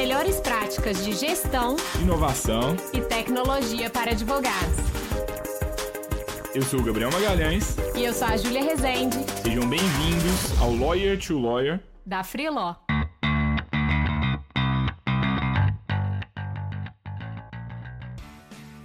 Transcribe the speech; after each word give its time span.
melhores 0.00 0.40
práticas 0.40 1.04
de 1.04 1.12
gestão, 1.12 1.76
inovação 2.00 2.74
e 2.90 3.02
tecnologia 3.02 3.90
para 3.90 4.12
advogados. 4.12 4.78
Eu 6.54 6.62
sou 6.62 6.80
o 6.80 6.82
Gabriel 6.82 7.10
Magalhães. 7.12 7.76
E 7.94 8.04
eu 8.06 8.14
sou 8.14 8.26
a 8.26 8.34
Júlia 8.34 8.64
Rezende. 8.64 9.18
Sejam 9.42 9.68
bem-vindos 9.68 10.58
ao 10.58 10.74
Lawyer 10.74 11.18
to 11.18 11.38
Lawyer 11.38 11.80
da 12.06 12.24
Freeló. 12.24 12.76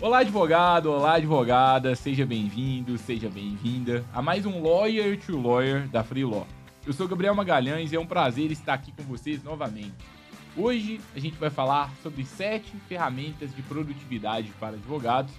Olá, 0.01 0.19
advogado, 0.19 0.91
olá, 0.91 1.13
advogada, 1.13 1.95
seja 1.95 2.25
bem-vindo, 2.25 2.97
seja 2.97 3.29
bem-vinda 3.29 4.03
a 4.13 4.21
mais 4.21 4.45
um 4.45 4.61
Lawyer 4.61 5.17
to 5.17 5.39
Lawyer 5.41 5.87
da 5.87 6.03
Freeló. 6.03 6.43
Eu 6.85 6.91
sou 6.91 7.07
Gabriel 7.07 7.33
Magalhães 7.33 7.93
e 7.93 7.95
é 7.95 7.99
um 7.99 8.05
prazer 8.05 8.51
estar 8.51 8.73
aqui 8.73 8.91
com 8.91 9.03
vocês 9.03 9.41
novamente. 9.41 9.93
Hoje 10.57 11.01
a 11.13 11.19
gente 11.19 11.35
vai 11.35 11.49
falar 11.49 11.93
sobre 12.01 12.23
sete 12.23 12.71
ferramentas 12.87 13.53
de 13.53 13.61
produtividade 13.61 14.53
para 14.57 14.77
advogados 14.77 15.33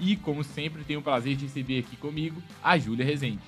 e, 0.00 0.16
como 0.16 0.42
sempre, 0.42 0.82
tenho 0.82 1.00
o 1.00 1.02
prazer 1.02 1.36
de 1.36 1.44
receber 1.44 1.80
aqui 1.80 1.94
comigo 1.94 2.42
a 2.62 2.78
Júlia 2.78 3.04
Rezende. 3.04 3.42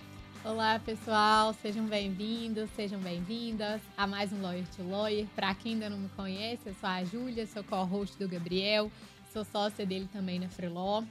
Olá, 0.44 0.78
pessoal, 0.78 1.54
sejam 1.54 1.86
bem-vindos, 1.86 2.68
sejam 2.76 3.00
bem-vindas 3.00 3.80
a 3.96 4.06
mais 4.06 4.34
um 4.34 4.42
Lawyer 4.42 4.66
to 4.76 4.82
Lawyer. 4.82 5.26
Para 5.34 5.54
quem 5.54 5.72
ainda 5.72 5.88
não 5.88 5.96
me 5.96 6.10
conhece, 6.10 6.60
eu 6.66 6.74
sou 6.74 6.90
a 6.90 7.02
Júlia, 7.02 7.46
sou 7.46 7.64
co-host 7.64 8.18
do 8.18 8.28
Gabriel, 8.28 8.92
sou 9.32 9.46
sócia 9.46 9.86
dele 9.86 10.06
também 10.12 10.38
na 10.38 10.50
Freeló. 10.50 11.02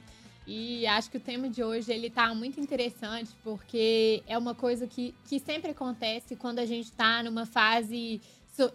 E 0.46 0.86
acho 0.86 1.10
que 1.10 1.16
o 1.16 1.20
tema 1.20 1.48
de 1.48 1.64
hoje 1.64 1.90
ele 1.90 2.08
tá 2.08 2.32
muito 2.32 2.60
interessante 2.60 3.30
porque 3.42 4.22
é 4.28 4.38
uma 4.38 4.54
coisa 4.54 4.86
que, 4.86 5.12
que 5.24 5.40
sempre 5.40 5.72
acontece 5.72 6.36
quando 6.36 6.60
a 6.60 6.66
gente 6.66 6.84
está 6.84 7.20
numa 7.22 7.46
fase 7.46 8.20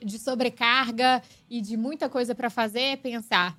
de 0.04 0.20
sobrecarga 0.20 1.22
e 1.50 1.62
de 1.62 1.78
muita 1.78 2.10
coisa 2.10 2.36
para 2.36 2.50
fazer, 2.50 2.98
pensar, 2.98 3.58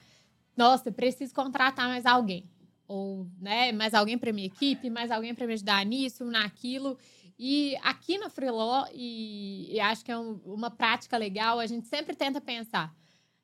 nossa, 0.57 0.91
preciso 0.93 1.35
contratar 1.35 1.89
mais 1.89 2.07
alguém. 2.07 2.49
Ou, 2.87 3.27
né, 3.41 3.71
mais 3.73 3.95
alguém 3.95 4.19
para 4.19 4.33
minha 4.33 4.47
equipe, 4.47 4.91
mais 4.91 5.11
alguém 5.11 5.35
para 5.35 5.47
me 5.47 5.53
ajudar 5.53 5.85
nisso, 5.87 6.25
naquilo. 6.25 6.99
E 7.39 7.77
aqui 7.83 8.19
na 8.19 8.29
Freeló, 8.29 8.87
e, 8.93 9.75
e 9.75 9.81
acho 9.81 10.05
que 10.05 10.12
é 10.12 10.19
um, 10.19 10.41
uma 10.45 10.71
prática 10.71 11.17
legal, 11.17 11.59
a 11.59 11.67
gente 11.67 11.87
sempre 11.87 12.15
tenta 12.15 12.41
pensar, 12.41 12.95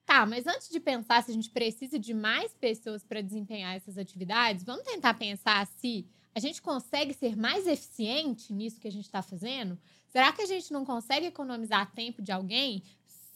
Tá, 0.06 0.24
mas 0.24 0.46
antes 0.46 0.68
de 0.68 0.78
pensar 0.78 1.20
se 1.24 1.32
a 1.32 1.34
gente 1.34 1.50
precisa 1.50 1.98
de 1.98 2.14
mais 2.14 2.54
pessoas 2.54 3.02
para 3.02 3.20
desempenhar 3.20 3.74
essas 3.74 3.98
atividades, 3.98 4.62
vamos 4.62 4.84
tentar 4.84 5.14
pensar 5.14 5.66
se 5.66 6.06
a 6.32 6.38
gente 6.38 6.62
consegue 6.62 7.12
ser 7.12 7.36
mais 7.36 7.66
eficiente 7.66 8.52
nisso 8.52 8.78
que 8.78 8.86
a 8.86 8.92
gente 8.92 9.06
está 9.06 9.20
fazendo? 9.20 9.76
Será 10.16 10.32
que 10.32 10.40
a 10.40 10.46
gente 10.46 10.72
não 10.72 10.82
consegue 10.82 11.26
economizar 11.26 11.92
tempo 11.92 12.22
de 12.22 12.32
alguém 12.32 12.82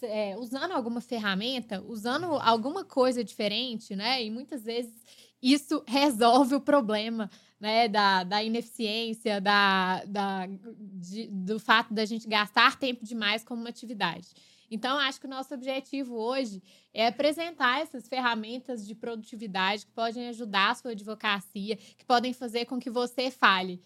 é, 0.00 0.34
usando 0.38 0.72
alguma 0.72 1.02
ferramenta, 1.02 1.84
usando 1.86 2.24
alguma 2.36 2.86
coisa 2.86 3.22
diferente, 3.22 3.94
né? 3.94 4.24
E 4.24 4.30
muitas 4.30 4.64
vezes 4.64 4.94
isso 5.42 5.84
resolve 5.86 6.54
o 6.54 6.60
problema 6.62 7.30
né, 7.60 7.86
da, 7.86 8.24
da 8.24 8.42
ineficiência, 8.42 9.42
da, 9.42 10.02
da, 10.06 10.46
de, 10.46 11.26
do 11.26 11.60
fato 11.60 11.92
da 11.92 12.06
gente 12.06 12.26
gastar 12.26 12.78
tempo 12.78 13.04
demais 13.04 13.44
como 13.44 13.60
uma 13.60 13.68
atividade. 13.68 14.28
Então, 14.70 14.98
acho 15.00 15.20
que 15.20 15.26
o 15.26 15.30
nosso 15.30 15.52
objetivo 15.52 16.14
hoje 16.14 16.62
é 16.94 17.08
apresentar 17.08 17.82
essas 17.82 18.08
ferramentas 18.08 18.86
de 18.86 18.94
produtividade 18.94 19.84
que 19.84 19.92
podem 19.92 20.28
ajudar 20.28 20.70
a 20.70 20.74
sua 20.76 20.92
advocacia, 20.92 21.76
que 21.76 22.06
podem 22.06 22.32
fazer 22.32 22.64
com 22.64 22.80
que 22.80 22.88
você 22.88 23.30
fale. 23.30 23.82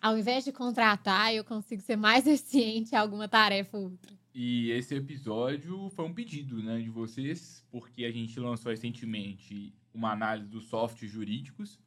Ao 0.00 0.16
invés 0.16 0.44
de 0.44 0.52
contratar, 0.52 1.34
eu 1.34 1.44
consigo 1.44 1.82
ser 1.82 1.96
mais 1.96 2.24
eficiente 2.28 2.94
em 2.94 2.98
alguma 2.98 3.28
tarefa 3.28 3.76
ou 3.76 3.84
outra. 3.84 4.16
E 4.34 4.70
esse 4.70 4.94
episódio 4.94 5.90
foi 5.90 6.04
um 6.04 6.14
pedido 6.14 6.62
né, 6.62 6.78
de 6.78 6.90
vocês, 6.90 7.64
porque 7.70 8.04
a 8.04 8.10
gente 8.10 8.38
lançou 8.38 8.70
recentemente 8.70 9.74
uma 9.92 10.12
análise 10.12 10.48
dos 10.48 10.66
softwares 10.66 11.10
jurídicos 11.10 11.80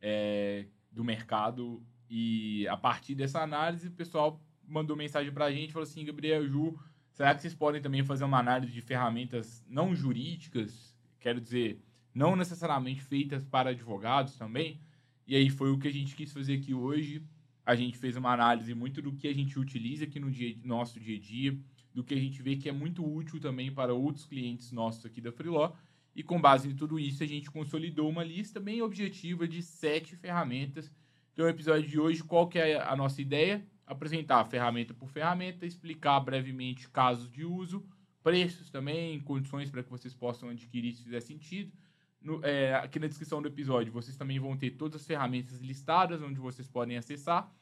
é, 0.00 0.66
do 0.90 1.04
mercado. 1.04 1.82
E 2.08 2.66
a 2.68 2.76
partir 2.76 3.14
dessa 3.14 3.40
análise, 3.42 3.88
o 3.88 3.92
pessoal 3.92 4.40
mandou 4.66 4.96
mensagem 4.96 5.32
para 5.32 5.46
a 5.46 5.52
gente, 5.52 5.72
falou 5.72 5.86
assim, 5.86 6.04
Gabriel, 6.04 6.46
Ju, 6.48 6.78
Será 7.20 7.34
que 7.34 7.42
vocês 7.42 7.54
podem 7.54 7.82
também 7.82 8.02
fazer 8.02 8.24
uma 8.24 8.38
análise 8.38 8.72
de 8.72 8.80
ferramentas 8.80 9.62
não 9.68 9.94
jurídicas, 9.94 10.96
quero 11.18 11.38
dizer, 11.38 11.78
não 12.14 12.34
necessariamente 12.34 13.02
feitas 13.02 13.44
para 13.44 13.70
advogados 13.70 14.36
também? 14.36 14.80
E 15.26 15.36
aí 15.36 15.50
foi 15.50 15.70
o 15.70 15.78
que 15.78 15.88
a 15.88 15.92
gente 15.92 16.16
quis 16.16 16.32
fazer 16.32 16.54
aqui 16.54 16.72
hoje. 16.72 17.22
A 17.70 17.74
gente 17.74 17.98
fez 17.98 18.16
uma 18.16 18.32
análise 18.32 18.74
muito 18.74 19.00
do 19.00 19.12
que 19.12 19.28
a 19.28 19.34
gente 19.34 19.58
utiliza 19.58 20.04
aqui 20.04 20.18
no 20.18 20.30
dia, 20.30 20.56
nosso 20.64 20.98
dia 20.98 21.16
a 21.16 21.20
dia, 21.20 21.56
do 21.94 22.02
que 22.02 22.14
a 22.14 22.18
gente 22.18 22.42
vê 22.42 22.56
que 22.56 22.68
é 22.68 22.72
muito 22.72 23.04
útil 23.04 23.38
também 23.40 23.72
para 23.72 23.94
outros 23.94 24.26
clientes 24.26 24.72
nossos 24.72 25.06
aqui 25.06 25.20
da 25.20 25.30
Freeló. 25.30 25.72
E 26.14 26.22
com 26.22 26.40
base 26.40 26.68
em 26.68 26.74
tudo 26.74 26.98
isso, 26.98 27.22
a 27.22 27.26
gente 27.26 27.50
consolidou 27.50 28.08
uma 28.08 28.24
lista 28.24 28.58
bem 28.58 28.82
objetiva 28.82 29.46
de 29.46 29.62
sete 29.62 30.16
ferramentas. 30.16 30.90
Então, 31.32 31.46
o 31.46 31.48
episódio 31.48 31.88
de 31.88 31.98
hoje, 31.98 32.24
qual 32.24 32.48
que 32.48 32.58
é 32.58 32.80
a 32.82 32.96
nossa 32.96 33.22
ideia? 33.22 33.64
apresentar 33.90 34.44
ferramenta 34.44 34.94
por 34.94 35.08
ferramenta, 35.08 35.66
explicar 35.66 36.20
brevemente 36.20 36.88
casos 36.88 37.28
de 37.28 37.44
uso, 37.44 37.84
preços 38.22 38.70
também, 38.70 39.18
condições 39.20 39.68
para 39.68 39.82
que 39.82 39.90
vocês 39.90 40.14
possam 40.14 40.48
adquirir 40.48 40.92
se 40.92 41.02
fizer 41.02 41.20
sentido. 41.20 41.72
No, 42.22 42.44
é, 42.44 42.74
aqui 42.74 43.00
na 43.00 43.08
descrição 43.08 43.42
do 43.42 43.48
episódio 43.48 43.92
vocês 43.92 44.16
também 44.16 44.38
vão 44.38 44.56
ter 44.56 44.72
todas 44.72 45.00
as 45.00 45.06
ferramentas 45.06 45.60
listadas 45.60 46.22
onde 46.22 46.38
vocês 46.38 46.68
podem 46.68 46.96
acessar. 46.96 47.52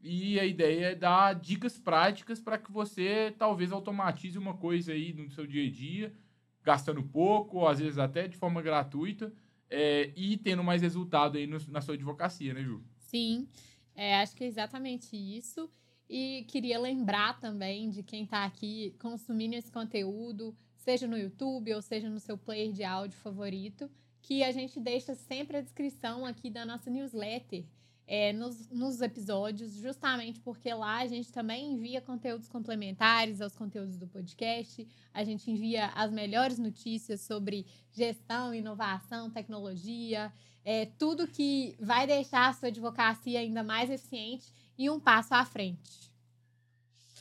E 0.00 0.38
a 0.38 0.44
ideia 0.44 0.86
é 0.86 0.94
dar 0.94 1.34
dicas 1.34 1.76
práticas 1.76 2.40
para 2.40 2.56
que 2.56 2.70
você 2.70 3.34
talvez 3.36 3.72
automatize 3.72 4.38
uma 4.38 4.54
coisa 4.56 4.92
aí 4.92 5.12
no 5.12 5.28
seu 5.30 5.46
dia 5.46 5.66
a 5.66 5.70
dia, 5.70 6.14
gastando 6.62 7.02
pouco, 7.02 7.58
ou 7.58 7.68
às 7.68 7.80
vezes 7.80 7.98
até 7.98 8.28
de 8.28 8.36
forma 8.36 8.62
gratuita, 8.62 9.32
é, 9.68 10.12
e 10.16 10.36
tendo 10.36 10.62
mais 10.62 10.82
resultado 10.82 11.36
aí 11.36 11.46
no, 11.46 11.58
na 11.68 11.80
sua 11.80 11.94
advocacia, 11.94 12.54
né, 12.54 12.62
Ju? 12.62 12.82
Sim. 12.98 13.48
É, 13.94 14.20
acho 14.20 14.36
que 14.36 14.44
é 14.44 14.46
exatamente 14.46 15.16
isso. 15.16 15.68
E 16.08 16.44
queria 16.48 16.78
lembrar 16.78 17.38
também 17.38 17.90
de 17.90 18.02
quem 18.02 18.24
está 18.24 18.44
aqui 18.44 18.94
consumindo 19.00 19.56
esse 19.56 19.70
conteúdo, 19.70 20.56
seja 20.76 21.06
no 21.06 21.18
YouTube 21.18 21.74
ou 21.74 21.82
seja 21.82 22.08
no 22.08 22.20
seu 22.20 22.38
player 22.38 22.72
de 22.72 22.84
áudio 22.84 23.18
favorito, 23.18 23.90
que 24.22 24.42
a 24.42 24.52
gente 24.52 24.80
deixa 24.80 25.14
sempre 25.14 25.58
a 25.58 25.60
descrição 25.60 26.24
aqui 26.24 26.48
da 26.48 26.64
nossa 26.64 26.88
newsletter 26.88 27.64
é, 28.10 28.32
nos, 28.32 28.70
nos 28.70 29.02
episódios, 29.02 29.74
justamente 29.74 30.40
porque 30.40 30.72
lá 30.72 31.00
a 31.00 31.06
gente 31.06 31.30
também 31.30 31.74
envia 31.74 32.00
conteúdos 32.00 32.48
complementares 32.48 33.42
aos 33.42 33.54
conteúdos 33.54 33.98
do 33.98 34.06
podcast, 34.06 34.88
a 35.12 35.22
gente 35.22 35.50
envia 35.50 35.88
as 35.88 36.10
melhores 36.10 36.58
notícias 36.58 37.20
sobre 37.20 37.66
gestão, 37.92 38.54
inovação, 38.54 39.30
tecnologia, 39.30 40.32
é, 40.64 40.86
tudo 40.86 41.28
que 41.28 41.76
vai 41.78 42.06
deixar 42.06 42.48
a 42.48 42.52
sua 42.54 42.68
advocacia 42.68 43.40
ainda 43.40 43.62
mais 43.62 43.90
eficiente 43.90 44.50
e 44.78 44.88
um 44.88 44.98
passo 44.98 45.34
à 45.34 45.44
frente. 45.44 46.10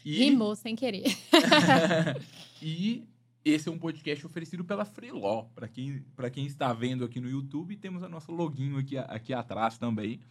E... 0.06 0.20
Rimou 0.20 0.56
sem 0.56 0.74
querer. 0.74 1.04
e 2.64 3.06
esse 3.44 3.68
é 3.68 3.72
um 3.72 3.78
podcast 3.78 4.26
oferecido 4.26 4.64
pela 4.64 4.86
Freeló. 4.86 5.44
Para 5.54 5.68
quem, 5.68 6.02
quem 6.32 6.46
está 6.46 6.72
vendo 6.72 7.04
aqui 7.04 7.20
no 7.20 7.30
YouTube, 7.30 7.76
temos 7.76 8.04
a 8.04 8.08
nossa 8.08 8.32
loginho 8.32 8.78
aqui, 8.78 8.98
aqui 8.98 9.34
atrás 9.34 9.78
também. 9.78 10.22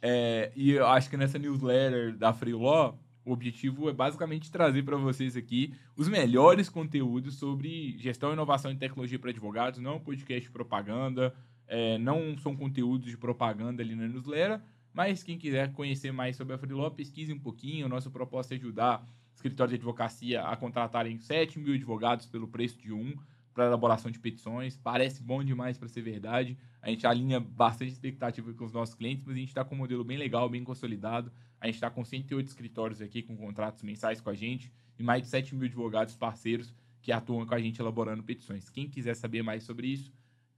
É, 0.00 0.52
e 0.54 0.72
eu 0.72 0.86
acho 0.86 1.10
que 1.10 1.16
nessa 1.16 1.38
newsletter 1.38 2.16
da 2.16 2.32
Freeló, 2.32 2.94
o 3.24 3.32
objetivo 3.32 3.88
é 3.90 3.92
basicamente 3.92 4.50
trazer 4.50 4.82
para 4.82 4.96
vocês 4.96 5.36
aqui 5.36 5.74
os 5.96 6.08
melhores 6.08 6.68
conteúdos 6.68 7.34
sobre 7.34 7.96
gestão, 7.98 8.32
inovação 8.32 8.70
e 8.70 8.76
tecnologia 8.76 9.18
para 9.18 9.30
advogados. 9.30 9.80
Não 9.80 9.92
é 9.92 9.94
um 9.94 10.00
podcast 10.00 10.42
de 10.42 10.50
propaganda, 10.50 11.34
é, 11.66 11.98
não 11.98 12.36
são 12.38 12.56
conteúdos 12.56 13.08
de 13.08 13.16
propaganda 13.16 13.82
ali 13.82 13.94
na 13.94 14.08
newsletter, 14.08 14.60
mas 14.94 15.22
quem 15.22 15.36
quiser 15.36 15.72
conhecer 15.72 16.12
mais 16.12 16.36
sobre 16.36 16.54
a 16.54 16.58
Freeló, 16.58 16.88
pesquise 16.90 17.32
um 17.32 17.38
pouquinho. 17.38 17.86
O 17.86 17.88
nosso 17.88 18.10
propósito 18.10 18.54
é 18.54 18.56
ajudar 18.56 19.06
escritórios 19.34 19.70
de 19.70 19.76
advocacia 19.76 20.42
a 20.42 20.56
contratarem 20.56 21.18
7 21.18 21.58
mil 21.58 21.74
advogados 21.74 22.26
pelo 22.26 22.48
preço 22.48 22.78
de 22.78 22.92
um 22.92 23.14
para 23.58 23.66
elaboração 23.66 24.08
de 24.08 24.20
petições. 24.20 24.76
Parece 24.76 25.20
bom 25.20 25.42
demais 25.42 25.76
para 25.76 25.88
ser 25.88 26.00
verdade. 26.00 26.56
A 26.80 26.90
gente 26.90 27.04
alinha 27.04 27.40
bastante 27.40 27.90
expectativa 27.90 28.54
com 28.54 28.64
os 28.64 28.72
nossos 28.72 28.94
clientes, 28.94 29.24
mas 29.26 29.34
a 29.34 29.38
gente 29.40 29.48
está 29.48 29.64
com 29.64 29.74
um 29.74 29.78
modelo 29.78 30.04
bem 30.04 30.16
legal, 30.16 30.48
bem 30.48 30.62
consolidado. 30.62 31.32
A 31.60 31.66
gente 31.66 31.74
está 31.74 31.90
com 31.90 32.04
108 32.04 32.46
escritórios 32.46 33.02
aqui 33.02 33.20
com 33.20 33.36
contratos 33.36 33.82
mensais 33.82 34.20
com 34.20 34.30
a 34.30 34.34
gente 34.34 34.72
e 34.96 35.02
mais 35.02 35.22
de 35.22 35.28
7 35.28 35.56
mil 35.56 35.66
advogados 35.66 36.14
parceiros 36.14 36.72
que 37.02 37.10
atuam 37.10 37.44
com 37.44 37.52
a 37.52 37.58
gente 37.58 37.80
elaborando 37.80 38.22
petições. 38.22 38.70
Quem 38.70 38.88
quiser 38.88 39.14
saber 39.14 39.42
mais 39.42 39.64
sobre 39.64 39.88
isso, 39.88 40.12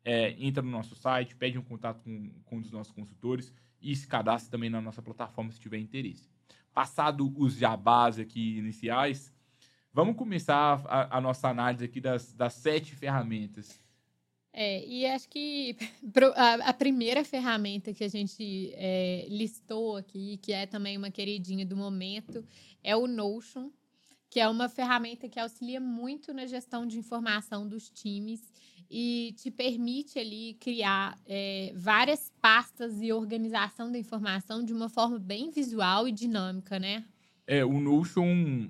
é, 0.05 0.37
entra 0.39 0.63
no 0.63 0.71
nosso 0.71 0.95
site, 0.95 1.35
pede 1.35 1.59
um 1.59 1.63
contato 1.63 2.03
com, 2.03 2.29
com 2.45 2.59
um 2.59 2.61
dos 2.61 2.71
nossos 2.71 2.93
consultores 2.93 3.51
e 3.81 3.97
se 3.97 4.07
cadastra 4.07 4.51
também 4.51 4.69
na 4.69 4.83
nossa 4.83 5.01
plataforma 5.01 5.51
se 5.51 5.59
tiver 5.59 5.79
interesse. 5.79 6.29
Passado 6.75 7.33
os 7.35 7.57
jabás 7.57 8.19
aqui 8.19 8.59
iniciais, 8.59 9.33
vamos 9.93 10.17
começar 10.17 10.83
a, 10.87 11.19
a 11.19 11.21
nossa 11.21 11.49
análise 11.49 11.85
aqui 11.85 12.01
das, 12.01 12.33
das 12.33 12.55
sete 12.55 12.95
ferramentas. 12.95 13.79
É, 14.53 14.85
e 14.85 15.07
acho 15.07 15.29
que 15.29 15.77
a, 16.65 16.73
primeira 16.73 17.25
ferramenta 17.25 17.93
que 17.93 18.03
a 18.03 18.09
gente 18.09 18.73
é, 18.75 19.27
listou 19.29 19.97
aqui, 19.97 20.39
que 20.39 20.53
é 20.53 20.67
também 20.67 20.97
uma 20.97 21.11
queridinha 21.11 21.65
do 21.65 21.77
momento, 21.77 22.45
é 22.83 22.97
o 22.97 23.07
Notion, 23.07 23.71
que 24.29 24.41
é 24.41 24.49
uma 24.49 24.69
ferramenta 24.69 25.29
que 25.29 25.39
auxilia 25.39 25.81
muito 25.81 26.33
na 26.33 26.47
gestão 26.47 26.87
de 26.87 26.99
informação 26.99 27.67
dos 27.67 27.91
times 27.91 28.53
e 28.89 29.35
te 29.37 29.51
permite 29.51 30.19
ali 30.19 30.55
criar 30.55 31.17
é, 31.27 31.73
várias 31.77 32.33
pastas 32.41 33.01
e 33.01 33.13
organização 33.13 33.91
da 33.91 33.99
informação 33.99 34.65
de 34.65 34.73
uma 34.73 34.89
forma 34.89 35.19
bem 35.19 35.51
visual 35.51 36.09
e 36.09 36.13
dinâmica, 36.13 36.79
né? 36.79 37.05
É, 37.47 37.65
o 37.65 37.81
Notion 37.81 38.69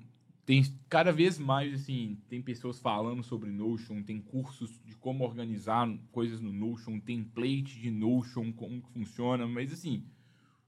tem 0.51 0.65
cada 0.89 1.13
vez 1.13 1.39
mais, 1.39 1.73
assim, 1.73 2.17
tem 2.27 2.41
pessoas 2.41 2.77
falando 2.77 3.23
sobre 3.23 3.49
Notion, 3.49 4.03
tem 4.03 4.19
cursos 4.19 4.81
de 4.83 4.93
como 4.97 5.23
organizar 5.23 5.87
coisas 6.11 6.41
no 6.41 6.51
Notion, 6.51 6.99
template 6.99 7.79
de 7.79 7.89
Notion, 7.89 8.51
como 8.51 8.81
funciona, 8.81 9.47
mas 9.47 9.71
assim, 9.71 10.03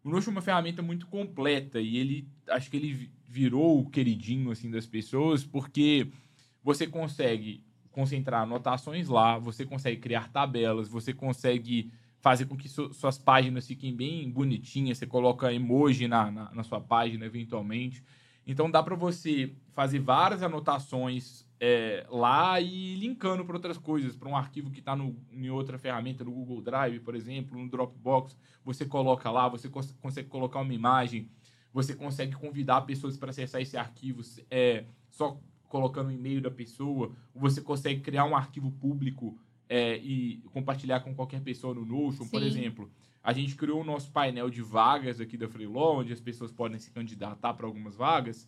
o 0.01 0.09
Notion 0.09 0.31
é 0.31 0.35
uma 0.35 0.41
ferramenta 0.41 0.81
muito 0.81 1.06
completa 1.07 1.81
e 1.81 1.97
ele, 1.97 2.30
acho 2.47 2.71
que 2.71 2.77
ele 2.77 3.12
virou 3.27 3.81
o 3.81 3.89
queridinho, 3.89 4.51
assim, 4.51 4.71
das 4.71 4.85
pessoas, 4.85 5.44
porque 5.44 6.07
você 6.63 6.88
consegue 6.88 7.65
concentrar 7.91 8.44
anotações 8.44 9.09
lá, 9.09 9.38
você 9.38 9.65
consegue 9.65 10.00
criar 10.00 10.31
tabelas, 10.31 10.88
você 10.88 11.13
consegue 11.13 11.91
fazer 12.21 12.45
com 12.45 12.56
que 12.56 12.69
su 12.69 12.94
suas 12.94 13.18
páginas 13.18 13.68
fiquem 13.68 13.94
bem 13.94 14.31
bonitinhas, 14.31 14.97
você 14.97 15.06
coloca 15.06 15.53
emoji 15.53 16.07
na, 16.07 16.31
na, 16.31 16.53
na 16.53 16.63
sua 16.63 16.80
página, 16.80 17.25
eventualmente. 17.25 18.01
Então 18.45 18.69
dá 18.69 18.84
para 18.84 18.95
você 18.95 19.54
fazer 19.74 20.00
várias 20.00 20.44
anotações 20.44 21.45
é, 21.60 22.06
lá 22.10 22.60
e 22.60 22.95
linkando 22.95 23.45
para 23.45 23.56
outras 23.56 23.78
coisas, 23.78 24.16
para 24.16 24.28
um 24.28 24.36
arquivo 24.36 24.69
que 24.69 24.80
está 24.80 24.98
em 25.31 25.50
outra 25.50 25.78
ferramenta, 25.78 26.24
no 26.24 26.31
Google 26.31 26.62
Drive, 26.62 27.00
por 27.00 27.16
exemplo, 27.16 27.57
no 27.57 27.69
Dropbox, 27.69 28.38
você 28.66 28.86
coloca 28.86 29.31
lá, 29.31 29.48
você 29.48 29.69
cons 29.69 29.92
consegue 30.01 30.28
colocar 30.28 30.60
uma 30.60 30.74
imagem, 30.74 31.30
você 31.72 31.95
consegue 31.95 32.36
convidar 32.36 32.81
pessoas 32.81 33.18
para 33.18 33.30
acessar 33.30 33.62
esse 33.62 33.78
arquivo 33.78 34.22
é, 34.51 34.86
só 35.10 35.40
colocando 35.69 36.10
o 36.10 36.12
e-mail 36.12 36.42
da 36.42 36.51
pessoa, 36.51 37.16
você 37.34 37.62
consegue 37.62 38.01
criar 38.01 38.25
um 38.25 38.36
arquivo 38.36 38.69
público 38.69 39.40
é, 39.69 39.98
e 39.98 40.44
compartilhar 40.51 41.00
com 41.00 41.16
qualquer 41.16 41.42
pessoa 41.42 41.74
no 41.74 41.86
Notion, 41.86 42.25
Sim. 42.25 42.30
por 42.30 42.44
exemplo. 42.44 42.92
A 43.23 43.31
gente 43.31 43.55
criou 43.55 43.81
o 43.81 43.85
nosso 43.85 44.11
painel 44.11 44.49
de 44.49 44.61
vagas 44.61 45.21
aqui 45.21 45.37
da 45.37 45.47
Freeló, 45.47 45.99
onde 45.99 46.11
as 46.11 46.19
pessoas 46.19 46.51
podem 46.51 46.77
se 46.77 46.91
candidatar 46.91 47.53
para 47.53 47.65
algumas 47.65 47.95
vagas, 47.95 48.45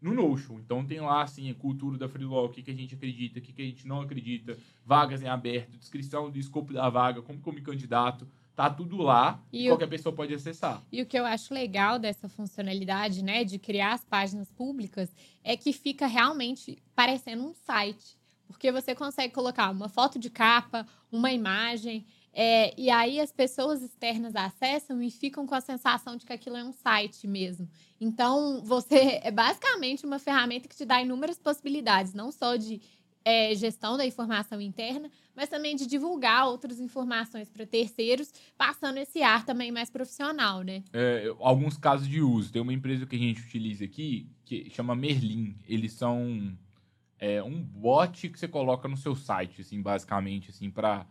no 0.00 0.14
Notion. 0.14 0.60
Então 0.60 0.84
tem 0.84 1.00
lá, 1.00 1.22
assim, 1.22 1.50
a 1.50 1.54
cultura 1.54 1.98
da 1.98 2.08
Freeló, 2.08 2.44
o 2.44 2.48
que, 2.50 2.62
que 2.62 2.70
a 2.70 2.74
gente 2.74 2.94
acredita, 2.94 3.38
o 3.38 3.42
que, 3.42 3.52
que 3.52 3.62
a 3.62 3.64
gente 3.64 3.88
não 3.88 4.02
acredita, 4.02 4.56
vagas 4.84 5.22
em 5.22 5.26
aberto, 5.26 5.78
descrição 5.78 6.30
do 6.30 6.38
escopo 6.38 6.72
da 6.72 6.88
vaga, 6.90 7.22
como 7.22 7.40
que 7.40 7.48
eu 7.48 7.52
me 7.52 7.62
candidato. 7.62 8.28
Tá 8.54 8.70
tudo 8.70 8.98
lá 8.98 9.42
e 9.52 9.66
qualquer 9.66 9.86
o... 9.86 9.88
pessoa 9.88 10.14
pode 10.14 10.32
acessar. 10.32 10.80
E 10.92 11.02
o 11.02 11.06
que 11.06 11.18
eu 11.18 11.24
acho 11.24 11.52
legal 11.52 11.98
dessa 11.98 12.28
funcionalidade, 12.28 13.24
né, 13.24 13.42
de 13.42 13.58
criar 13.58 13.94
as 13.94 14.04
páginas 14.04 14.48
públicas, 14.48 15.12
é 15.42 15.56
que 15.56 15.72
fica 15.72 16.06
realmente 16.06 16.78
parecendo 16.94 17.42
um 17.42 17.52
site. 17.52 18.16
Porque 18.46 18.70
você 18.70 18.94
consegue 18.94 19.34
colocar 19.34 19.70
uma 19.70 19.88
foto 19.88 20.20
de 20.20 20.30
capa, 20.30 20.86
uma 21.10 21.32
imagem, 21.32 22.06
é, 22.34 22.74
e 22.76 22.90
aí 22.90 23.20
as 23.20 23.30
pessoas 23.30 23.80
externas 23.80 24.34
acessam 24.34 25.00
e 25.00 25.10
ficam 25.10 25.46
com 25.46 25.54
a 25.54 25.60
sensação 25.60 26.16
de 26.16 26.26
que 26.26 26.32
aquilo 26.32 26.56
é 26.56 26.64
um 26.64 26.72
site 26.72 27.28
mesmo. 27.28 27.68
Então, 28.00 28.62
você 28.64 29.20
é 29.22 29.30
basicamente 29.30 30.04
uma 30.04 30.18
ferramenta 30.18 30.68
que 30.68 30.76
te 30.76 30.84
dá 30.84 31.00
inúmeras 31.00 31.38
possibilidades, 31.38 32.12
não 32.12 32.32
só 32.32 32.56
de 32.56 32.80
é, 33.24 33.54
gestão 33.54 33.96
da 33.96 34.04
informação 34.04 34.60
interna, 34.60 35.08
mas 35.34 35.48
também 35.48 35.74
de 35.74 35.86
divulgar 35.86 36.46
outras 36.46 36.78
informações 36.78 37.48
para 37.48 37.64
terceiros, 37.64 38.32
passando 38.58 38.98
esse 38.98 39.22
ar 39.22 39.46
também 39.46 39.72
mais 39.72 39.88
profissional, 39.88 40.62
né? 40.62 40.82
É, 40.92 41.32
alguns 41.38 41.78
casos 41.78 42.06
de 42.06 42.20
uso. 42.20 42.52
Tem 42.52 42.60
uma 42.60 42.72
empresa 42.72 43.06
que 43.06 43.16
a 43.16 43.18
gente 43.18 43.40
utiliza 43.40 43.84
aqui 43.84 44.28
que 44.44 44.68
chama 44.70 44.94
Merlin. 44.94 45.56
Eles 45.66 45.92
são 45.92 46.54
é, 47.18 47.42
um 47.42 47.62
bot 47.62 48.28
que 48.28 48.38
você 48.38 48.46
coloca 48.46 48.88
no 48.88 48.96
seu 48.96 49.14
site, 49.16 49.62
assim, 49.62 49.80
basicamente, 49.80 50.50
assim, 50.50 50.70
para 50.70 51.06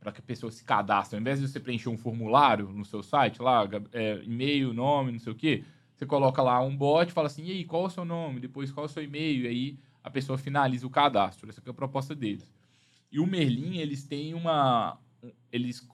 para 0.00 0.12
que 0.12 0.20
a 0.20 0.22
pessoa 0.22 0.50
se 0.50 0.64
cadastre. 0.64 1.16
Ao 1.16 1.20
invés 1.20 1.40
de 1.40 1.48
você 1.48 1.58
preencher 1.58 1.88
um 1.88 1.98
formulário 1.98 2.68
no 2.70 2.84
seu 2.84 3.02
site, 3.02 3.42
lá, 3.42 3.68
é, 3.92 4.22
e-mail, 4.24 4.72
nome, 4.72 5.12
não 5.12 5.18
sei 5.18 5.32
o 5.32 5.36
quê, 5.36 5.64
você 5.94 6.06
coloca 6.06 6.40
lá 6.40 6.60
um 6.60 6.76
bot, 6.76 7.12
fala 7.12 7.26
assim, 7.26 7.44
e 7.44 7.50
aí, 7.50 7.64
qual 7.64 7.84
é 7.84 7.86
o 7.86 7.90
seu 7.90 8.04
nome? 8.04 8.38
Depois, 8.38 8.70
qual 8.70 8.86
é 8.86 8.88
o 8.88 8.92
seu 8.92 9.02
e-mail? 9.02 9.44
E 9.44 9.48
aí 9.48 9.78
a 10.02 10.10
pessoa 10.10 10.38
finaliza 10.38 10.86
o 10.86 10.90
cadastro. 10.90 11.48
Essa 11.48 11.60
é 11.64 11.70
a 11.70 11.74
proposta 11.74 12.14
deles. 12.14 12.54
E 13.10 13.18
o 13.18 13.26
Merlin, 13.26 13.78
eles 13.78 14.04
têm 14.04 14.34
uma... 14.34 14.98
Eles 15.50 15.86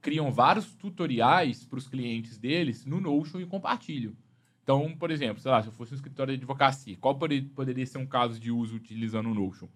criam 0.00 0.32
vários 0.32 0.74
tutoriais 0.74 1.64
para 1.64 1.78
os 1.78 1.86
clientes 1.86 2.36
deles 2.36 2.84
no 2.84 3.00
Notion 3.00 3.40
e 3.40 3.46
compartilham. 3.46 4.12
Então, 4.64 4.96
por 4.96 5.10
exemplo, 5.10 5.40
sei 5.40 5.50
lá, 5.50 5.62
se 5.62 5.68
eu 5.68 5.72
fosse 5.72 5.92
um 5.92 5.94
escritório 5.94 6.32
de 6.32 6.38
advocacia, 6.38 6.96
qual 6.96 7.16
poderia 7.16 7.86
ser 7.86 7.98
um 7.98 8.06
caso 8.06 8.38
de 8.38 8.50
uso 8.50 8.76
utilizando 8.76 9.30
o 9.30 9.34
Notion? 9.34 9.68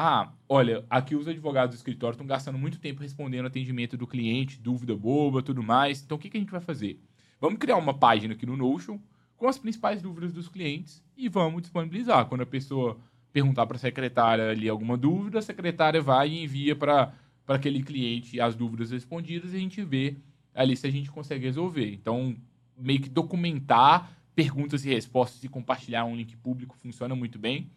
Ah, 0.00 0.32
olha, 0.48 0.86
aqui 0.88 1.16
os 1.16 1.26
advogados 1.26 1.74
do 1.74 1.78
escritório 1.80 2.14
estão 2.14 2.24
gastando 2.24 2.56
muito 2.56 2.78
tempo 2.78 3.02
respondendo 3.02 3.46
atendimento 3.46 3.96
do 3.96 4.06
cliente, 4.06 4.60
dúvida 4.60 4.94
boba, 4.94 5.42
tudo 5.42 5.60
mais. 5.60 6.00
Então, 6.00 6.16
o 6.16 6.20
que, 6.20 6.30
que 6.30 6.36
a 6.36 6.40
gente 6.40 6.52
vai 6.52 6.60
fazer? 6.60 7.02
Vamos 7.40 7.58
criar 7.58 7.76
uma 7.78 7.92
página 7.92 8.32
aqui 8.32 8.46
no 8.46 8.56
Notion 8.56 9.00
com 9.36 9.48
as 9.48 9.58
principais 9.58 10.00
dúvidas 10.00 10.32
dos 10.32 10.46
clientes 10.46 11.02
e 11.16 11.28
vamos 11.28 11.62
disponibilizar. 11.62 12.26
Quando 12.26 12.42
a 12.42 12.46
pessoa 12.46 12.96
perguntar 13.32 13.66
para 13.66 13.76
a 13.76 13.80
secretária 13.80 14.50
ali 14.50 14.68
alguma 14.68 14.96
dúvida, 14.96 15.40
a 15.40 15.42
secretária 15.42 16.00
vai 16.00 16.28
e 16.28 16.44
envia 16.44 16.76
para 16.76 17.12
aquele 17.48 17.82
cliente 17.82 18.40
as 18.40 18.54
dúvidas 18.54 18.92
respondidas 18.92 19.52
e 19.52 19.56
a 19.56 19.58
gente 19.58 19.82
vê 19.82 20.16
ali 20.54 20.76
se 20.76 20.86
a 20.86 20.92
gente 20.92 21.10
consegue 21.10 21.44
resolver. 21.44 21.92
Então, 21.92 22.36
meio 22.76 23.00
que 23.00 23.08
documentar 23.08 24.12
perguntas 24.32 24.84
e 24.84 24.90
respostas 24.90 25.42
e 25.42 25.48
compartilhar 25.48 26.04
um 26.04 26.14
link 26.14 26.36
público 26.36 26.76
funciona 26.76 27.16
muito 27.16 27.36
bem. 27.36 27.68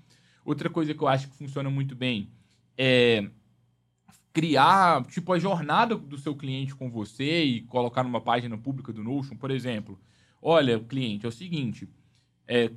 Outra 0.44 0.70
coisa 0.70 0.94
que 0.94 1.02
eu 1.02 1.08
acho 1.08 1.30
que 1.30 1.36
funciona 1.36 1.70
muito 1.70 1.96
bem 1.96 2.30
é 2.78 3.30
criar, 4.34 5.06
tipo, 5.06 5.34
a 5.34 5.40
jornada 5.40 5.96
do 5.96 6.18
seu 6.18 6.36
cliente 6.36 6.74
com 6.74 6.90
você 6.90 7.44
e 7.44 7.62
colocar 7.62 8.04
numa 8.04 8.22
página 8.22 8.58
pública 8.58 8.94
do 8.94 9.04
Notion, 9.04 9.36
por 9.36 9.52
exemplo. 9.52 10.00
Olha, 10.42 10.80
cliente, 10.80 11.26
é 11.26 11.30
o 11.30 11.32
seguinte, 11.32 11.88
é, 12.48 12.70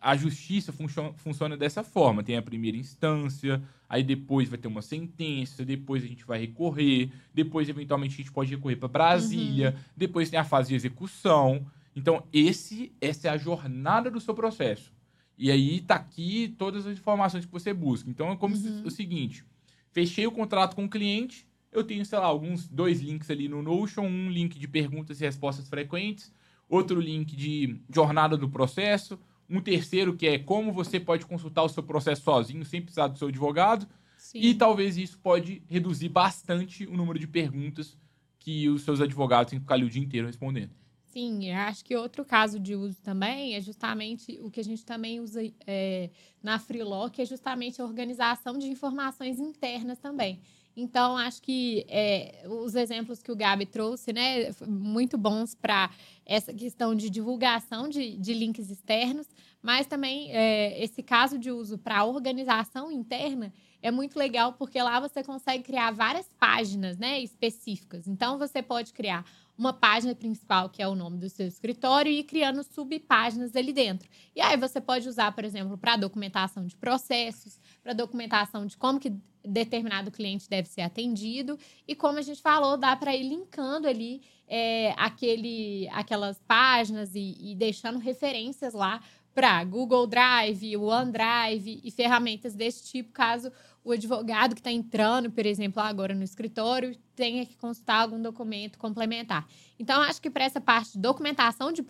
a 0.00 0.16
justiça 0.16 0.72
funciona, 0.72 1.12
funciona 1.14 1.56
dessa 1.56 1.82
forma. 1.82 2.22
Tem 2.22 2.36
a 2.36 2.42
primeira 2.42 2.76
instância, 2.76 3.62
aí 3.88 4.02
depois 4.02 4.48
vai 4.48 4.58
ter 4.58 4.68
uma 4.68 4.82
sentença, 4.82 5.64
depois 5.64 6.02
a 6.02 6.06
gente 6.06 6.24
vai 6.24 6.40
recorrer, 6.40 7.10
depois, 7.32 7.68
eventualmente, 7.68 8.14
a 8.14 8.16
gente 8.18 8.32
pode 8.32 8.50
recorrer 8.50 8.76
para 8.76 8.88
Brasília, 8.88 9.74
uhum. 9.76 9.84
depois 9.96 10.28
tem 10.28 10.38
a 10.38 10.44
fase 10.44 10.70
de 10.70 10.74
execução. 10.74 11.66
Então, 11.94 12.24
esse, 12.32 12.92
essa 13.00 13.28
é 13.28 13.30
a 13.30 13.36
jornada 13.36 14.10
do 14.10 14.20
seu 14.20 14.34
processo. 14.34 14.92
E 15.40 15.50
aí 15.50 15.80
tá 15.80 15.94
aqui 15.94 16.54
todas 16.58 16.86
as 16.86 16.98
informações 16.98 17.46
que 17.46 17.50
você 17.50 17.72
busca. 17.72 18.10
Então 18.10 18.30
é 18.30 18.36
como 18.36 18.54
uhum. 18.54 18.82
o 18.84 18.90
seguinte: 18.90 19.42
fechei 19.90 20.26
o 20.26 20.30
contrato 20.30 20.76
com 20.76 20.84
o 20.84 20.88
cliente, 20.88 21.48
eu 21.72 21.82
tenho, 21.82 22.04
sei 22.04 22.18
lá, 22.18 22.26
alguns 22.26 22.68
dois 22.68 23.00
links 23.00 23.30
ali 23.30 23.48
no 23.48 23.62
Notion, 23.62 24.02
um 24.02 24.28
link 24.28 24.58
de 24.58 24.68
perguntas 24.68 25.18
e 25.18 25.24
respostas 25.24 25.66
frequentes, 25.66 26.30
outro 26.68 27.00
link 27.00 27.34
de 27.34 27.80
jornada 27.88 28.36
do 28.36 28.50
processo, 28.50 29.18
um 29.48 29.62
terceiro 29.62 30.14
que 30.14 30.26
é 30.26 30.38
como 30.38 30.74
você 30.74 31.00
pode 31.00 31.24
consultar 31.24 31.62
o 31.62 31.70
seu 31.70 31.82
processo 31.82 32.20
sozinho, 32.20 32.62
sem 32.62 32.82
precisar 32.82 33.06
do 33.06 33.18
seu 33.18 33.28
advogado. 33.28 33.88
Sim. 34.18 34.40
E 34.40 34.54
talvez 34.54 34.98
isso 34.98 35.18
pode 35.20 35.62
reduzir 35.70 36.10
bastante 36.10 36.84
o 36.84 36.94
número 36.94 37.18
de 37.18 37.26
perguntas 37.26 37.96
que 38.38 38.68
os 38.68 38.82
seus 38.82 39.00
advogados 39.00 39.48
têm 39.48 39.58
que 39.58 39.64
ficar 39.64 39.76
ali 39.76 39.84
o 39.84 39.90
dia 39.90 40.02
inteiro 40.02 40.26
respondendo. 40.26 40.79
Sim, 41.12 41.50
acho 41.50 41.84
que 41.84 41.96
outro 41.96 42.24
caso 42.24 42.60
de 42.60 42.76
uso 42.76 42.96
também 43.02 43.56
é 43.56 43.60
justamente 43.60 44.38
o 44.42 44.48
que 44.48 44.60
a 44.60 44.64
gente 44.64 44.84
também 44.84 45.18
usa 45.18 45.40
é, 45.66 46.08
na 46.40 46.56
Freeló, 46.56 47.08
que 47.08 47.20
é 47.20 47.24
justamente 47.24 47.82
a 47.82 47.84
organização 47.84 48.56
de 48.56 48.68
informações 48.68 49.40
internas 49.40 49.98
também. 49.98 50.40
Então, 50.76 51.16
acho 51.16 51.42
que 51.42 51.84
é, 51.88 52.44
os 52.48 52.76
exemplos 52.76 53.20
que 53.20 53.32
o 53.32 53.36
Gabi 53.36 53.66
trouxe, 53.66 54.12
né, 54.12 54.50
muito 54.68 55.18
bons 55.18 55.52
para 55.52 55.90
essa 56.24 56.54
questão 56.54 56.94
de 56.94 57.10
divulgação 57.10 57.88
de, 57.88 58.16
de 58.16 58.32
links 58.32 58.70
externos, 58.70 59.26
mas 59.60 59.88
também 59.88 60.30
é, 60.30 60.80
esse 60.82 61.02
caso 61.02 61.38
de 61.38 61.50
uso 61.50 61.76
para 61.76 62.04
organização 62.04 62.90
interna 62.90 63.52
é 63.82 63.90
muito 63.90 64.18
legal 64.18 64.52
porque 64.52 64.80
lá 64.80 65.00
você 65.00 65.24
consegue 65.24 65.64
criar 65.64 65.90
várias 65.90 66.30
páginas 66.38 66.96
né, 66.98 67.20
específicas. 67.20 68.06
Então, 68.06 68.38
você 68.38 68.62
pode 68.62 68.92
criar 68.92 69.24
uma 69.60 69.74
página 69.74 70.14
principal, 70.14 70.70
que 70.70 70.82
é 70.82 70.88
o 70.88 70.94
nome 70.94 71.18
do 71.18 71.28
seu 71.28 71.46
escritório, 71.46 72.10
e 72.10 72.24
criando 72.24 72.64
subpáginas 72.64 73.54
ali 73.54 73.74
dentro. 73.74 74.08
E 74.34 74.40
aí 74.40 74.56
você 74.56 74.80
pode 74.80 75.06
usar, 75.06 75.32
por 75.32 75.44
exemplo, 75.44 75.76
para 75.76 75.98
documentação 75.98 76.66
de 76.66 76.74
processos, 76.74 77.60
para 77.82 77.92
documentação 77.92 78.64
de 78.64 78.74
como 78.78 78.98
que 78.98 79.12
determinado 79.44 80.10
cliente 80.10 80.48
deve 80.48 80.66
ser 80.66 80.80
atendido. 80.80 81.58
E 81.86 81.94
como 81.94 82.18
a 82.18 82.22
gente 82.22 82.40
falou, 82.40 82.78
dá 82.78 82.96
para 82.96 83.14
ir 83.14 83.22
linkando 83.22 83.86
ali 83.86 84.22
é, 84.48 84.94
aquele, 84.96 85.86
aquelas 85.92 86.40
páginas 86.48 87.14
e, 87.14 87.36
e 87.38 87.54
deixando 87.54 87.98
referências 87.98 88.72
lá 88.72 89.02
para 89.34 89.62
Google 89.62 90.06
Drive, 90.06 90.76
OneDrive 90.76 91.82
e 91.84 91.90
ferramentas 91.90 92.54
desse 92.54 92.84
tipo, 92.84 93.12
caso 93.12 93.52
o 93.82 93.92
advogado 93.92 94.54
que 94.54 94.60
está 94.60 94.70
entrando, 94.70 95.30
por 95.30 95.46
exemplo, 95.46 95.82
agora 95.82 96.14
no 96.14 96.22
escritório, 96.22 96.96
tenha 97.16 97.46
que 97.46 97.56
consultar 97.56 98.02
algum 98.02 98.20
documento 98.20 98.78
complementar. 98.78 99.46
Então, 99.78 100.02
acho 100.02 100.20
que 100.20 100.30
para 100.30 100.44
essa 100.44 100.60
parte 100.60 100.92
de 100.92 100.98
documentação 100.98 101.72
de 101.72 101.82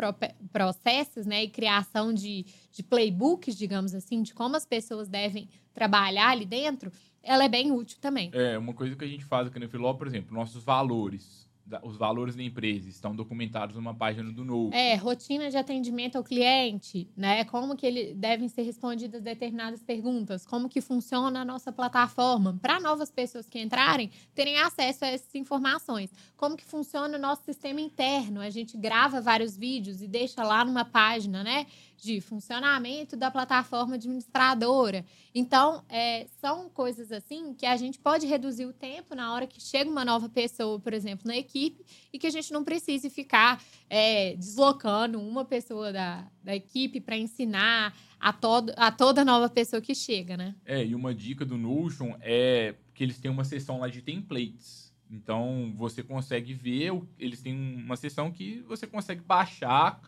processos 0.53 1.27
né, 1.27 1.45
e 1.45 1.49
criação 1.49 2.13
de, 2.13 2.47
de 2.73 2.83
playbooks, 2.83 3.57
digamos 3.57 3.95
assim, 3.95 4.23
de 4.23 4.33
como 4.33 4.57
as 4.57 4.65
pessoas 4.65 5.09
devem 5.09 5.49
trabalhar 5.75 6.31
ali 6.31 6.47
dentro, 6.47 6.93
ela 7.23 7.45
é 7.45 7.49
bem 7.49 7.73
útil 7.73 7.99
também. 8.01 8.31
É, 8.33 8.57
uma 8.57 8.73
coisa 8.73 8.97
que 8.97 9.05
a 9.05 9.09
gente 9.09 9.25
faz 9.25 9.49
aqui 9.49 9.59
no 9.59 9.69
Filó, 9.69 9.93
por 9.95 10.07
exemplo, 10.07 10.35
nossos 10.35 10.63
valores 10.65 11.40
os 11.83 11.97
valores 11.97 12.35
da 12.35 12.43
empresa 12.43 12.89
estão 12.89 13.15
documentados 13.15 13.77
numa 13.77 13.95
página 13.95 14.33
do 14.33 14.45
Novo. 14.45 14.75
É, 14.75 14.95
rotina 14.95 15.51
de 15.51 15.57
atendimento 15.57 16.17
ao 16.17 16.25
cliente, 16.25 17.09
né? 17.17 17.45
Como 17.45 17.77
que 17.77 17.87
ele 17.87 18.15
devem 18.15 18.49
ser 18.49 18.63
respondidas 18.63 19.23
determinadas 19.23 19.83
perguntas, 19.83 20.47
como 20.47 20.69
que 20.69 20.81
funciona 20.81 21.41
a 21.41 21.45
nossa 21.45 21.73
plataforma, 21.73 22.59
para 22.61 22.81
novas 22.81 23.11
pessoas 23.11 23.49
que 23.49 23.61
entrarem 23.61 24.11
terem 24.35 24.59
acesso 24.59 25.05
a 25.05 25.09
essas 25.09 25.35
informações. 25.35 26.11
Como 26.37 26.57
que 26.57 26.65
funciona 26.65 27.17
o 27.17 27.21
nosso 27.21 27.45
sistema 27.45 27.81
interno? 27.81 28.41
A 28.41 28.51
gente 28.51 28.77
grava 28.77 29.21
vários 29.21 29.57
vídeos 29.57 30.03
e 30.03 30.09
deixa 30.09 30.43
lá 30.43 30.65
numa 30.65 30.85
página, 30.85 31.45
né? 31.45 31.67
De 32.01 32.21
funcionamento 32.21 33.17
da 33.17 33.31
plataforma 33.31 33.95
administradora. 33.95 35.05
Então, 35.35 35.85
é, 35.89 36.27
são 36.41 36.69
coisas 36.69 37.13
assim 37.13 37.55
que 37.55 37.67
a 37.67 37.77
gente 37.77 37.99
pode 37.99 38.27
reduzir 38.27 38.65
o 38.67 38.73
tempo 38.73 39.15
na 39.15 39.33
hora 39.33 39.47
que 39.47 39.61
chega 39.61 39.91
uma 39.91 40.05
nova 40.05 40.29
pessoa, 40.29 40.81
por 40.81 40.93
exemplo, 40.93 41.27
na 41.27 41.37
equipe, 41.37 41.85
e 42.13 42.19
que 42.19 42.27
a 42.27 42.31
gente 42.31 42.53
não 42.53 42.65
precise 42.65 43.11
ficar 43.11 43.63
é, 43.89 44.35
deslocando 44.37 45.21
uma 45.21 45.45
pessoa 45.45 45.93
da, 45.93 46.27
da 46.43 46.55
equipe 46.57 47.01
para 47.01 47.17
ensinar 47.17 47.97
a, 48.19 48.33
todo, 48.33 48.73
a 48.77 48.91
toda 48.91 49.25
nova 49.25 49.49
pessoa 49.49 49.81
que 49.81 49.95
chega, 49.95 50.37
né? 50.37 50.55
É, 50.65 50.85
e 50.85 50.95
uma 50.95 51.15
dica 51.15 51.45
do 51.45 51.57
Notion 51.57 52.17
é 52.21 52.75
que 52.95 53.05
eles 53.05 53.19
têm 53.19 53.31
uma 53.31 53.45
seção 53.45 53.79
lá 53.79 53.89
de 53.89 54.03
templates. 54.03 54.91
Então, 55.11 55.73
você 55.77 56.03
consegue 56.03 56.55
ver, 56.55 56.93
eles 57.19 57.43
têm 57.43 57.55
uma 57.55 57.97
seção 57.97 58.31
que 58.31 58.61
você 58.61 58.87
consegue 58.87 59.23
baixar 59.23 60.01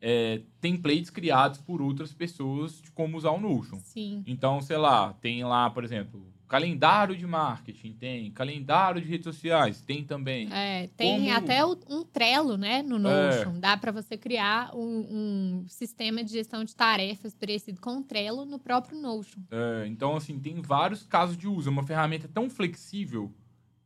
é, 0.00 0.42
templates 0.60 1.10
criados 1.10 1.60
por 1.60 1.82
outras 1.82 2.12
pessoas 2.12 2.80
de 2.80 2.90
como 2.90 3.16
usar 3.16 3.30
o 3.30 3.40
Notion. 3.40 3.78
Sim. 3.80 4.22
Então, 4.26 4.60
sei 4.60 4.76
lá, 4.76 5.12
tem 5.14 5.44
lá, 5.44 5.68
por 5.70 5.84
exemplo, 5.84 6.26
calendário 6.48 7.16
de 7.16 7.26
marketing, 7.26 7.92
tem 7.92 8.30
calendário 8.30 9.00
de 9.00 9.06
redes 9.06 9.24
sociais, 9.24 9.82
tem 9.82 10.02
também. 10.02 10.48
É, 10.52 10.88
tem 10.96 11.24
como... 11.24 11.36
até 11.36 11.64
um 11.64 12.04
Trello, 12.04 12.56
né, 12.56 12.82
no 12.82 12.98
Notion. 12.98 13.56
É. 13.56 13.60
Dá 13.60 13.76
para 13.76 13.92
você 13.92 14.16
criar 14.16 14.74
um, 14.74 15.60
um, 15.62 15.68
sistema 15.68 16.24
de 16.24 16.32
gestão 16.32 16.64
de 16.64 16.74
tarefas 16.74 17.34
parecido 17.34 17.80
com 17.80 17.98
o 17.98 18.02
Trello 18.02 18.44
no 18.44 18.58
próprio 18.58 18.98
Notion. 18.98 19.42
É, 19.50 19.86
então, 19.86 20.16
assim, 20.16 20.38
tem 20.38 20.60
vários 20.62 21.02
casos 21.02 21.36
de 21.36 21.46
uso. 21.46 21.68
É 21.68 21.72
uma 21.72 21.84
ferramenta 21.84 22.26
tão 22.26 22.48
flexível 22.48 23.32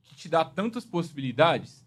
que 0.03 0.15
te 0.15 0.29
dá 0.29 0.45
tantas 0.45 0.85
possibilidades 0.85 1.85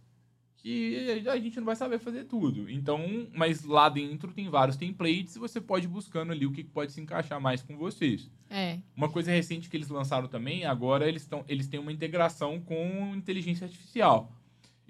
que 0.66 1.24
a 1.30 1.38
gente 1.38 1.58
não 1.58 1.66
vai 1.66 1.76
saber 1.76 2.00
fazer 2.00 2.24
tudo. 2.24 2.68
Então, 2.72 3.28
mas 3.32 3.64
lá 3.64 3.88
dentro 3.88 4.34
tem 4.34 4.50
vários 4.50 4.76
templates 4.76 5.36
e 5.36 5.40
você 5.40 5.62
pode 5.62 5.86
ir 5.86 5.88
buscando 5.88 6.32
ali 6.32 6.44
o 6.48 6.52
que 6.52 6.64
pode 6.64 6.92
se 6.92 7.00
encaixar 7.00 7.40
mais 7.40 7.62
com 7.62 7.78
vocês. 7.78 8.32
É. 8.50 8.80
Uma 8.98 9.08
coisa 9.08 9.30
recente 9.30 9.70
que 9.70 9.78
eles 9.78 9.90
lançaram 9.90 10.28
também, 10.28 10.66
agora 10.66 11.08
eles, 11.08 11.28
tão, 11.28 11.46
eles 11.48 11.68
têm 11.68 11.80
uma 11.80 11.92
integração 11.92 12.60
com 12.60 13.14
inteligência 13.16 13.66
artificial. 13.66 14.32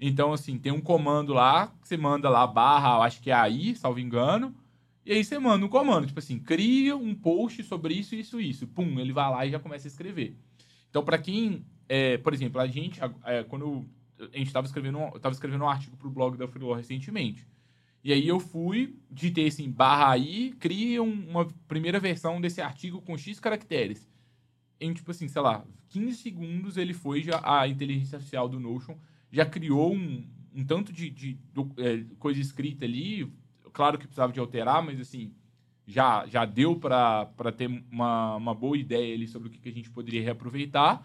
Então, 0.00 0.32
assim, 0.32 0.58
tem 0.58 0.72
um 0.72 0.80
comando 0.80 1.34
lá, 1.34 1.66
que 1.66 1.86
você 1.86 1.98
manda 1.98 2.30
lá, 2.30 2.46
barra, 2.46 3.04
acho 3.04 3.20
que 3.20 3.30
é 3.30 3.34
aí, 3.34 3.76
salvo 3.76 4.00
engano, 4.00 4.56
e 5.04 5.12
aí 5.12 5.22
você 5.22 5.38
manda 5.38 5.66
um 5.66 5.68
comando, 5.68 6.06
tipo 6.06 6.20
assim, 6.20 6.38
cria 6.38 6.96
um 6.96 7.14
post 7.14 7.62
sobre 7.64 7.92
isso, 7.92 8.14
isso, 8.14 8.40
isso. 8.40 8.66
Pum, 8.66 8.98
ele 8.98 9.12
vai 9.12 9.30
lá 9.30 9.44
e 9.44 9.50
já 9.50 9.58
começa 9.58 9.86
a 9.86 9.90
escrever. 9.90 10.38
Então, 10.88 11.04
para 11.04 11.18
quem, 11.18 11.66
é, 11.86 12.16
por 12.16 12.32
exemplo, 12.32 12.62
a 12.62 12.66
gente, 12.66 12.98
é, 13.26 13.42
quando 13.44 13.86
a 14.18 14.36
gente 14.36 14.46
estava 14.46 14.66
escrevendo, 14.66 14.98
um, 14.98 15.10
tava 15.12 15.34
escrevendo 15.34 15.64
um 15.64 15.68
artigo 15.68 15.96
para 15.96 16.08
o 16.08 16.10
blog 16.10 16.36
da 16.36 16.48
Freelore 16.48 16.78
recentemente. 16.78 17.46
E 18.02 18.12
aí 18.12 18.26
eu 18.28 18.38
fui, 18.38 18.96
digitei 19.10 19.48
assim, 19.48 19.70
barra 19.70 20.12
aí, 20.12 20.52
cria 20.60 21.02
uma 21.02 21.46
primeira 21.66 21.98
versão 21.98 22.40
desse 22.40 22.60
artigo 22.60 23.02
com 23.02 23.18
X 23.18 23.40
caracteres. 23.40 24.08
Em, 24.80 24.92
tipo 24.92 25.10
assim, 25.10 25.26
sei 25.26 25.42
lá, 25.42 25.64
15 25.88 26.14
segundos 26.16 26.76
ele 26.76 26.94
foi 26.94 27.22
já, 27.22 27.40
a 27.42 27.66
inteligência 27.66 28.16
artificial 28.16 28.48
do 28.48 28.60
Notion 28.60 28.96
já 29.30 29.44
criou 29.44 29.92
um, 29.92 30.24
um 30.54 30.64
tanto 30.64 30.92
de, 30.92 31.10
de, 31.10 31.34
de 31.34 31.60
é, 31.78 32.04
coisa 32.18 32.40
escrita 32.40 32.84
ali. 32.84 33.30
Claro 33.72 33.98
que 33.98 34.06
precisava 34.06 34.32
de 34.32 34.40
alterar, 34.40 34.82
mas 34.82 35.00
assim, 35.00 35.34
já, 35.86 36.26
já 36.26 36.44
deu 36.44 36.76
para 36.76 37.52
ter 37.56 37.68
uma, 37.90 38.36
uma 38.36 38.54
boa 38.54 38.76
ideia 38.76 39.14
ali 39.14 39.26
sobre 39.26 39.48
o 39.48 39.50
que, 39.50 39.58
que 39.58 39.68
a 39.68 39.72
gente 39.72 39.90
poderia 39.90 40.22
reaproveitar. 40.22 41.04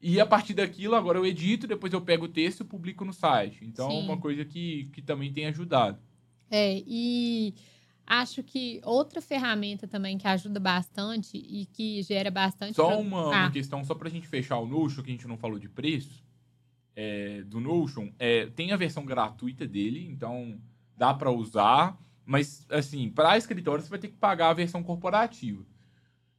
E 0.00 0.20
a 0.20 0.26
partir 0.26 0.54
daquilo, 0.54 0.94
agora 0.94 1.18
eu 1.18 1.26
edito, 1.26 1.66
depois 1.66 1.92
eu 1.92 2.00
pego 2.00 2.26
o 2.26 2.28
texto 2.28 2.60
e 2.60 2.64
publico 2.64 3.04
no 3.04 3.12
site. 3.12 3.64
Então, 3.64 3.90
Sim. 3.90 4.00
é 4.00 4.02
uma 4.02 4.18
coisa 4.18 4.44
que, 4.44 4.90
que 4.92 5.00
também 5.00 5.32
tem 5.32 5.46
ajudado. 5.46 5.98
É, 6.50 6.82
e 6.86 7.54
acho 8.06 8.42
que 8.42 8.80
outra 8.84 9.20
ferramenta 9.20 9.88
também 9.88 10.16
que 10.16 10.28
ajuda 10.28 10.60
bastante 10.60 11.36
e 11.36 11.66
que 11.66 12.02
gera 12.02 12.30
bastante. 12.30 12.76
Só 12.76 13.00
uma, 13.00 13.34
ah. 13.34 13.40
uma 13.40 13.50
questão, 13.50 13.84
só 13.84 13.94
para 13.94 14.08
a 14.08 14.10
gente 14.10 14.28
fechar 14.28 14.58
o 14.58 14.66
Notion, 14.66 15.02
que 15.02 15.10
a 15.10 15.12
gente 15.12 15.26
não 15.26 15.36
falou 15.36 15.58
de 15.58 15.68
preço, 15.68 16.24
é, 16.94 17.42
do 17.42 17.60
Notion, 17.60 18.10
é, 18.18 18.46
tem 18.46 18.72
a 18.72 18.76
versão 18.76 19.04
gratuita 19.04 19.66
dele, 19.66 20.06
então 20.08 20.58
dá 20.96 21.12
para 21.12 21.30
usar, 21.30 21.98
mas 22.24 22.66
assim, 22.70 23.10
para 23.10 23.36
escritório 23.36 23.82
você 23.82 23.90
vai 23.90 23.98
ter 23.98 24.08
que 24.08 24.16
pagar 24.16 24.50
a 24.50 24.54
versão 24.54 24.82
corporativa. 24.82 25.64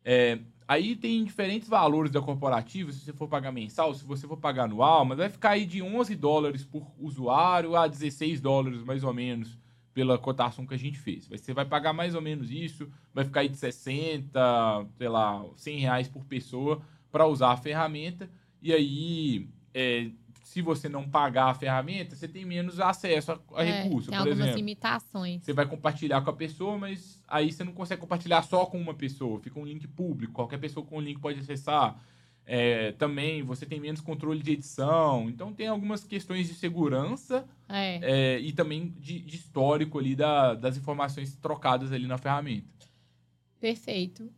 É, 0.03 0.39
Aí 0.67 0.97
tem 0.97 1.23
diferentes 1.23 1.69
valores 1.69 2.11
da 2.11 2.21
corporativa, 2.21 2.91
se 2.91 2.99
você 2.99 3.13
for 3.13 3.29
pagar 3.29 3.53
mensal, 3.53 3.93
se 3.93 4.03
você 4.03 4.27
for 4.27 4.35
pagar 4.35 4.65
anual, 4.65 5.05
mas 5.05 5.17
vai 5.17 5.29
ficar 5.29 5.51
aí 5.51 5.65
de 5.65 5.81
11 5.81 6.13
dólares 6.15 6.65
por 6.65 6.91
usuário 6.99 7.75
a 7.75 7.87
16 7.87 8.41
dólares, 8.41 8.83
mais 8.83 9.01
ou 9.01 9.13
menos, 9.13 9.57
pela 9.93 10.17
cotação 10.17 10.67
que 10.67 10.73
a 10.73 10.77
gente 10.77 10.99
fez. 10.99 11.25
Você 11.25 11.53
vai 11.53 11.63
pagar 11.63 11.93
mais 11.93 12.15
ou 12.15 12.21
menos 12.21 12.51
isso, 12.51 12.91
vai 13.13 13.23
ficar 13.23 13.39
aí 13.39 13.49
de 13.49 13.55
60, 13.55 14.87
sei 14.97 15.07
lá, 15.07 15.45
100 15.55 15.79
reais 15.79 16.07
por 16.09 16.25
pessoa 16.25 16.81
para 17.09 17.25
usar 17.25 17.51
a 17.53 17.57
ferramenta. 17.57 18.29
E 18.61 18.73
aí, 18.73 19.47
é, 19.73 20.09
se 20.47 20.61
você 20.61 20.87
não 20.87 21.07
pagar 21.07 21.49
a 21.49 21.53
ferramenta, 21.53 22.15
você 22.15 22.25
tem 22.25 22.45
menos 22.45 22.79
acesso 22.79 23.33
a, 23.33 23.39
a 23.57 23.65
é, 23.65 23.83
recurso. 23.83 24.09
Tem 24.09 24.17
por 24.17 24.29
algumas 24.29 24.39
exemplo, 24.39 24.55
limitações. 24.55 25.43
Você 25.43 25.51
vai 25.51 25.65
compartilhar 25.65 26.21
com 26.21 26.29
a 26.29 26.33
pessoa, 26.33 26.77
mas 26.77 27.21
aí 27.27 27.51
você 27.51 27.65
não 27.65 27.73
consegue 27.73 27.99
compartilhar 27.99 28.41
só 28.43 28.65
com 28.65 28.79
uma 28.79 28.93
pessoa. 28.93 29.41
Fica 29.41 29.59
um 29.59 29.65
link 29.65 29.85
público. 29.89 30.31
Qualquer 30.31 30.57
pessoa 30.57 30.85
com 30.85 30.99
o 30.99 31.01
link 31.01 31.19
pode 31.19 31.41
acessar. 31.41 32.01
É, 32.45 32.93
também 32.93 33.43
você 33.43 33.65
tem 33.65 33.77
menos 33.77 33.99
controle 33.99 34.41
de 34.41 34.53
edição. 34.53 35.29
Então 35.29 35.51
tem 35.51 35.67
algumas 35.67 36.05
questões 36.05 36.47
de 36.47 36.53
segurança 36.53 37.45
é. 37.67 37.99
É, 38.01 38.39
e 38.39 38.53
também 38.53 38.95
de, 38.97 39.19
de, 39.19 39.35
histórico 39.35 39.99
ali 39.99 40.15
da, 40.15 40.53
das 40.53 40.77
informações 40.77 41.35
trocadas 41.35 41.91
ali 41.91 42.07
na 42.07 42.17
ferramenta. 42.17 42.87
Perfeito. 43.59 44.31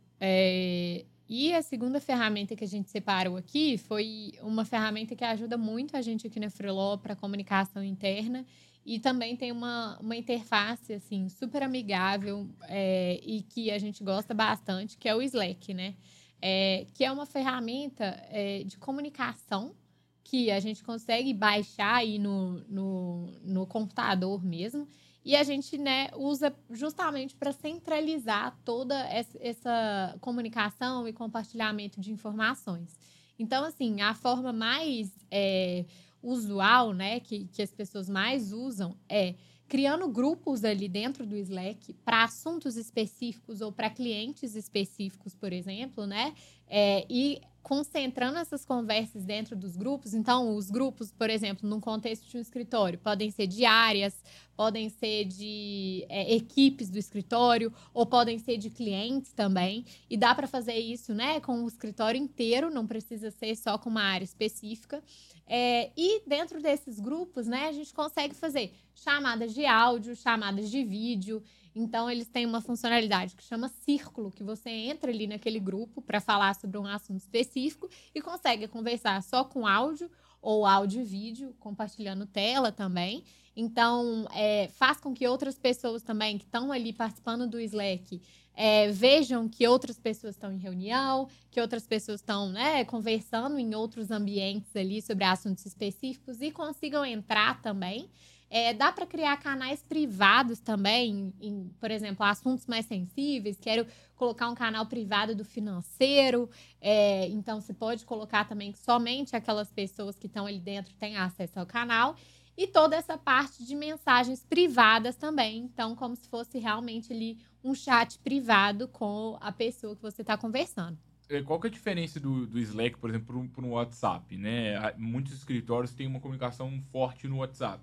E 1.32 1.54
a 1.54 1.62
segunda 1.62 2.00
ferramenta 2.00 2.56
que 2.56 2.64
a 2.64 2.66
gente 2.66 2.90
separou 2.90 3.36
aqui 3.36 3.78
foi 3.78 4.32
uma 4.42 4.64
ferramenta 4.64 5.14
que 5.14 5.22
ajuda 5.22 5.56
muito 5.56 5.96
a 5.96 6.02
gente 6.02 6.26
aqui 6.26 6.40
na 6.40 6.50
Freeló 6.50 6.96
para 6.96 7.14
comunicação 7.14 7.84
interna 7.84 8.44
e 8.84 8.98
também 8.98 9.36
tem 9.36 9.52
uma, 9.52 9.96
uma 10.00 10.16
interface 10.16 10.92
assim 10.92 11.28
super 11.28 11.62
amigável 11.62 12.50
é, 12.62 13.20
e 13.22 13.42
que 13.42 13.70
a 13.70 13.78
gente 13.78 14.02
gosta 14.02 14.34
bastante, 14.34 14.98
que 14.98 15.08
é 15.08 15.14
o 15.14 15.22
Slack, 15.22 15.72
né? 15.72 15.94
É, 16.42 16.84
que 16.94 17.04
é 17.04 17.12
uma 17.12 17.26
ferramenta 17.26 18.06
é, 18.28 18.64
de 18.64 18.76
comunicação 18.76 19.76
que 20.24 20.50
a 20.50 20.58
gente 20.58 20.82
consegue 20.82 21.32
baixar 21.32 21.94
aí 21.94 22.18
no, 22.18 22.58
no, 22.68 23.26
no 23.44 23.66
computador 23.68 24.44
mesmo 24.44 24.88
e 25.24 25.36
a 25.36 25.42
gente 25.42 25.76
né, 25.76 26.10
usa 26.16 26.54
justamente 26.70 27.36
para 27.36 27.52
centralizar 27.52 28.56
toda 28.64 28.94
essa 29.38 30.16
comunicação 30.20 31.06
e 31.06 31.12
compartilhamento 31.12 32.00
de 32.00 32.10
informações. 32.10 32.98
Então, 33.38 33.64
assim, 33.64 34.00
a 34.00 34.14
forma 34.14 34.52
mais 34.52 35.10
é, 35.30 35.84
usual, 36.22 36.92
né, 36.92 37.20
que, 37.20 37.46
que 37.46 37.62
as 37.62 37.72
pessoas 37.72 38.08
mais 38.08 38.52
usam 38.52 38.96
é 39.08 39.34
criando 39.70 40.08
grupos 40.08 40.64
ali 40.64 40.88
dentro 40.88 41.24
do 41.24 41.36
Slack 41.36 41.94
para 42.04 42.24
assuntos 42.24 42.76
específicos 42.76 43.60
ou 43.60 43.70
para 43.70 43.88
clientes 43.88 44.56
específicos, 44.56 45.32
por 45.32 45.52
exemplo, 45.52 46.06
né? 46.06 46.34
É, 46.66 47.06
e 47.08 47.40
concentrando 47.62 48.38
essas 48.38 48.64
conversas 48.64 49.24
dentro 49.24 49.56
dos 49.56 49.76
grupos. 49.76 50.14
Então, 50.14 50.54
os 50.56 50.70
grupos, 50.70 51.12
por 51.12 51.30
exemplo, 51.30 51.68
num 51.68 51.80
contexto 51.80 52.28
de 52.28 52.36
um 52.36 52.40
escritório, 52.40 52.98
podem 52.98 53.30
ser 53.30 53.46
de 53.46 53.64
áreas, 53.64 54.22
podem 54.56 54.88
ser 54.88 55.24
de 55.24 56.04
é, 56.08 56.34
equipes 56.34 56.90
do 56.90 56.98
escritório, 56.98 57.72
ou 57.92 58.06
podem 58.06 58.38
ser 58.38 58.56
de 58.56 58.70
clientes 58.70 59.32
também. 59.32 59.84
E 60.08 60.16
dá 60.16 60.34
para 60.34 60.46
fazer 60.46 60.78
isso 60.78 61.14
né, 61.14 61.40
com 61.40 61.64
o 61.64 61.68
escritório 61.68 62.20
inteiro, 62.20 62.70
não 62.70 62.86
precisa 62.86 63.30
ser 63.30 63.54
só 63.56 63.78
com 63.78 63.90
uma 63.90 64.02
área 64.02 64.24
específica. 64.24 65.02
É, 65.46 65.90
e 65.96 66.22
dentro 66.26 66.62
desses 66.62 67.00
grupos, 67.00 67.46
né, 67.46 67.68
a 67.68 67.72
gente 67.72 67.92
consegue 67.92 68.34
fazer 68.34 68.72
chamadas 68.94 69.52
de 69.52 69.66
áudio, 69.66 70.14
chamadas 70.14 70.70
de 70.70 70.84
vídeo. 70.84 71.42
Então, 71.74 72.10
eles 72.10 72.28
têm 72.28 72.46
uma 72.46 72.60
funcionalidade 72.60 73.36
que 73.36 73.44
chama 73.44 73.68
círculo, 73.68 74.30
que 74.30 74.42
você 74.42 74.70
entra 74.70 75.10
ali 75.10 75.26
naquele 75.26 75.60
grupo 75.60 76.02
para 76.02 76.20
falar 76.20 76.54
sobre 76.54 76.78
um 76.78 76.86
assunto 76.86 77.20
específico 77.20 77.88
e 78.14 78.20
consegue 78.20 78.66
conversar 78.68 79.22
só 79.22 79.44
com 79.44 79.66
áudio 79.66 80.10
ou 80.42 80.64
áudio 80.64 81.02
e 81.02 81.04
vídeo, 81.04 81.54
compartilhando 81.60 82.26
tela 82.26 82.72
também. 82.72 83.24
Então, 83.54 84.26
é, 84.32 84.68
faz 84.68 84.98
com 84.98 85.12
que 85.12 85.26
outras 85.26 85.58
pessoas 85.58 86.02
também 86.02 86.38
que 86.38 86.44
estão 86.44 86.72
ali 86.72 86.92
participando 86.92 87.46
do 87.46 87.60
Slack 87.60 88.20
é, 88.54 88.90
vejam 88.90 89.48
que 89.48 89.66
outras 89.66 89.98
pessoas 89.98 90.34
estão 90.34 90.52
em 90.52 90.58
reunião, 90.58 91.28
que 91.50 91.60
outras 91.60 91.86
pessoas 91.86 92.20
estão 92.20 92.50
né, 92.50 92.84
conversando 92.84 93.58
em 93.58 93.74
outros 93.74 94.10
ambientes 94.10 94.74
ali 94.74 95.00
sobre 95.02 95.24
assuntos 95.24 95.64
específicos 95.66 96.40
e 96.40 96.50
consigam 96.50 97.04
entrar 97.04 97.60
também. 97.62 98.08
É, 98.52 98.74
dá 98.74 98.90
para 98.90 99.06
criar 99.06 99.36
canais 99.36 99.80
privados 99.80 100.58
também, 100.58 101.32
em, 101.40 101.70
por 101.78 101.88
exemplo, 101.88 102.26
assuntos 102.26 102.66
mais 102.66 102.84
sensíveis. 102.84 103.56
Quero 103.60 103.86
colocar 104.16 104.48
um 104.48 104.56
canal 104.56 104.84
privado 104.86 105.36
do 105.36 105.44
financeiro. 105.44 106.50
É, 106.80 107.28
então, 107.28 107.60
você 107.60 107.72
pode 107.72 108.04
colocar 108.04 108.44
também 108.44 108.72
que 108.72 108.78
somente 108.80 109.36
aquelas 109.36 109.70
pessoas 109.70 110.18
que 110.18 110.26
estão 110.26 110.46
ali 110.46 110.58
dentro 110.58 110.92
têm 110.94 111.16
acesso 111.16 111.60
ao 111.60 111.66
canal. 111.66 112.16
E 112.56 112.66
toda 112.66 112.96
essa 112.96 113.16
parte 113.16 113.64
de 113.64 113.76
mensagens 113.76 114.44
privadas 114.44 115.14
também. 115.14 115.58
Então, 115.58 115.94
como 115.94 116.16
se 116.16 116.28
fosse 116.28 116.58
realmente 116.58 117.12
ali 117.12 117.38
um 117.62 117.72
chat 117.72 118.18
privado 118.18 118.88
com 118.88 119.38
a 119.40 119.52
pessoa 119.52 119.94
que 119.94 120.02
você 120.02 120.22
está 120.22 120.36
conversando. 120.36 120.98
É, 121.28 121.40
qual 121.40 121.60
que 121.60 121.68
é 121.68 121.70
a 121.70 121.72
diferença 121.72 122.18
do, 122.18 122.48
do 122.48 122.58
Slack, 122.58 122.98
por 122.98 123.10
exemplo, 123.10 123.48
para 123.48 123.64
um 123.64 123.70
WhatsApp? 123.70 124.36
Né? 124.36 124.74
Muitos 124.98 125.34
escritórios 125.34 125.94
têm 125.94 126.08
uma 126.08 126.18
comunicação 126.18 126.82
forte 126.90 127.28
no 127.28 127.36
WhatsApp 127.36 127.80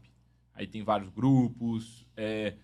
aí 0.57 0.67
tem 0.67 0.83
vários 0.83 1.09
grupos, 1.09 2.05
é, 2.15 2.55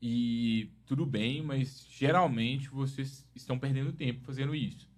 e 0.00 0.70
tudo 0.86 1.06
bem, 1.06 1.42
mas 1.42 1.86
geralmente 1.90 2.68
vocês 2.68 3.26
estão 3.34 3.58
perdendo 3.58 3.92
tempo 3.92 4.24
fazendo 4.24 4.54
isso. 4.54 4.88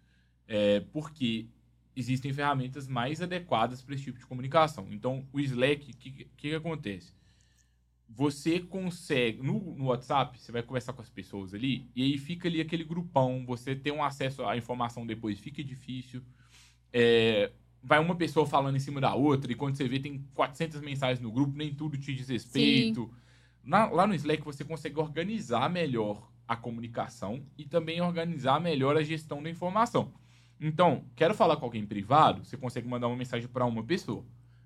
É, 0.47 0.81
porque 0.93 1.47
existem 1.95 2.33
ferramentas 2.33 2.87
mais 2.89 3.21
adequadas 3.21 3.83
para 3.83 3.95
esse 3.95 4.05
tipo 4.05 4.19
de 4.19 4.27
comunicação. 4.27 4.89
Então, 4.91 5.27
o 5.33 5.41
Slack, 5.41 5.91
o 5.91 5.97
que, 5.97 6.11
que, 6.11 6.25
que, 6.37 6.55
acontece? 6.55 7.15
Você 8.09 8.59
consegue, 8.59 9.43
no, 9.43 9.77
no 9.77 9.87
WhatsApp, 9.87 10.39
você 10.39 10.51
vai 10.51 10.63
conversar 10.63 10.93
com 10.93 11.03
as 11.03 11.09
pessoas 11.09 11.55
ali, 11.55 11.89
e 11.95 12.03
aí 12.03 12.19
fica 12.19 12.49
ali 12.49 12.61
aquele 12.61 12.85
grupão, 12.85 13.45
você 13.47 13.77
tem 13.77 13.93
um 13.93 14.03
acesso 14.03 14.45
à 14.45 14.57
informação 14.57 15.07
depois, 15.07 15.39
fica 15.39 15.63
difícil. 15.63 16.23
É, 16.93 17.53
vai 17.83 17.99
uma 17.99 18.15
pessoa 18.15 18.47
falando 18.47 18.77
em 18.77 18.81
cima 18.81 19.01
da 19.01 19.15
outra, 19.15 19.51
e 19.51 19.55
quando 19.55 19.77
você 19.77 19.89
vê, 19.89 19.99
tem 19.99 20.25
400 20.35 20.81
mensagens 20.81 21.21
no 21.21 21.33
grupo, 21.33 21.57
nem 21.57 21.75
tudo 21.75 21.97
te 21.97 22.15
diz 22.15 22.29
respeito. 22.29 23.11
Na, 23.63 23.87
lá 23.87 24.07
no 24.07 24.15
Slack 24.15 24.43
você 24.43 24.65
consegue 24.65 24.99
organizar 24.99 25.69
melhor 25.71 26.31
a 26.47 26.57
comunicação 26.57 27.43
e 27.57 27.65
também 27.65 28.01
organizar 28.01 28.61
melhor 28.61 28.97
a 28.97 29.03
gestão 29.03 29.43
da 29.43 29.49
informação. 29.49 30.13
Então, 30.61 31.05
quero 31.17 31.35
falar 31.35 31.57
com 31.57 31.65
alguém 31.65 31.87
privado, 31.87 32.45
você 32.45 32.57
consegue 32.57 32.89
mandar 32.89 33.07
uma 33.07 33.17
mensagem 33.17 33.49
para 33.49 33.65
uma 33.65 33.83
pessoa. 33.83 34.25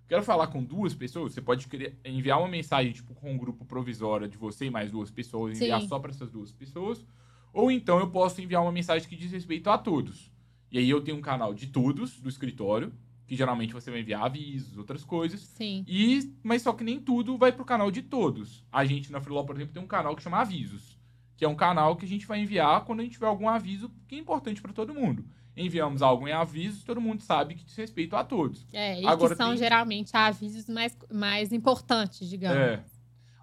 Quero 0.09 0.23
falar 0.23 0.49
com 0.49 0.63
duas 0.63 0.93
pessoas, 0.93 1.33
você 1.33 1.41
pode 1.41 1.67
enviar 2.05 2.39
uma 2.39 2.49
mensagem 2.49 2.93
tipo 2.93 3.15
com 3.15 3.33
um 3.33 3.39
grupo 3.39 3.65
provisório 3.65 4.29
de 4.29 4.37
você 4.37 4.67
e 4.67 4.71
mais 4.71 4.91
duas 4.91 5.11
pessoas, 5.11 5.57
enviar 5.57 5.81
Sim. 5.81 5.89
só 5.89 5.99
para 5.99 6.11
essas 6.11 6.31
duas 6.31 6.53
pessoas. 6.53 7.05
Ou 7.53 7.71
então 7.71 8.01
eu 8.01 8.11
posso 8.11 8.43
enviar 8.43 8.63
uma 8.63 8.73
mensagem 8.73 9.09
que 9.09 9.17
diz 9.17 9.31
respeito 9.31 9.71
a 9.71 9.79
todos. 9.79 10.33
E 10.71 10.79
aí 10.79 10.91
eu 10.91 11.01
tenho 11.01 11.17
um 11.17 11.23
canal 11.23 11.55
de 11.55 11.69
todos 11.69 12.19
do 12.21 12.29
escritório, 12.29 12.93
que 13.27 13.37
geralmente 13.37 13.73
você 13.73 13.91
vai 13.91 14.01
enviar 14.01 14.23
avisos, 14.23 14.77
outras 14.77 15.05
coisas. 15.05 15.41
Sim. 15.41 15.85
E, 15.89 16.33
mas 16.43 16.63
só 16.63 16.73
que 16.73 16.85
nem 16.85 17.01
tudo 17.01 17.39
vai 17.39 17.53
pro 17.53 17.65
canal 17.65 17.91
de 17.91 18.03
todos. 18.03 18.65
A 18.71 18.85
gente 18.85 19.11
na 19.11 19.21
Freeló, 19.21 19.43
por 19.45 19.57
exemplo, 19.57 19.73
tem 19.73 19.83
um 19.83 19.87
canal 19.87 20.15
que 20.15 20.23
chama 20.23 20.41
Avisos, 20.41 20.99
que 21.37 21.45
é 21.45 21.49
um 21.49 21.55
canal 21.55 21.97
que 21.97 22.05
a 22.05 22.09
gente 22.09 22.27
vai 22.27 22.41
enviar 22.41 22.85
quando 22.85 23.01
a 23.01 23.03
gente 23.03 23.13
tiver 23.13 23.27
algum 23.27 23.49
aviso 23.49 23.91
que 24.07 24.15
é 24.15 24.19
importante 24.19 24.61
para 24.61 24.73
todo 24.73 24.95
mundo. 24.95 25.25
Enviamos 25.57 26.03
algo 26.03 26.27
em 26.27 26.33
avisos, 26.33 26.83
todo 26.83 27.01
mundo 27.01 27.23
sabe 27.23 27.55
que 27.55 27.65
diz 27.65 27.77
respeito 27.77 28.17
a 28.17 28.25
todos. 28.25 28.67
É, 28.73 29.01
e 29.01 29.07
Agora, 29.07 29.31
que 29.31 29.37
são 29.37 29.51
tem... 29.51 29.59
geralmente 29.59 30.11
avisos 30.17 30.69
mais, 30.69 30.97
mais 31.13 31.53
importantes, 31.53 32.29
digamos. 32.29 32.59
É. 32.59 32.85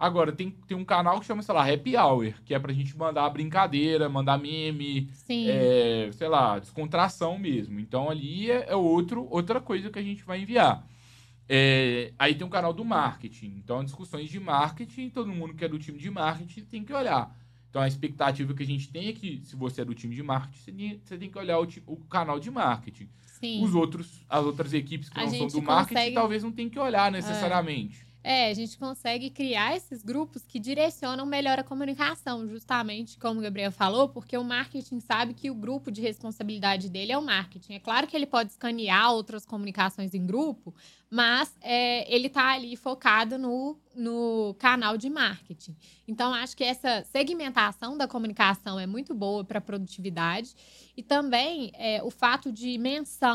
Agora, 0.01 0.31
tem, 0.31 0.49
tem 0.49 0.75
um 0.75 0.83
canal 0.83 1.19
que 1.19 1.27
chama, 1.27 1.43
sei 1.43 1.53
lá, 1.53 1.71
Happy 1.71 1.95
Hour, 1.95 2.33
que 2.43 2.55
é 2.55 2.59
pra 2.59 2.73
gente 2.73 2.97
mandar 2.97 3.29
brincadeira, 3.29 4.09
mandar 4.09 4.39
meme, 4.39 5.11
é, 5.29 6.09
sei 6.11 6.27
lá, 6.27 6.57
descontração 6.57 7.37
mesmo. 7.37 7.79
Então 7.79 8.09
ali 8.09 8.49
é, 8.49 8.65
é, 8.69 8.75
outro, 8.75 9.27
outra 9.29 9.61
coisa 9.61 9.91
que 9.91 9.99
a 9.99 10.01
gente 10.01 10.23
vai 10.23 10.41
enviar. 10.41 10.83
É, 11.47 12.13
aí 12.17 12.33
tem 12.33 12.47
um 12.47 12.49
canal 12.49 12.73
do 12.73 12.83
marketing. 12.83 13.53
Então, 13.63 13.83
discussões 13.83 14.27
de 14.27 14.39
marketing, 14.39 15.11
todo 15.11 15.27
mundo 15.27 15.53
que 15.53 15.63
é 15.63 15.67
do 15.67 15.77
time 15.77 15.99
de 15.99 16.09
marketing 16.09 16.61
tem 16.61 16.83
que 16.83 16.93
olhar. 16.93 17.37
Então, 17.69 17.79
a 17.79 17.87
expectativa 17.87 18.55
que 18.55 18.63
a 18.63 18.65
gente 18.65 18.89
tem 18.89 19.09
é 19.09 19.13
que, 19.13 19.39
se 19.43 19.55
você 19.55 19.81
é 19.81 19.85
do 19.85 19.93
time 19.93 20.15
de 20.15 20.23
marketing, 20.23 20.99
você 21.03 21.15
tem 21.15 21.29
que 21.29 21.37
olhar 21.37 21.59
o, 21.59 21.67
o 21.85 21.97
canal 21.97 22.39
de 22.39 22.49
marketing. 22.49 23.07
Sim. 23.39 23.63
Os 23.63 23.75
outros, 23.75 24.25
as 24.27 24.43
outras 24.43 24.73
equipes 24.73 25.09
que 25.09 25.19
a 25.19 25.25
não 25.25 25.29
são 25.29 25.47
do 25.47 25.61
marketing, 25.61 25.93
consegue... 25.93 26.15
talvez 26.15 26.43
não 26.43 26.51
tenham 26.51 26.71
que 26.71 26.79
olhar 26.79 27.11
necessariamente. 27.11 28.09
É. 28.23 28.49
A 28.49 28.53
gente 28.53 28.77
consegue 28.77 29.29
criar 29.29 29.75
esses 29.75 30.03
grupos 30.03 30.43
que 30.43 30.59
direcionam 30.59 31.25
melhor 31.25 31.59
a 31.59 31.63
comunicação, 31.63 32.47
justamente 32.47 33.17
como 33.17 33.39
o 33.39 33.43
Gabriel 33.43 33.71
falou, 33.71 34.09
porque 34.09 34.37
o 34.37 34.43
marketing 34.43 34.99
sabe 34.99 35.33
que 35.33 35.49
o 35.49 35.55
grupo 35.55 35.91
de 35.91 36.01
responsabilidade 36.01 36.89
dele 36.89 37.11
é 37.11 37.17
o 37.17 37.21
marketing. 37.21 37.73
É 37.73 37.79
claro 37.79 38.07
que 38.07 38.15
ele 38.15 38.25
pode 38.25 38.51
escanear 38.51 39.11
outras 39.11 39.45
comunicações 39.45 40.13
em 40.13 40.25
grupo, 40.25 40.73
mas 41.09 41.53
é, 41.61 42.13
ele 42.13 42.27
está 42.27 42.53
ali 42.53 42.75
focado 42.77 43.37
no, 43.37 43.77
no 43.93 44.55
canal 44.57 44.97
de 44.97 45.09
marketing. 45.09 45.75
Então, 46.07 46.33
acho 46.33 46.55
que 46.55 46.63
essa 46.63 47.03
segmentação 47.03 47.97
da 47.97 48.07
comunicação 48.07 48.79
é 48.79 48.87
muito 48.87 49.13
boa 49.13 49.43
para 49.43 49.57
a 49.57 49.61
produtividade 49.61 50.53
e 50.95 51.03
também 51.03 51.71
é, 51.73 52.01
o 52.03 52.09
fato 52.09 52.51
de 52.51 52.77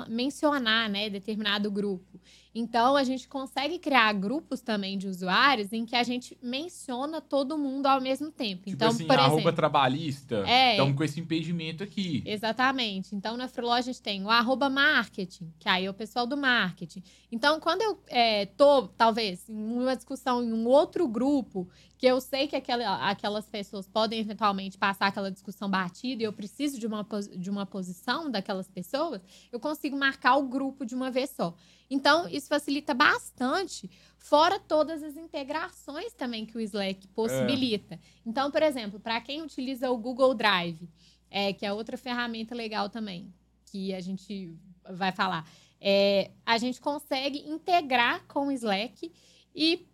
mencionar 0.09 0.88
né, 0.88 1.11
determinado 1.11 1.70
grupo. 1.70 2.18
Então, 2.59 2.97
a 2.97 3.05
gente 3.05 3.29
consegue 3.29 3.79
criar 3.79 4.14
grupos 4.14 4.62
também 4.62 4.97
de 4.97 5.07
usuários 5.07 5.75
em 5.75 5.85
que 5.85 5.95
a 5.95 6.03
gente 6.03 6.38
menciona 6.42 7.21
todo 7.21 7.59
mundo 7.59 7.85
ao 7.85 8.01
mesmo 8.01 8.31
tempo. 8.31 8.62
Tipo 8.62 8.71
então, 8.71 8.88
assim, 8.88 9.07
por 9.07 9.19
arroba 9.19 9.35
exemplo, 9.35 9.53
trabalhista, 9.53 10.42
é, 10.47 10.71
estamos 10.71 10.97
com 10.97 11.05
esse 11.05 11.21
impedimento 11.21 11.85
aqui. 11.85 12.23
Exatamente. 12.25 13.14
Então, 13.14 13.37
na 13.37 13.47
Freeló, 13.47 13.75
a 13.75 13.83
gente 13.83 14.01
tem 14.01 14.25
o 14.25 14.31
arroba 14.31 14.71
marketing, 14.71 15.53
que 15.59 15.69
aí 15.69 15.85
é 15.85 15.90
o 15.90 15.92
pessoal 15.92 16.27
do 16.27 16.35
marketing. 16.35 17.03
Então, 17.31 17.61
quando 17.61 17.83
eu 17.83 17.99
é, 18.07 18.47
tô, 18.47 18.88
talvez, 18.88 19.47
em 19.51 19.55
uma 19.55 19.95
discussão 19.95 20.42
em 20.42 20.51
um 20.51 20.66
outro 20.66 21.07
grupo, 21.07 21.69
que 21.99 22.07
eu 22.07 22.21
sei 22.21 22.47
que 22.47 22.57
aquela, 22.57 23.09
aquelas 23.09 23.47
pessoas 23.47 23.87
podem 23.87 24.21
eventualmente 24.21 24.79
passar 24.79 25.09
aquela 25.09 25.31
discussão 25.31 25.69
batida 25.69 26.23
e 26.23 26.27
eu 26.27 26.33
preciso 26.33 26.79
de 26.79 26.87
uma, 26.87 27.07
de 27.37 27.51
uma 27.51 27.66
posição 27.66 28.31
daquelas 28.31 28.69
pessoas, 28.69 29.21
eu 29.53 29.61
consigo 29.61 29.97
marcar 29.97 30.37
o 30.37 30.49
grupo 30.49 30.85
de 30.87 30.95
uma 30.95 31.11
vez 31.11 31.31
só. 31.31 31.55
Então, 31.88 32.29
isso 32.29 32.49
facilita 32.49 32.92
bastante, 32.92 33.90
fora 34.18 34.59
todas 34.59 35.03
as 35.03 35.16
integrações 35.16 36.12
também 36.12 36.44
que 36.44 36.57
o 36.57 36.61
Slack 36.61 37.07
possibilita. 37.09 37.94
É. 37.94 37.99
Então, 38.25 38.51
por 38.51 38.62
exemplo, 38.62 38.99
para 38.99 39.20
quem 39.20 39.42
utiliza 39.42 39.90
o 39.90 39.96
Google 39.96 40.35
Drive, 40.35 40.88
é, 41.31 41.53
que 41.53 41.64
é 41.64 41.72
outra 41.72 41.96
ferramenta 41.96 42.55
legal 42.55 42.88
também, 42.88 43.33
que 43.66 43.94
a 43.94 44.01
gente 44.01 44.57
vai 44.90 45.12
falar, 45.12 45.49
é, 45.81 46.31
a 46.44 46.59
gente 46.59 46.81
consegue 46.81 47.49
integrar 47.49 48.25
com 48.27 48.49
o 48.49 48.53
Slack 48.53 49.12
e 49.55 49.87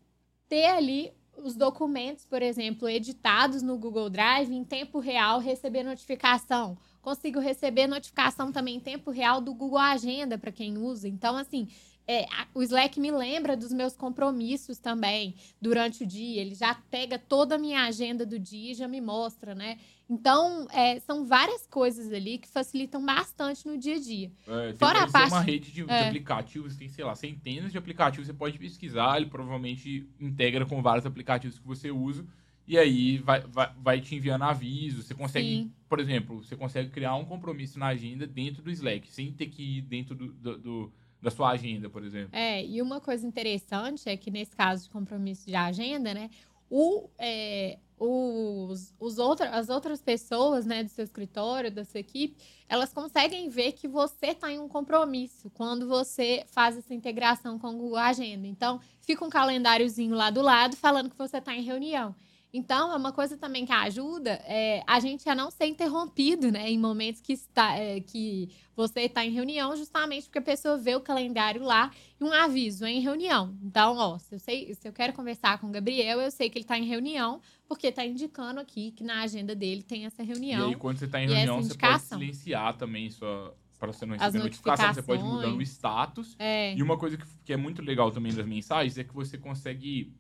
ter 0.48 0.66
ali 0.66 1.12
os 1.37 1.55
documentos, 1.55 2.24
por 2.26 2.42
exemplo, 2.42 2.88
editados 2.88 3.62
no 3.62 3.78
Google 3.78 4.11
Drive 4.11 4.52
em 4.52 4.64
tempo 4.64 4.98
real, 4.98 5.38
receber 5.40 5.83
notificação 5.83 6.76
Consigo 7.03 7.41
receber 7.41 7.88
notificação 7.88 8.53
também 8.53 8.77
em 8.77 8.81
tempo 8.81 9.11
real 9.11 9.41
do 9.41 9.53
Google 9.53 9.79
Agenda 9.79 10.38
para 10.38 10.53
quem 10.53 10.79
usa. 10.79 11.09
Então, 11.09 11.37
assim, 11.37 11.69
é, 12.07 12.27
o 12.55 12.62
Slack 12.62 12.99
me 12.99 13.11
lembra 13.11 13.57
dos 13.57 13.73
meus 13.73 13.97
compromissos 13.97 14.79
também 14.79 15.35
durante 15.61 16.05
o 16.05 16.07
dia. 16.07 16.41
Ele 16.41 16.55
já 16.55 16.75
pega 16.91 17.19
toda 17.19 17.57
a 17.57 17.59
minha 17.59 17.83
agenda 17.85 18.25
do 18.25 18.38
dia 18.38 18.73
e 18.73 18.75
já 18.75 18.87
me 18.87 19.01
mostra, 19.01 19.55
né? 19.55 19.79
Então, 20.09 20.67
é, 20.71 21.01
são 21.01 21.25
várias 21.25 21.67
coisas 21.67 22.12
ali 22.12 22.38
que 22.38 22.49
facilitam 22.49 23.05
bastante 23.05 23.67
no 23.67 23.79
dia 23.79 23.97
a 23.97 24.01
dia. 24.01 24.31
É, 24.47 24.75
Fora 24.75 25.05
a 25.05 25.11
parte... 25.11 25.33
uma 25.33 25.41
rede 25.41 25.73
de, 25.73 25.85
de 25.85 25.91
é. 25.91 26.09
aplicativos, 26.09 26.77
tem, 26.77 26.88
sei 26.88 27.05
lá, 27.05 27.15
centenas 27.15 27.73
de 27.73 27.79
aplicativos. 27.79 28.27
Você 28.27 28.35
pode 28.35 28.59
pesquisar, 28.59 29.17
ele 29.17 29.27
provavelmente 29.27 30.09
integra 30.21 30.67
com 30.67 30.83
vários 30.83 31.07
aplicativos 31.07 31.59
que 31.59 31.67
você 31.67 31.91
usa 31.91 32.27
E 32.66 32.79
aí 32.79 33.18
vai, 33.18 33.40
vai, 33.40 33.72
vai 33.81 34.01
te 34.01 34.14
enviando 34.14 34.42
aviso. 34.44 35.03
Você 35.03 35.14
consegue, 35.14 35.46
Sim. 35.48 35.72
por 35.88 35.98
exemplo, 36.01 36.42
você 36.44 36.57
consegue 36.57 36.90
criar 36.90 37.14
um 37.16 37.25
compromisso 37.25 37.79
na 37.79 37.87
agenda 37.88 38.27
dentro 38.27 38.62
do 38.62 38.70
Slack, 38.70 39.11
sem 39.11 39.33
ter 39.33 39.46
que 39.46 39.79
ir 39.79 39.83
dentro 39.83 40.14
do, 40.14 40.33
do- 40.33 40.59
do- 40.59 40.92
da 41.20 41.31
sua 41.31 41.51
agenda, 41.51 41.88
por 41.88 42.03
exemplo. 42.05 42.31
É, 42.33 42.64
e 42.64 42.83
uma 42.83 43.01
coisa 43.01 43.25
interessante 43.27 44.09
é 44.09 44.16
que 44.16 44.31
nesse 44.31 44.57
caso 44.57 44.85
de 44.85 44.90
compromisso 44.90 45.46
de 45.46 45.55
agenda, 45.55 46.12
né, 46.12 46.31
o, 46.68 47.09
é, 47.18 47.79
os, 47.98 48.92
os 48.98 49.18
outra, 49.18 49.51
as 49.51 49.68
outras 49.68 50.01
pessoas, 50.01 50.66
né, 50.66 50.83
do 50.83 50.88
seu 50.90 51.05
escritório, 51.05 51.70
da 51.70 51.85
sua 51.85 52.01
equipe, 52.01 52.37
elas 52.68 52.92
conseguem 52.92 53.48
ver 53.48 53.72
que 53.72 53.87
você 53.87 54.29
está 54.29 54.51
em 54.51 54.59
um 54.59 54.68
compromisso 54.68 55.48
quando 55.51 55.87
você 55.87 56.44
faz 56.48 56.77
essa 56.77 56.92
integração 56.94 57.59
com 57.59 57.68
o 57.68 57.77
Google 57.79 57.96
Agenda. 57.98 58.46
Então, 58.48 58.81
fica 59.01 59.25
um 59.25 59.31
calendáriozinho 59.31 60.14
lá 60.16 60.31
do 60.31 60.42
lado 60.42 60.77
falando 60.77 61.11
que 61.11 61.16
você 61.18 61.37
está 61.38 61.55
em 61.55 61.62
reunião. 61.62 62.14
Então, 62.53 62.93
é 62.93 62.97
uma 62.97 63.12
coisa 63.12 63.37
também 63.37 63.65
que 63.65 63.73
ajuda 63.73 64.33
é, 64.45 64.83
a 64.87 65.01
gente 65.01 65.27
a 65.29 65.35
não 65.35 65.51
ser 65.51 65.67
interrompido, 65.67 66.53
né? 66.53 66.71
Em 66.71 66.79
momentos 66.79 67.23
que, 67.23 67.33
está, 67.33 67.75
é, 67.77 68.01
que 68.01 68.51
você 68.77 69.01
está 69.03 69.25
em 69.25 69.31
reunião, 69.31 69.75
justamente 69.75 70.25
porque 70.25 70.38
a 70.38 70.43
pessoa 70.43 70.77
vê 70.77 70.95
o 70.95 71.01
calendário 71.01 71.62
lá 71.62 71.91
e 72.21 72.25
um 72.25 72.33
aviso 72.33 72.85
em 72.85 73.01
reunião. 73.01 73.57
Então, 73.62 73.97
ó, 73.97 74.19
se 74.19 74.35
eu, 74.35 74.38
sei, 74.38 74.75
se 74.75 74.87
eu 74.87 74.93
quero 74.93 75.15
conversar 75.15 75.59
com 75.59 75.69
o 75.69 75.71
Gabriel, 75.71 76.21
eu 76.21 76.31
sei 76.31 76.51
que 76.51 76.59
ele 76.59 76.65
está 76.65 76.79
em 76.79 76.85
reunião, 76.85 77.41
porque 77.67 77.87
está 77.87 78.05
indicando 78.05 78.61
aqui 78.61 78.91
que 78.91 79.03
na 79.03 79.23
agenda 79.23 79.55
dele 79.55 79.83
tem 79.83 80.05
essa 80.05 80.23
E 80.23 80.27
reunião. 80.27 80.69
aí, 80.69 80.77
quando 80.77 80.99
você 80.99 81.09
tá 81.09 81.21
em 81.21 81.25
e 81.25 81.33
reunião, 81.33 81.62
você 81.62 81.75
pode 81.75 82.03
silenciar 82.03 82.77
também 82.77 83.09
sua. 83.09 83.57
Para 83.79 83.93
você 83.93 84.07
não 84.07 84.15
As 84.15 84.23
receber 84.23 84.45
notificação, 84.45 84.95
você 84.95 85.03
pode 85.03 85.25
mudando 85.25 85.57
o 85.59 85.62
status. 85.62 86.37
É, 86.38 86.73
E 86.73 86.83
uma 86.83 86.97
coisa 86.97 87.17
que, 87.17 87.25
que 87.45 87.53
é 87.53 87.57
muito 87.57 87.83
legal 87.83 88.12
também 88.12 88.33
das 88.33 88.47
mensagens 88.47 88.97
é 88.97 89.03
que 89.03 89.12
você 89.12 89.37
consegue. 89.37 90.15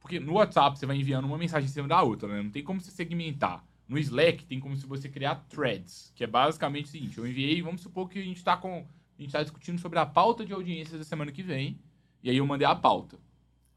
Porque 0.00 0.18
no 0.18 0.34
WhatsApp 0.34 0.78
você 0.78 0.86
vai 0.86 0.96
enviando 0.96 1.26
uma 1.26 1.38
mensagem 1.38 1.68
em 1.68 1.72
cima 1.72 1.86
da 1.86 2.02
outra, 2.02 2.28
né? 2.28 2.42
Não 2.42 2.50
tem 2.50 2.64
como 2.64 2.80
você 2.80 2.90
segmentar. 2.90 3.64
No 3.86 3.98
Slack 3.98 4.44
tem 4.44 4.58
como 4.58 4.76
se 4.76 4.86
você 4.86 5.08
criar 5.08 5.34
threads, 5.48 6.12
que 6.14 6.24
é 6.24 6.26
basicamente 6.26 6.86
o 6.86 6.88
seguinte: 6.88 7.18
eu 7.18 7.26
enviei, 7.26 7.60
vamos 7.60 7.82
supor 7.82 8.08
que 8.08 8.18
a 8.18 8.22
gente 8.24 8.42
tá 8.42 8.56
com. 8.56 8.86
A 9.18 9.22
gente 9.22 9.32
tá 9.32 9.42
discutindo 9.42 9.78
sobre 9.78 9.98
a 9.98 10.06
pauta 10.06 10.46
de 10.46 10.52
audiências 10.52 10.98
da 10.98 11.04
semana 11.04 11.30
que 11.30 11.42
vem. 11.42 11.78
E 12.22 12.30
aí 12.30 12.36
eu 12.36 12.46
mandei 12.46 12.66
a 12.66 12.74
pauta. 12.74 13.18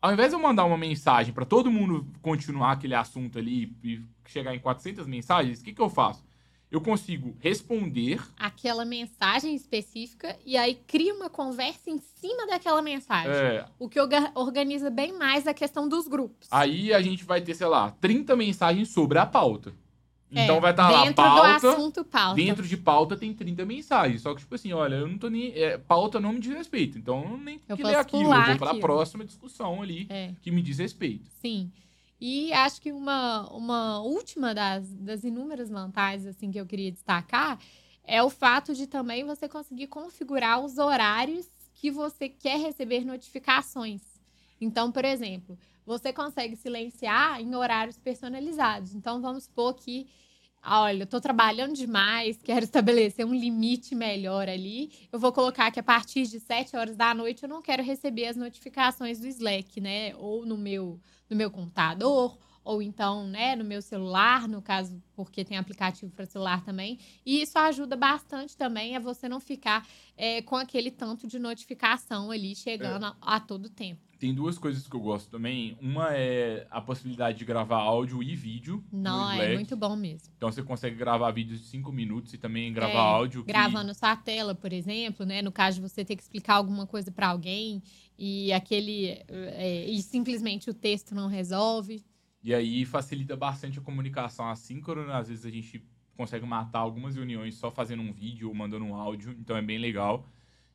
Ao 0.01 0.11
invés 0.11 0.29
de 0.29 0.35
eu 0.35 0.39
mandar 0.39 0.65
uma 0.65 0.77
mensagem 0.77 1.33
para 1.33 1.45
todo 1.45 1.71
mundo 1.71 2.05
continuar 2.21 2.73
aquele 2.73 2.93
assunto 2.93 3.39
ali 3.39 3.75
e 3.83 4.01
chegar 4.25 4.53
em 4.53 4.59
400 4.59 5.07
mensagens, 5.07 5.61
o 5.61 5.63
que, 5.63 5.73
que 5.73 5.81
eu 5.81 5.89
faço? 5.89 6.23
Eu 6.73 6.81
consigo 6.81 7.35
responder 7.39 8.19
aquela 8.35 8.83
mensagem 8.83 9.53
específica 9.53 10.35
e 10.43 10.57
aí 10.57 10.73
cria 10.87 11.13
uma 11.13 11.29
conversa 11.29 11.87
em 11.91 11.99
cima 11.99 12.47
daquela 12.47 12.81
mensagem. 12.81 13.31
é, 13.31 13.65
O 13.77 13.87
que 13.87 13.99
orga- 13.99 14.31
organiza 14.33 14.89
bem 14.89 15.13
mais 15.13 15.45
a 15.45 15.53
questão 15.53 15.87
dos 15.87 16.07
grupos. 16.07 16.47
Aí 16.49 16.91
a 16.91 16.99
gente 16.99 17.23
vai 17.25 17.41
ter, 17.41 17.53
sei 17.53 17.67
lá, 17.67 17.91
30 18.01 18.35
mensagens 18.35 18.89
sobre 18.89 19.19
a 19.19 19.25
pauta. 19.27 19.71
É, 20.35 20.45
Então 20.45 20.59
vai 20.59 20.71
estar 20.71 20.89
lá, 20.89 21.01
dentro 21.03 21.13
pauta. 21.13 21.59
do 21.59 21.67
assunto 21.69 22.03
pauta. 22.03 22.35
Dentro 22.35 22.67
de 22.67 22.75
pauta 22.75 23.15
tem 23.15 23.31
30 23.35 23.63
mensagens. 23.65 24.23
Só 24.23 24.33
que, 24.33 24.39
tipo 24.39 24.55
assim, 24.55 24.73
olha, 24.73 24.95
eu 24.95 25.07
não 25.07 25.19
tô 25.19 25.29
nem. 25.29 25.51
é, 25.53 25.77
pauta 25.77 26.19
não 26.19 26.33
me 26.33 26.39
diz 26.39 26.51
respeito. 26.55 26.97
Então 26.97 27.23
eu 27.33 27.37
nem 27.37 27.61
Eu 27.69 27.77
que 27.77 27.83
ler 27.83 27.97
aquilo. 27.97 28.33
Eu 28.33 28.43
vou 28.45 28.57
para 28.57 28.71
a 28.71 28.79
próxima 28.79 29.23
discussão 29.23 29.79
ali 29.79 30.07
É. 30.09 30.31
que 30.41 30.49
me 30.49 30.63
diz 30.63 30.79
respeito. 30.79 31.29
Sim. 31.39 31.71
E 32.25 32.53
acho 32.53 32.81
que 32.81 32.93
uma, 32.93 33.49
uma 33.51 33.99
última 33.99 34.55
das, 34.55 34.89
das 34.93 35.25
inúmeras 35.25 35.69
vantagens 35.69 36.25
assim, 36.25 36.49
que 36.49 36.57
eu 36.57 36.65
queria 36.65 36.89
destacar 36.89 37.59
é 38.01 38.23
o 38.23 38.29
fato 38.29 38.73
de 38.73 38.87
também 38.87 39.25
você 39.25 39.49
conseguir 39.49 39.87
configurar 39.87 40.63
os 40.63 40.77
horários 40.77 41.45
que 41.73 41.91
você 41.91 42.29
quer 42.29 42.61
receber 42.61 43.03
notificações. 43.03 44.01
Então, 44.61 44.89
por 44.89 45.03
exemplo, 45.03 45.59
você 45.85 46.13
consegue 46.13 46.55
silenciar 46.55 47.41
em 47.41 47.53
horários 47.55 47.99
personalizados. 47.99 48.95
Então, 48.95 49.21
vamos 49.21 49.43
supor 49.43 49.73
que, 49.73 50.07
olha, 50.65 51.01
eu 51.01 51.03
estou 51.03 51.19
trabalhando 51.19 51.73
demais, 51.73 52.39
quero 52.41 52.63
estabelecer 52.63 53.25
um 53.25 53.35
limite 53.35 53.95
melhor 53.95 54.47
ali. 54.47 55.09
Eu 55.11 55.19
vou 55.19 55.33
colocar 55.33 55.69
que 55.71 55.79
a 55.81 55.83
partir 55.83 56.25
de 56.27 56.39
7 56.39 56.77
horas 56.77 56.95
da 56.95 57.13
noite 57.13 57.43
eu 57.43 57.49
não 57.49 57.61
quero 57.61 57.83
receber 57.83 58.27
as 58.27 58.37
notificações 58.37 59.19
do 59.19 59.27
Slack, 59.27 59.81
né? 59.81 60.15
Ou 60.15 60.45
no 60.45 60.57
meu 60.57 61.01
no 61.33 61.37
meu 61.37 61.49
computador, 61.51 62.37
ou 62.63 62.81
então, 62.81 63.27
né, 63.27 63.55
no 63.57 63.65
meu 63.65 63.81
celular, 63.81 64.47
no 64.47 64.61
caso, 64.61 65.01
porque 65.15 65.43
tem 65.43 65.57
aplicativo 65.57 66.09
para 66.13 66.25
celular 66.25 66.63
também. 66.63 66.97
E 67.25 67.41
isso 67.41 67.57
ajuda 67.59 67.97
bastante 67.97 68.55
também 68.55 68.95
a 68.95 68.99
você 68.99 69.27
não 69.27 69.39
ficar 69.41 69.85
é, 70.15 70.41
com 70.43 70.55
aquele 70.55 70.89
tanto 70.89 71.27
de 71.27 71.37
notificação 71.39 72.31
ali 72.31 72.55
chegando 72.55 73.05
a, 73.07 73.15
a 73.21 73.39
todo 73.39 73.69
tempo. 73.69 73.99
Tem 74.17 74.33
duas 74.33 74.57
coisas 74.57 74.87
que 74.87 74.95
eu 74.95 75.01
gosto 75.01 75.29
também. 75.29 75.77
Uma 75.81 76.15
é 76.15 76.65
a 76.71 76.79
possibilidade 76.79 77.37
de 77.37 77.43
gravar 77.43 77.79
áudio 77.81 78.23
e 78.23 78.33
vídeo. 78.33 78.81
Não, 78.89 79.29
é 79.33 79.53
muito 79.53 79.75
bom 79.75 79.97
mesmo. 79.97 80.29
Então 80.37 80.49
você 80.49 80.63
consegue 80.63 80.95
gravar 80.95 81.29
vídeos 81.31 81.59
de 81.59 81.65
5 81.67 81.91
minutos 81.91 82.33
e 82.33 82.37
também 82.37 82.71
gravar 82.71 82.93
É, 82.93 82.97
áudio. 83.15 83.41
que- 83.43 83.47
Gravando 83.51 83.93
sua 83.93 84.15
tela, 84.15 84.55
por 84.55 84.71
exemplo, 84.71 85.25
né? 85.25 85.41
No 85.41 85.51
caso 85.51 85.81
de 85.81 85.89
você 85.89 86.05
ter 86.05 86.15
que 86.15 86.21
explicar 86.23 86.53
alguma 86.53 86.87
coisa 86.87 87.11
para 87.11 87.27
alguém 87.27 87.83
e 88.17 88.51
aquele 88.53 89.23
é, 89.27 89.85
e 89.89 90.01
simplesmente 90.01 90.69
o 90.69 90.73
texto 90.73 91.15
não 91.15 91.27
resolve. 91.27 92.03
E 92.43 92.53
aí 92.53 92.85
facilita 92.85 93.35
bastante 93.35 93.79
a 93.79 93.81
comunicação 93.81 94.49
assíncrona. 94.49 95.17
Às 95.17 95.29
vezes 95.29 95.45
a 95.45 95.49
gente 95.49 95.83
consegue 96.15 96.45
matar 96.45 96.79
algumas 96.79 97.15
reuniões 97.15 97.55
só 97.55 97.71
fazendo 97.71 98.01
um 98.01 98.11
vídeo 98.11 98.49
ou 98.49 98.53
mandando 98.53 98.85
um 98.85 98.95
áudio, 98.95 99.35
então 99.39 99.55
é 99.55 99.61
bem 99.61 99.77
legal. 99.77 100.27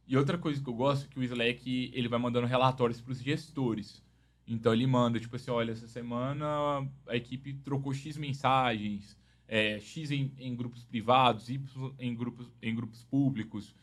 E 0.07 0.17
outra 0.17 0.39
coisa 0.39 0.63
que 0.63 0.69
eu 0.69 0.75
gosto 0.75 1.05
é 1.05 1.09
que 1.09 1.21
o 1.21 1.23
Slack 1.23 1.93
ele 1.95 2.09
vai 2.09 2.19
mandando 2.19 2.47
relatórios 2.47 3.01
para 3.01 3.13
os 3.13 3.21
gestores. 3.21 4.03
Então 4.47 4.73
ele 4.73 4.87
manda, 4.87 5.21
tipo 5.21 5.37
assim, 5.37 5.51
olha, 5.51 5.73
essa 5.73 5.87
semana 5.87 6.89
a 7.07 7.15
equipe 7.15 7.53
trocou 7.53 7.93
X 7.93 8.17
mensagens, 8.17 9.19
é, 9.47 9.79
X 9.79 10.11
em, 10.11 10.33
em 10.39 10.57
grupos 10.57 10.85
privados, 10.85 11.51
Y 11.51 11.95
em 11.99 12.15
grupos, 12.15 12.51
em 12.63 12.75
grupos 12.75 13.05
públicos. 13.05 13.75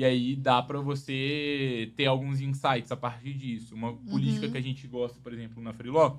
E 0.00 0.04
aí 0.04 0.34
dá 0.34 0.62
para 0.62 0.80
você 0.80 1.92
ter 1.94 2.06
alguns 2.06 2.40
insights 2.40 2.90
a 2.90 2.96
partir 2.96 3.34
disso. 3.34 3.74
Uma 3.74 3.94
política 3.94 4.46
que 4.48 4.56
a 4.56 4.60
gente 4.62 4.86
gosta, 4.88 5.20
por 5.20 5.30
exemplo, 5.30 5.62
na 5.62 5.74
Freeló, 5.74 6.16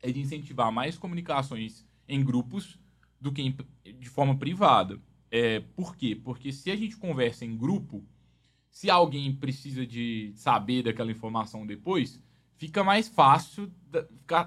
é 0.00 0.10
de 0.10 0.18
incentivar 0.18 0.72
mais 0.72 0.96
comunicações 0.96 1.86
em 2.08 2.24
grupos 2.24 2.78
do 3.20 3.30
que 3.30 3.42
em- 3.42 3.54
de 3.98 4.08
forma 4.08 4.38
privada. 4.38 4.98
É, 5.30 5.60
por 5.60 5.94
quê? 5.94 6.16
Porque 6.16 6.50
se 6.50 6.70
a 6.70 6.76
gente 6.76 6.96
conversa 6.96 7.44
em 7.44 7.54
grupo, 7.54 8.02
se 8.70 8.88
alguém 8.88 9.30
precisa 9.36 9.84
de 9.86 10.32
saber 10.34 10.82
daquela 10.84 11.12
informação 11.12 11.66
depois, 11.66 12.22
fica 12.56 12.82
mais 12.82 13.06
fácil, 13.06 13.70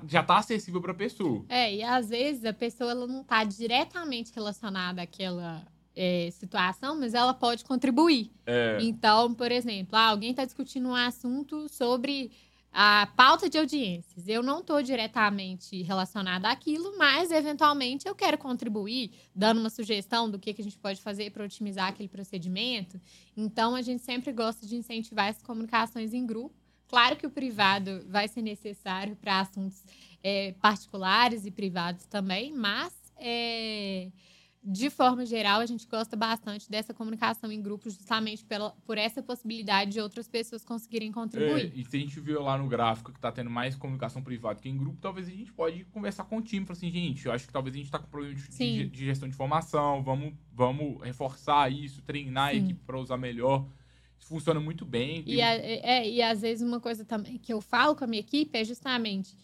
já 0.08 0.22
está 0.22 0.40
acessível 0.40 0.82
para 0.82 0.94
a 0.94 0.96
pessoa. 0.96 1.46
É, 1.48 1.76
e 1.76 1.84
às 1.84 2.10
vezes 2.10 2.44
a 2.44 2.54
pessoa 2.54 2.90
ela 2.90 3.06
não 3.06 3.22
está 3.22 3.44
diretamente 3.44 4.34
relacionada 4.34 5.04
àquela 5.04 5.64
é, 5.96 6.30
situação, 6.32 7.00
mas 7.00 7.14
ela 7.14 7.34
pode 7.34 7.64
contribuir. 7.64 8.32
É, 8.46 8.78
Então, 8.82 9.34
por 9.34 9.52
exemplo, 9.52 9.96
ah, 9.96 10.08
alguém 10.08 10.32
está 10.32 10.44
discutindo 10.44 10.90
um 10.90 10.96
assunto 10.96 11.70
sobre 11.70 12.32
a 12.78 13.08
pauta 13.16 13.50
de 13.50 13.58
audiências. 13.58 14.28
Eu 14.28 14.44
não 14.44 14.60
estou 14.60 14.82
diretamente 14.82 15.82
relacionada 15.82 16.50
àquilo, 16.50 16.98
mas 16.98 17.32
eventualmente 17.32 18.06
eu 18.06 18.14
quero 18.14 18.38
contribuir, 18.38 19.12
dando 19.34 19.62
uma 19.62 19.70
sugestão 19.70 20.30
do 20.30 20.38
que, 20.38 20.54
que 20.54 20.62
a 20.62 20.64
gente 20.64 20.78
pode 20.78 21.02
fazer 21.02 21.32
para 21.32 21.46
otimizar 21.46 21.88
aquele 21.88 22.10
procedimento. 22.10 23.00
Então, 23.38 23.76
a 23.76 23.82
gente 23.82 24.04
sempre 24.04 24.34
gosta 24.34 24.68
de 24.68 24.76
incentivar 24.76 25.30
essas 25.30 25.42
comunicações 25.42 26.14
em 26.14 26.26
grupo. 26.26 26.54
Claro 26.90 27.16
que 27.16 27.26
o 27.26 27.30
privado 27.30 28.06
vai 28.10 28.28
ser 28.28 28.42
necessário 28.42 29.16
para 29.16 29.40
assuntos 29.40 29.82
é, 30.22 30.54
particulares 30.62 31.46
e 31.46 31.52
privados 31.52 32.06
também, 32.08 32.54
mas 32.54 32.94
é, 33.18 34.12
de 34.68 34.90
forma 34.90 35.26
geral, 35.28 35.62
a 35.62 35.66
gente 35.68 35.88
gosta 35.88 36.16
bastante 36.16 36.70
dessa 36.72 36.92
comunicação 36.92 37.52
em 37.52 37.62
grupo, 37.62 37.88
justamente 37.88 38.44
pela, 38.44 38.72
por 38.84 38.98
essa 38.98 39.22
possibilidade 39.22 39.92
de 39.92 40.00
outras 40.02 40.28
pessoas 40.28 40.66
conseguirem 40.66 41.10
é, 41.10 41.12
contribuir. 41.12 41.72
e 41.76 41.84
se 41.86 41.96
a 41.96 42.00
gente 42.00 42.20
viu 42.20 42.42
lá 42.42 42.58
no 42.58 42.68
gráfico 42.68 43.12
que 43.12 43.18
está 43.20 43.32
tendo 43.32 43.50
mais 43.52 43.76
comunicação 43.76 44.24
privada 44.24 44.60
que 44.60 44.68
em 44.68 44.76
grupo, 44.76 44.98
talvez 45.00 45.28
a 45.28 45.32
gente 45.32 45.54
pode 45.54 45.84
conversar 45.86 46.24
com 46.24 46.38
o 46.38 46.42
time, 46.42 46.66
falar 46.66 46.78
assim, 46.78 46.90
gente, 46.92 47.26
eu 47.28 47.32
acho 47.32 47.46
que 47.46 47.54
talvez 47.54 47.76
a 47.76 47.78
gente 47.78 47.86
está 47.86 48.00
com 48.00 48.08
problema 48.08 48.34
de, 48.34 48.88
de- 48.90 49.06
gestão 49.06 49.30
de 49.30 49.36
informação, 49.36 50.02
vamos, 50.02 50.34
vamos 50.52 51.00
reforçar 51.04 51.72
isso, 51.72 52.02
treinar 52.02 52.50
a 52.50 52.52
Sim. 52.54 52.64
equipe 52.64 52.80
para 52.86 53.00
usar 53.00 53.18
melhor. 53.18 53.68
Isso 54.18 54.30
funciona 54.30 54.60
muito 54.60 54.84
bem. 54.84 55.24
E, 55.28 55.42
a- 55.42 55.56
é, 55.58 56.10
e 56.10 56.22
às 56.24 56.42
vezes 56.42 56.68
uma 56.68 56.80
coisa 56.80 57.06
também 57.06 57.38
que 57.38 57.54
eu 57.54 57.62
falo 57.62 57.96
com 57.96 58.04
a 58.04 58.08
minha 58.08 58.22
equipe 58.22 58.58
é 58.58 58.64
justamente 58.64 59.36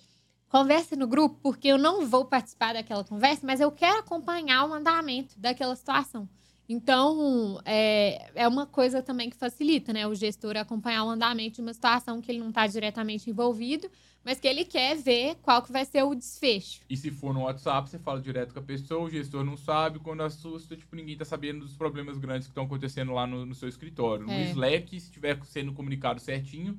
converse 0.52 0.98
no 0.98 1.08
grupo, 1.08 1.40
porque 1.42 1.70
eu 1.70 1.78
não 1.78 2.06
vou 2.06 2.26
participar 2.26 2.74
daquela 2.74 3.06
conversa, 3.06 3.48
mas 3.48 3.62
eu 3.62 3.72
quero 3.72 4.00
acompanhar 4.00 4.68
o 4.68 4.74
andamento 4.74 5.40
daquela 5.40 5.76
situação. 5.78 6.28
Então, 6.68 7.60
é, 7.66 8.30
é 8.36 8.48
uma 8.48 8.66
coisa 8.66 9.02
também 9.02 9.30
que 9.30 9.36
facilita, 9.36 9.92
né? 9.92 10.06
O 10.08 10.14
gestor 10.14 10.58
acompanhar 10.58 11.06
o 11.06 11.10
andamento 11.10 11.56
de 11.56 11.62
uma 11.62 11.74
situação 11.74 12.22
que 12.22 12.32
ele 12.32 12.40
não 12.40 12.50
está 12.50 12.68
diretamente 12.68 13.30
envolvido, 13.30 13.90
mas 14.24 14.40
que 14.40 14.48
ele 14.48 14.64
quer 14.66 14.96
ver 14.98 15.36
qual 15.42 15.62
que 15.62 15.72
vai 15.72 15.86
ser 15.86 16.04
o 16.04 16.14
desfecho. 16.14 16.82
E 16.90 16.96
se 16.96 17.12
for 17.12 17.34
no 17.34 17.42
WhatsApp, 17.42 17.90
você 17.90 17.98
fala 17.98 18.22
direto 18.22 18.54
com 18.54 18.60
a 18.60 18.64
pessoa, 18.64 19.04
o 19.04 19.10
gestor 19.10 19.44
não 19.44 19.58
sabe, 19.58 20.00
quando 20.00 20.22
assusta, 20.22 20.76
tipo, 20.76 20.96
ninguém 20.96 21.18
tá 21.18 21.26
sabendo 21.26 21.62
dos 21.62 21.76
problemas 21.76 22.18
grandes 22.18 22.48
que 22.48 22.52
estão 22.52 22.66
acontecendo 22.66 23.12
lá 23.14 23.26
no, 23.26 23.46
no 23.46 23.56
seu 23.56 23.68
escritório. 23.68 24.26
No 24.26 24.32
É. 24.32 24.52
Slack, 24.52 25.00
se 25.00 25.08
estiver 25.08 25.40
sendo 25.46 25.74
comunicado 25.74 26.20
certinho, 26.22 26.78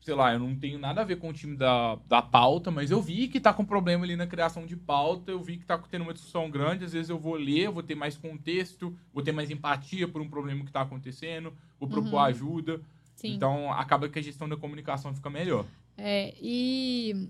sei 0.00 0.14
lá, 0.14 0.32
eu 0.32 0.38
não 0.38 0.54
tenho 0.54 0.78
nada 0.78 1.02
a 1.02 1.04
ver 1.04 1.16
com 1.16 1.28
o 1.28 1.32
time 1.32 1.56
da, 1.56 1.96
da 2.06 2.22
pauta, 2.22 2.70
mas 2.70 2.90
eu 2.90 3.02
vi 3.02 3.28
que 3.28 3.40
tá 3.40 3.52
com 3.52 3.64
problema 3.64 4.04
ali 4.04 4.16
na 4.16 4.26
criação 4.26 4.64
de 4.64 4.76
pauta, 4.76 5.30
eu 5.30 5.42
vi 5.42 5.58
que 5.58 5.66
tá 5.66 5.76
tendo 5.90 6.02
uma 6.02 6.14
discussão 6.14 6.50
grande, 6.50 6.84
às 6.84 6.92
vezes 6.92 7.10
eu 7.10 7.18
vou 7.18 7.34
ler, 7.34 7.70
vou 7.70 7.82
ter 7.82 7.94
mais 7.94 8.16
contexto, 8.16 8.96
vou 9.12 9.22
ter 9.22 9.32
mais 9.32 9.50
empatia 9.50 10.08
por 10.08 10.22
um 10.22 10.28
problema 10.28 10.64
que 10.64 10.72
tá 10.72 10.80
acontecendo, 10.82 11.52
vou 11.78 11.88
propor 11.88 12.14
Uhum. 12.14 12.20
ajuda. 12.20 12.80
Sim. 13.16 13.34
Então, 13.34 13.72
acaba 13.72 14.08
que 14.08 14.18
a 14.18 14.22
gestão 14.22 14.48
da 14.48 14.56
comunicação 14.56 15.12
fica 15.12 15.28
melhor. 15.28 15.66
É, 15.96 16.32
e 16.40 17.28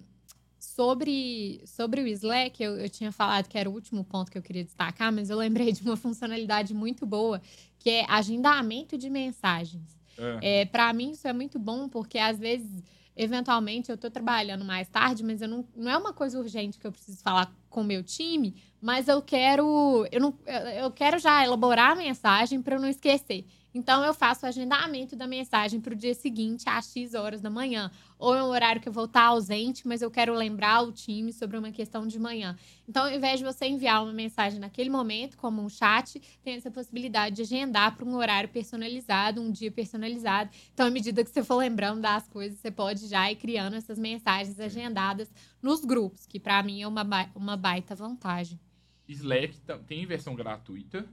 sobre, 0.59 1.63
sobre 1.65 2.03
o 2.03 2.07
Slack, 2.07 2.63
eu, 2.63 2.77
eu 2.77 2.89
tinha 2.91 3.11
falado 3.11 3.49
que 3.49 3.57
era 3.57 3.69
o 3.71 3.73
último 3.73 4.05
ponto 4.05 4.31
que 4.31 4.37
eu 4.39 4.43
queria 4.43 4.63
destacar, 4.65 5.11
mas 5.13 5.31
eu 5.31 5.39
lembrei 5.39 5.73
de 5.73 5.83
uma 5.83 5.97
funcionalidade 5.97 6.75
muito 6.75 7.07
boa, 7.07 7.41
que 7.79 7.89
é 7.91 8.05
agendamento 8.09 8.99
de 8.99 9.09
mensagens. 9.09 9.98
É. 10.19 10.61
É, 10.61 10.65
para 10.65 10.93
mim, 10.93 11.13
isso 11.13 11.27
é 11.29 11.33
muito 11.33 11.59
bom, 11.59 11.89
porque 11.89 12.19
às 12.19 12.39
vezes, 12.39 12.83
eventualmente, 13.17 13.91
eu 13.91 13.97
tô 13.97 14.11
trabalhando 14.11 14.65
mais 14.65 14.89
tarde, 14.89 15.23
mas 15.23 15.41
eu 15.41 15.49
não, 15.49 15.65
não 15.77 15.91
é 15.91 15.97
uma 15.97 16.13
coisa 16.13 16.39
urgente 16.39 16.79
que 16.79 16.87
eu 16.87 16.93
preciso 16.93 17.23
falar 17.23 17.53
com 17.71 17.83
o 17.83 17.85
meu 17.85 18.03
time, 18.03 18.55
mas 18.81 19.09
eu 19.09 19.23
quero, 19.23 20.07
eu 20.11 20.21
não, 20.21 20.35
eu 20.81 20.91
quero 20.91 21.19
já 21.19 21.45
elaborar 21.45 21.93
a 21.93 21.97
mensagem 21.97 22.61
para 22.61 22.77
eu 22.77 22.81
não 22.81 22.89
esquecer. 22.89 23.45
Então, 23.79 24.05
eu 24.05 24.13
faço 24.13 24.45
o 24.45 24.49
agendamento 24.49 25.15
da 25.15 25.25
mensagem 25.25 25.81
para 25.81 25.93
o 25.95 25.97
dia 25.97 26.13
seguinte, 26.13 26.69
às 26.69 26.93
X 26.93 27.15
horas 27.15 27.41
da 27.41 27.49
manhã. 27.49 27.93
Ou 28.19 28.35
é 28.35 28.43
um 28.43 28.49
horário 28.49 28.81
que 28.81 28.89
eu 28.89 28.93
vou 28.93 29.05
estar 29.05 29.27
ausente, 29.27 29.87
mas 29.87 30.03
eu 30.03 30.11
quero 30.11 30.35
lembrar 30.35 30.83
o 30.83 30.91
time 30.91 31.33
sobre 31.33 31.57
uma 31.57 31.71
questão 31.71 32.05
de 32.05 32.19
manhã. 32.19 32.57
Então, 32.89 33.05
ao 33.05 33.13
invés 33.13 33.39
de 33.39 33.45
você 33.45 33.67
enviar 33.67 34.03
uma 34.03 34.13
mensagem 34.13 34.59
naquele 34.59 34.91
momento, 34.91 35.37
como 35.37 35.63
um 35.63 35.69
chat, 35.69 36.21
tem 36.43 36.55
essa 36.57 36.73
possibilidade 36.73 37.37
de 37.37 37.43
agendar 37.43 37.95
para 37.95 38.05
um 38.05 38.17
horário 38.17 38.49
personalizado, 38.49 39.41
um 39.41 39.53
dia 39.53 39.71
personalizado. 39.71 40.51
Então, 40.75 40.89
à 40.89 40.91
medida 40.91 41.23
que 41.23 41.31
você 41.31 41.45
for 41.45 41.59
lembrando 41.59 42.01
das 42.01 42.27
coisas, 42.27 42.59
você 42.59 42.73
pode 42.73 43.07
já 43.07 43.31
ir 43.31 43.37
criando 43.37 43.77
essas 43.77 43.97
mensagens 43.97 44.59
agendadas 44.59 45.33
nos 45.63 45.85
grupos, 45.85 46.27
que 46.27 46.41
para 46.41 46.61
mim 46.65 46.83
é 46.83 46.89
uma, 46.89 47.05
ba- 47.05 47.31
uma 47.33 47.57
baita 47.57 47.95
vantagem. 47.95 48.59
Slack 49.07 49.55
tem 49.87 50.05
versão 50.05 50.35
gratuita, 50.35 51.07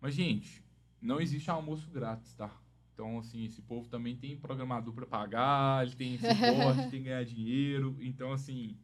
mas, 0.00 0.14
gente, 0.14 0.62
não 1.02 1.20
existe 1.20 1.50
almoço 1.50 1.90
grátis, 1.90 2.34
tá? 2.34 2.50
Então, 2.94 3.18
assim, 3.18 3.44
esse 3.44 3.60
povo 3.62 3.88
também 3.88 4.16
tem 4.16 4.36
programador 4.36 4.92
para 4.94 5.06
pagar, 5.06 5.84
ele 5.86 5.96
tem 5.96 6.18
suporte, 6.18 6.82
tem 6.90 7.02
que 7.02 7.08
ganhar 7.08 7.24
dinheiro. 7.24 7.96
Então, 8.00 8.32
assim, 8.32 8.76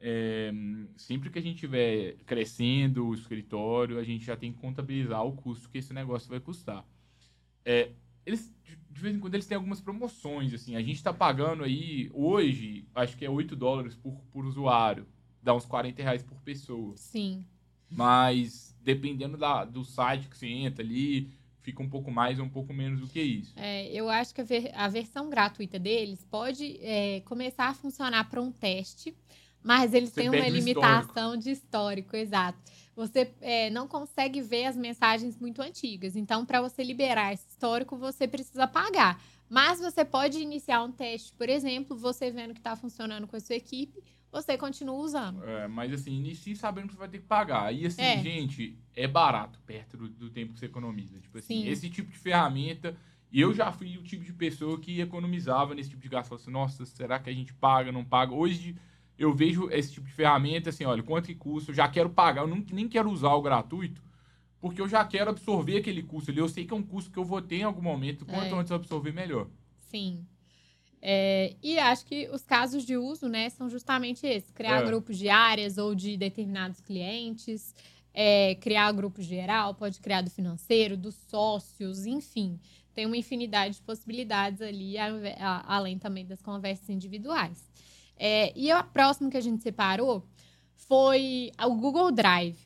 é, 0.00 0.52
sempre 0.96 1.30
que 1.30 1.38
a 1.38 1.42
gente 1.42 1.54
estiver 1.56 2.16
crescendo 2.26 3.06
o 3.06 3.14
escritório, 3.14 3.98
a 3.98 4.04
gente 4.04 4.24
já 4.24 4.36
tem 4.36 4.52
que 4.52 4.58
contabilizar 4.60 5.24
o 5.24 5.32
custo 5.32 5.68
que 5.70 5.78
esse 5.78 5.92
negócio 5.94 6.28
vai 6.28 6.40
custar. 6.40 6.86
É, 7.64 7.90
eles, 8.26 8.54
de- 8.62 8.76
de 8.76 9.00
vez 9.00 9.16
em 9.16 9.18
quando, 9.18 9.34
eles 9.34 9.46
têm 9.46 9.56
algumas 9.56 9.80
promoções, 9.80 10.52
assim. 10.52 10.76
A 10.76 10.80
gente 10.80 10.96
está 10.96 11.12
pagando 11.12 11.64
aí, 11.64 12.10
hoje, 12.12 12.86
acho 12.94 13.16
que 13.16 13.24
é 13.24 13.30
8 13.30 13.56
dólares 13.56 13.96
por, 13.96 14.12
por 14.30 14.44
usuário. 14.44 15.06
Dá 15.42 15.54
uns 15.54 15.64
40 15.66 16.02
reais 16.02 16.22
por 16.22 16.40
pessoa. 16.42 16.94
Sim. 16.96 17.44
Mas 17.96 18.74
dependendo 18.82 19.36
da, 19.36 19.64
do 19.64 19.84
site 19.84 20.28
que 20.28 20.36
você 20.36 20.46
entra 20.46 20.84
ali, 20.84 21.30
fica 21.60 21.82
um 21.82 21.88
pouco 21.88 22.10
mais 22.10 22.38
ou 22.38 22.44
um 22.44 22.48
pouco 22.48 22.72
menos 22.72 23.00
do 23.00 23.08
que 23.08 23.20
isso. 23.20 23.52
É, 23.56 23.86
eu 23.90 24.10
acho 24.10 24.34
que 24.34 24.42
a, 24.42 24.44
ver- 24.44 24.70
a 24.74 24.88
versão 24.88 25.30
gratuita 25.30 25.78
deles 25.78 26.24
pode 26.30 26.78
é, 26.82 27.20
começar 27.20 27.68
a 27.68 27.74
funcionar 27.74 28.28
para 28.28 28.40
um 28.42 28.52
teste, 28.52 29.16
mas 29.62 29.94
eles 29.94 30.10
Você 30.10 30.20
têm 30.20 30.28
uma 30.28 30.46
limitação 30.46 31.36
de 31.36 31.50
histórico, 31.50 32.14
exato. 32.14 32.58
Você 32.94 33.32
é, 33.40 33.70
não 33.70 33.88
consegue 33.88 34.42
ver 34.42 34.66
as 34.66 34.76
mensagens 34.76 35.38
muito 35.40 35.62
antigas. 35.62 36.14
Então, 36.14 36.44
para 36.44 36.60
você 36.60 36.84
liberar 36.84 37.32
esse 37.32 37.48
histórico, 37.48 37.96
você 37.96 38.28
precisa 38.28 38.66
pagar. 38.66 39.20
Mas 39.48 39.80
você 39.80 40.04
pode 40.04 40.38
iniciar 40.38 40.82
um 40.82 40.92
teste, 40.92 41.32
por 41.32 41.48
exemplo, 41.48 41.96
você 41.96 42.30
vendo 42.30 42.52
que 42.52 42.60
está 42.60 42.76
funcionando 42.76 43.26
com 43.26 43.36
a 43.36 43.40
sua 43.40 43.56
equipe, 43.56 44.02
você 44.42 44.58
continua 44.58 44.94
usando. 44.96 45.44
É, 45.44 45.66
mas 45.68 45.92
assim, 45.92 46.12
inicie 46.12 46.56
sabendo 46.56 46.88
que 46.88 46.94
você 46.94 46.98
vai 46.98 47.08
ter 47.08 47.18
que 47.18 47.26
pagar. 47.26 47.72
E 47.74 47.86
assim, 47.86 48.02
É. 48.02 48.20
gente, 48.22 48.78
é 48.94 49.06
barato 49.06 49.58
perto 49.66 49.96
do, 49.96 50.08
do 50.08 50.30
tempo 50.30 50.52
que 50.52 50.58
você 50.60 50.66
economiza. 50.66 51.20
Tipo 51.20 51.38
assim, 51.38 51.62
Sim. 51.62 51.68
esse 51.68 51.88
tipo 51.90 52.10
de 52.10 52.18
ferramenta. 52.18 52.96
Eu 53.32 53.52
já 53.52 53.72
fui 53.72 53.96
o 53.98 54.02
tipo 54.04 54.22
de 54.24 54.32
pessoa 54.32 54.78
que 54.78 55.00
economizava 55.00 55.74
nesse 55.74 55.90
tipo 55.90 56.00
de 56.02 56.08
gasto. 56.08 56.34
Assim, 56.34 56.50
nossa, 56.52 56.86
será 56.86 57.18
que 57.18 57.28
a 57.28 57.32
gente 57.32 57.52
paga, 57.52 57.90
não 57.90 58.04
paga? 58.04 58.32
Hoje 58.32 58.76
eu 59.18 59.34
vejo 59.34 59.68
esse 59.70 59.92
tipo 59.92 60.06
de 60.06 60.12
ferramenta 60.12 60.70
assim, 60.70 60.84
olha, 60.84 61.02
quanto 61.02 61.26
que 61.26 61.34
custa, 61.34 61.70
eu 61.70 61.74
já 61.74 61.88
quero 61.88 62.10
pagar, 62.10 62.42
eu 62.42 62.46
não, 62.48 62.64
nem 62.72 62.88
quero 62.88 63.10
usar 63.10 63.32
o 63.34 63.42
gratuito, 63.42 64.02
porque 64.60 64.80
eu 64.80 64.88
já 64.88 65.04
quero 65.04 65.30
absorver 65.30 65.78
aquele 65.78 66.02
custo 66.02 66.30
ali. 66.30 66.38
Eu 66.40 66.48
sei 66.48 66.64
que 66.64 66.72
é 66.72 66.76
um 66.76 66.82
custo 66.82 67.10
que 67.10 67.18
eu 67.18 67.24
vou 67.24 67.40
ter 67.42 67.56
em 67.56 67.62
algum 67.64 67.82
momento, 67.82 68.24
quanto 68.24 68.54
É. 68.54 68.58
antes 68.58 68.70
eu 68.70 68.76
absorver, 68.76 69.12
melhor. 69.12 69.48
Sim. 69.78 70.24
É, 71.06 71.54
e 71.62 71.78
acho 71.78 72.06
que 72.06 72.30
os 72.30 72.42
casos 72.46 72.82
de 72.82 72.96
uso, 72.96 73.28
né, 73.28 73.50
são 73.50 73.68
justamente 73.68 74.26
esses: 74.26 74.50
criar 74.50 74.80
É. 74.82 74.86
grupos 74.86 75.18
de 75.18 75.28
áreas 75.28 75.76
ou 75.76 75.94
de 75.94 76.16
determinados 76.16 76.80
clientes, 76.80 77.74
é, 78.14 78.54
criar 78.54 78.90
grupo 78.92 79.20
geral, 79.20 79.74
pode 79.74 80.00
criar 80.00 80.22
do 80.22 80.30
financeiro, 80.30 80.96
dos 80.96 81.14
sócios, 81.28 82.06
enfim. 82.06 82.58
Tem 82.94 83.04
uma 83.04 83.18
infinidade 83.18 83.74
de 83.74 83.82
possibilidades 83.82 84.62
ali, 84.62 84.96
a- 84.96 85.10
a- 85.40 85.76
além 85.76 85.98
também 85.98 86.24
das 86.24 86.40
conversas 86.40 86.88
individuais. 86.88 87.68
É, 88.16 88.50
e 88.56 88.70
a 88.70 88.82
próxima 88.82 89.28
que 89.28 89.36
a 89.36 89.42
gente 89.42 89.62
separou 89.62 90.26
foi 90.74 91.50
o 91.66 91.74
Google 91.74 92.10
Drive. 92.12 92.56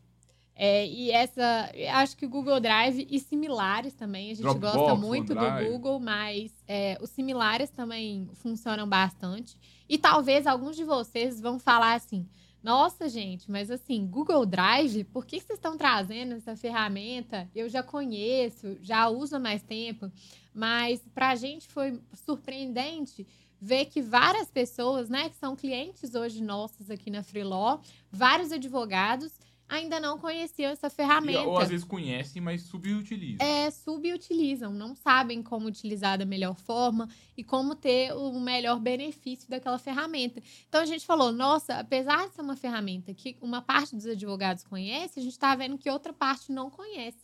É, 0.61 0.85
e 0.89 1.13
essa, 1.13 1.71
acho 1.93 2.17
que 2.17 2.27
o 2.27 2.29
Google 2.29 2.59
Drive 2.59 3.07
e 3.09 3.21
similares 3.21 3.95
também, 3.95 4.33
a 4.33 4.35
gente 4.35 4.43
Dropbox, 4.43 4.77
gosta 4.77 4.95
muito 4.97 5.33
do. 5.33 5.41
Google, 5.71 6.01
mas 6.01 6.53
é, 6.67 6.99
os 7.01 7.11
similares 7.11 7.71
também 7.71 8.29
funcionam 8.35 8.89
bastante. 8.89 9.57
E 9.89 9.97
talvez 9.97 10.49
alguns 10.49 10.75
de 10.75 10.83
vocês 10.83 11.41
vão 11.41 11.61
falar 11.61 11.95
assim: 11.95 12.27
nossa, 12.61 13.09
gente, 13.09 13.49
mas 13.49 13.71
assim, 13.71 14.05
Google 14.05 14.45
Drive, 14.45 15.05
por 15.05 15.25
que 15.25 15.39
vocês 15.39 15.59
estão 15.59 15.77
trazendo 15.77 16.35
essa 16.35 16.57
ferramenta? 16.57 17.49
Eu 17.55 17.69
já 17.69 17.83
conheço, 17.85 18.77
já 18.83 19.09
uso 19.09 19.37
há 19.37 19.39
mais 19.39 19.63
tempo, 19.63 20.11
mas 20.53 21.01
para 21.15 21.29
a 21.29 21.37
gente 21.37 21.69
foi 21.69 22.01
surpreendente 22.13 23.25
ver 23.61 23.87
que 23.87 24.01
várias 24.01 24.51
pessoas, 24.51 25.09
né, 25.09 25.29
que 25.29 25.37
são 25.37 25.57
clientes 25.57 26.15
hoje 26.15 26.43
nossos 26.43 26.91
aqui 26.91 27.11
na 27.11 27.23
Freeló, 27.23 27.79
vários 28.11 28.53
advogados, 28.53 29.33
ainda 29.69 30.01
não 30.01 30.19
conheciam 30.19 30.71
essa 30.73 30.89
ferramenta 30.89 31.43
ou 31.43 31.59
às 31.59 31.69
vezes 31.69 31.85
conhecem, 31.85 32.41
mas 32.41 32.63
subutilizam. 32.63 33.47
é, 33.47 33.71
subutilizam, 33.71 34.73
não 34.73 34.95
sabem 34.95 35.43
como 35.43 35.67
utilizar 35.67 36.19
da 36.19 36.25
melhor 36.25 36.57
forma 36.57 37.09
e 37.37 37.45
como 37.45 37.75
ter 37.75 38.13
o 38.13 38.41
melhor 38.41 38.81
benefício 38.81 39.49
daquela 39.49 39.79
ferramenta. 39.79 40.43
Então 40.69 40.81
a 40.81 40.87
gente 40.87 41.05
falou, 41.05 41.31
nossa, 41.31 41.75
apesar 41.75 42.29
de 42.29 42.35
ser 42.35 42.41
uma 42.41 42.57
ferramenta 42.57 43.13
que 43.13 43.37
uma 43.41 43.61
parte 43.61 43.95
dos 43.95 44.07
advogados 44.07 44.65
conhece, 44.65 45.21
a 45.21 45.23
gente 45.23 45.33
está 45.33 45.55
vendo 45.55 45.77
que 45.77 45.91
outra 45.91 46.13
parte 46.13 46.51
não 46.51 46.71
conhece. 46.71 47.19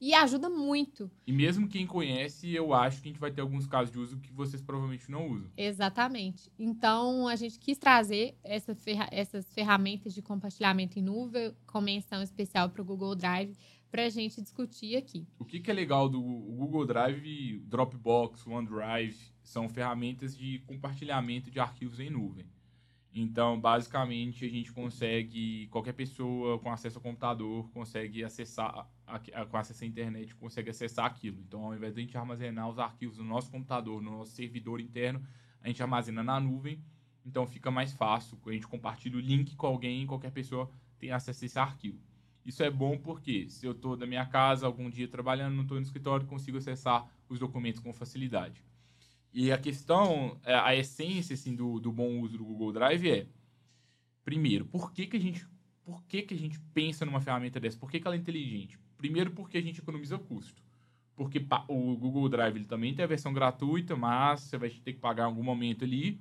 E 0.00 0.14
ajuda 0.14 0.48
muito. 0.48 1.10
E 1.26 1.32
mesmo 1.32 1.68
quem 1.68 1.86
conhece, 1.86 2.50
eu 2.54 2.72
acho 2.72 3.02
que 3.02 3.08
a 3.08 3.12
gente 3.12 3.20
vai 3.20 3.30
ter 3.30 3.42
alguns 3.42 3.66
casos 3.66 3.92
de 3.92 3.98
uso 3.98 4.18
que 4.18 4.32
vocês 4.32 4.62
provavelmente 4.62 5.10
não 5.10 5.28
usam. 5.28 5.50
Exatamente. 5.56 6.50
Então, 6.58 7.28
a 7.28 7.36
gente 7.36 7.58
quis 7.58 7.76
trazer 7.76 8.34
essa 8.42 8.74
ferra- 8.74 9.08
essas 9.12 9.52
ferramentas 9.52 10.14
de 10.14 10.22
compartilhamento 10.22 10.98
em 10.98 11.02
nuvem 11.02 11.54
com 11.66 11.80
menção 11.82 12.22
especial 12.22 12.70
para 12.70 12.80
o 12.80 12.84
Google 12.84 13.14
Drive 13.14 13.54
para 13.90 14.04
a 14.06 14.08
gente 14.08 14.40
discutir 14.40 14.96
aqui. 14.96 15.26
O 15.38 15.44
que, 15.44 15.60
que 15.60 15.70
é 15.70 15.74
legal 15.74 16.08
do 16.08 16.20
Google 16.22 16.86
Drive, 16.86 17.58
Dropbox, 17.66 18.46
OneDrive, 18.46 19.18
são 19.42 19.68
ferramentas 19.68 20.34
de 20.36 20.60
compartilhamento 20.60 21.50
de 21.50 21.58
arquivos 21.58 21.98
em 22.00 22.08
nuvem. 22.08 22.46
Então, 23.12 23.60
basicamente, 23.60 24.44
a 24.44 24.48
gente 24.48 24.72
consegue, 24.72 25.66
qualquer 25.66 25.92
pessoa 25.92 26.60
com 26.60 26.70
acesso 26.70 26.98
ao 26.98 27.02
computador 27.02 27.68
consegue 27.70 28.22
acessar, 28.22 28.88
com 29.50 29.56
acesso 29.56 29.84
à 29.84 29.86
internet, 29.86 30.34
consegue 30.34 30.70
acessar 30.70 31.06
aquilo. 31.06 31.40
Então, 31.40 31.64
ao 31.64 31.74
invés 31.74 31.94
de 31.94 32.00
a 32.00 32.04
gente 32.04 32.16
armazenar 32.16 32.68
os 32.68 32.78
arquivos 32.78 33.18
no 33.18 33.24
nosso 33.24 33.50
computador, 33.50 34.02
no 34.02 34.18
nosso 34.18 34.32
servidor 34.32 34.80
interno, 34.80 35.22
a 35.60 35.68
gente 35.68 35.82
armazena 35.82 36.22
na 36.22 36.38
nuvem. 36.38 36.82
Então, 37.24 37.46
fica 37.46 37.70
mais 37.70 37.92
fácil. 37.92 38.38
A 38.46 38.52
gente 38.52 38.66
compartilha 38.66 39.16
o 39.16 39.20
link 39.20 39.56
com 39.56 39.66
alguém, 39.66 40.06
qualquer 40.06 40.30
pessoa 40.30 40.70
tem 40.98 41.10
acesso 41.10 41.44
a 41.44 41.46
esse 41.46 41.58
arquivo. 41.58 41.98
Isso 42.44 42.62
é 42.62 42.70
bom 42.70 42.98
porque 42.98 43.48
se 43.48 43.66
eu 43.66 43.72
estou 43.72 43.96
da 43.96 44.06
minha 44.06 44.24
casa 44.26 44.66
algum 44.66 44.88
dia 44.88 45.06
trabalhando, 45.06 45.54
não 45.54 45.62
estou 45.62 45.76
no 45.76 45.82
escritório, 45.82 46.26
consigo 46.26 46.58
acessar 46.58 47.06
os 47.28 47.38
documentos 47.38 47.80
com 47.80 47.92
facilidade. 47.92 48.64
E 49.32 49.52
a 49.52 49.58
questão, 49.58 50.38
é, 50.42 50.54
a 50.54 50.74
essência 50.74 51.34
assim, 51.34 51.54
do, 51.54 51.78
do 51.78 51.92
bom 51.92 52.20
uso 52.20 52.38
do 52.38 52.44
Google 52.44 52.72
Drive 52.72 53.08
é, 53.08 53.26
primeiro, 54.24 54.64
por 54.66 54.92
que, 54.92 55.06
que 55.06 55.16
a 55.16 55.20
gente 55.20 55.46
por 55.84 56.04
que, 56.04 56.22
que 56.22 56.34
a 56.34 56.36
gente 56.36 56.58
pensa 56.72 57.04
numa 57.04 57.20
ferramenta 57.20 57.58
dessa? 57.58 57.76
Por 57.76 57.90
que, 57.90 57.98
que 57.98 58.06
ela 58.06 58.14
é 58.14 58.18
inteligente? 58.18 58.78
Primeiro, 59.00 59.30
porque 59.30 59.56
a 59.56 59.62
gente 59.62 59.80
economiza 59.80 60.18
custo. 60.18 60.62
Porque 61.16 61.42
o 61.68 61.96
Google 61.96 62.28
Drive 62.28 62.56
ele 62.56 62.66
também 62.66 62.94
tem 62.94 63.02
a 63.02 63.08
versão 63.08 63.32
gratuita, 63.32 63.96
mas 63.96 64.40
você 64.40 64.58
vai 64.58 64.68
ter 64.68 64.92
que 64.92 65.00
pagar 65.00 65.22
em 65.22 65.26
algum 65.26 65.42
momento 65.42 65.86
ali. 65.86 66.20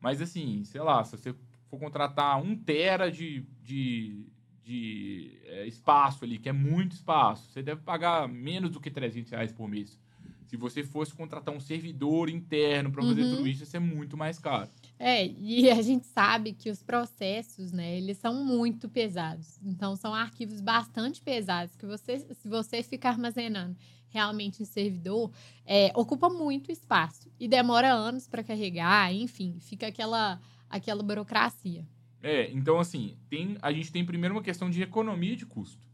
Mas 0.00 0.20
assim, 0.20 0.64
sei 0.64 0.80
lá, 0.80 1.04
se 1.04 1.16
você 1.16 1.32
for 1.68 1.78
contratar 1.78 2.42
um 2.42 2.56
tera 2.56 3.12
de, 3.12 3.46
de, 3.62 4.26
de 4.64 5.38
é, 5.44 5.66
espaço 5.68 6.24
ali, 6.24 6.36
que 6.36 6.48
é 6.48 6.52
muito 6.52 6.92
espaço, 6.92 7.52
você 7.52 7.62
deve 7.62 7.82
pagar 7.82 8.28
menos 8.28 8.70
do 8.70 8.80
que 8.80 8.90
300 8.90 9.30
reais 9.30 9.52
por 9.52 9.68
mês. 9.68 10.00
Se 10.46 10.56
você 10.56 10.82
fosse 10.84 11.12
contratar 11.14 11.54
um 11.54 11.60
servidor 11.60 12.28
interno 12.30 12.90
para 12.90 13.02
fazer 13.02 13.22
Uhum. 13.22 13.36
tudo 13.36 13.48
isso, 13.48 13.62
ia 13.62 13.66
ser 13.66 13.78
muito 13.80 14.16
mais 14.16 14.38
caro. 14.38 14.70
É, 14.98 15.26
e 15.26 15.68
a 15.70 15.82
gente 15.82 16.06
sabe 16.06 16.52
que 16.52 16.70
os 16.70 16.82
processos, 16.82 17.72
né, 17.72 17.96
eles 17.96 18.16
são 18.18 18.44
muito 18.44 18.88
pesados. 18.88 19.58
Então, 19.64 19.96
são 19.96 20.14
arquivos 20.14 20.60
bastante 20.60 21.20
pesados 21.20 21.74
que 21.76 21.84
você, 21.86 22.18
se 22.18 22.48
você 22.48 22.82
ficar 22.82 23.10
armazenando 23.10 23.76
realmente 24.08 24.62
em 24.62 24.66
servidor, 24.66 25.30
é, 25.66 25.90
ocupa 25.94 26.28
muito 26.30 26.70
espaço 26.72 27.28
e 27.38 27.46
demora 27.48 27.92
anos 27.92 28.26
para 28.26 28.42
carregar, 28.42 29.12
enfim, 29.12 29.58
fica 29.60 29.88
aquela, 29.88 30.40
aquela 30.70 31.02
burocracia. 31.02 31.86
É, 32.22 32.50
então 32.50 32.78
assim, 32.78 33.16
tem, 33.28 33.56
a 33.60 33.72
gente 33.72 33.92
tem 33.92 34.04
primeiro 34.04 34.34
uma 34.34 34.42
questão 34.42 34.70
de 34.70 34.80
economia 34.82 35.36
de 35.36 35.44
custo. 35.44 35.85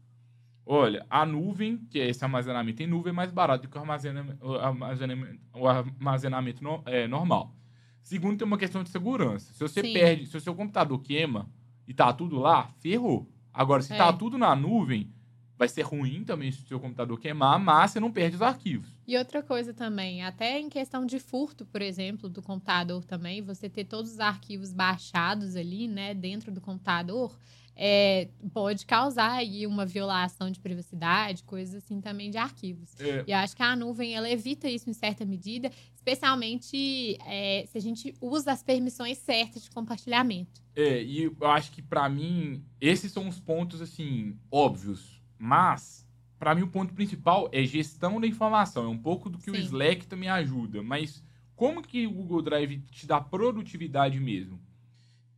Olha, 0.65 1.05
a 1.09 1.25
nuvem, 1.25 1.77
que 1.89 1.99
é 1.99 2.07
esse 2.07 2.23
armazenamento 2.23 2.81
em 2.81 2.87
nuvem, 2.87 3.09
é 3.11 3.13
mais 3.13 3.31
barato 3.31 3.63
do 3.63 3.69
que 3.69 3.77
o 3.77 3.81
armazenamento, 3.81 4.45
o 4.45 4.53
armazenamento, 4.55 5.39
o 5.53 5.67
armazenamento 5.67 6.63
no- 6.63 6.81
é, 6.85 7.07
normal. 7.07 7.53
Segundo, 8.01 8.37
tem 8.37 8.47
uma 8.47 8.57
questão 8.57 8.83
de 8.83 8.89
segurança. 8.89 9.51
Se 9.53 9.59
você 9.59 9.81
Sim. 9.81 9.93
perde, 9.93 10.25
se 10.25 10.37
o 10.37 10.41
seu 10.41 10.55
computador 10.55 11.01
queima 11.01 11.49
e 11.87 11.93
tá 11.93 12.11
tudo 12.13 12.37
lá, 12.37 12.69
ferrou. 12.79 13.29
Agora, 13.53 13.81
se 13.81 13.93
É. 13.93 13.97
tá 13.97 14.11
tudo 14.13 14.37
na 14.37 14.55
nuvem, 14.55 15.11
vai 15.57 15.67
ser 15.67 15.83
ruim 15.83 16.23
também 16.23 16.51
se 16.51 16.59
o 16.63 16.65
seu 16.67 16.79
computador 16.79 17.19
queimar, 17.19 17.59
mas 17.59 17.91
você 17.91 17.99
não 17.99 18.11
perde 18.11 18.35
os 18.35 18.41
arquivos. 18.41 18.89
E 19.07 19.17
outra 19.17 19.43
coisa 19.43 19.73
também, 19.73 20.23
até 20.23 20.59
em 20.59 20.69
questão 20.69 21.05
de 21.05 21.19
furto, 21.19 21.65
por 21.65 21.81
exemplo, 21.81 22.29
do 22.29 22.41
computador 22.41 23.03
também, 23.05 23.41
você 23.41 23.69
ter 23.69 23.83
todos 23.85 24.13
os 24.13 24.19
arquivos 24.19 24.73
baixados 24.73 25.55
ali, 25.55 25.87
né, 25.87 26.13
dentro 26.13 26.51
do 26.51 26.59
computador, 26.59 27.37
é, 27.75 28.29
pode 28.53 28.85
causar 28.85 29.31
aí 29.31 29.65
uma 29.65 29.85
violação 29.85 30.49
de 30.49 30.59
privacidade, 30.59 31.43
coisas 31.43 31.83
assim 31.83 31.99
também 31.99 32.29
de 32.29 32.37
arquivos. 32.37 32.93
É, 32.99 33.23
E 33.27 33.31
eu 33.31 33.37
acho 33.37 33.55
que 33.55 33.63
a 33.63 33.75
nuvem, 33.75 34.15
ela 34.15 34.29
evita 34.29 34.69
isso 34.69 34.89
em 34.89 34.93
certa 34.93 35.25
medida, 35.25 35.71
especialmente 35.95 37.17
é, 37.25 37.65
se 37.67 37.77
a 37.77 37.81
gente 37.81 38.13
usa 38.21 38.51
as 38.51 38.61
permissões 38.61 39.17
certas 39.17 39.63
de 39.63 39.71
compartilhamento. 39.71 40.61
É, 40.75 41.03
e 41.03 41.23
eu 41.23 41.47
acho 41.47 41.71
que 41.71 41.81
pra 41.81 42.07
mim, 42.09 42.63
esses 42.79 43.11
são 43.11 43.27
os 43.27 43.39
pontos, 43.39 43.81
assim, 43.81 44.37
óbvios. 44.51 45.21
Mas, 45.37 46.07
pra 46.39 46.55
mim, 46.55 46.61
o 46.63 46.67
ponto 46.67 46.93
principal 46.93 47.49
é 47.51 47.63
gestão 47.63 48.19
da 48.19 48.27
informação. 48.27 48.85
É 48.85 48.87
um 48.87 48.97
pouco 48.97 49.29
do 49.29 49.37
que 49.37 49.51
o 49.51 49.55
Sim. 49.55 49.61
Slack 49.61 50.07
também 50.07 50.29
ajuda. 50.29 50.81
Mas 50.81 51.23
como 51.55 51.81
que 51.81 52.07
o 52.07 52.11
Google 52.11 52.41
Drive 52.41 52.79
te 52.91 53.05
dá 53.05 53.19
produtividade 53.21 54.19
mesmo? 54.19 54.59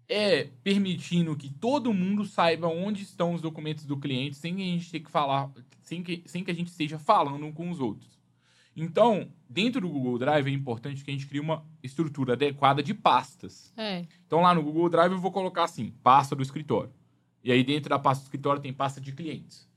É 0.07 0.49
permitindo 0.63 1.35
que 1.35 1.49
todo 1.49 1.93
mundo 1.93 2.25
saiba 2.25 2.67
onde 2.67 3.03
estão 3.03 3.33
os 3.33 3.41
documentos 3.41 3.85
do 3.85 3.97
cliente 3.97 4.35
sem 4.35 4.55
que 4.55 4.61
a 4.61 4.65
gente 4.65 4.91
ter 4.91 4.99
que 4.99 5.09
falar, 5.09 5.51
sem 5.81 6.03
que, 6.03 6.23
sem 6.25 6.43
que 6.43 6.51
a 6.51 6.53
gente 6.53 6.67
esteja 6.67 6.99
falando 6.99 7.51
com 7.53 7.69
os 7.71 7.79
outros. 7.79 8.15
Então, 8.75 9.29
dentro 9.49 9.81
do 9.81 9.89
Google 9.89 10.19
Drive 10.19 10.47
é 10.47 10.51
importante 10.51 11.03
que 11.03 11.09
a 11.09 11.13
gente 11.13 11.27
crie 11.27 11.39
uma 11.39 11.65
estrutura 11.81 12.33
adequada 12.33 12.83
de 12.83 12.93
pastas. 12.93 13.71
É, 13.77 14.05
Então 14.27 14.41
lá 14.41 14.53
no 14.53 14.61
Google 14.61 14.89
Drive 14.89 15.13
eu 15.13 15.19
vou 15.19 15.31
colocar 15.31 15.63
assim, 15.63 15.93
pasta 16.03 16.35
do 16.35 16.43
escritório. 16.43 16.91
E 17.43 17.51
aí 17.51 17.63
dentro 17.63 17.89
da 17.89 17.97
pasta 17.97 18.23
do 18.23 18.25
escritório 18.25 18.61
tem 18.61 18.73
pasta 18.73 18.99
de 18.99 19.13
clientes. 19.13 19.67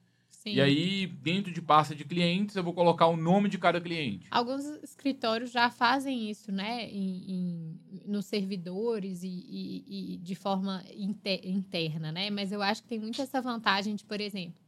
Sim. 0.51 0.57
E 0.57 0.61
aí 0.61 1.07
dentro 1.07 1.53
de 1.53 1.61
pasta 1.63 1.95
de 1.95 2.05
clientes 2.05 2.57
eu 2.57 2.63
vou 2.65 2.73
colocar 2.75 3.07
o 3.07 3.17
nome 3.17 3.49
de 3.49 3.59
cada 3.59 3.81
cliente. 3.81 4.27
Alguns 4.31 4.65
escritórios 4.83 5.51
já 5.51 5.71
fazem 5.71 6.31
isso, 6.31 6.51
né? 6.53 6.89
Em, 6.91 7.31
em- 7.33 7.81
nos 8.07 8.27
servidores 8.27 9.23
e, 9.23 9.29
e- 9.29 10.15
e 10.15 10.17
de 10.19 10.35
forma 10.35 10.83
inte- 10.95 11.41
interna, 11.45 12.11
né? 12.13 12.31
Mas 12.31 12.53
eu 12.53 12.63
acho 12.63 12.83
que 12.83 12.89
tem 12.89 12.99
muito 12.99 13.21
essa 13.21 13.41
vantagem 13.41 13.95
de, 13.95 14.05
por 14.05 14.21
exemplo, 14.21 14.61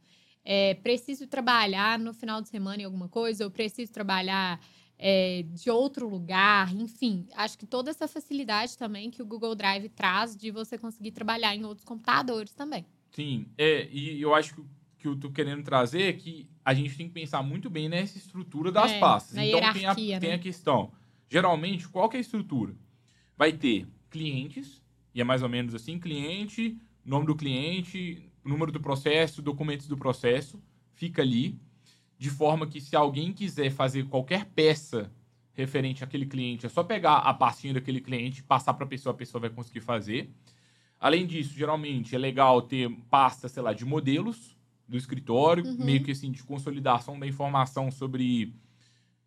é, 0.43 0.73
preciso 0.75 1.27
trabalhar 1.27 1.99
no 1.99 2.13
final 2.13 2.41
de 2.41 2.49
semana 2.49 2.81
em 2.81 2.85
alguma 2.85 3.07
coisa, 3.07 3.43
ou 3.45 3.51
preciso 3.51 3.91
trabalhar 3.91 4.59
é, 5.03 5.43
de 5.47 5.69
outro 5.71 6.07
lugar, 6.07 6.73
enfim. 6.75 7.27
Acho 7.35 7.57
que 7.57 7.65
toda 7.65 7.89
essa 7.89 8.07
facilidade 8.07 8.77
também 8.77 9.09
que 9.09 9.21
o 9.21 9.25
Google 9.25 9.55
Drive 9.55 9.89
traz 9.89 10.35
de 10.37 10.51
você 10.51 10.77
conseguir 10.77 11.11
trabalhar 11.11 11.55
em 11.55 11.65
outros 11.65 11.83
computadores 11.85 12.53
também. 12.53 12.85
Sim, 13.11 13.47
é, 13.57 13.89
e 13.91 14.21
eu 14.21 14.33
acho 14.35 14.55
que 14.55 14.61
que 15.01 15.07
eu 15.07 15.15
tô 15.15 15.31
querendo 15.31 15.63
trazer 15.63 16.03
é 16.03 16.13
que 16.13 16.47
a 16.63 16.73
gente 16.73 16.95
tem 16.95 17.07
que 17.07 17.13
pensar 17.13 17.41
muito 17.41 17.69
bem 17.69 17.89
nessa 17.89 18.17
estrutura 18.17 18.71
das 18.71 18.91
É, 18.91 18.99
pastas. 18.99 19.35
então 19.35 19.59
tem 19.59 19.69
a, 19.69 19.73
hierarquia, 19.73 20.19
tem 20.19 20.29
né? 20.29 20.35
a 20.35 20.39
questão. 20.39 20.91
Geralmente, 21.27 21.87
qual 21.89 22.07
que 22.07 22.17
é 22.17 22.19
a 22.19 22.21
estrutura? 22.21 22.75
Vai 23.35 23.51
ter 23.51 23.87
clientes, 24.09 24.81
e 25.13 25.19
é 25.19 25.23
mais 25.23 25.41
ou 25.41 25.49
menos 25.49 25.73
assim, 25.73 25.99
cliente, 25.99 26.77
nome 27.03 27.25
do 27.25 27.35
cliente, 27.35 28.29
número 28.43 28.71
do 28.71 28.79
processo, 28.79 29.41
documentos 29.41 29.87
do 29.87 29.97
processo, 29.97 30.61
fica 30.93 31.21
ali, 31.21 31.59
de 32.17 32.29
forma 32.29 32.67
que 32.67 32.79
se 32.79 32.95
alguém 32.95 33.33
quiser 33.33 33.71
fazer 33.71 34.05
qualquer 34.05 34.45
peça 34.45 35.11
referente 35.53 36.03
àquele 36.03 36.25
cliente, 36.27 36.65
é 36.65 36.69
só 36.69 36.83
pegar 36.83 37.17
a 37.17 37.33
pastinha 37.33 37.73
daquele 37.73 37.99
cliente, 38.01 38.43
passar 38.43 38.73
para 38.75 38.85
a 38.85 38.87
pessoa, 38.87 39.13
a 39.13 39.17
pessoa 39.17 39.41
vai 39.41 39.49
conseguir 39.49 39.81
fazer. 39.81 40.29
Além 40.99 41.25
disso, 41.25 41.53
geralmente 41.57 42.15
é 42.15 42.19
legal 42.19 42.61
ter 42.61 42.89
pasta, 43.09 43.49
sei 43.49 43.63
lá, 43.63 43.73
de 43.73 43.83
modelos 43.83 44.55
do 44.91 44.97
escritório, 44.97 45.65
Uhum. 45.65 45.85
meio 45.85 46.03
que 46.03 46.11
assim, 46.11 46.29
de 46.31 46.43
consolidação 46.43 47.17
da 47.17 47.25
informação 47.25 47.89
sobre 47.89 48.53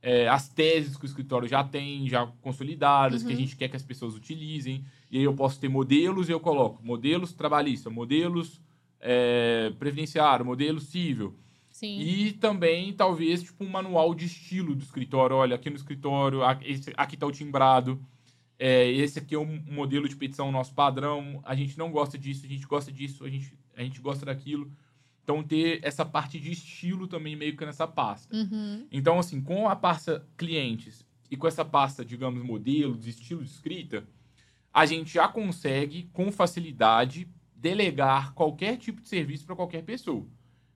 é, 0.03 0.29
as 0.29 0.49
teses 0.51 0.97
que 0.99 1.05
o 1.05 1.07
escritório 1.07 1.49
já 1.49 1.65
tem, 1.65 2.07
já 2.07 2.27
consolidadas, 2.43 3.23
que 3.23 3.29
a 3.29 3.33
Uhum. 3.33 3.41
gente 3.41 3.57
quer 3.57 3.69
que 3.71 3.77
as 3.77 3.83
pessoas 3.83 4.15
utilizem. 4.15 4.85
E 5.11 5.17
aí 5.17 5.25
eu 5.25 5.33
posso 5.35 5.59
ter 5.59 5.69
modelos 5.71 6.29
e 6.29 6.33
eu 6.33 6.39
coloco 6.39 6.85
modelos 6.85 7.33
trabalhista, 7.33 7.89
modelos 7.89 8.61
é, 9.01 9.73
previdenciário, 9.79 10.45
modelo 10.45 10.79
civil. 10.81 11.35
Sim. 11.71 11.99
E 12.01 12.33
também, 12.33 12.93
talvez, 12.93 13.43
tipo, 13.43 13.65
um 13.65 13.69
manual 13.69 14.15
de 14.15 14.27
estilo 14.27 14.75
do 14.75 14.83
escritório. 14.83 15.37
Olha, 15.37 15.57
aqui 15.57 15.69
no 15.71 15.77
escritório, 15.77 16.41
aqui 16.97 17.17
tá 17.17 17.27
o 17.27 17.33
timbrado. 17.33 17.99
É, 18.59 18.89
esse 18.91 19.19
aqui 19.19 19.35
é 19.35 19.39
um 19.39 19.61
modelo 19.71 20.09
de 20.09 20.17
petição 20.17 20.53
nosso 20.53 20.73
padrão. 20.75 21.41
A 21.45 21.55
gente 21.55 21.77
não 21.77 21.91
gosta 21.91 22.17
disso, 22.17 22.45
a 22.47 22.49
gente 22.49 22.67
gosta 22.67 22.93
disso, 22.93 23.25
a 23.25 23.29
gente, 23.29 23.53
a 23.77 23.83
gente 23.83 24.01
gosta 24.01 24.25
daquilo. 24.27 24.71
Então, 25.25 25.43
ter 25.43 25.81
essa 25.83 26.05
parte 26.05 26.39
de 26.39 26.53
estilo 26.53 27.09
também 27.09 27.35
meio 27.35 27.57
que 27.57 27.65
nessa 27.65 27.89
pasta. 27.89 28.37
Uhum. 28.37 28.87
Então, 28.93 29.19
assim, 29.19 29.41
com 29.41 29.67
a 29.67 29.75
pasta 29.75 30.29
clientes 30.37 31.05
e 31.31 31.37
com 31.37 31.49
essa 31.49 31.65
pasta, 31.65 32.05
digamos, 32.05 32.45
modelos, 32.45 33.07
estilo 33.07 33.43
de 33.43 33.49
escrita, 33.49 34.07
a 34.71 34.85
gente 34.85 35.15
já 35.15 35.27
consegue, 35.27 36.11
com 36.13 36.31
facilidade, 36.31 37.27
delegar 37.57 38.35
qualquer 38.35 38.77
tipo 38.77 39.01
de 39.01 39.09
serviço 39.09 39.47
para 39.47 39.57
qualquer 39.57 39.83
pessoa. 39.83 40.27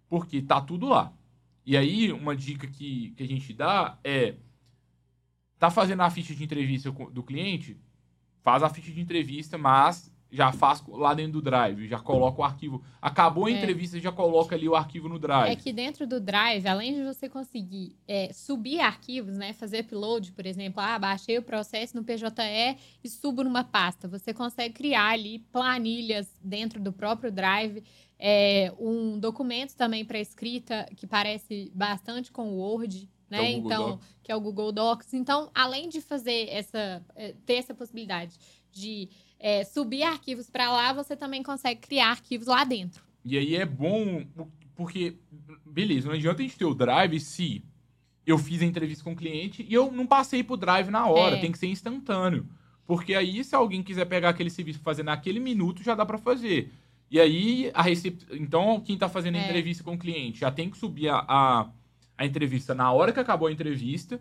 Porque 0.09 0.41
tá 0.41 0.63
tudo 0.63 0.87
lá. 0.87 1.13
E 1.67 1.77
aí, 1.77 2.11
uma 2.11 2.35
dica 2.35 2.67
que, 2.67 3.11
que 3.11 3.23
a 3.23 3.27
gente 3.27 3.53
dá 3.53 3.99
é: 4.03 4.37
tá 5.59 5.71
fazendo 5.71 6.01
a 6.01 6.09
ficha 6.09 6.35
de 6.35 6.43
entrevista 6.43 6.91
do 6.91 7.23
cliente? 7.23 7.79
Faz 8.43 8.63
a 8.63 8.71
ficha 8.71 8.91
de 8.91 9.01
entrevista, 9.03 9.59
mas 9.59 10.11
já 10.31 10.53
faz 10.53 10.83
lá 10.87 11.15
dentro 11.15 11.33
do 11.33 11.43
Drive, 11.43 11.89
já 11.89 11.99
coloca 11.99 12.41
o 12.41 12.45
arquivo. 12.45 12.83
Acabou 13.01 13.47
a 13.47 13.51
É. 13.51 13.55
entrevista, 13.55 13.99
já 13.99 14.13
coloca 14.13 14.55
ali 14.55 14.69
o 14.69 14.75
arquivo 14.75 15.09
no 15.09 15.19
Drive. 15.19 15.51
É 15.51 15.57
que 15.57 15.73
dentro 15.73 16.07
do 16.07 16.21
Drive, 16.21 16.67
além 16.67 16.95
de 16.95 17.03
você 17.03 17.29
conseguir 17.29 17.97
é, 18.07 18.31
subir 18.33 18.81
arquivos, 18.81 19.37
né, 19.39 19.53
fazer 19.55 19.81
upload, 19.81 20.33
por 20.33 20.45
exemplo, 20.45 20.81
ah, 20.83 20.99
baixei 20.99 21.39
o 21.39 21.43
processo 21.43 21.97
no 21.97 22.05
PJE 22.05 22.77
e 23.03 23.09
subo 23.09 23.43
numa 23.43 23.65
pasta, 23.65 24.07
você 24.07 24.35
consegue 24.35 24.75
criar 24.75 25.11
ali 25.13 25.39
planilhas 25.51 26.29
dentro 26.43 26.79
do 26.81 26.93
próprio 26.93 27.33
Drive, 27.33 27.83
é, 28.19 28.73
um 28.79 29.19
documento 29.19 29.75
também 29.77 30.05
para 30.05 30.19
escrita 30.19 30.87
que 30.97 31.07
parece 31.07 31.71
bastante 31.75 32.31
com 32.33 32.51
o 32.51 32.57
Word, 32.59 33.09
né? 33.31 33.39
Que 33.39 33.45
é 33.45 33.51
então, 33.53 33.91
Docs. 33.91 34.07
que 34.25 34.33
é 34.33 34.37
o 34.37 34.41
Google 34.41 34.73
Docs. 34.73 35.15
Então, 35.15 35.51
além 35.55 35.89
de 35.89 36.01
fazer 36.01 36.49
essa, 36.51 37.03
é, 37.15 37.35
ter 37.47 37.55
essa 37.55 37.73
possibilidade 37.75 38.35
de 38.73 39.09
é, 39.39 39.65
subir 39.65 40.03
arquivos 40.03 40.51
para 40.51 40.71
lá, 40.71 40.93
você 40.93 41.17
também 41.17 41.43
consegue 41.43 41.81
criar 41.81 42.11
arquivos 42.11 42.47
lá 42.47 42.65
dentro. 42.65 43.03
E 43.25 43.37
aí 43.37 43.57
é 43.57 43.65
bom, 43.67 44.25
porque, 44.75 45.17
beleza, 45.67 46.09
não 46.09 46.15
adianta 46.15 46.41
a 46.41 46.45
gente 46.45 46.57
ter 46.57 46.65
o 46.65 46.75
drive 46.75 47.21
se 47.21 47.63
eu 48.27 48.37
fiz 48.39 48.61
a 48.63 48.65
entrevista 48.67 49.03
com 49.05 49.13
o 49.13 49.17
cliente 49.17 49.65
e 49.69 49.73
eu 49.73 49.91
não 49.91 50.07
passei 50.07 50.43
pro 50.43 50.57
drive 50.57 50.91
na 50.91 51.07
hora, 51.07 51.37
É. 51.37 51.41
tem 51.41 51.51
que 51.53 51.59
ser 51.59 51.67
instantâneo. 51.69 52.47
Porque 52.87 53.15
aí, 53.15 53.43
se 53.45 53.55
alguém 53.55 53.83
quiser 53.83 54.07
pegar 54.07 54.31
aquele 54.31 54.51
serviço 54.51 54.79
e 54.81 54.83
fazer 54.83 55.03
naquele 55.03 55.41
minuto, 55.41 55.83
já 55.83 55.95
dá 55.95 56.07
pra 56.07 56.17
fazer. 56.19 56.73
E 57.11 57.19
aí, 57.21 57.71
a 57.75 57.83
recep... 57.83 58.23
então, 58.33 58.81
quem 58.81 58.97
tá 58.99 59.09
fazendo 59.09 59.37
a 59.37 59.39
É. 59.39 59.45
entrevista 59.45 59.83
com 59.85 59.95
o 59.95 59.99
cliente 59.99 60.41
já 60.41 60.51
tem 60.51 60.71
que 60.71 60.77
subir 60.79 61.09
a, 61.09 61.25
a, 61.29 61.67
a 62.17 62.27
entrevista 62.27 62.75
na 62.75 62.91
hora 62.93 63.13
que 63.13 63.21
acabou 63.21 63.49
a 63.49 63.53
entrevista. 63.53 64.21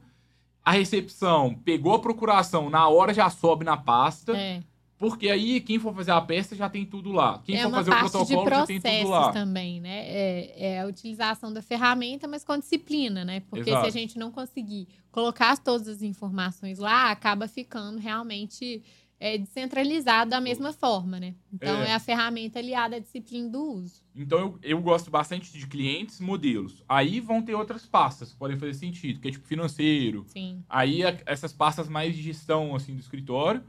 A 0.64 0.72
recepção 0.72 1.54
pegou 1.64 1.94
a 1.96 2.00
procuração, 2.00 2.70
na 2.70 2.88
hora 2.90 3.14
já 3.14 3.30
sobe 3.30 3.64
na 3.64 3.78
pasta. 3.78 4.36
É. 4.38 4.62
Porque 4.98 5.30
aí, 5.30 5.62
quem 5.62 5.78
for 5.78 5.94
fazer 5.94 6.12
a 6.12 6.20
peça 6.22 6.56
já 6.56 6.68
tem 6.68 6.84
tudo 6.86 7.12
lá. 7.12 7.40
Quem 7.46 7.56
é 7.56 7.64
for 7.64 7.72
fazer 7.72 7.92
o 7.92 8.00
protocolo 8.00 8.50
já 8.50 8.66
tem 8.66 8.80
tudo 8.82 9.10
lá. 9.10 9.32
também, 9.32 9.80
né? 9.80 10.06
É, 10.08 10.54
é 10.74 10.82
a 10.82 10.88
utilização 10.88 11.54
da 11.54 11.62
ferramenta, 11.62 12.28
mas 12.28 12.44
com 12.44 12.58
disciplina, 12.58 13.24
né? 13.24 13.42
Porque 13.42 13.70
Exato. 13.70 13.84
se 13.92 13.98
a 13.98 14.02
gente 14.02 14.18
não 14.18 14.32
conseguir 14.32 14.88
colocar 15.12 15.56
todas 15.60 15.88
as 15.88 16.02
informações 16.02 16.80
lá, 16.80 17.12
acaba 17.12 17.48
ficando 17.48 18.00
realmente 18.00 18.82
é, 19.20 19.36
descentralizado 19.38 20.30
da 20.32 20.40
mesma 20.40 20.72
forma, 20.74 21.20
né? 21.20 21.34
Então 21.52 21.84
É. 21.84 21.90
é. 21.90 21.94
a 21.94 22.00
ferramenta 22.00 22.60
aliada 22.60 22.96
à 22.96 23.00
disciplina 23.00 23.50
do 23.50 23.62
uso. 23.62 24.02
Então 24.16 24.40
eu, 24.40 24.60
eu 24.62 24.82
gosto 24.82 25.10
bastante 25.12 25.52
de 25.52 25.66
clientes, 25.68 26.20
modelos. 26.20 26.84
Aí 26.88 27.20
vão 27.20 27.42
ter 27.42 27.56
outras 27.56 27.86
pastas 27.86 28.32
que 28.32 28.38
podem 28.38 28.58
fazer 28.58 28.74
sentido, 28.76 29.20
que 29.20 29.28
é 29.28 29.32
tipo 29.32 29.48
financeiro. 29.48 30.24
Sim. 30.28 30.64
Aí 30.70 31.04
a- 31.04 31.18
essas 31.26 31.52
pastas 31.54 31.88
mais 31.90 32.16
de 32.16 32.22
gestão 32.22 32.76
assim 32.76 32.94
do 32.96 33.00
escritório. 33.00 33.64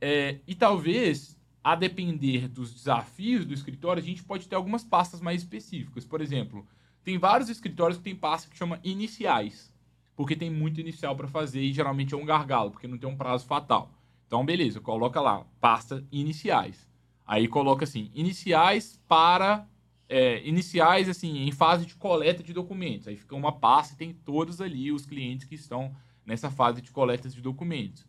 É, 0.00 0.38
e 0.46 0.54
talvez, 0.54 1.38
a 1.62 1.74
depender 1.74 2.48
dos 2.48 2.74
desafios 2.74 3.44
do 3.44 3.54
escritório, 3.54 4.02
a 4.02 4.06
gente 4.06 4.22
pode 4.22 4.48
ter 4.48 4.54
algumas 4.54 4.84
pastas 4.84 5.20
mais 5.20 5.42
específicas. 5.42 6.04
Por 6.04 6.20
exemplo, 6.20 6.66
tem 7.02 7.18
vários 7.18 7.48
escritórios 7.48 7.98
que 7.98 8.04
tem 8.04 8.16
pasta 8.16 8.50
que 8.50 8.56
chama 8.56 8.80
iniciais, 8.82 9.72
porque 10.16 10.36
tem 10.36 10.50
muito 10.50 10.80
inicial 10.80 11.16
para 11.16 11.28
fazer 11.28 11.60
e 11.60 11.72
geralmente 11.72 12.14
é 12.14 12.16
um 12.16 12.24
gargalo, 12.24 12.70
porque 12.70 12.86
não 12.86 12.98
tem 12.98 13.08
um 13.08 13.16
prazo 13.16 13.46
fatal. 13.46 13.92
Então, 14.26 14.44
beleza, 14.44 14.80
coloca 14.80 15.20
lá, 15.20 15.46
pasta 15.60 16.04
iniciais. 16.10 16.88
Aí 17.26 17.48
coloca 17.48 17.84
assim, 17.84 18.10
iniciais 18.14 19.00
para 19.08 19.66
é, 20.08 20.46
iniciais 20.46 21.08
assim 21.08 21.46
em 21.46 21.52
fase 21.52 21.86
de 21.86 21.94
coleta 21.94 22.42
de 22.42 22.52
documentos. 22.52 23.08
Aí 23.08 23.16
fica 23.16 23.34
uma 23.34 23.52
pasta 23.52 23.94
e 23.94 23.96
tem 23.96 24.12
todos 24.12 24.60
ali 24.60 24.92
os 24.92 25.06
clientes 25.06 25.46
que 25.46 25.54
estão 25.54 25.94
nessa 26.24 26.50
fase 26.50 26.80
de 26.80 26.90
coleta 26.90 27.28
de 27.28 27.40
documentos. 27.40 28.06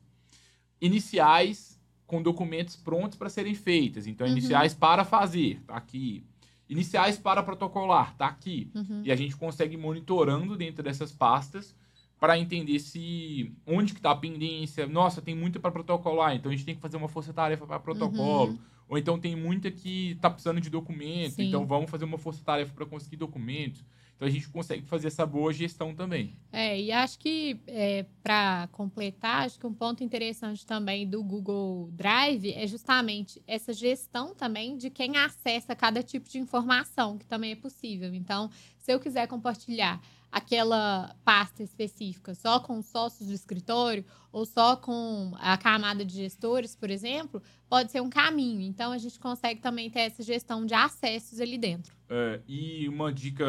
Iniciais 0.79 1.74
com 2.05 2.21
documentos 2.21 2.75
prontos 2.75 3.17
para 3.17 3.29
serem 3.29 3.55
feitas. 3.55 4.07
Então, 4.07 4.25
Uhum. 4.27 4.33
iniciais 4.33 4.73
para 4.73 5.03
fazer, 5.03 5.61
tá 5.65 5.75
aqui. 5.75 6.23
Iniciais 6.69 7.17
para 7.17 7.43
protocolar, 7.43 8.15
tá 8.15 8.27
aqui. 8.27 8.69
Uhum. 8.73 9.01
E 9.03 9.11
a 9.11 9.15
gente 9.15 9.35
consegue 9.35 9.77
monitorando 9.77 10.55
dentro 10.55 10.83
dessas 10.83 11.11
pastas 11.11 11.75
para 12.19 12.37
entender 12.39 12.79
se 12.79 13.51
onde 13.67 13.93
que 13.93 14.01
tá 14.01 14.11
a 14.11 14.15
pendência. 14.15 14.87
Nossa, 14.87 15.21
tem 15.21 15.35
muita 15.35 15.59
para 15.59 15.71
protocolar, 15.71 16.35
então 16.35 16.51
a 16.51 16.55
gente 16.55 16.65
tem 16.65 16.75
que 16.75 16.81
fazer 16.81 16.97
uma 16.97 17.07
força-tarefa 17.07 17.65
para 17.67 17.79
protocolo. 17.79 18.51
Uhum. 18.53 18.59
Ou 18.87 18.97
então 18.97 19.19
tem 19.19 19.35
muita 19.35 19.69
que 19.71 20.15
tá 20.21 20.29
precisando 20.29 20.61
de 20.61 20.69
documento, 20.69 21.33
Sim. 21.35 21.47
então 21.47 21.65
vamos 21.65 21.89
fazer 21.89 22.05
uma 22.05 22.17
força-tarefa 22.17 22.71
para 22.73 22.85
conseguir 22.85 23.17
documentos. 23.17 23.83
Então 24.15 24.27
a 24.27 24.31
gente 24.31 24.47
consegue 24.47 24.85
fazer 24.85 25.07
essa 25.07 25.25
boa 25.25 25.51
gestão 25.51 25.93
também. 25.93 26.37
É, 26.51 26.79
e 26.79 26.91
acho 26.91 27.19
que 27.19 27.59
é, 27.67 28.05
para 28.23 28.67
completar, 28.71 29.45
acho 29.45 29.59
que 29.59 29.67
um 29.67 29.73
ponto 29.73 30.03
interessante 30.03 30.65
também 30.65 31.07
do 31.07 31.21
Google 31.21 31.89
Drive 31.91 32.53
é 32.53 32.65
justamente 32.65 33.41
essa 33.45 33.73
gestão 33.73 34.33
também 34.33 34.77
de 34.77 34.89
quem 34.89 35.17
acessa 35.17 35.75
cada 35.75 36.01
tipo 36.01 36.29
de 36.29 36.39
informação, 36.39 37.17
que 37.17 37.25
também 37.25 37.51
é 37.51 37.55
possível. 37.55 38.13
Então, 38.13 38.49
se 38.77 38.93
eu 38.93 38.99
quiser 38.99 39.27
compartilhar 39.27 40.01
aquela 40.31 41.15
pasta 41.23 41.63
específica 41.63 42.33
só 42.35 42.59
com 42.59 42.79
os 42.79 42.85
sócios 42.87 43.29
do 43.29 43.33
escritório 43.33 44.03
ou 44.31 44.45
só 44.45 44.75
com 44.75 45.31
a 45.39 45.57
camada 45.57 46.03
de 46.03 46.13
gestores, 46.13 46.75
por 46.75 46.89
exemplo, 46.89 47.41
pode 47.69 47.91
ser 47.91 48.01
um 48.01 48.09
caminho. 48.09 48.61
Então, 48.61 48.93
a 48.93 48.97
gente 48.97 49.19
consegue 49.19 49.59
também 49.59 49.89
ter 49.89 50.01
essa 50.01 50.23
gestão 50.23 50.65
de 50.65 50.73
acessos 50.73 51.39
ali 51.41 51.57
dentro. 51.57 51.95
É, 52.09 52.41
e 52.47 52.87
uma 52.87 53.11
dica 53.13 53.45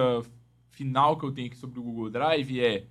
final 0.76 1.16
que 1.18 1.24
eu 1.24 1.32
tenho 1.32 1.46
aqui 1.46 1.56
sobre 1.56 1.80
o 1.80 1.82
Google 1.82 2.10
Drive 2.10 2.60
é: 2.60 2.86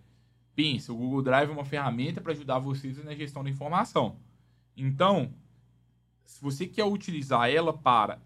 pensa, 0.55 0.91
o 0.91 0.97
Google 0.97 1.21
Drive 1.21 1.49
é 1.49 1.53
uma 1.53 1.63
ferramenta 1.63 2.19
para 2.19 2.33
ajudar 2.33 2.57
vocês 2.57 3.01
na 3.03 3.13
gestão 3.13 3.43
da 3.43 3.49
informação. 3.49 4.17
Então, 4.75 5.31
se 6.25 6.41
você 6.41 6.65
quer 6.65 6.83
utilizar 6.83 7.49
ela 7.49 7.71
para 7.71 8.19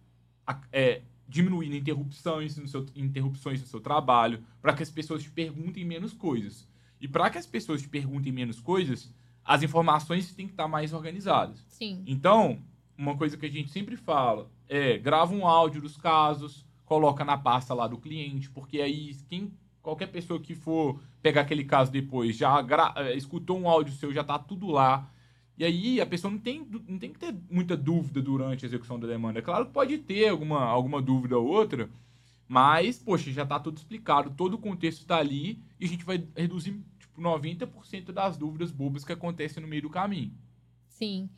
é, 0.71 1.01
diminuir 1.27 1.75
interrupções 1.75 2.57
no 2.57 2.67
seu, 2.67 2.85
interrupções 2.95 3.59
no 3.59 3.67
seu 3.67 3.81
trabalho, 3.81 4.41
para 4.61 4.73
que 4.73 4.81
as 4.81 4.89
pessoas 4.89 5.21
te 5.21 5.29
perguntem 5.29 5.83
menos 5.83 6.13
coisas. 6.13 6.67
E 7.01 7.07
para 7.07 7.29
que 7.29 7.37
as 7.37 7.45
pessoas 7.45 7.81
te 7.81 7.89
perguntem 7.89 8.31
menos 8.31 8.59
coisas, 8.59 9.13
as 9.43 9.61
informações 9.61 10.33
têm 10.33 10.47
que 10.47 10.53
estar 10.53 10.67
mais 10.67 10.93
organizadas. 10.93 11.65
Sim. 11.69 12.03
Então, 12.07 12.59
uma 12.97 13.15
coisa 13.15 13.37
que 13.37 13.45
a 13.45 13.51
gente 13.51 13.69
sempre 13.69 13.97
fala 13.97 14.49
é 14.67 14.97
grava 14.97 15.33
um 15.33 15.45
áudio 15.45 15.81
dos 15.81 15.97
casos, 15.97 16.65
coloca 16.89 17.23
na 17.23 17.37
pasta 17.37 17.71
lá 17.75 17.87
do 17.87 17.99
cliente, 17.99 18.49
porque 18.49 18.81
aí 18.81 19.15
quem 19.29 19.53
qualquer 19.79 20.07
pessoa 20.07 20.39
que 20.39 20.55
for 20.55 20.99
pegar 21.21 21.41
aquele 21.41 21.63
caso 21.63 21.91
depois 21.91 22.35
já 22.35 22.65
eh, 22.95 23.15
escutou 23.15 23.59
um 23.59 23.69
áudio 23.69 23.93
seu, 23.93 24.11
já 24.11 24.23
tá 24.23 24.39
tudo 24.39 24.67
lá. 24.67 25.07
E 25.55 25.63
aí 25.63 26.01
a 26.01 26.05
pessoa 26.05 26.31
não 26.31 26.39
tem, 26.39 26.67
não 26.87 26.97
tem 26.97 27.13
que 27.13 27.19
ter 27.19 27.35
muita 27.49 27.77
dúvida 27.77 28.21
durante 28.21 28.65
a 28.65 28.67
execução 28.67 28.99
da 28.99 29.07
demanda. 29.07 29.39
Claro 29.39 29.67
que 29.67 29.71
pode 29.71 29.99
ter 29.99 30.29
alguma, 30.29 30.63
alguma 30.63 30.99
dúvida 30.99 31.37
ou 31.37 31.45
outra, 31.45 31.87
mas, 32.47 32.97
poxa, 32.97 33.31
já 33.31 33.45
tá 33.45 33.59
tudo 33.59 33.77
explicado, 33.77 34.31
todo 34.31 34.55
o 34.55 34.57
contexto 34.57 35.05
tá 35.05 35.17
ali 35.17 35.61
e 35.79 35.85
a 35.85 35.87
gente 35.87 36.03
vai 36.03 36.25
reduzir 36.35 36.81
tipo 36.97 37.21
90% 37.21 38.11
das 38.11 38.35
dúvidas 38.35 38.71
bobas 38.71 39.05
que 39.05 39.13
acontecem 39.13 39.61
no 39.61 39.69
meio 39.69 39.83
do 39.83 39.89
caminho. 39.91 40.33
Sim. 40.87 41.29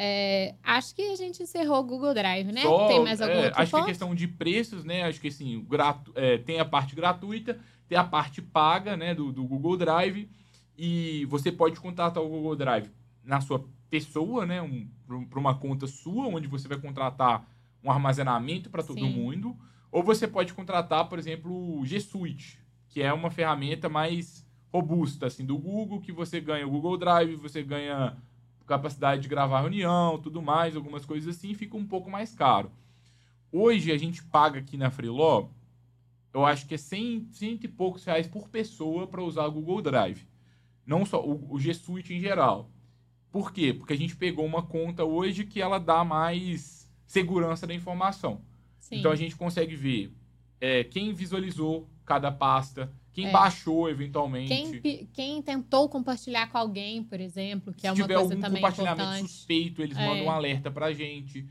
É, 0.00 0.54
acho 0.62 0.94
que 0.94 1.02
a 1.02 1.16
gente 1.16 1.42
encerrou 1.42 1.80
o 1.80 1.82
Google 1.82 2.14
Drive, 2.14 2.52
né? 2.52 2.62
Só, 2.62 2.86
Tem 2.86 3.02
mais 3.02 3.20
algum 3.20 3.34
é, 3.34 3.48
acho 3.48 3.54
que 3.54 3.62
a 3.62 3.80
ponto? 3.80 3.86
questão 3.86 4.14
de 4.14 4.28
preços, 4.28 4.84
né? 4.84 5.02
Acho 5.02 5.20
que 5.20 5.26
assim, 5.26 5.60
gratu, 5.68 6.12
é, 6.14 6.38
tem 6.38 6.60
a 6.60 6.64
parte 6.64 6.94
gratuita, 6.94 7.58
tem 7.88 7.98
a 7.98 8.04
parte 8.04 8.40
paga, 8.40 8.96
né, 8.96 9.12
do, 9.12 9.32
do 9.32 9.42
Google 9.42 9.76
Drive. 9.76 10.30
E 10.76 11.24
você 11.24 11.50
pode 11.50 11.80
contratar 11.80 12.22
o 12.22 12.28
Google 12.28 12.54
Drive 12.54 12.88
na 13.24 13.40
sua 13.40 13.68
pessoa, 13.90 14.46
né? 14.46 14.62
Um, 14.62 14.88
para 15.28 15.40
uma 15.40 15.56
conta 15.56 15.88
sua, 15.88 16.28
onde 16.28 16.46
você 16.46 16.68
vai 16.68 16.78
contratar 16.78 17.44
um 17.82 17.90
armazenamento 17.90 18.70
para 18.70 18.84
todo 18.84 19.00
Sim. 19.00 19.10
mundo. 19.10 19.56
Ou 19.90 20.04
você 20.04 20.28
pode 20.28 20.54
contratar, 20.54 21.08
por 21.08 21.18
exemplo, 21.18 21.80
o 21.80 21.84
G 21.84 21.98
Suite, 21.98 22.60
que 22.88 23.02
é 23.02 23.12
uma 23.12 23.32
ferramenta 23.32 23.88
mais 23.88 24.46
robusta, 24.72 25.26
assim, 25.26 25.44
do 25.44 25.58
Google, 25.58 26.00
que 26.00 26.12
você 26.12 26.40
ganha 26.40 26.68
o 26.68 26.70
Google 26.70 26.96
Drive, 26.96 27.34
você 27.34 27.64
ganha 27.64 28.16
capacidade 28.68 29.22
de 29.22 29.28
gravar 29.28 29.62
reunião, 29.62 30.18
tudo 30.18 30.40
mais, 30.42 30.76
algumas 30.76 31.04
coisas 31.04 31.36
assim, 31.36 31.54
fica 31.54 31.76
um 31.76 31.86
pouco 31.86 32.10
mais 32.10 32.34
caro. 32.34 32.70
Hoje 33.50 33.90
a 33.90 33.96
gente 33.98 34.22
paga 34.22 34.60
aqui 34.60 34.76
na 34.76 34.90
Freeló, 34.90 35.48
eu 36.32 36.44
acho 36.44 36.66
que 36.66 36.74
é 36.74 36.78
100, 36.78 37.28
cento 37.32 37.64
e 37.64 37.68
poucos 37.68 38.04
reais 38.04 38.26
por 38.26 38.48
pessoa 38.48 39.06
para 39.06 39.22
usar 39.22 39.46
o 39.46 39.52
Google 39.52 39.82
Drive. 39.82 40.28
Não 40.86 41.04
só 41.04 41.24
o, 41.24 41.52
o 41.52 41.58
G 41.58 41.72
Suite 41.74 42.14
em 42.14 42.20
geral. 42.20 42.70
Por 43.30 43.52
quê? 43.52 43.72
Porque 43.72 43.92
a 43.94 43.96
gente 43.96 44.16
pegou 44.16 44.44
uma 44.44 44.62
conta 44.62 45.04
hoje 45.04 45.44
que 45.44 45.60
ela 45.60 45.78
dá 45.78 46.04
mais 46.04 46.90
segurança 47.06 47.66
da 47.66 47.74
informação. 47.74 48.42
Sim. 48.78 48.98
Então 48.98 49.10
a 49.10 49.16
gente 49.16 49.36
consegue 49.36 49.74
ver 49.74 50.12
é, 50.60 50.84
quem 50.84 51.12
visualizou 51.12 51.88
cada 52.04 52.30
pasta, 52.30 52.92
quem 53.18 53.26
É. 53.26 53.30
baixou 53.32 53.88
eventualmente. 53.90 54.80
Quem, 54.80 55.06
quem 55.12 55.42
tentou 55.42 55.88
compartilhar 55.88 56.48
com 56.48 56.56
alguém, 56.56 57.02
por 57.02 57.18
exemplo, 57.20 57.74
que 57.74 57.84
é 57.84 57.90
Se 57.92 58.00
uma 58.00 58.04
tiver 58.06 58.14
coisa 58.14 58.30
algum 58.32 58.40
também 58.40 58.62
compartilhamento 58.62 59.02
importante. 59.02 59.28
suspeito, 59.32 59.82
eles 59.82 59.98
É. 59.98 60.06
mandam 60.06 60.26
um 60.26 60.30
alerta 60.30 60.70
pra 60.70 60.92
gente. 60.92 61.44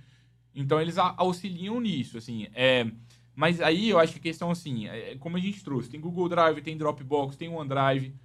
Então 0.55 0.80
eles 0.80 0.97
auxiliam 0.97 1.80
nisso, 1.82 2.18
assim. 2.18 2.47
É, 2.55 2.89
mas 3.36 3.59
aí 3.59 3.89
eu 3.89 3.99
acho 3.99 4.13
que 4.13 4.20
a 4.20 4.22
questão, 4.22 4.49
assim, 4.49 4.88
é, 4.88 5.15
como 5.20 5.36
a 5.36 5.39
gente 5.41 5.61
trouxe, 5.61 5.89
tem 5.89 5.99
Google 5.99 6.30
Drive, 6.30 6.61
tem 6.61 6.78
Dropbox, 6.78 7.36
tem 7.36 7.49
OneDrive. 7.49 8.15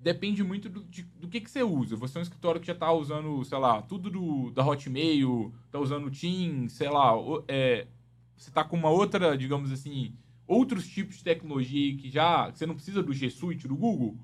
Depende 0.00 0.42
muito 0.42 0.68
do, 0.70 0.82
de- 0.84 1.02
do 1.02 1.28
que, 1.28 1.40
que 1.40 1.50
você 1.50 1.62
usa. 1.62 1.96
Você 1.96 2.16
é 2.16 2.20
um 2.20 2.22
escritório 2.22 2.60
que 2.60 2.66
já 2.66 2.74
tá 2.74 2.90
usando, 2.92 3.44
sei 3.44 3.58
lá, 3.58 3.82
tudo 3.82 4.08
do, 4.10 4.50
da 4.52 4.64
Hotmail, 4.66 5.52
tá 5.70 5.78
usando 5.78 6.06
o 6.06 6.10
Teams, 6.10 6.72
sei 6.72 6.88
lá, 6.88 7.12
é, 7.46 7.86
você 8.36 8.50
tá 8.50 8.64
com 8.64 8.76
uma 8.76 8.88
outra, 8.90 9.36
digamos 9.36 9.70
assim, 9.70 10.14
outros 10.46 10.86
tipos 10.86 11.16
de 11.16 11.24
tecnologia 11.24 11.96
que 11.96 12.10
já 12.10 12.50
que 12.52 12.58
você 12.58 12.66
não 12.66 12.74
precisa 12.74 13.02
do 13.02 13.12
G 13.12 13.30
Suite, 13.30 13.66
do 13.68 13.76
Google. 13.76 14.16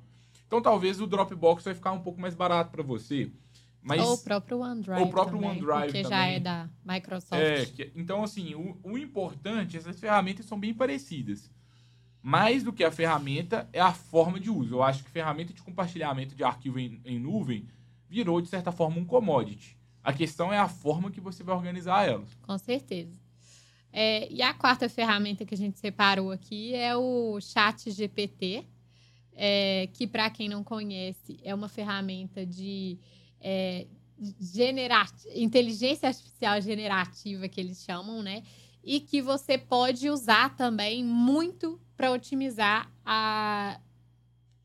Então 0.46 0.60
talvez 0.60 1.00
o 1.00 1.06
Dropbox 1.06 1.64
vai 1.64 1.74
ficar 1.74 1.92
um 1.92 2.00
pouco 2.00 2.20
mais 2.20 2.34
barato 2.34 2.70
para 2.70 2.82
você. 2.82 3.30
Mas 3.80 4.00
Ou 4.00 4.14
o 4.14 4.18
próprio 4.18 4.60
OneDrive. 4.60 5.02
o 5.02 5.08
próprio 5.08 5.38
também, 5.38 5.50
OneDrive 5.50 5.84
Porque 5.92 6.04
já 6.04 6.26
é 6.26 6.38
da 6.38 6.68
Microsoft. 6.84 7.42
é, 7.42 7.66
que- 7.66 7.90
então 7.96 8.22
assim, 8.22 8.54
o, 8.54 8.78
o 8.82 8.96
importante, 8.96 9.76
essas 9.76 9.98
ferramentas 9.98 10.46
são 10.46 10.58
bem 10.58 10.72
parecidas. 10.72 11.50
Mais 12.22 12.62
do 12.62 12.72
que 12.72 12.84
a 12.84 12.92
ferramenta 12.92 13.68
é 13.72 13.80
a 13.80 13.92
forma 13.92 14.38
de 14.38 14.48
uso. 14.48 14.76
Eu 14.76 14.82
acho 14.84 15.02
que 15.02 15.10
ferramenta 15.10 15.52
de 15.52 15.60
compartilhamento 15.60 16.36
de 16.36 16.44
arquivo 16.44 16.78
em, 16.78 17.00
em 17.04 17.18
nuvem 17.18 17.66
virou 18.08 18.40
de 18.40 18.48
certa 18.48 18.70
forma 18.70 18.98
um 18.98 19.04
commodity. 19.04 19.76
A 20.04 20.12
questão 20.12 20.52
é 20.52 20.58
a 20.58 20.68
forma 20.68 21.10
que 21.10 21.20
você 21.20 21.42
vai 21.42 21.54
organizar 21.56 22.06
elas. 22.06 22.28
Com 22.42 22.56
certeza. 22.58 23.18
É, 23.92 24.26
e 24.32 24.40
a 24.40 24.54
quarta 24.54 24.88
ferramenta 24.88 25.44
que 25.44 25.54
a 25.54 25.56
gente 25.56 25.78
separou 25.78 26.30
aqui 26.30 26.74
é 26.74 26.96
o 26.96 27.38
Chat 27.40 27.90
GPT, 27.90 28.64
é, 29.34 29.88
que, 29.92 30.06
para 30.06 30.30
quem 30.30 30.48
não 30.48 30.64
conhece, 30.64 31.38
é 31.42 31.54
uma 31.54 31.68
ferramenta 31.68 32.46
de 32.46 32.98
é, 33.40 33.86
inteligência 35.34 36.08
artificial 36.08 36.60
generativa, 36.60 37.48
que 37.48 37.60
eles 37.60 37.82
chamam, 37.82 38.22
né? 38.22 38.42
E 38.82 39.00
que 39.00 39.20
você 39.20 39.58
pode 39.58 40.08
usar 40.08 40.56
também 40.56 41.04
muito 41.04 41.80
para 41.96 42.10
otimizar 42.10 42.90
a, 43.04 43.78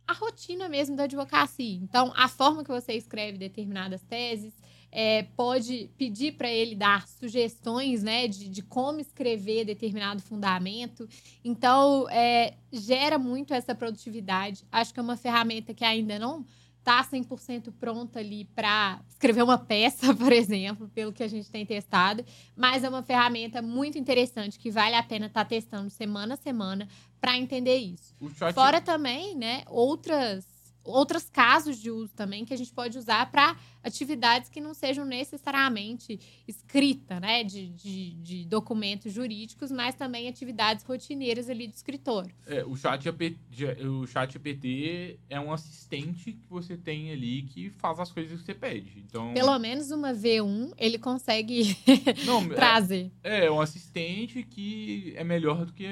a 0.08 0.14
rotina 0.14 0.70
mesmo 0.70 0.96
da 0.96 1.04
advocacia. 1.04 1.76
Então, 1.76 2.14
a 2.16 2.28
forma 2.28 2.64
que 2.64 2.72
você 2.72 2.94
escreve 2.94 3.38
determinadas 3.38 4.02
teses, 4.04 4.54
é, 4.92 5.24
pode 5.36 5.90
pedir 5.98 6.34
para 6.34 6.50
ele 6.50 6.76
dar 6.76 7.08
sugestões 7.08 8.04
né, 8.04 8.28
de, 8.28 8.48
de 8.50 8.62
como 8.62 9.00
escrever 9.00 9.66
determinado 9.66 10.22
fundamento. 10.22 11.08
Então, 11.44 12.10
é, 12.10 12.54
gera 12.72 13.18
muito 13.18 13.54
essa 13.54 13.76
produtividade. 13.76 14.66
Acho 14.72 14.94
que 14.94 15.00
é 15.00 15.04
uma 15.04 15.18
ferramenta 15.18 15.74
que 15.74 15.84
ainda 15.84 16.18
não 16.18 16.46
tá 16.88 17.04
100% 17.04 17.74
pronta 17.78 18.20
ali 18.20 18.46
para 18.56 19.02
escrever 19.10 19.44
uma 19.44 19.58
peça, 19.58 20.14
por 20.16 20.32
exemplo, 20.32 20.88
pelo 20.96 21.12
que 21.12 21.22
a 21.22 21.28
gente 21.28 21.52
tem 21.52 21.66
testado, 21.66 22.24
mas 22.56 22.82
é 22.82 22.88
uma 22.88 23.04
ferramenta 23.04 23.62
muito 23.62 23.98
interessante 23.98 24.58
que 24.58 24.72
vale 24.72 24.96
a 24.96 25.04
pena 25.04 25.26
estar 25.26 25.44
tá 25.44 25.50
testando 25.50 25.90
semana 25.90 26.36
a 26.36 26.38
semana 26.38 26.88
para 27.20 27.38
entender 27.38 27.76
isso. 27.76 28.16
Fora 28.54 28.80
também, 28.80 29.36
né, 29.36 29.64
outras 29.68 30.57
outros 30.88 31.30
casos 31.30 31.78
de 31.78 31.92
uso 31.92 32.14
também 32.16 32.46
que 32.46 32.54
a 32.54 32.58
gente 32.58 32.74
pode 32.74 32.98
usar 32.98 33.30
para 33.32 33.56
atividades 33.84 34.50
que 34.50 34.60
não 34.60 34.74
sejam 34.74 35.06
necessariamente 35.06 36.20
escrita, 36.48 37.20
né, 37.20 37.44
de, 37.44 37.70
de, 37.70 38.12
de, 38.16 38.46
documentos 38.46 39.14
jurídicos, 39.14 39.72
mas 39.72 39.96
também 39.96 40.28
atividades 40.28 40.84
rotineiras 40.84 41.50
ali 41.50 41.68
do 41.68 41.74
escritor. 41.74 42.28
É, 42.46 42.64
o 42.66 42.76
chat 42.76 43.08
APT, 43.08 43.38
o 43.86 44.06
chat 44.06 44.36
APT 44.38 45.20
é 45.30 45.40
um 45.40 45.52
assistente 45.52 46.34
que 46.34 46.50
você 46.50 46.76
tem 46.76 47.12
ali 47.12 47.44
que 47.44 47.70
faz 47.70 48.00
as 48.00 48.12
coisas 48.12 48.40
que 48.40 48.46
você 48.46 48.54
pede. 48.54 49.04
Então, 49.08 49.34
pelo 49.34 49.58
menos 49.58 49.92
uma 49.92 50.14
V1 50.14 50.74
ele 50.78 50.98
consegue 50.98 51.78
não, 52.26 52.48
trazer. 52.50 53.12
É, 53.24 53.46
é 53.46 53.52
um 53.52 53.62
assistente 53.62 54.44
que 54.44 55.14
é 55.16 55.24
melhor 55.24 55.66
do 55.66 55.74
que 55.74 55.88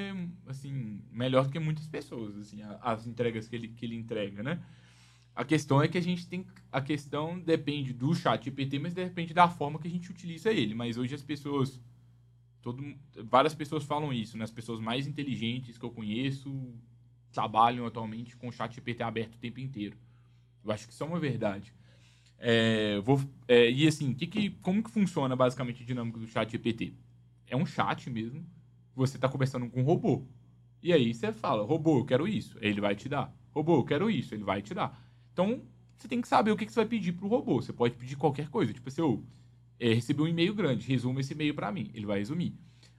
assim, 0.46 1.02
melhor 1.10 1.46
do 1.46 1.52
que 1.52 1.58
muitas 1.58 1.86
pessoas, 1.86 2.36
assim, 2.36 2.60
as 2.82 3.06
entregas 3.06 3.48
que 3.48 3.56
ele 3.56 3.68
que 3.68 3.84
ele 3.84 3.96
entrega, 3.96 4.42
né? 4.42 4.60
A 5.36 5.44
questão 5.44 5.82
é 5.82 5.86
que 5.86 5.98
a 5.98 6.02
gente 6.02 6.26
tem. 6.26 6.46
A 6.72 6.80
questão 6.80 7.38
depende 7.38 7.92
do 7.92 8.14
chat 8.14 8.42
GPT, 8.46 8.78
mas 8.78 8.94
depende 8.94 9.34
da 9.34 9.46
forma 9.46 9.78
que 9.78 9.86
a 9.86 9.90
gente 9.90 10.10
utiliza 10.10 10.50
ele. 10.50 10.74
Mas 10.74 10.96
hoje 10.96 11.14
as 11.14 11.22
pessoas. 11.22 11.78
Todo, 12.62 12.82
várias 13.24 13.54
pessoas 13.54 13.84
falam 13.84 14.12
isso, 14.12 14.38
né? 14.38 14.44
As 14.44 14.50
pessoas 14.50 14.80
mais 14.80 15.06
inteligentes 15.06 15.76
que 15.76 15.84
eu 15.84 15.90
conheço 15.90 16.74
trabalham 17.30 17.84
atualmente 17.84 18.34
com 18.34 18.48
o 18.48 18.52
chat 18.52 18.74
GPT 18.74 19.02
aberto 19.02 19.34
o 19.34 19.38
tempo 19.38 19.60
inteiro. 19.60 19.98
Eu 20.64 20.72
acho 20.72 20.86
que 20.86 20.92
isso 20.94 21.04
é 21.04 21.06
uma 21.06 21.20
verdade. 21.20 21.74
É, 22.38 22.98
vou, 23.00 23.20
é, 23.46 23.70
e 23.70 23.86
assim, 23.86 24.14
que 24.14 24.26
que, 24.26 24.50
como 24.62 24.82
que 24.82 24.90
funciona 24.90 25.36
basicamente 25.36 25.82
a 25.82 25.86
dinâmica 25.86 26.18
do 26.18 26.26
chat 26.26 26.50
GPT? 26.50 26.94
É 27.46 27.54
um 27.54 27.66
chat 27.66 28.08
mesmo. 28.08 28.42
Você 28.94 29.16
está 29.18 29.28
conversando 29.28 29.68
com 29.68 29.82
um 29.82 29.84
robô. 29.84 30.26
E 30.82 30.94
aí 30.94 31.12
você 31.12 31.30
fala, 31.30 31.62
robô, 31.62 31.98
eu 31.98 32.06
quero 32.06 32.26
isso. 32.26 32.56
Ele 32.62 32.80
vai 32.80 32.96
te 32.96 33.06
dar. 33.06 33.36
Robô, 33.52 33.76
eu 33.76 33.84
quero 33.84 34.10
isso. 34.10 34.34
Ele 34.34 34.44
vai 34.44 34.62
te 34.62 34.72
dar. 34.72 35.05
Então, 35.36 35.60
você 35.98 36.08
tem 36.08 36.22
que 36.22 36.28
saber 36.28 36.50
o 36.50 36.56
que, 36.56 36.64
que 36.64 36.72
você 36.72 36.80
vai 36.80 36.86
pedir 36.86 37.12
para 37.12 37.26
o 37.26 37.28
robô. 37.28 37.60
Você 37.60 37.70
pode 37.70 37.94
pedir 37.94 38.16
qualquer 38.16 38.48
coisa. 38.48 38.72
Tipo 38.72 38.88
assim, 38.88 39.02
eu 39.02 39.22
é, 39.78 39.92
recebi 39.92 40.22
um 40.22 40.26
e-mail 40.26 40.54
grande, 40.54 40.88
resuma 40.88 41.20
esse 41.20 41.34
e-mail 41.34 41.54
para 41.54 41.70
mim. 41.70 41.90
Ele 41.92 42.06
vai 42.06 42.20
resumir. 42.20 42.54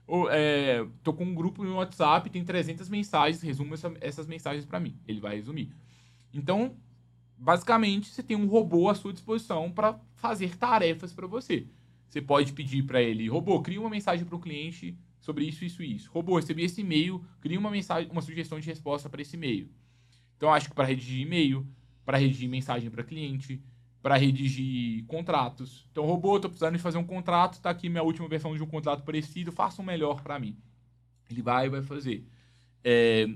Ou, 0.06 0.30
é, 0.30 0.86
tô 1.02 1.12
com 1.12 1.24
um 1.24 1.34
grupo 1.34 1.64
no 1.64 1.74
WhatsApp, 1.74 2.30
tem 2.30 2.44
300 2.44 2.88
mensagens, 2.88 3.42
resuma 3.42 3.74
essa, 3.74 3.92
essas 4.00 4.28
mensagens 4.28 4.64
para 4.64 4.78
mim. 4.78 4.96
Ele 5.08 5.18
vai 5.18 5.34
resumir. 5.34 5.72
Então, 6.32 6.76
basicamente, 7.36 8.06
você 8.06 8.22
tem 8.22 8.36
um 8.36 8.46
robô 8.46 8.88
à 8.88 8.94
sua 8.94 9.12
disposição 9.12 9.72
para 9.72 9.98
fazer 10.14 10.56
tarefas 10.56 11.12
para 11.12 11.26
você. 11.26 11.66
Você 12.08 12.22
pode 12.22 12.52
pedir 12.52 12.84
para 12.84 13.02
ele, 13.02 13.28
robô, 13.28 13.60
cria 13.60 13.80
uma 13.80 13.90
mensagem 13.90 14.24
para 14.24 14.36
o 14.36 14.38
cliente 14.38 14.96
sobre 15.20 15.44
isso, 15.44 15.64
isso 15.64 15.82
e 15.82 15.96
isso. 15.96 16.08
Robô, 16.12 16.36
recebi 16.36 16.62
esse 16.62 16.82
e-mail, 16.82 17.20
cria 17.40 17.58
uma 17.58 17.70
mensagem, 17.70 18.08
uma 18.12 18.22
sugestão 18.22 18.60
de 18.60 18.66
resposta 18.68 19.10
para 19.10 19.20
esse 19.20 19.34
e-mail. 19.34 19.68
Então, 20.36 20.54
acho 20.54 20.68
que 20.68 20.74
para 20.74 20.86
redigir 20.86 21.26
e-mail, 21.26 21.66
para 22.08 22.16
redigir 22.16 22.48
mensagem 22.48 22.88
para 22.88 23.04
cliente, 23.04 23.62
para 24.00 24.16
redigir 24.16 25.04
contratos. 25.04 25.86
Então, 25.92 26.06
robô, 26.06 26.36
estou 26.36 26.48
precisando 26.48 26.74
de 26.74 26.82
fazer 26.82 26.96
um 26.96 27.04
contrato, 27.04 27.52
está 27.52 27.68
aqui 27.68 27.86
minha 27.90 28.02
última 28.02 28.26
versão 28.26 28.56
de 28.56 28.62
um 28.62 28.66
contrato 28.66 29.02
parecido, 29.02 29.52
faça 29.52 29.82
um 29.82 29.84
melhor 29.84 30.22
para 30.22 30.38
mim. 30.38 30.56
Ele 31.30 31.42
vai 31.42 31.66
e 31.66 31.68
vai 31.68 31.82
fazer. 31.82 32.26
É, 32.82 33.28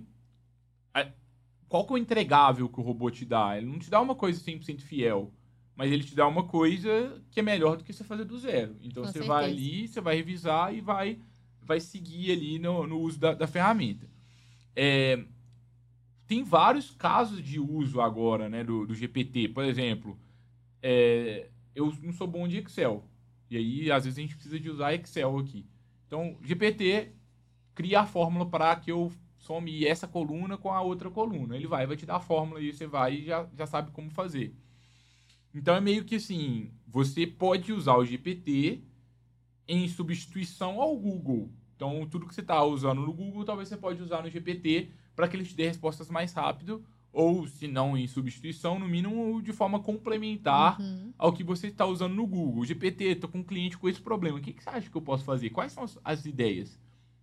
qual 1.69 1.85
que 1.85 1.93
é 1.93 1.97
o 1.97 1.99
entregável 1.99 2.67
que 2.67 2.81
o 2.81 2.83
robô 2.83 3.11
te 3.11 3.27
dá? 3.27 3.59
Ele 3.59 3.67
não 3.67 3.79
te 3.79 3.91
dá 3.91 4.01
uma 4.01 4.15
coisa 4.15 4.41
100% 4.43 4.81
fiel, 4.81 5.31
mas 5.77 5.93
ele 5.93 6.03
te 6.03 6.15
dá 6.15 6.27
uma 6.27 6.45
coisa 6.45 7.23
que 7.31 7.41
é 7.41 7.43
melhor 7.43 7.77
do 7.77 7.85
que 7.85 7.93
você 7.93 8.03
fazer 8.03 8.25
do 8.25 8.39
zero. 8.39 8.75
Então, 8.81 9.03
Com 9.03 9.09
você 9.11 9.19
certeza. 9.19 9.35
vai 9.35 9.51
ali, 9.51 9.87
você 9.87 10.01
vai 10.01 10.17
revisar 10.17 10.75
e 10.75 10.81
vai, 10.81 11.19
vai 11.61 11.79
seguir 11.79 12.33
ali 12.33 12.59
no, 12.59 12.87
no 12.87 13.01
uso 13.01 13.21
da, 13.21 13.35
da 13.35 13.47
ferramenta. 13.47 14.09
É, 14.75 15.23
tem 16.33 16.43
vários 16.43 16.91
casos 16.93 17.43
de 17.43 17.61
uso 17.61 18.01
agora, 18.01 18.49
né, 18.49 18.65
do, 18.65 18.87
do 18.87 18.95
GPT. 18.95 19.49
Por 19.49 19.65
exemplo, 19.65 20.19
é, 20.83 21.51
eu 21.75 21.95
não 22.03 22.11
sou 22.11 22.27
bom 22.27 22.49
de 22.49 22.57
Excel. 22.57 23.05
E 23.51 23.57
aí, 23.59 23.93
às 23.93 24.05
vezes, 24.05 24.19
a 24.19 24.23
gente 24.23 24.35
precisa 24.35 24.59
de 24.59 24.71
usar 24.71 24.95
Excel 24.95 25.39
aqui. 25.39 25.67
Então, 26.07 26.39
GPT 26.43 27.13
cria 27.75 28.01
a 28.01 28.07
fórmula 28.07 28.47
para 28.47 28.75
que 28.77 28.91
eu 28.91 29.13
some 29.37 29.85
essa 29.85 30.09
coluna 30.09 30.57
com 30.57 30.73
a 30.73 30.81
outra 30.81 31.11
coluna. 31.11 31.55
Ele 31.55 31.67
vai, 31.67 31.87
vai 31.87 31.99
te 31.99 32.07
dar 32.07 32.17
a 32.17 32.21
fórmula 32.21 32.63
e 32.63 32.73
você 32.73 32.87
vai 32.87 33.17
e 33.17 33.25
já, 33.27 33.47
já 33.55 33.67
sabe 33.67 33.91
como 33.91 34.09
fazer. 34.09 34.57
Então, 35.55 35.77
é 35.77 35.83
meio 35.83 36.03
que 36.03 36.15
assim, 36.15 36.71
você 36.87 37.27
pode 37.27 37.75
usar 37.75 37.97
o 37.97 38.07
GPT 38.07 38.83
em 39.69 39.87
substituição 39.87 40.81
ao 40.81 40.97
Google. 40.97 41.53
Então, 41.77 42.09
tudo 42.11 42.27
que 42.27 42.35
você 42.35 42.41
está 42.41 42.65
usando 42.65 43.03
no 43.03 43.13
Google, 43.13 43.45
talvez 43.45 43.69
você 43.69 43.77
pode 43.77 44.01
usar 44.01 44.23
no 44.23 44.31
GPT 44.31 44.93
para 45.15 45.29
que 45.29 45.37
ele 45.37 45.45
te 45.45 45.55
dê 45.55 45.69
respostas 45.69 46.11
mais 46.11 46.33
rápido, 46.33 46.85
ou 47.13 47.47
se 47.47 47.69
não 47.69 47.97
em 47.97 48.07
substituição, 48.07 48.79
no 48.79 48.89
mínimo 48.89 49.43
de 49.43 49.53
forma 49.53 49.81
complementar 49.81 50.81
uhum. 50.81 51.13
ao 51.19 51.33
que 51.33 51.45
você 51.45 51.67
está 51.67 51.85
usando 51.85 52.15
no 52.15 52.27
Google. 52.27 52.65
GPT, 52.65 53.05
estou 53.05 53.29
com 53.29 53.39
um 53.39 53.45
cliente 53.45 53.77
com 53.77 53.89
esse 53.89 54.01
problema, 54.01 54.39
o 54.39 54.41
que, 54.41 54.53
que 54.53 54.63
você 54.63 54.71
acha 54.71 54.89
que 54.89 54.97
eu 54.97 55.03
posso 55.03 55.25
fazer? 55.25 55.51
Quais 55.51 55.73
são 55.73 55.85
as, 55.85 55.99
as 56.03 56.25
ideias? 56.25 56.81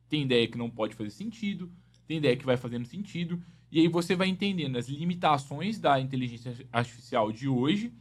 Tem 0.07 0.23
ideia 0.23 0.47
que 0.47 0.57
não 0.57 0.69
pode 0.69 0.95
fazer 0.95 1.09
sentido, 1.09 1.71
tem 2.07 2.17
ideia 2.17 2.37
que 2.37 2.45
vai 2.45 2.57
fazendo 2.57 2.85
sentido, 2.85 3.41
e 3.71 3.79
aí 3.79 3.87
você 3.87 4.15
vai 4.15 4.27
entendendo 4.27 4.77
as 4.77 4.87
limitações 4.87 5.79
da 5.79 5.99
inteligência 5.99 6.53
artificial 6.71 7.31
de 7.31 7.47
hoje, 7.47 7.91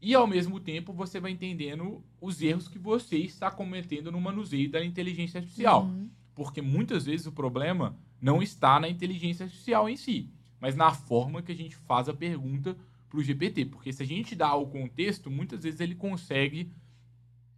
e 0.00 0.14
ao 0.14 0.26
mesmo 0.26 0.60
tempo 0.60 0.92
você 0.92 1.18
vai 1.18 1.32
entendendo 1.32 2.04
os 2.20 2.40
erros 2.40 2.68
que 2.68 2.78
você 2.78 3.16
está 3.16 3.50
cometendo 3.50 4.12
no 4.12 4.20
manuseio 4.20 4.70
da 4.70 4.84
inteligência 4.84 5.38
artificial. 5.38 5.84
Uhum. 5.84 6.08
Porque 6.36 6.62
muitas 6.62 7.06
vezes 7.06 7.26
o 7.26 7.32
problema 7.32 7.98
não 8.20 8.42
está 8.42 8.78
na 8.78 8.88
inteligência 8.88 9.44
artificial 9.44 9.88
em 9.88 9.96
si, 9.96 10.30
mas 10.60 10.76
na 10.76 10.92
forma 10.92 11.42
que 11.42 11.50
a 11.50 11.56
gente 11.56 11.74
faz 11.74 12.08
a 12.08 12.14
pergunta 12.14 12.76
para 13.08 13.18
o 13.18 13.22
GPT. 13.22 13.64
Porque 13.64 13.92
se 13.92 14.02
a 14.02 14.06
gente 14.06 14.36
dá 14.36 14.54
o 14.54 14.66
contexto, 14.66 15.30
muitas 15.30 15.64
vezes 15.64 15.80
ele 15.80 15.94
consegue 15.94 16.70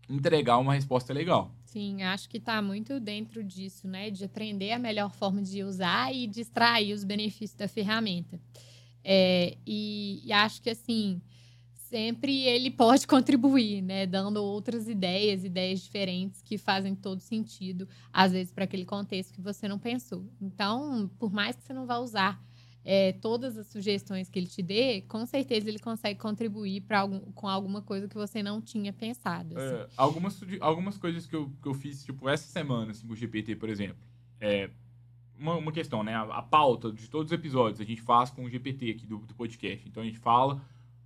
entregar 0.08 0.58
uma 0.58 0.74
resposta 0.74 1.12
legal. 1.12 1.54
Sim, 1.64 2.02
acho 2.02 2.28
que 2.28 2.38
está 2.38 2.62
muito 2.62 2.98
dentro 2.98 3.42
disso, 3.44 3.86
né? 3.86 4.10
De 4.10 4.24
aprender 4.24 4.72
a 4.72 4.78
melhor 4.78 5.12
forma 5.12 5.42
de 5.42 5.62
usar 5.62 6.14
e 6.14 6.26
de 6.26 6.40
extrair 6.40 6.94
os 6.94 7.04
benefícios 7.04 7.54
da 7.54 7.68
ferramenta. 7.68 8.40
É, 9.04 9.58
e, 9.66 10.22
e 10.24 10.32
acho 10.32 10.62
que 10.62 10.70
assim 10.70 11.20
sempre 11.88 12.46
ele 12.46 12.70
pode 12.70 13.06
contribuir, 13.08 13.82
né? 13.82 14.06
Dando 14.06 14.42
outras 14.42 14.88
ideias, 14.88 15.44
ideias 15.44 15.80
diferentes 15.80 16.42
que 16.42 16.56
fazem 16.56 16.94
todo 16.94 17.20
sentido, 17.20 17.88
às 18.12 18.32
vezes, 18.32 18.52
para 18.52 18.64
aquele 18.64 18.84
contexto 18.84 19.32
que 19.32 19.40
você 19.40 19.66
não 19.66 19.78
pensou. 19.78 20.24
Então, 20.40 21.10
por 21.18 21.32
mais 21.32 21.56
que 21.56 21.62
você 21.62 21.72
não 21.72 21.86
vá 21.86 21.98
usar 21.98 22.42
é, 22.84 23.12
todas 23.12 23.58
as 23.58 23.66
sugestões 23.66 24.30
que 24.30 24.38
ele 24.38 24.46
te 24.46 24.62
dê, 24.62 25.02
com 25.02 25.26
certeza 25.26 25.68
ele 25.68 25.78
consegue 25.78 26.18
contribuir 26.18 26.82
algum, 26.90 27.20
com 27.32 27.48
alguma 27.48 27.82
coisa 27.82 28.08
que 28.08 28.14
você 28.14 28.42
não 28.42 28.60
tinha 28.60 28.92
pensado. 28.92 29.58
Assim. 29.58 29.74
É, 29.74 29.88
algumas, 29.96 30.40
algumas 30.60 30.96
coisas 30.96 31.26
que 31.26 31.36
eu, 31.36 31.50
que 31.60 31.68
eu 31.68 31.74
fiz, 31.74 32.04
tipo, 32.04 32.28
essa 32.28 32.46
semana, 32.46 32.92
assim, 32.92 33.06
com 33.06 33.12
o 33.12 33.16
GPT, 33.16 33.56
por 33.56 33.68
exemplo. 33.68 33.98
É, 34.40 34.70
uma, 35.38 35.56
uma 35.56 35.72
questão, 35.72 36.02
né? 36.02 36.14
A, 36.14 36.22
a, 36.22 36.42
pauta 36.42 36.90
de 36.90 37.08
todos 37.08 37.30
os 37.30 37.32
episódios 37.32 37.80
a 37.80 37.84
gente 37.84 38.00
faz 38.00 38.30
com 38.30 38.44
o 38.44 38.50
GPT 38.50 38.90
aqui 38.90 39.06
do, 39.06 39.18
do 39.18 39.34
podcast. 39.34 39.86
Então, 39.86 40.02
a 40.02 40.06
gente 40.06 40.18
fala 40.18 40.60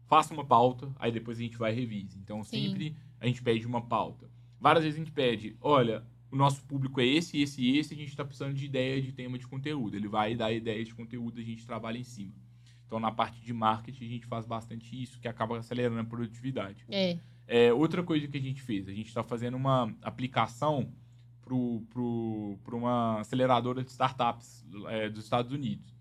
faça 0.07 0.35
uma 0.35 0.45
pauta, 0.45 0.91
aí 0.99 1.11
depois 1.11 1.39
a 1.39 1.43
gente 1.43 1.57
vai 1.57 1.73
revise. 1.73 2.19
Então, 2.19 2.43
Sim. 2.45 2.69
sempre 2.69 2.97
a 3.21 3.27
gente 3.27 3.43
pede 3.43 3.67
uma 3.67 3.81
pauta. 3.81 4.31
Várias 4.61 4.85
vezes 4.85 5.01
a 5.01 5.05
gente 5.05 5.13
pede, 5.13 5.57
olha, 5.61 6.05
o 6.31 6.37
nosso 6.37 6.63
público 6.65 7.01
é 7.01 7.07
esse, 7.07 7.41
esse 7.41 7.61
e 7.61 7.79
esse, 7.79 7.95
a 7.95 7.97
gente 7.97 8.09
está 8.09 8.25
precisando 8.25 8.55
de 8.55 8.65
ideia 8.65 9.01
de 9.01 9.13
tema 9.13 9.39
de 9.39 9.47
conteúdo. 9.47 9.97
Ele 9.97 10.09
vai 10.09 10.35
dar 10.35 10.53
ideias 10.53 10.89
de 10.89 10.95
conteúdo, 10.95 11.41
a 11.41 11.45
gente 11.45 11.67
trabalha 11.67 11.99
em 11.99 12.05
cima. 12.05 12.33
Então, 12.87 13.01
na 13.01 13.11
parte 13.11 13.41
de 13.41 13.53
marketing, 13.53 14.05
a 14.05 14.09
gente 14.09 14.27
faz 14.27 14.47
bastante 14.47 15.01
isso, 15.01 15.19
que 15.19 15.27
acaba 15.27 15.59
acelerando 15.59 16.01
a 16.01 16.05
produtividade. 16.05 16.85
É. 16.91 17.19
é 17.47 17.73
outra 17.73 18.03
coisa 18.03 18.27
que 18.29 18.37
a 18.37 18.41
gente 18.41 18.63
fez, 18.63 18.89
a 18.89 18.93
gente 18.93 19.09
está 19.09 19.23
fazendo 19.23 19.57
uma 19.57 19.95
aplicação 20.03 20.93
para 21.43 22.77
uma 22.77 23.21
aceleradora 23.21 23.83
de 23.83 23.91
startups 23.91 24.65
é, 24.89 25.09
dos 25.09 25.25
Estados 25.25 25.53
Unidos. 25.53 25.95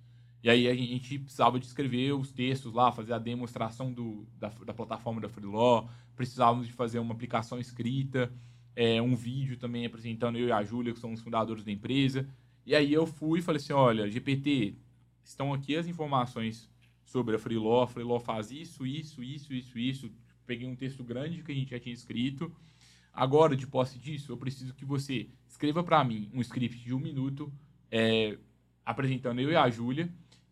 E 0.44 0.50
aí 0.50 0.68
a 0.68 0.74
gente 0.74 1.20
precisava 1.20 1.60
de 1.60 1.66
escrever 1.66 2.14
os 2.14 2.32
textos 2.32 2.74
lá, 2.74 2.92
fazer 2.92 3.14
a 3.14 3.20
demonstração 3.20 3.94
do, 3.94 4.26
da, 4.40 4.50
da 4.50 4.74
plataforma 4.74 5.22
da 5.22 5.30
Freeló, 5.30 5.86
precisávamos 6.16 6.66
de 6.66 6.74
fazer 6.74 6.98
uma 7.00 7.14
aplicação 7.14 7.60
escrita, 7.60 8.32
é, 8.76 9.02
um 9.02 9.16
vídeo 9.16 9.58
também 9.58 9.86
apresentando 9.86 10.38
eu 10.38 10.48
e 10.48 10.52
a 10.52 10.64
Júlia, 10.64 10.94
que 10.94 11.00
somos 11.00 11.20
os 11.20 11.24
fundadores 11.24 11.64
da 11.64 11.72
empresa. 11.72 12.28
E 12.66 12.76
aí 12.76 12.92
eu 12.92 13.06
fui 13.06 13.40
e 13.40 13.42
falei 13.42 13.62
assim, 13.62 13.74
olha, 13.74 14.10
GPT, 14.10 14.76
estão 15.24 15.54
aqui 15.54 15.76
as 15.76 15.88
informações 15.88 16.70
sobre 17.04 17.36
a 17.36 17.40
Freeló, 17.40 17.84
a 17.84 17.88
Freeló 17.88 18.20
faz 18.20 18.52
isso, 18.52 18.86
isso, 18.86 19.24
isso, 19.24 19.54
isso, 19.54 19.78
isso. 19.78 20.12
Peguei 20.46 20.68
um 20.68 20.76
texto 20.76 21.04
grande 21.04 21.44
que 21.44 21.52
a 21.52 21.56
gente 21.56 21.72
já 21.72 21.80
tinha 21.80 21.94
escrito. 21.94 22.52
Agora, 23.14 23.56
de 23.56 23.68
posse 23.68 24.00
disso, 24.00 24.32
eu 24.32 24.38
preciso 24.38 24.74
que 24.74 24.86
você 24.86 25.28
escreva 25.48 25.84
para 25.84 26.04
mim 26.04 26.30
um 26.34 26.42
script 26.42 26.78
de 26.80 26.94
um 26.94 27.00
minuto, 27.00 27.52
é, 27.92 28.38
apresentando 28.86 29.40
eu 29.42 29.52
e 29.52 29.56
a 29.56 29.70
Júlia, 29.70 30.10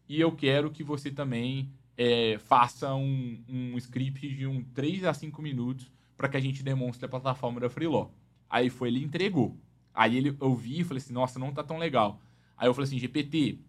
e 0.10 0.20
eu 0.20 0.32
quero 0.32 0.72
que 0.72 0.84
você 0.84 1.12
também 1.12 1.72
é, 1.96 2.40
faça 2.40 2.96
um, 2.96 3.40
um 3.48 3.78
script 3.78 4.28
de 4.28 4.48
um 4.48 4.64
3 4.64 5.06
a 5.06 5.14
5 5.14 5.40
minutos 5.40 5.92
para 6.18 6.28
que 6.28 6.36
a 6.36 6.40
gente 6.40 6.64
demonstre 6.64 7.06
a 7.06 7.10
plataforma 7.10 7.60
da 7.60 7.70
Freeló. 7.70 8.10
Aí 8.50 8.72
foi, 8.72 8.88
ele 8.88 9.04
entregou. 9.04 9.56
Aí 9.94 10.18
ele, 10.18 10.36
eu 10.42 10.56
vi 10.56 10.80
e 10.80 10.84
falei 10.84 10.98
assim, 10.98 11.14
nossa, 11.14 11.38
não 11.38 11.54
tá 11.54 11.64
tão 11.64 11.78
legal. 11.78 12.20
Aí 12.58 12.68
eu 12.68 12.74
falei 12.74 12.88
assim, 12.88 12.98
GPT, 12.98 13.60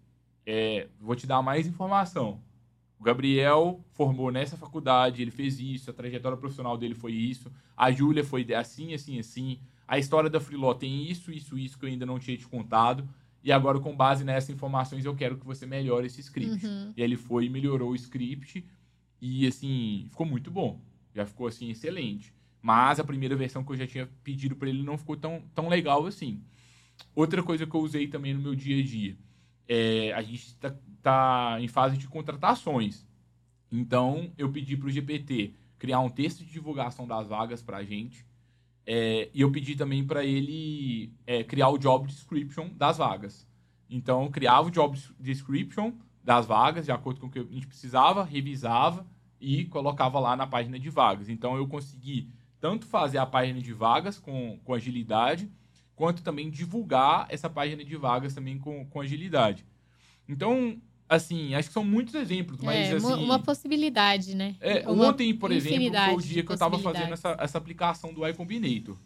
é, 0.47 0.89
vou 0.99 1.15
te 1.15 1.27
dar 1.27 1.43
mais 1.43 1.67
informação. 1.67 2.41
O 2.99 3.05
Gabriel 3.05 3.85
formou 3.93 4.31
nessa 4.31 4.57
faculdade, 4.57 5.23
ele 5.23 5.31
fez 5.31 5.61
isso, 5.61 5.91
a 5.91 5.93
trajetória 5.93 6.37
profissional 6.37 6.77
dele 6.77 6.95
foi 6.95 7.13
isso, 7.13 7.51
a 7.77 7.91
Júlia 7.91 8.25
foi 8.25 8.47
assim, 8.55 8.95
assim, 8.95 9.19
assim, 9.19 9.59
a 9.89 9.99
história 9.99 10.31
da 10.31 10.39
Freeló 10.39 10.75
tem 10.75 11.11
isso, 11.11 11.33
isso, 11.33 11.59
isso 11.59 11.79
que 11.79 11.85
eu 11.85 11.89
ainda 11.89 12.05
não 12.05 12.19
tinha 12.19 12.37
te 12.37 12.47
contado, 12.47 13.09
e 13.43 13.51
agora 13.51 13.81
com 13.81 13.97
base 13.97 14.25
nessas 14.25 14.51
informações 14.51 15.05
eu 15.05 15.15
quero 15.15 15.39
que 15.39 15.47
você 15.47 15.67
melhore 15.67 16.07
esse 16.07 16.21
script. 16.21 16.67
Uhum. 16.67 16.93
E 16.97 17.03
ele 17.03 17.17
foi 17.17 17.47
e 17.47 17.51
melhorou 17.51 17.91
o 17.91 17.95
script, 17.95 18.65
e 19.21 19.47
assim, 19.47 20.07
ficou 20.09 20.27
muito 20.27 20.51
bom, 20.51 20.81
já 21.15 21.27
ficou 21.27 21.47
assim, 21.47 21.71
excelente. 21.71 22.35
Mas 22.63 23.01
a 23.01 23.05
primeira 23.05 23.35
versão 23.37 23.65
que 23.65 23.73
eu 23.73 23.77
já 23.77 23.87
tinha 23.87 24.09
pedido 24.23 24.55
para 24.55 24.69
ele 24.69 24.83
não 24.83 24.99
ficou 24.99 25.17
tão, 25.17 25.43
tão 25.55 25.69
legal 25.69 26.07
assim. 26.07 26.43
Outra 27.15 27.43
coisa 27.43 27.67
que 27.67 27.75
eu 27.75 27.81
usei 27.81 28.07
também 28.07 28.35
no 28.35 28.41
meu 28.41 28.55
dia 28.55 28.79
a 28.79 28.85
dia, 28.85 29.17
é, 29.67 30.13
a 30.13 30.23
gente 30.23 30.47
está 30.47 30.75
tá 31.03 31.57
em 31.61 31.69
fase 31.69 31.97
de 31.97 32.07
contratações. 32.07 33.07
Então, 33.73 34.33
eu 34.37 34.51
pedi 34.51 34.77
para 34.77 34.89
o 34.89 34.91
GPT 34.91 35.55
criar 35.79 36.01
um 36.01 36.11
texto 36.11 36.45
de 36.45 36.51
divulgação 36.51 37.07
das 37.07 37.29
vagas 37.29 37.63
para 37.63 37.79
a 37.79 37.85
gente. 37.85 38.27
É, 38.87 39.29
e 39.33 39.41
eu 39.41 39.51
pedi 39.53 39.77
também 39.77 40.05
para 40.05 40.25
ele 40.25 41.13
é, 41.27 41.45
criar 41.45 41.69
o 41.69 41.79
job 41.79 42.07
description 42.07 42.69
das 42.75 42.99
vagas. 42.99 43.47
Então, 43.89 44.25
eu 44.25 44.31
criava 44.31 44.69
o 44.69 44.71
job 44.71 44.99
description 45.19 45.93
das 46.23 46.47
vagas, 46.47 46.85
de 46.85 46.93
acordo 46.93 47.21
com 47.21 47.27
o 47.27 47.31
que 47.31 47.39
a 47.39 47.45
gente 47.45 47.67
precisava, 47.67 48.25
revisava 48.25 49.07
e 49.41 49.65
colocava 49.67 50.21
lá 50.21 50.37
na 50.37 50.47
página 50.47 50.79
de 50.79 50.91
vagas. 50.91 51.29
Então, 51.29 51.57
eu 51.57 51.67
consegui 51.67 52.29
tanto 52.61 52.87
fazer 52.87 53.19
a 53.19 53.27
página 53.27 53.61
de 53.61 53.73
vagas 53.73 54.19
com, 54.19 54.59
com 54.65 54.75
agilidade, 54.75 55.51
quanto 55.97 56.23
também 56.23 56.51
divulgar 56.51 57.27
essa 57.31 57.49
página 57.49 57.85
de 57.85 57.97
vagas 57.97 58.35
também 58.35 58.59
com, 58.59 58.87
com 58.87 59.01
agilidade. 59.01 59.67
Então, 60.29 60.81
assim, 61.11 61.55
acho 61.57 61.67
que 61.69 61.75
são 61.75 61.83
muitos 61.83 62.15
exemplos, 62.15 62.61
mas 62.61 62.89
é, 62.89 62.93
assim... 62.93 63.25
uma 63.25 63.41
possibilidade, 63.41 64.37
né? 64.37 64.55
É, 64.61 64.89
ontem, 64.89 65.35
por 65.35 65.51
exemplo, 65.51 65.93
foi 65.93 66.15
o 66.15 66.23
dia 66.23 66.45
que 66.45 66.53
eu 66.53 66.55
estava 66.55 66.79
fazendo 66.79 67.13
essa, 67.13 67.37
essa 67.41 67.59
aplicação 67.59 68.15
do 68.15 68.27
iCombinator, 68.29 68.97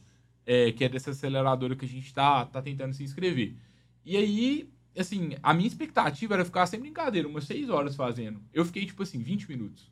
é, 0.44 0.70
que 0.70 0.84
é 0.84 0.88
dessa 0.90 1.12
aceleradora 1.12 1.74
que 1.74 1.86
a 1.86 1.88
gente 1.88 2.04
está 2.04 2.44
tá 2.44 2.60
tentando 2.60 2.92
se 2.92 3.02
inscrever. 3.02 3.54
E 4.04 4.18
aí, 4.18 4.68
assim, 4.94 5.30
a 5.42 5.54
minha 5.54 5.66
expectativa 5.66 6.34
era 6.34 6.44
ficar 6.44 6.66
sem 6.66 6.78
brincadeira, 6.78 7.26
umas 7.26 7.44
6 7.44 7.70
horas 7.70 7.96
fazendo. 7.96 8.38
Eu 8.52 8.66
fiquei, 8.66 8.84
tipo 8.84 9.02
assim, 9.02 9.22
20 9.22 9.48
minutos. 9.48 9.90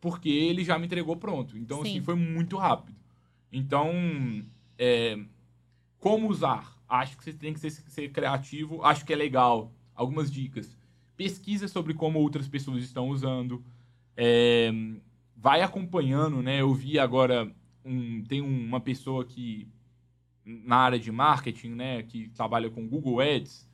Porque 0.00 0.28
ele 0.28 0.64
já 0.64 0.76
me 0.76 0.86
entregou 0.86 1.16
pronto. 1.16 1.56
Então, 1.56 1.82
Sim. 1.84 1.90
assim, 1.90 2.02
foi 2.02 2.16
muito 2.16 2.56
rápido. 2.56 2.98
Então, 3.52 3.92
é, 4.76 5.16
como 5.98 6.28
usar? 6.28 6.76
Acho 6.88 7.16
que 7.16 7.22
você 7.22 7.32
tem 7.32 7.52
que 7.52 7.60
ser, 7.60 7.70
ser 7.70 8.08
criativo. 8.10 8.82
Acho 8.82 9.04
que 9.04 9.12
é 9.12 9.16
legal. 9.16 9.72
Algumas 9.94 10.30
dicas. 10.30 10.77
Pesquisa 11.18 11.66
sobre 11.66 11.92
como 11.92 12.20
outras 12.20 12.48
pessoas 12.48 12.82
estão 12.82 13.08
usando. 13.08 13.62
É, 14.16 14.70
vai 15.36 15.62
acompanhando, 15.62 16.40
né? 16.40 16.60
Eu 16.60 16.72
vi 16.72 16.98
agora 16.98 17.52
um, 17.84 18.22
tem 18.22 18.40
uma 18.40 18.80
pessoa 18.80 19.24
que 19.24 19.68
na 20.44 20.76
área 20.76 20.98
de 20.98 21.10
marketing, 21.10 21.70
né, 21.70 22.02
que 22.04 22.28
trabalha 22.28 22.70
com 22.70 22.88
Google 22.88 23.20
Ads, 23.20 23.68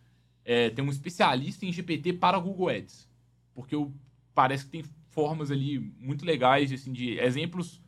é, 0.44 0.70
tem 0.70 0.84
um 0.84 0.90
especialista 0.90 1.64
em 1.64 1.72
GPT 1.72 2.14
para 2.14 2.38
Google 2.38 2.68
Ads, 2.68 3.08
porque 3.54 3.74
eu, 3.74 3.94
parece 4.34 4.64
que 4.64 4.70
tem 4.70 4.84
formas 5.10 5.50
ali 5.50 5.78
muito 5.78 6.24
legais 6.24 6.72
assim 6.72 6.92
de 6.92 7.18
exemplos 7.18 7.80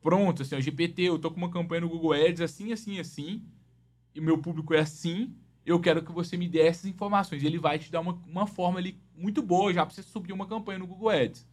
prontos, 0.00 0.42
assim, 0.42 0.56
o 0.56 0.60
GPT, 0.60 1.02
eu 1.02 1.18
tô 1.18 1.30
com 1.30 1.38
uma 1.38 1.50
campanha 1.50 1.80
no 1.80 1.88
Google 1.88 2.12
Ads 2.12 2.40
assim, 2.40 2.72
assim, 2.72 3.00
assim, 3.00 3.42
e 4.14 4.20
o 4.20 4.22
meu 4.22 4.38
público 4.38 4.74
é 4.74 4.80
assim, 4.80 5.34
eu 5.64 5.80
quero 5.80 6.02
que 6.02 6.12
você 6.12 6.36
me 6.36 6.48
dê 6.48 6.60
essas 6.60 6.86
informações. 6.86 7.42
E 7.42 7.46
ele 7.46 7.58
vai 7.58 7.78
te 7.78 7.90
dar 7.90 8.00
uma, 8.00 8.20
uma 8.26 8.46
forma 8.46 8.78
ali 8.78 8.98
muito 9.16 9.42
boa 9.42 9.72
já 9.72 9.84
para 9.84 9.94
você 9.94 10.02
subir 10.02 10.32
uma 10.32 10.46
campanha 10.46 10.78
no 10.78 10.86
Google 10.86 11.10
Ads. 11.10 11.46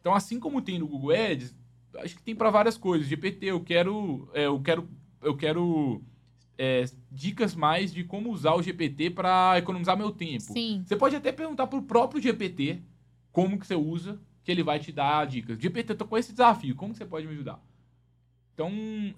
Então, 0.00 0.14
assim 0.14 0.38
como 0.38 0.62
tem 0.62 0.78
no 0.78 0.86
Google 0.86 1.12
Ads, 1.12 1.54
acho 1.98 2.16
que 2.16 2.22
tem 2.22 2.34
para 2.34 2.50
várias 2.50 2.76
coisas. 2.76 3.08
GPT, 3.08 3.46
eu 3.46 3.60
quero, 3.60 4.28
é, 4.32 4.46
eu 4.46 4.60
quero, 4.60 4.88
eu 5.22 5.36
quero 5.36 6.02
é, 6.58 6.84
dicas 7.10 7.54
mais 7.54 7.92
de 7.92 8.04
como 8.04 8.30
usar 8.30 8.54
o 8.54 8.62
GPT 8.62 9.10
para 9.10 9.58
economizar 9.58 9.96
meu 9.96 10.10
tempo. 10.10 10.42
Sim. 10.42 10.82
Você 10.84 10.96
pode 10.96 11.16
até 11.16 11.32
perguntar 11.32 11.66
pro 11.66 11.82
próprio 11.82 12.20
GPT 12.20 12.82
como 13.32 13.58
que 13.58 13.66
você 13.66 13.74
usa, 13.74 14.20
que 14.42 14.50
ele 14.50 14.62
vai 14.62 14.78
te 14.78 14.92
dar 14.92 15.26
dicas. 15.26 15.58
GPT, 15.58 15.92
eu 15.92 15.96
tô 15.96 16.06
com 16.06 16.16
esse 16.16 16.32
desafio, 16.32 16.74
como 16.74 16.92
que 16.92 16.98
você 16.98 17.04
pode 17.04 17.26
me 17.26 17.32
ajudar? 17.32 17.60
Então, 18.54 18.72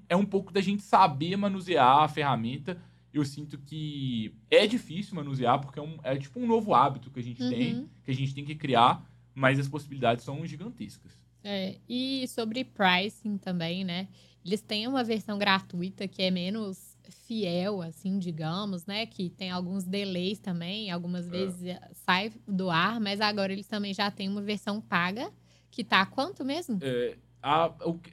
é 0.08 0.16
um 0.16 0.24
pouco 0.24 0.52
da 0.52 0.60
gente 0.60 0.82
saber 0.82 1.36
manusear 1.36 2.02
a 2.02 2.08
ferramenta. 2.08 2.82
Eu 3.18 3.24
sinto 3.24 3.58
que 3.58 4.34
é 4.50 4.66
difícil 4.66 5.14
manusear, 5.14 5.60
porque 5.60 5.78
é, 5.78 5.82
um, 5.82 5.98
é 6.02 6.16
tipo 6.16 6.38
um 6.40 6.46
novo 6.46 6.74
hábito 6.74 7.10
que 7.10 7.20
a 7.20 7.22
gente 7.22 7.42
Uhum. 7.42 7.48
tem, 7.50 7.88
que 8.04 8.10
a 8.10 8.14
gente 8.14 8.34
tem 8.34 8.44
que 8.44 8.54
criar, 8.54 9.04
mas 9.34 9.58
as 9.58 9.68
possibilidades 9.68 10.24
são 10.24 10.44
gigantescas. 10.46 11.12
É, 11.42 11.76
e 11.88 12.26
sobre 12.28 12.64
pricing 12.64 13.38
também, 13.38 13.84
né? 13.84 14.08
Eles 14.44 14.60
têm 14.60 14.86
uma 14.88 15.04
versão 15.04 15.38
gratuita 15.38 16.08
que 16.08 16.22
é 16.22 16.30
menos 16.30 16.96
fiel, 17.26 17.80
assim, 17.82 18.18
digamos, 18.18 18.86
né? 18.86 19.06
Que 19.06 19.30
tem 19.30 19.50
alguns 19.50 19.84
delays 19.84 20.38
também, 20.38 20.90
algumas 20.90 21.28
vezes 21.28 21.62
eh, 21.62 21.80
sai 21.92 22.32
do 22.46 22.70
ar, 22.70 23.00
mas 23.00 23.20
agora 23.20 23.52
eles 23.52 23.66
também 23.66 23.94
já 23.94 24.10
têm 24.10 24.28
uma 24.28 24.42
versão 24.42 24.80
paga, 24.80 25.32
que 25.70 25.84
tá 25.84 26.04
quanto 26.06 26.44
mesmo? 26.44 26.78
É, 26.82 27.16
a, 27.42 27.72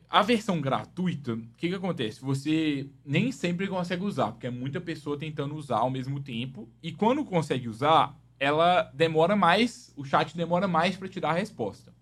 a 0.10 0.22
versão 0.22 0.62
gratuita, 0.62 1.34
o 1.34 1.42
que, 1.58 1.70
que 1.70 1.76
acontece? 1.76 2.22
Você 2.22 2.90
nem 3.04 3.32
sempre 3.32 3.68
consegue 3.68 4.04
usar, 4.04 4.32
porque 4.32 4.48
é 4.48 4.52
muita 4.52 4.80
pessoa 4.80 5.18
tentando 5.18 5.56
usar 5.56 5.78
ao 5.78 5.90
mesmo 5.90 6.20
tempo. 6.20 6.70
E 6.82 6.92
quando 6.92 7.26
consegue 7.26 7.68
usar, 7.68 8.20
ela 8.40 8.84
demora 8.94 9.36
mais, 9.36 9.94
o 9.96 10.06
chat 10.06 10.36
demora 10.36 10.68
mais 10.68 10.96
para 10.96 11.08
te 11.08 11.20
dar 11.20 11.32
a 11.32 11.34
resposta. 11.34 11.94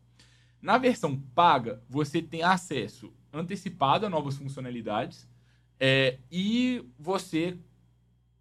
Na 0.62 0.78
versão 0.78 1.18
paga, 1.34 1.82
você 1.90 2.22
tem 2.22 2.44
acesso 2.44 3.14
antecipado 3.32 4.06
a 4.06 4.10
novas 4.10 4.38
funcionalidades 4.38 5.28
é, 5.80 6.20
e 6.32 6.86
você, 7.00 7.58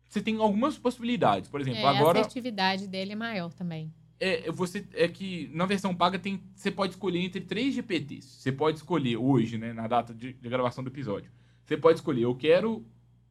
você 0.09 0.21
tem 0.21 0.37
algumas 0.37 0.79
possibilidades. 0.79 1.49
Por 1.49 1.61
exemplo, 1.61 1.81
É, 1.81 1.85
a 1.85 1.91
agora 1.91 2.21
assertividade 2.21 2.87
dele 2.87 3.13
é 3.13 3.17
maior 3.17 3.53
também. 3.53 3.93
É, 4.23 4.53
você 4.53 4.87
é 4.95 5.09
que 5.09 5.51
na 5.53 5.67
versão 5.67 5.93
paga 5.93 6.17
tem 6.17 6.41
você 6.55 6.71
pode 6.71 6.93
escolher 6.93 7.19
entre 7.19 7.41
três 7.41 7.75
GPTs. 7.75 8.41
Você 8.41 8.53
pode 8.53 8.79
escolher 8.79 9.17
hoje, 9.17 9.59
né, 9.59 9.73
na 9.73 9.89
data 9.89 10.15
de, 10.15 10.33
de 10.35 10.49
gravação 10.49 10.85
do 10.85 10.91
episódio. 10.91 11.31
Você 11.65 11.77
pode 11.77 11.99
escolher, 11.99 12.23
eu 12.23 12.35
quero 12.35 12.87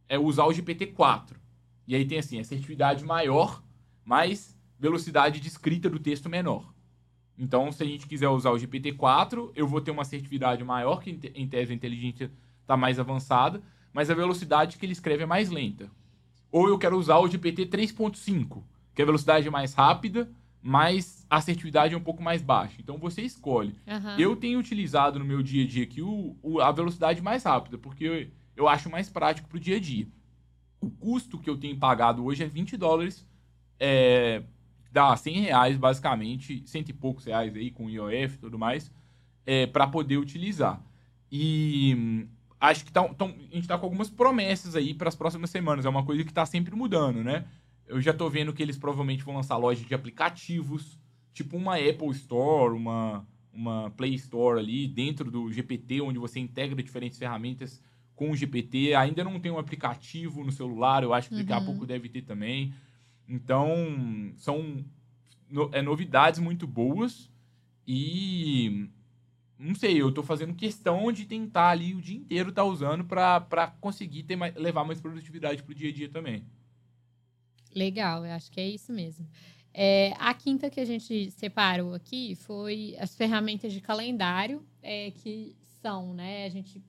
é, 0.09 0.19
usar 0.19 0.45
o 0.45 0.53
GPT 0.53 0.87
4. 0.87 1.39
E 1.87 1.95
aí 1.95 2.05
tem 2.05 2.19
assim, 2.19 2.39
assertividade 2.39 3.05
maior, 3.05 3.63
mas 4.03 4.57
velocidade 4.77 5.39
de 5.39 5.47
escrita 5.47 5.89
do 5.89 5.99
texto 5.99 6.27
menor. 6.27 6.73
Então, 7.37 7.71
se 7.71 7.81
a 7.81 7.85
gente 7.85 8.05
quiser 8.05 8.27
usar 8.27 8.51
o 8.51 8.59
GPT 8.59 8.93
4, 8.93 9.53
eu 9.55 9.65
vou 9.65 9.79
ter 9.79 9.91
uma 9.91 10.01
assertividade 10.01 10.63
maior, 10.63 11.01
que 11.01 11.11
em 11.11 11.17
te- 11.17 11.31
em 11.33 11.47
tese 11.47 11.71
a 11.71 11.75
inteligência 11.75 12.29
está 12.61 12.75
mais 12.75 12.99
avançada, 12.99 13.61
mas 13.93 14.09
a 14.09 14.13
velocidade 14.13 14.77
que 14.77 14.85
ele 14.85 14.93
escreve 14.93 15.23
é 15.23 15.25
mais 15.25 15.49
lenta. 15.49 15.89
Ou 16.51 16.67
eu 16.67 16.77
quero 16.77 16.97
usar 16.97 17.17
o 17.19 17.27
GPT 17.27 17.65
3.5, 17.67 18.61
que 18.93 19.01
a 19.01 19.05
velocidade 19.05 19.47
é 19.47 19.51
mais 19.51 19.73
rápida, 19.73 20.29
mas 20.61 21.25
a 21.29 21.37
assertividade 21.37 21.93
é 21.93 21.97
um 21.97 22.01
pouco 22.03 22.21
mais 22.21 22.41
baixa. 22.41 22.75
Então 22.79 22.97
você 22.97 23.21
escolhe. 23.21 23.75
Aham. 23.87 24.17
Eu 24.19 24.35
tenho 24.35 24.59
utilizado 24.59 25.17
no 25.19 25.25
meu 25.25 25.41
dia 25.41 25.63
a 25.63 25.67
dia 25.67 25.83
aqui 25.83 26.01
o, 26.01 26.35
o- 26.41 26.59
a 26.61 26.71
velocidade 26.71 27.21
mais 27.21 27.43
rápida, 27.43 27.77
porque 27.77 28.03
eu, 28.03 28.27
eu 28.55 28.67
acho 28.67 28.89
mais 28.89 29.09
prático 29.09 29.47
para 29.49 29.57
o 29.57 29.59
dia 29.59 29.77
a 29.77 29.79
dia. 29.79 30.07
O 30.79 30.89
custo 30.89 31.37
que 31.39 31.49
eu 31.49 31.57
tenho 31.57 31.77
pagado 31.77 32.23
hoje 32.25 32.43
é 32.43 32.47
20 32.47 32.75
dólares, 32.77 33.25
é, 33.79 34.43
dá 34.91 35.15
100 35.15 35.41
reais 35.41 35.77
basicamente, 35.77 36.63
cento 36.65 36.89
e 36.89 36.93
poucos 36.93 37.25
reais 37.25 37.55
aí 37.55 37.71
com 37.71 37.89
IOF 37.89 38.35
e 38.35 38.37
tudo 38.39 38.57
mais, 38.59 38.91
é, 39.45 39.65
para 39.65 39.87
poder 39.87 40.17
utilizar. 40.17 40.81
E 41.31 41.95
hum, 41.97 42.27
acho 42.59 42.83
que 42.85 42.91
tá, 42.91 43.03
tão- 43.15 43.33
a 43.51 43.55
gente 43.55 43.67
tá 43.67 43.77
com 43.77 43.85
algumas 43.85 44.09
promessas 44.09 44.75
aí 44.75 44.93
para 44.93 45.07
as 45.09 45.15
próximas 45.15 45.49
semanas. 45.49 45.85
É 45.85 45.89
uma 45.89 46.03
coisa 46.03 46.23
que 46.23 46.33
tá 46.33 46.45
sempre 46.45 46.75
mudando, 46.75 47.23
né? 47.23 47.45
Eu 47.91 47.99
já 48.01 48.13
tô 48.13 48.29
vendo 48.29 48.53
que 48.53 48.63
eles 48.63 48.77
provavelmente 48.77 49.21
vão 49.23 49.35
lançar 49.35 49.57
loja 49.57 49.83
de 49.83 49.93
aplicativos, 49.93 50.97
tipo 51.33 51.57
uma 51.57 51.75
Apple 51.75 52.09
Store, 52.11 52.73
uma, 52.73 53.27
uma 53.51 53.91
Play 53.91 54.13
Store 54.15 54.57
ali 54.59 54.87
dentro 54.87 55.29
do 55.29 55.51
GPT, 55.51 55.99
onde 55.99 56.17
você 56.17 56.39
integra 56.39 56.81
diferentes 56.81 57.19
ferramentas 57.19 57.81
com 58.15 58.31
o 58.31 58.35
GPT. 58.35 58.93
Ainda 58.95 59.25
não 59.25 59.41
tem 59.41 59.51
um 59.51 59.59
aplicativo 59.59 60.41
no 60.41 60.53
celular, 60.53 61.03
eu 61.03 61.13
acho 61.13 61.27
que 61.29 61.35
daqui 61.35 61.51
a 61.51 61.57
Uhum. 61.59 61.65
pouco 61.65 61.85
deve 61.85 62.07
ter 62.07 62.21
também. 62.21 62.73
Então, 63.27 63.67
são 64.37 64.85
no- 65.49 65.69
é, 65.73 65.81
novidades 65.81 66.39
muito 66.39 66.65
boas 66.65 67.29
e 67.85 68.87
não 69.59 69.75
sei, 69.75 70.01
eu 70.01 70.11
tô 70.13 70.23
fazendo 70.23 70.53
questão 70.55 71.11
de 71.11 71.25
tentar 71.25 71.69
ali 71.71 71.93
o 71.93 72.01
dia 72.01 72.17
inteiro 72.17 72.49
estar 72.51 72.63
usando 72.63 73.03
para 73.03 73.67
conseguir 73.81 74.23
ter 74.23 74.37
mais, 74.37 74.55
levar 74.55 74.85
mais 74.85 75.01
produtividade 75.01 75.61
pro 75.61 75.75
dia 75.75 75.89
a 75.89 75.93
dia 75.93 76.07
também. 76.09 76.45
Legal, 77.73 78.25
eu 78.25 78.31
acho 78.31 78.51
que 78.51 78.59
é 78.59 78.67
isso 78.67 78.91
mesmo. 78.91 79.27
É, 79.73 80.13
a 80.19 80.33
quinta 80.33 80.69
que 80.69 80.79
a 80.79 80.85
gente 80.85 81.31
separou 81.31 81.93
aqui 81.93 82.35
foi 82.35 82.95
as 82.99 83.15
ferramentas 83.15 83.71
de 83.71 83.79
calendário, 83.79 84.65
é, 84.81 85.11
que 85.11 85.55
são, 85.81 86.13
né? 86.13 86.45
A 86.45 86.49
gente 86.49 86.83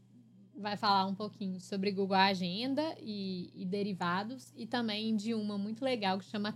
vai 0.55 0.77
falar 0.77 1.07
um 1.07 1.15
pouquinho 1.15 1.61
sobre 1.61 1.91
Google 1.93 2.17
Agenda 2.17 2.83
e, 3.01 3.51
e 3.55 3.65
derivados, 3.65 4.53
e 4.57 4.67
também 4.67 5.17
de 5.17 5.33
uma 5.33 5.57
muito 5.57 5.85
legal 5.85 6.19
que 6.19 6.25
chama 6.25 6.55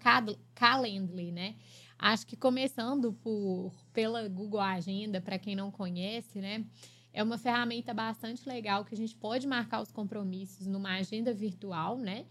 Calendly, 0.55 1.33
né? 1.33 1.55
Acho 1.99 2.27
que 2.27 2.37
começando 2.37 3.13
por 3.13 3.73
pela 3.93 4.29
Google 4.29 4.61
Agenda, 4.61 5.21
para 5.21 5.39
quem 5.39 5.57
não 5.57 5.71
conhece, 5.71 6.41
né? 6.41 6.65
É 7.13 7.23
uma 7.23 7.39
ferramenta 7.39 7.95
bastante 7.95 8.47
legal 8.47 8.85
que 8.85 8.95
a 8.95 8.97
gente 8.97 9.17
pode 9.17 9.47
marcar 9.47 9.81
os 9.81 9.91
compromissos 9.91 10.67
numa 10.67 10.97
agenda 10.97 11.33
virtual, 11.33 11.97
né? 11.97 12.27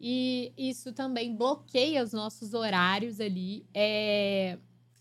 E 0.00 0.52
isso 0.56 0.92
também 0.92 1.34
bloqueia 1.34 2.02
os 2.02 2.12
nossos 2.12 2.54
horários 2.54 3.20
ali, 3.20 3.66
é, 3.74 4.56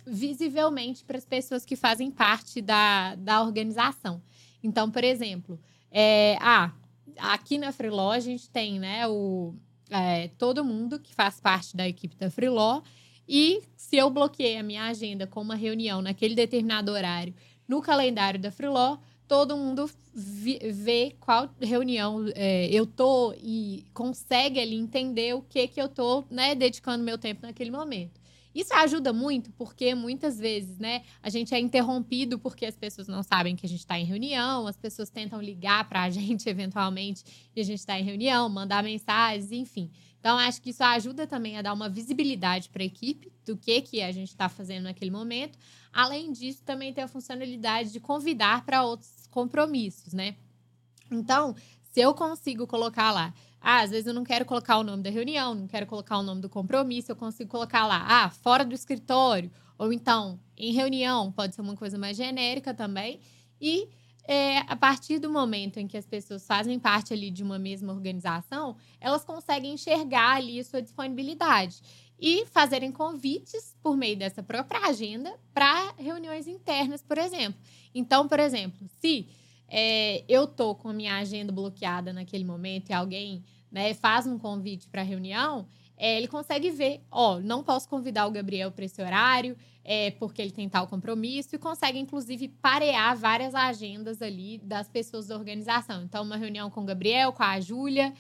visivelmente 0.06 1.06
para 1.06 1.18
as 1.18 1.26
pessoas 1.26 1.64
que 1.66 1.76
fazem 1.76 2.10
parte 2.10 2.62
da, 2.62 3.16
da 3.16 3.42
organização. 3.44 4.22
Então, 4.64 4.90
por 4.90 5.04
exemplo, 5.04 5.60
é, 5.92 6.38
ah, 6.42 6.72
aqui 7.18 7.58
na 7.58 7.72
Freeló 7.72 8.12
a 8.12 8.20
gente 8.20 8.50
tem 8.50 8.80
né, 8.80 9.08
o, 9.08 9.54
é, 9.90 10.30
todo 10.38 10.66
mundo 10.66 11.00
que 11.00 11.14
faz 11.14 11.40
parte 11.40 11.76
da 11.76 11.88
equipe 11.88 12.16
da 12.16 12.30
Freeló. 12.30 12.82
E 13.28 13.62
se 13.76 13.98
eu 13.98 14.10
bloqueei 14.10 14.58
a 14.58 14.64
minha 14.64 14.86
agenda 14.86 15.28
com 15.28 15.42
uma 15.42 15.56
reunião 15.56 16.02
naquele 16.02 16.34
determinado 16.34 16.92
horário 16.92 17.36
no 17.68 17.82
calendário 17.82 18.40
da 18.40 18.52
Freeló, 18.52 18.98
todo 19.28 19.58
mundo 19.58 19.90
vê 20.20 21.16
qual 21.20 21.48
reunião 21.62 22.26
é, 22.34 22.68
eu 22.70 22.88
tô 22.88 23.36
e 23.38 23.86
consegue 23.94 24.60
ali 24.60 24.76
entender 24.76 25.36
o 25.36 25.44
que 25.44 25.68
que 25.68 25.80
eu 25.80 25.88
tô 25.88 26.26
né, 26.32 26.56
dedicando 26.56 27.04
meu 27.04 27.20
tempo 27.20 27.44
naquele 27.44 27.70
momento. 27.70 28.20
Isso 28.56 28.74
ajuda 28.74 29.14
muito 29.14 29.52
porque 29.52 29.94
muitas 29.94 30.40
vezes, 30.40 30.80
né, 30.80 31.04
a 31.22 31.30
gente 31.30 31.54
é 31.54 31.60
interrompido 31.60 32.40
porque 32.40 32.66
as 32.66 32.76
pessoas 32.76 33.08
não 33.08 33.22
sabem 33.22 33.56
que 33.56 33.68
a 33.68 33.70
gente 33.70 33.82
está 33.82 34.00
em 34.00 34.06
reunião, 34.06 34.66
as 34.66 34.76
pessoas 34.76 35.12
tentam 35.12 35.40
ligar 35.40 35.88
para 35.88 36.02
a 36.02 36.10
gente 36.12 36.50
eventualmente 36.50 37.24
e 37.56 37.62
a 37.62 37.64
gente 37.64 37.78
está 37.78 38.00
em 38.00 38.04
reunião, 38.04 38.50
mandar 38.50 38.84
mensagens, 38.84 39.52
enfim. 39.52 39.92
Então, 40.20 40.40
acho 40.40 40.60
que 40.62 40.72
isso 40.72 40.84
ajuda 40.84 41.28
também 41.28 41.58
a 41.58 41.62
dar 41.62 41.74
uma 41.74 41.88
visibilidade 41.88 42.70
para 42.70 42.82
a 42.82 42.86
equipe 42.86 43.32
do 43.46 43.56
que, 43.56 43.82
que 43.82 44.02
a 44.02 44.12
gente 44.12 44.30
está 44.30 44.50
fazendo 44.50 44.86
naquele 44.86 45.12
momento. 45.12 45.58
Além 45.94 46.32
disso, 46.32 46.64
também 46.64 46.92
tem 46.92 47.04
a 47.04 47.08
funcionalidade 47.08 47.94
de 47.94 48.00
convidar 48.00 48.66
para 48.66 48.84
outros 48.84 49.10
compromissos, 49.38 50.14
né? 50.14 50.36
Então, 51.12 51.56
se 51.92 52.02
eu 52.02 52.12
consigo 52.16 52.66
colocar 52.66 53.12
lá 53.12 53.32
ah, 53.62 53.82
às 53.82 53.92
vezes 53.92 54.08
eu 54.08 54.14
não 54.14 54.24
quero 54.24 54.46
colocar 54.46 54.78
o 54.78 54.84
nome 54.84 55.04
da 55.04 55.10
reunião, 55.10 55.54
não 55.54 55.68
quero 55.68 55.86
colocar 55.86 56.18
o 56.18 56.24
nome 56.24 56.42
do 56.42 56.50
compromisso, 56.50 57.12
eu 57.12 57.16
consigo 57.16 57.50
colocar 57.50 57.86
lá, 57.86 58.06
ah, 58.08 58.30
fora 58.30 58.64
do 58.64 58.74
escritório, 58.74 59.52
ou 59.78 59.92
então 59.92 60.40
em 60.56 60.72
reunião, 60.72 61.32
pode 61.32 61.54
ser 61.54 61.62
uma 61.62 61.76
coisa 61.76 61.98
mais 61.98 62.16
genérica 62.16 62.74
também. 62.74 63.20
E 63.60 63.90
é, 64.24 64.60
a 64.60 64.76
partir 64.76 65.20
do 65.20 65.30
momento 65.30 65.80
em 65.80 65.88
que 65.88 65.98
as 65.98 66.06
pessoas 66.06 66.46
fazem 66.46 66.80
parte 66.80 67.14
ali 67.14 67.30
de 67.30 67.44
uma 67.44 67.60
mesma 67.60 67.94
organização, 67.94 68.76
elas 69.00 69.24
conseguem 69.24 69.74
enxergar 69.74 70.38
ali 70.38 70.60
a 70.60 70.64
sua 70.64 70.82
disponibilidade 70.82 71.82
e 72.20 72.46
fazerem 72.48 72.92
convites 72.92 73.76
por 73.82 73.96
meio 73.96 74.18
dessa 74.18 74.42
própria 74.42 74.88
agenda 74.88 75.34
para 75.54 75.94
reuniões 75.98 76.48
internas, 76.48 77.02
por 77.02 77.18
exemplo. 77.18 77.60
Então, 77.94 78.28
por 78.28 78.40
exemplo, 78.40 78.88
se 79.00 79.28
é, 79.68 80.24
eu 80.28 80.48
tô 80.48 80.76
com 80.76 80.90
a 80.90 80.94
minha 80.94 81.18
agenda 81.18 81.52
bloqueada 81.52 82.14
naquele 82.14 82.44
momento 82.44 82.90
e 82.90 82.94
alguém 82.94 83.44
né, 83.72 83.94
faz 83.94 84.26
um 84.26 84.38
convite 84.38 84.88
para 84.88 85.02
reunião, 85.02 85.68
é, 85.98 86.16
ele 86.18 86.28
consegue 86.28 86.70
ver, 86.70 87.02
ó, 87.10 87.40
não 87.40 87.64
posso 87.64 87.90
convidar 87.90 88.28
o 88.28 88.32
Gabriel 88.32 88.72
para 88.72 88.86
esse 88.86 89.02
horário, 89.02 89.58
é, 89.84 90.12
porque 90.12 90.42
ele 90.42 90.52
tem 90.52 90.70
tal 90.70 90.88
compromisso, 90.88 91.56
e 91.56 91.58
consegue, 91.58 91.98
inclusive, 91.98 92.48
parear 92.48 93.18
várias 93.18 93.56
agendas 93.56 94.22
ali 94.22 94.60
das 94.60 94.88
pessoas 94.88 95.28
da 95.28 95.36
organização. 95.36 96.04
Então, 96.04 96.24
uma 96.24 96.38
reunião 96.38 96.70
com 96.70 96.82
o 96.82 96.86
Gabriel, 96.86 97.34
com 97.34 97.42
a 97.42 97.60
Júlia, 97.60 98.14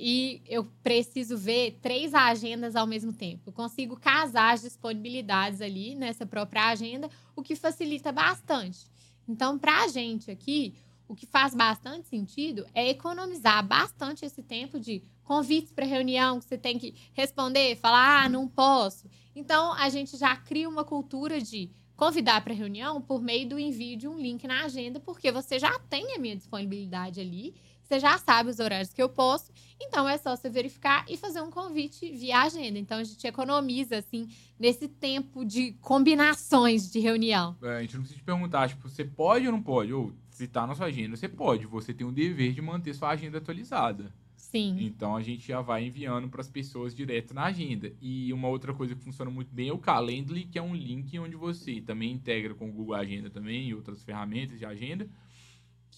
e 0.00 0.40
eu 0.46 0.64
preciso 0.80 1.36
ver 1.36 1.78
três 1.82 2.14
agendas 2.14 2.76
ao 2.76 2.86
mesmo 2.86 3.12
tempo. 3.12 3.42
Eu 3.46 3.52
consigo 3.52 3.98
casar 3.98 4.54
as 4.54 4.62
disponibilidades 4.62 5.60
ali 5.60 5.96
nessa 5.96 6.24
própria 6.24 6.68
agenda, 6.68 7.10
o 7.34 7.42
que 7.42 7.56
facilita 7.56 8.12
bastante. 8.12 8.86
Então, 9.28 9.58
para 9.58 9.82
a 9.82 9.88
gente 9.88 10.30
aqui, 10.30 10.76
o 11.08 11.16
que 11.16 11.26
faz 11.26 11.52
bastante 11.52 12.06
sentido 12.06 12.64
é 12.72 12.88
economizar 12.88 13.66
bastante 13.66 14.24
esse 14.24 14.42
tempo 14.42 14.78
de 14.78 15.02
convites 15.24 15.72
para 15.72 15.84
reunião 15.84 16.38
que 16.38 16.44
você 16.44 16.56
tem 16.56 16.78
que 16.78 16.94
responder, 17.12 17.74
falar, 17.76 18.24
ah, 18.24 18.28
não 18.28 18.46
posso. 18.46 19.10
Então, 19.34 19.72
a 19.72 19.88
gente 19.88 20.16
já 20.16 20.36
cria 20.36 20.68
uma 20.68 20.84
cultura 20.84 21.40
de 21.40 21.70
convidar 21.96 22.40
para 22.44 22.54
reunião 22.54 23.02
por 23.02 23.20
meio 23.20 23.48
do 23.48 23.58
envio 23.58 23.96
de 23.96 24.06
um 24.06 24.16
link 24.16 24.46
na 24.46 24.64
agenda, 24.64 25.00
porque 25.00 25.32
você 25.32 25.58
já 25.58 25.76
tem 25.80 26.14
a 26.14 26.18
minha 26.18 26.36
disponibilidade 26.36 27.20
ali, 27.20 27.56
você 27.88 27.98
já 27.98 28.18
sabe 28.18 28.50
os 28.50 28.58
horários 28.58 28.92
que 28.92 29.02
eu 29.02 29.08
posso, 29.08 29.50
então 29.80 30.06
é 30.06 30.18
só 30.18 30.36
você 30.36 30.50
verificar 30.50 31.06
e 31.08 31.16
fazer 31.16 31.40
um 31.40 31.50
convite 31.50 32.10
via 32.12 32.42
agenda. 32.42 32.78
Então 32.78 32.98
a 32.98 33.04
gente 33.04 33.26
economiza, 33.26 33.96
assim, 33.96 34.28
nesse 34.58 34.86
tempo 34.88 35.42
de 35.42 35.72
combinações 35.80 36.92
de 36.92 37.00
reunião. 37.00 37.56
É, 37.62 37.78
a 37.78 37.80
gente 37.80 37.94
não 37.94 38.02
precisa 38.02 38.20
te 38.20 38.24
perguntar, 38.24 38.68
tipo, 38.68 38.86
você 38.86 39.06
pode 39.06 39.46
ou 39.46 39.52
não 39.52 39.62
pode? 39.62 39.90
Ou 39.94 40.12
se 40.28 40.46
tá 40.46 40.66
na 40.66 40.74
sua 40.74 40.86
agenda, 40.86 41.16
você 41.16 41.28
pode. 41.28 41.66
Você 41.66 41.94
tem 41.94 42.06
o 42.06 42.12
dever 42.12 42.52
de 42.52 42.60
manter 42.60 42.94
sua 42.94 43.08
agenda 43.08 43.38
atualizada. 43.38 44.12
Sim. 44.36 44.76
Então 44.80 45.16
a 45.16 45.22
gente 45.22 45.48
já 45.48 45.62
vai 45.62 45.86
enviando 45.86 46.28
para 46.28 46.42
as 46.42 46.48
pessoas 46.48 46.94
direto 46.94 47.32
na 47.32 47.44
agenda. 47.44 47.90
E 48.02 48.30
uma 48.34 48.48
outra 48.48 48.74
coisa 48.74 48.94
que 48.94 49.02
funciona 49.02 49.30
muito 49.30 49.54
bem 49.54 49.70
é 49.70 49.72
o 49.72 49.78
Calendly, 49.78 50.44
que 50.44 50.58
é 50.58 50.62
um 50.62 50.74
link 50.74 51.18
onde 51.18 51.36
você 51.36 51.80
também 51.80 52.12
integra 52.12 52.54
com 52.54 52.68
o 52.68 52.72
Google 52.72 52.96
Agenda 52.96 53.30
também 53.30 53.68
e 53.68 53.74
outras 53.74 54.02
ferramentas 54.02 54.58
de 54.58 54.66
agenda 54.66 55.08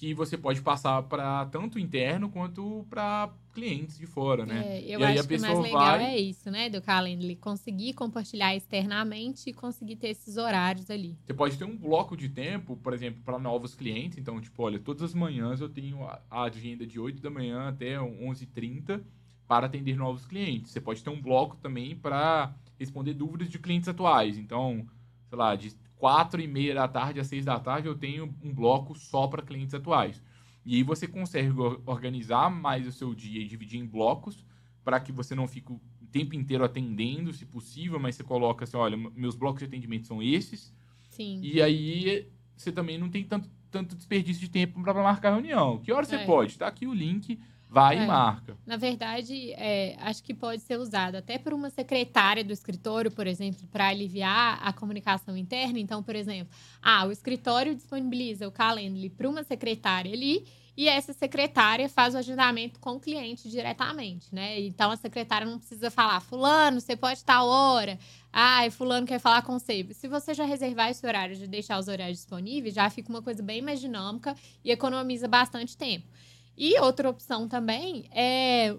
que 0.00 0.14
você 0.14 0.38
pode 0.38 0.62
passar 0.62 1.02
para 1.02 1.44
tanto 1.44 1.78
interno 1.78 2.30
quanto 2.30 2.86
para 2.88 3.28
clientes 3.52 3.98
de 3.98 4.06
fora, 4.06 4.46
né? 4.46 4.78
É, 4.78 4.80
eu 4.86 4.98
e 4.98 5.04
acho 5.04 5.28
que 5.28 5.36
o 5.36 5.40
mais 5.42 5.58
legal 5.58 5.98
vai... 5.98 6.04
é 6.04 6.18
isso, 6.18 6.50
né, 6.50 6.70
do 6.70 6.80
Calendly, 6.80 7.36
conseguir 7.36 7.92
compartilhar 7.92 8.56
externamente 8.56 9.50
e 9.50 9.52
conseguir 9.52 9.96
ter 9.96 10.08
esses 10.08 10.38
horários 10.38 10.90
ali. 10.90 11.18
Você 11.26 11.34
pode 11.34 11.58
ter 11.58 11.66
um 11.66 11.76
bloco 11.76 12.16
de 12.16 12.30
tempo, 12.30 12.78
por 12.78 12.94
exemplo, 12.94 13.20
para 13.22 13.38
novos 13.38 13.74
clientes, 13.74 14.16
então, 14.16 14.40
tipo, 14.40 14.62
olha, 14.62 14.78
todas 14.78 15.02
as 15.02 15.12
manhãs 15.12 15.60
eu 15.60 15.68
tenho 15.68 16.02
a 16.02 16.42
agenda 16.44 16.86
de 16.86 16.98
8 16.98 17.20
da 17.20 17.28
manhã 17.28 17.68
até 17.68 17.96
11h30 17.98 19.02
para 19.46 19.66
atender 19.66 19.98
novos 19.98 20.24
clientes. 20.24 20.72
Você 20.72 20.80
pode 20.80 21.04
ter 21.04 21.10
um 21.10 21.20
bloco 21.20 21.58
também 21.58 21.94
para 21.94 22.54
responder 22.78 23.12
dúvidas 23.12 23.50
de 23.50 23.58
clientes 23.58 23.86
atuais, 23.86 24.38
então, 24.38 24.86
sei 25.28 25.36
lá, 25.36 25.54
de 25.54 25.76
quatro 26.00 26.40
e 26.40 26.48
meia 26.48 26.74
da 26.74 26.88
tarde 26.88 27.20
às 27.20 27.26
seis 27.26 27.44
da 27.44 27.60
tarde 27.60 27.86
eu 27.86 27.94
tenho 27.94 28.34
um 28.42 28.52
bloco 28.52 28.94
só 28.94 29.28
para 29.28 29.42
clientes 29.42 29.74
atuais. 29.74 30.20
E 30.64 30.76
aí 30.76 30.82
você 30.82 31.06
consegue 31.06 31.52
organizar 31.84 32.50
mais 32.50 32.86
o 32.86 32.92
seu 32.92 33.14
dia 33.14 33.42
e 33.42 33.46
dividir 33.46 33.78
em 33.78 33.86
blocos 33.86 34.44
para 34.82 34.98
que 34.98 35.12
você 35.12 35.34
não 35.34 35.46
fique 35.46 35.70
o 35.70 35.80
tempo 36.10 36.34
inteiro 36.34 36.64
atendendo, 36.64 37.32
se 37.34 37.44
possível, 37.44 38.00
mas 38.00 38.16
você 38.16 38.24
coloca 38.24 38.64
assim, 38.64 38.78
olha, 38.78 38.96
meus 38.96 39.36
blocos 39.36 39.60
de 39.60 39.66
atendimento 39.66 40.06
são 40.06 40.22
esses. 40.22 40.74
Sim. 41.10 41.40
E 41.42 41.60
aí 41.60 42.26
você 42.56 42.72
também 42.72 42.96
não 42.96 43.10
tem 43.10 43.22
tanto, 43.22 43.50
tanto 43.70 43.94
desperdício 43.94 44.40
de 44.40 44.50
tempo 44.50 44.82
para 44.82 44.94
marcar 44.94 45.34
reunião. 45.34 45.78
Que 45.78 45.92
hora 45.92 46.06
é. 46.06 46.08
você 46.08 46.18
pode? 46.24 46.58
Tá 46.58 46.66
aqui 46.66 46.86
o 46.86 46.94
link 46.94 47.38
vai 47.70 47.98
é. 47.98 48.02
e 48.02 48.06
marca. 48.06 48.56
Na 48.66 48.76
verdade, 48.76 49.52
é, 49.52 49.96
acho 50.00 50.22
que 50.22 50.34
pode 50.34 50.60
ser 50.62 50.78
usado 50.78 51.14
até 51.14 51.38
por 51.38 51.52
uma 51.54 51.70
secretária 51.70 52.42
do 52.42 52.52
escritório, 52.52 53.10
por 53.10 53.26
exemplo, 53.26 53.66
para 53.68 53.88
aliviar 53.88 54.58
a 54.60 54.72
comunicação 54.72 55.36
interna. 55.36 55.78
Então, 55.78 56.02
por 56.02 56.16
exemplo, 56.16 56.52
ah, 56.82 57.06
o 57.06 57.12
escritório 57.12 57.74
disponibiliza 57.74 58.48
o 58.48 58.52
Calendly 58.52 59.08
para 59.08 59.28
uma 59.28 59.44
secretária 59.44 60.12
ali 60.12 60.44
e 60.76 60.88
essa 60.88 61.12
secretária 61.12 61.88
faz 61.88 62.14
o 62.14 62.18
agendamento 62.18 62.80
com 62.80 62.92
o 62.92 63.00
cliente 63.00 63.50
diretamente, 63.50 64.34
né? 64.34 64.60
Então 64.60 64.90
a 64.90 64.96
secretária 64.96 65.46
não 65.46 65.58
precisa 65.58 65.90
falar, 65.90 66.20
fulano, 66.20 66.80
você 66.80 66.96
pode 66.96 67.18
estar 67.18 67.42
hora. 67.42 67.98
Ah, 68.32 68.62
fulano 68.70 69.06
quer 69.06 69.18
falar 69.18 69.42
com 69.42 69.58
você. 69.58 69.86
Se 69.92 70.08
você 70.08 70.32
já 70.32 70.44
reservar 70.44 70.90
esse 70.90 71.06
horário 71.06 71.36
de 71.36 71.46
deixar 71.46 71.78
os 71.78 71.86
horários 71.86 72.18
disponíveis, 72.18 72.74
já 72.74 72.88
fica 72.88 73.10
uma 73.10 73.20
coisa 73.20 73.42
bem 73.42 73.60
mais 73.60 73.80
dinâmica 73.80 74.34
e 74.64 74.70
economiza 74.70 75.28
bastante 75.28 75.76
tempo. 75.76 76.06
E 76.60 76.78
outra 76.78 77.08
opção 77.08 77.48
também 77.48 78.04
é 78.12 78.76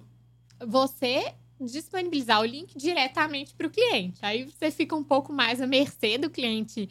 você 0.68 1.34
disponibilizar 1.60 2.40
o 2.40 2.46
link 2.46 2.78
diretamente 2.78 3.56
para 3.56 3.66
o 3.66 3.72
cliente. 3.72 4.20
Aí 4.22 4.46
você 4.46 4.70
fica 4.70 4.96
um 4.96 5.04
pouco 5.04 5.34
mais 5.34 5.60
à 5.60 5.66
mercê 5.66 6.16
do 6.16 6.30
cliente 6.30 6.88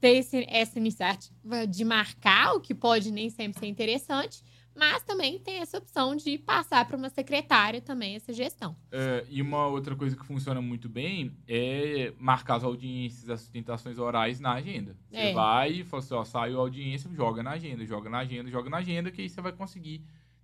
ter 0.00 0.16
esse, 0.16 0.44
essa 0.48 0.80
iniciativa 0.80 1.64
de 1.64 1.84
marcar, 1.84 2.54
o 2.54 2.60
que 2.60 2.74
pode 2.74 3.12
nem 3.12 3.30
sempre 3.30 3.60
ser 3.60 3.66
interessante, 3.66 4.42
mas 4.74 5.04
também 5.04 5.38
tem 5.38 5.58
essa 5.58 5.78
opção 5.78 6.16
de 6.16 6.36
passar 6.38 6.88
para 6.88 6.96
uma 6.96 7.08
secretária 7.08 7.80
também 7.80 8.16
essa 8.16 8.32
gestão. 8.32 8.74
É, 8.90 9.24
e 9.30 9.40
uma 9.40 9.68
outra 9.68 9.94
coisa 9.94 10.16
que 10.16 10.26
funciona 10.26 10.60
muito 10.60 10.88
bem 10.88 11.36
é 11.46 12.12
marcar 12.18 12.56
as 12.56 12.64
audiências, 12.64 13.30
as 13.30 13.42
sustentações 13.42 13.96
orais 13.96 14.40
na 14.40 14.54
agenda. 14.54 14.96
Você 15.08 15.16
é. 15.16 15.32
vai 15.32 15.70
e 15.70 15.84
fala 15.84 16.02
assim, 16.02 16.14
ó, 16.14 16.24
saiu 16.24 16.58
a 16.58 16.62
audiência, 16.62 17.08
joga 17.14 17.44
na 17.44 17.52
agenda, 17.52 17.86
joga 17.86 18.10
na 18.10 18.18
agenda, 18.18 18.50
joga 18.50 18.68
na 18.68 18.78
agenda, 18.78 19.08
que 19.12 19.22
aí 19.22 19.28
você 19.28 19.40
vai 19.40 19.52
conseguir 19.52 20.02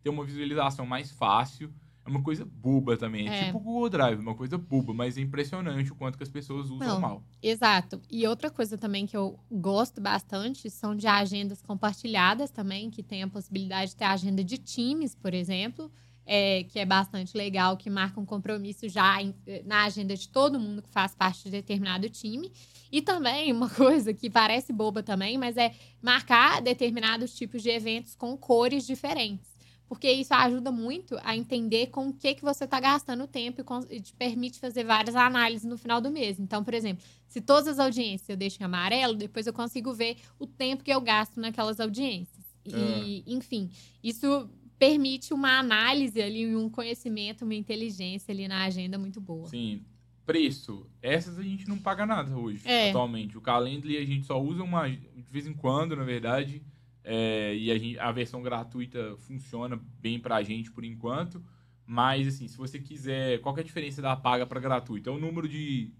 ter 0.08 0.14
uma 0.14 0.24
visualização 0.24 0.86
mais 0.86 1.10
fácil. 1.10 1.72
é 2.04 2.10
uma 2.10 2.22
coisa 2.22 2.42
boba 2.42 2.96
também. 2.96 3.28
É, 3.28 3.40
É. 3.40 3.44
tipo 3.44 3.58
o 3.58 3.60
Google 3.60 3.90
Drive, 3.90 4.18
uma 4.18 4.34
coisa 4.34 4.56
boba, 4.56 4.94
mas 4.94 5.18
é 5.18 5.20
impressionante 5.20 5.92
o 5.92 5.94
quanto 5.94 6.16
que 6.16 6.22
as 6.24 6.30
pessoas 6.30 6.70
usam 6.70 6.78
Não. 6.88 7.00
mal. 7.02 7.22
Exato. 7.42 8.00
E 8.10 8.26
outra 8.26 8.50
coisa 8.50 8.78
também 8.78 9.06
que 9.06 9.14
eu 9.14 9.38
gosto 9.52 10.00
bastante 10.00 10.70
são 10.70 10.96
de 10.96 11.06
agendas 11.06 11.60
compartilhadas 11.60 12.50
também, 12.50 12.88
que 12.88 13.02
tem 13.02 13.22
a 13.22 13.28
possibilidade 13.28 13.90
de 13.90 13.96
ter 13.96 14.04
agenda 14.06 14.42
de 14.42 14.56
times, 14.56 15.14
por 15.14 15.34
exemplo, 15.34 15.92
é, 16.24 16.64
que 16.64 16.78
é 16.78 16.86
bastante 16.86 17.36
legal, 17.36 17.76
que 17.76 17.90
marca 17.90 18.18
um 18.18 18.24
compromisso 18.24 18.88
já 18.88 19.22
em- 19.22 19.34
na 19.66 19.84
agenda 19.84 20.16
de 20.16 20.28
todo 20.30 20.58
mundo 20.58 20.80
que 20.80 20.88
faz 20.88 21.14
parte 21.14 21.44
de 21.44 21.50
determinado 21.50 22.08
time. 22.08 22.50
E 22.90 23.02
também 23.02 23.52
uma 23.52 23.68
coisa 23.68 24.14
que 24.14 24.30
parece 24.30 24.72
boba 24.72 25.02
também, 25.02 25.36
mas 25.36 25.58
é 25.58 25.74
marcar 26.00 26.62
determinados 26.62 27.34
tipos 27.34 27.62
de 27.62 27.68
eventos 27.68 28.14
com 28.14 28.34
cores 28.34 28.86
diferentes. 28.86 29.57
Porque 29.88 30.10
isso 30.12 30.34
ajuda 30.34 30.70
muito 30.70 31.16
a 31.22 31.34
entender 31.34 31.86
com 31.86 32.08
o 32.08 32.12
que, 32.12 32.34
que 32.34 32.42
você 32.42 32.64
está 32.64 32.78
gastando 32.78 33.26
tempo 33.26 33.62
e, 33.62 33.64
com- 33.64 33.86
e 33.90 34.00
te 34.00 34.12
permite 34.14 34.58
fazer 34.58 34.84
várias 34.84 35.16
análises 35.16 35.64
no 35.66 35.78
final 35.78 35.98
do 36.00 36.10
mês. 36.10 36.38
Então, 36.38 36.62
por 36.62 36.74
exemplo, 36.74 37.02
se 37.26 37.40
todas 37.40 37.66
as 37.68 37.78
audiências 37.78 38.28
eu 38.28 38.36
deixo 38.36 38.60
em 38.60 38.64
amarelo, 38.66 39.14
depois 39.14 39.46
eu 39.46 39.52
consigo 39.52 39.94
ver 39.94 40.18
o 40.38 40.46
tempo 40.46 40.84
que 40.84 40.92
eu 40.92 41.00
gasto 41.00 41.40
naquelas 41.40 41.80
audiências. 41.80 42.44
E, 42.66 43.24
enfim, 43.26 43.70
isso 44.04 44.50
permite 44.78 45.32
uma 45.32 45.58
análise 45.58 46.20
ali, 46.20 46.54
um 46.54 46.68
conhecimento, 46.68 47.42
uma 47.46 47.54
inteligência 47.54 48.30
ali 48.30 48.46
na 48.46 48.64
agenda 48.64 48.98
muito 48.98 49.20
boa. 49.20 49.48
Sim. 49.48 49.82
Preço. 50.26 50.86
Essas 51.00 51.38
a 51.38 51.42
gente 51.42 51.66
não 51.66 51.78
paga 51.78 52.04
nada 52.04 52.36
hoje, 52.36 52.60
É. 52.68 52.90
atualmente. 52.90 53.38
O 53.38 53.40
Calendly 53.40 53.96
a 53.96 54.04
gente 54.04 54.26
só 54.26 54.38
usa 54.38 54.62
uma, 54.62 54.86
de 54.86 55.00
vez 55.30 55.46
em 55.46 55.54
quando, 55.54 55.96
na 55.96 56.04
verdade. 56.04 56.62
É, 57.10 57.54
e 57.56 57.70
a, 57.70 57.78
gente- 57.78 57.98
a 57.98 58.12
versão 58.12 58.42
gratuita 58.42 59.16
funciona 59.20 59.80
bem 59.98 60.20
pra 60.20 60.42
gente 60.42 60.70
por 60.70 60.84
enquanto. 60.84 61.42
Mas, 61.86 62.28
assim, 62.28 62.46
se 62.46 62.56
você 62.58 62.78
quiser. 62.78 63.40
Qual 63.40 63.54
que 63.54 63.60
é 63.60 63.64
a 63.64 63.66
diferença 63.66 64.02
da 64.02 64.14
paga 64.14 64.44
para 64.44 64.60
gratuita? 64.60 65.08
É 65.08 65.12
o 65.12 65.18
número 65.18 65.48
de 65.48 65.90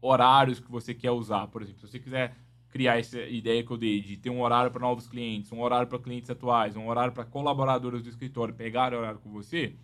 horários 0.00 0.58
que 0.58 0.68
você 0.70 0.92
quer 0.92 1.12
usar. 1.12 1.46
Por 1.46 1.62
exemplo, 1.62 1.80
se 1.80 1.88
você 1.88 1.98
quiser 2.00 2.36
criar 2.68 2.98
essa 2.98 3.20
ideia 3.22 3.62
que 3.62 3.70
eu 3.70 3.76
dei 3.76 4.00
de 4.00 4.16
ter 4.16 4.30
um 4.30 4.42
horário 4.42 4.72
para 4.72 4.80
novos 4.80 5.06
clientes, 5.06 5.52
um 5.52 5.60
horário 5.62 5.86
para 5.86 5.98
clientes 6.00 6.28
atuais, 6.28 6.74
um 6.74 6.88
horário 6.88 7.12
para 7.12 7.24
colaboradores 7.24 8.02
do 8.02 8.08
escritório 8.08 8.52
pegar 8.52 8.92
horário 8.92 9.20
com 9.20 9.30
você, 9.30 9.76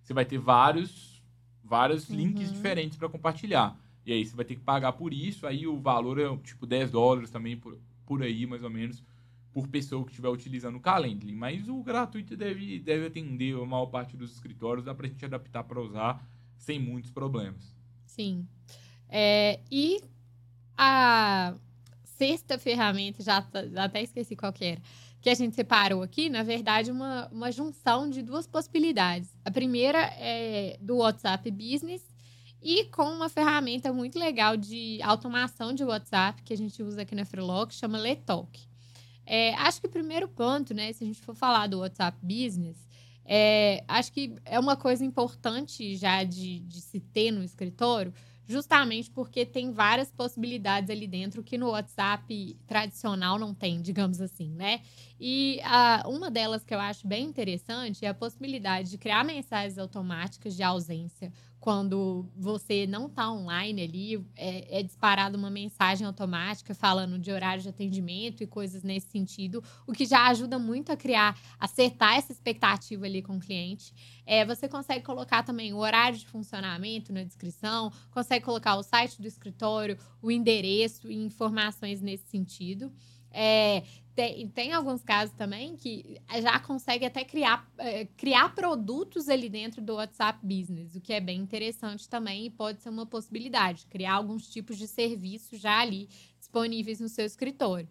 você 0.00 0.14
vai 0.14 0.24
ter 0.24 0.38
vários, 0.38 1.20
vários 1.64 2.08
links 2.08 2.46
Uhum. 2.48 2.54
diferentes 2.54 2.96
para 2.96 3.08
compartilhar. 3.08 3.76
E 4.04 4.12
aí 4.12 4.24
você 4.24 4.36
vai 4.36 4.44
ter 4.44 4.54
que 4.54 4.60
pagar 4.62 4.92
por 4.92 5.12
isso, 5.12 5.48
aí 5.48 5.66
o 5.66 5.80
valor 5.80 6.20
é 6.20 6.36
tipo 6.44 6.64
10 6.64 6.92
dólares 6.92 7.28
também 7.28 7.56
por, 7.56 7.76
por 8.06 8.22
aí, 8.22 8.46
mais 8.46 8.62
ou 8.62 8.70
menos, 8.70 9.02
por 9.56 9.68
pessoa 9.68 10.04
que 10.04 10.10
estiver 10.10 10.28
utilizando 10.28 10.76
o 10.76 10.80
Calendly. 10.80 11.32
Mas 11.32 11.66
o 11.66 11.82
gratuito 11.82 12.36
deve, 12.36 12.78
deve 12.78 13.06
atender 13.06 13.56
a 13.56 13.64
maior 13.64 13.86
parte 13.86 14.14
dos 14.14 14.32
escritórios, 14.32 14.84
dá 14.84 14.94
pra 14.94 15.08
gente 15.08 15.24
adaptar 15.24 15.64
para 15.64 15.80
usar 15.80 16.22
sem 16.58 16.78
muitos 16.78 17.10
problemas. 17.10 17.74
Sim. 18.04 18.46
É, 19.08 19.60
e 19.70 20.02
a 20.76 21.54
sexta 22.04 22.58
ferramenta, 22.58 23.22
já, 23.22 23.42
até 23.76 24.02
esqueci 24.02 24.36
qual 24.36 24.52
que 24.52 24.62
era, 24.62 24.82
que 25.22 25.30
a 25.30 25.34
gente 25.34 25.56
separou 25.56 26.02
aqui, 26.02 26.28
na 26.28 26.42
verdade, 26.42 26.90
uma, 26.90 27.26
uma 27.28 27.50
junção 27.50 28.10
de 28.10 28.20
duas 28.20 28.46
possibilidades. 28.46 29.34
A 29.42 29.50
primeira 29.50 30.00
é 30.18 30.76
do 30.82 30.98
WhatsApp 30.98 31.50
Business 31.50 32.06
e 32.60 32.84
com 32.90 33.04
uma 33.04 33.30
ferramenta 33.30 33.90
muito 33.90 34.18
legal 34.18 34.54
de 34.54 35.00
automação 35.00 35.72
de 35.72 35.82
WhatsApp 35.82 36.42
que 36.42 36.52
a 36.52 36.56
gente 36.58 36.82
usa 36.82 37.00
aqui 37.00 37.14
na 37.14 37.24
Freelog, 37.24 37.68
que 37.68 37.74
chama 37.74 37.96
Letalk. 37.96 38.75
É, 39.26 39.54
acho 39.54 39.80
que 39.80 39.88
o 39.88 39.90
primeiro 39.90 40.28
ponto, 40.28 40.72
né, 40.72 40.92
se 40.92 41.02
a 41.02 41.06
gente 41.06 41.20
for 41.20 41.34
falar 41.34 41.66
do 41.66 41.80
WhatsApp 41.80 42.16
Business, 42.22 42.86
é, 43.24 43.82
acho 43.88 44.12
que 44.12 44.36
é 44.44 44.58
uma 44.58 44.76
coisa 44.76 45.04
importante 45.04 45.96
já 45.96 46.22
de, 46.22 46.60
de 46.60 46.80
se 46.80 47.00
ter 47.00 47.32
no 47.32 47.42
escritório, 47.42 48.14
justamente 48.46 49.10
porque 49.10 49.44
tem 49.44 49.72
várias 49.72 50.12
possibilidades 50.12 50.88
ali 50.88 51.08
dentro 51.08 51.42
que 51.42 51.58
no 51.58 51.70
WhatsApp 51.70 52.56
tradicional 52.66 53.38
não 53.38 53.52
tem, 53.52 53.82
digamos 53.82 54.20
assim, 54.20 54.48
né? 54.54 54.82
E 55.18 55.60
ah, 55.64 56.04
uma 56.06 56.30
delas 56.30 56.62
que 56.62 56.72
eu 56.72 56.78
acho 56.78 57.06
bem 57.08 57.24
interessante 57.24 58.04
é 58.04 58.08
a 58.08 58.14
possibilidade 58.14 58.90
de 58.90 58.98
criar 58.98 59.24
mensagens 59.24 59.78
automáticas 59.78 60.54
de 60.54 60.62
ausência. 60.62 61.32
Quando 61.60 62.28
você 62.36 62.86
não 62.86 63.06
está 63.06 63.30
online 63.30 63.82
ali, 63.82 64.26
é, 64.36 64.80
é 64.80 64.82
disparada 64.82 65.36
uma 65.36 65.50
mensagem 65.50 66.06
automática 66.06 66.74
falando 66.74 67.18
de 67.18 67.32
horário 67.32 67.62
de 67.62 67.68
atendimento 67.68 68.42
e 68.42 68.46
coisas 68.46 68.82
nesse 68.82 69.08
sentido, 69.08 69.62
o 69.86 69.92
que 69.92 70.06
já 70.06 70.28
ajuda 70.28 70.58
muito 70.58 70.92
a 70.92 70.96
criar, 70.96 71.36
acertar 71.58 72.16
essa 72.16 72.30
expectativa 72.30 73.06
ali 73.06 73.20
com 73.20 73.36
o 73.36 73.40
cliente. 73.40 73.92
É, 74.24 74.44
você 74.44 74.68
consegue 74.68 75.04
colocar 75.04 75.42
também 75.42 75.72
o 75.72 75.78
horário 75.78 76.18
de 76.18 76.26
funcionamento 76.26 77.12
na 77.12 77.24
descrição, 77.24 77.92
consegue 78.10 78.44
colocar 78.44 78.76
o 78.76 78.82
site 78.82 79.20
do 79.20 79.26
escritório, 79.26 79.98
o 80.22 80.30
endereço 80.30 81.10
e 81.10 81.16
informações 81.16 82.00
nesse 82.00 82.28
sentido. 82.28 82.92
É, 83.38 83.82
tem, 84.14 84.48
tem 84.48 84.72
alguns 84.72 85.02
casos 85.02 85.34
também 85.36 85.76
que 85.76 86.18
já 86.40 86.58
consegue 86.58 87.04
até 87.04 87.22
criar, 87.22 87.70
é, 87.76 88.06
criar 88.16 88.54
produtos 88.54 89.28
ali 89.28 89.50
dentro 89.50 89.82
do 89.82 89.96
WhatsApp 89.96 90.38
Business, 90.42 90.96
o 90.96 91.02
que 91.02 91.12
é 91.12 91.20
bem 91.20 91.38
interessante 91.38 92.08
também 92.08 92.46
e 92.46 92.50
pode 92.50 92.80
ser 92.80 92.88
uma 92.88 93.04
possibilidade, 93.04 93.84
criar 93.90 94.14
alguns 94.14 94.48
tipos 94.48 94.78
de 94.78 94.88
serviços 94.88 95.60
já 95.60 95.80
ali 95.80 96.08
disponíveis 96.38 96.98
no 96.98 97.10
seu 97.10 97.26
escritório. 97.26 97.86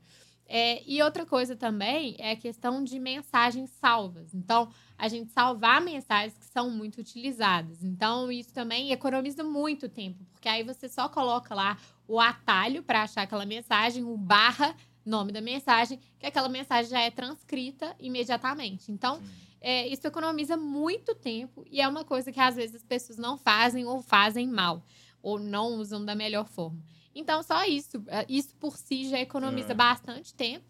É, 0.48 0.84
e 0.88 1.02
outra 1.04 1.28
coisa 1.28 1.56
também 1.56 2.16
é 2.18 2.32
a 2.32 2.36
questão 2.36 2.84
de 2.84 3.00
mensagens 3.00 3.70
salvas. 3.72 4.34
Então, 4.34 4.70
a 4.98 5.08
gente 5.08 5.32
salvar 5.32 5.80
mensagens 5.82 6.38
que 6.38 6.46
são 6.46 6.72
muito 6.72 7.02
utilizadas. 7.02 7.84
Então, 7.84 8.32
isso 8.32 8.54
também 8.54 8.92
economiza 8.92 9.44
muito 9.44 9.88
tempo, 9.88 10.24
porque 10.32 10.50
aí 10.50 10.64
você 10.64 10.90
só 10.90 11.08
coloca 11.08 11.54
lá 11.54 11.78
o 12.08 12.20
atalho 12.20 12.82
para 12.82 13.04
achar 13.04 13.24
aquela 13.24 13.46
mensagem, 13.46 14.04
o 14.04 14.18
barra 14.18 14.76
nome 15.06 15.32
da 15.32 15.42
mensagem, 15.42 16.00
que 16.20 16.26
aquela 16.26 16.50
mensagem 16.50 16.90
já 16.90 17.00
é 17.02 17.12
transcrita 17.12 17.96
imediatamente. 18.00 18.92
Então, 18.92 19.22
é, 19.62 19.88
isso 19.88 20.06
economiza 20.08 20.58
muito 20.58 21.14
tempo 21.16 21.64
e 21.70 21.80
é 21.82 21.88
uma 21.88 22.04
coisa 22.04 22.32
que 22.32 22.40
às 22.40 22.56
vezes 22.56 22.76
as 22.78 22.84
pessoas 22.84 23.18
não 23.18 23.38
fazem 23.38 23.86
ou 23.86 24.02
fazem 24.02 24.48
mal, 24.48 24.84
ou 25.22 25.40
não 25.40 25.76
usam 25.76 26.04
da 26.04 26.16
melhor 26.16 26.48
forma. 26.48 26.82
Então, 27.14 27.42
só 27.44 27.64
isso. 27.66 28.04
é, 28.08 28.26
Isso 28.28 28.54
por 28.58 28.76
si 28.78 29.10
já 29.10 29.20
economiza 29.20 29.72
É. 29.72 29.76
bastante 29.76 30.34
tempo. 30.34 30.66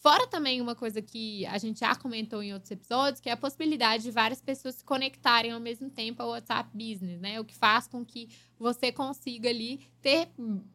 Fora 0.00 0.28
também 0.28 0.60
uma 0.60 0.76
coisa 0.76 1.02
que 1.02 1.44
a 1.46 1.58
gente 1.58 1.80
já 1.80 1.94
comentou 1.94 2.40
em 2.40 2.52
outros 2.52 2.70
episódios, 2.70 3.20
que 3.20 3.28
é 3.28 3.32
a 3.32 3.36
possibilidade 3.36 4.04
de 4.04 4.10
várias 4.12 4.40
pessoas 4.40 4.76
se 4.76 4.84
conectarem 4.84 5.50
ao 5.50 5.58
mesmo 5.58 5.90
tempo 5.90 6.22
ao 6.22 6.30
WhatsApp 6.30 6.70
Business, 6.72 7.20
né? 7.20 7.40
O 7.40 7.44
que 7.44 7.54
faz 7.54 7.88
com 7.88 8.04
que 8.04 8.28
você 8.56 8.92
consiga 8.92 9.48
ali 9.48 9.80
ter 10.00 10.28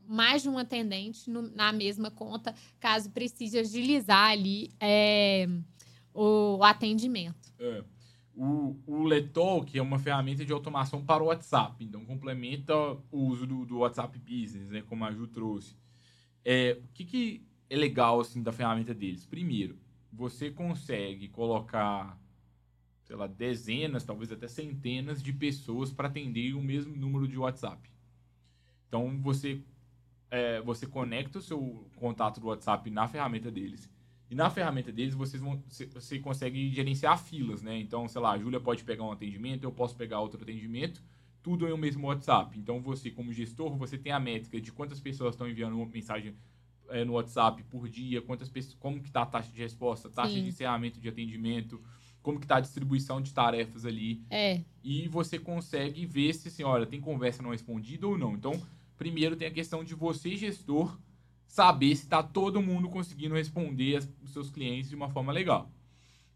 mais 0.05 0.41
de 0.41 0.49
um 0.49 0.57
atendente 0.57 1.29
no- 1.29 1.49
na 1.55 1.71
mesma 1.71 2.11
conta, 2.11 2.53
caso 2.81 3.09
precise 3.11 3.57
agilizar 3.57 4.31
ali 4.31 4.71
é, 4.77 5.47
o, 6.13 6.57
o 6.57 6.63
atendimento. 6.63 7.53
É. 7.59 7.83
O, 8.35 8.75
o 8.85 9.03
Letalk 9.03 9.77
é 9.77 9.81
uma 9.81 9.99
ferramenta 9.99 10.43
de 10.43 10.51
automação 10.51 11.05
para 11.05 11.23
o 11.23 11.27
WhatsApp, 11.27 11.81
então 11.83 12.03
complementa 12.03 12.75
o 13.11 13.19
uso 13.27 13.47
do, 13.47 13.63
do 13.65 13.77
WhatsApp 13.79 14.19
Business, 14.19 14.69
né, 14.69 14.81
como 14.81 15.05
a 15.05 15.11
Ju 15.11 15.27
trouxe. 15.27 15.77
É, 16.43 16.77
o 16.83 16.87
que, 16.93 17.05
que 17.05 17.45
é 17.69 17.75
legal 17.75 18.19
assim 18.19 18.41
da 18.41 18.51
ferramenta 18.51 18.93
deles? 18.93 19.25
Primeiro, 19.25 19.77
você 20.11 20.51
consegue 20.51 21.27
colocar, 21.27 22.19
sei 23.03 23.15
lá, 23.15 23.27
dezenas, 23.27 24.03
talvez 24.03 24.31
até 24.31 24.47
centenas 24.47 25.21
de 25.21 25.33
pessoas 25.33 25.91
para 25.91 26.07
atender 26.07 26.53
o 26.53 26.61
mesmo 26.61 26.95
número 26.95 27.27
de 27.27 27.37
WhatsApp. 27.37 27.89
Então 28.87 29.19
você 29.21 29.61
é, 30.33 30.59
você 30.61 30.87
conecta 30.87 31.37
o 31.37 31.41
seu 31.41 31.87
contato 31.95 32.39
do 32.39 32.47
WhatsApp 32.47 32.89
na 32.89 33.07
ferramenta 33.07 33.51
deles. 33.51 33.87
E 34.31 34.35
na 34.35 34.49
ferramenta 34.49 34.91
deles, 34.91 35.13
vocês 35.13 35.39
vão, 35.39 35.61
você, 35.67 36.17
consegue 36.17 36.71
gerenciar 36.71 37.23
filas, 37.23 37.61
né? 37.61 37.77
Então, 37.77 38.07
sei 38.07 38.19
lá, 38.19 38.31
a 38.31 38.37
Júlia 38.39 38.59
pode 38.59 38.83
pegar 38.83 39.03
um 39.03 39.11
atendimento, 39.11 39.63
eu 39.63 39.71
posso 39.71 39.95
pegar 39.95 40.21
outro 40.21 40.41
atendimento, 40.41 41.03
tudo 41.43 41.67
em 41.67 41.71
um 41.71 41.77
mesmo 41.77 42.07
WhatsApp. 42.07 42.57
Então, 42.57 42.81
você, 42.81 43.11
como 43.11 43.31
gestor, 43.31 43.77
você 43.77 43.95
tem 43.95 44.11
a 44.11 44.19
métrica 44.19 44.59
de 44.59 44.71
quantas 44.71 44.99
pessoas 44.99 45.35
estão 45.35 45.47
enviando 45.47 45.75
uma 45.75 45.85
mensagem 45.85 46.35
é, 46.93 47.03
no 47.03 47.13
WhatsApp 47.13 47.63
por 47.63 47.89
dia, 47.89 48.21
quantas 48.21 48.49
pessoas, 48.49 48.75
como 48.75 49.01
que 49.01 49.07
está 49.07 49.23
a 49.23 49.25
taxa 49.25 49.51
de 49.51 49.59
resposta, 49.59 50.09
taxa 50.09 50.33
Sim. 50.35 50.43
de 50.43 50.49
encerramento 50.49 50.99
de 50.99 51.09
atendimento, 51.09 51.81
como 52.21 52.39
que 52.39 52.45
está 52.45 52.57
a 52.57 52.61
distribuição 52.61 53.19
de 53.21 53.33
tarefas 53.33 53.85
ali 53.85 54.21
É, 54.29 54.61
e 54.83 55.07
você 55.07 55.37
consegue 55.39 56.05
ver 56.05 56.33
se, 56.33 56.47
assim, 56.47 56.63
olha, 56.63 56.85
tem 56.85 57.01
conversa 57.01 57.41
não 57.41 57.49
respondida 57.51 58.07
ou 58.07 58.17
não. 58.17 58.33
Então, 58.35 58.53
primeiro 58.97 59.35
tem 59.35 59.47
a 59.47 59.51
questão 59.51 59.83
de 59.83 59.93
você, 59.95 60.35
gestor, 60.37 60.97
saber 61.47 61.95
se 61.95 62.03
está 62.03 62.21
todo 62.23 62.61
mundo 62.61 62.89
conseguindo 62.89 63.35
responder 63.35 63.97
as- 63.97 64.09
os 64.21 64.31
seus 64.31 64.49
clientes 64.49 64.89
de 64.89 64.95
uma 64.95 65.09
forma 65.09 65.31
legal. 65.33 65.71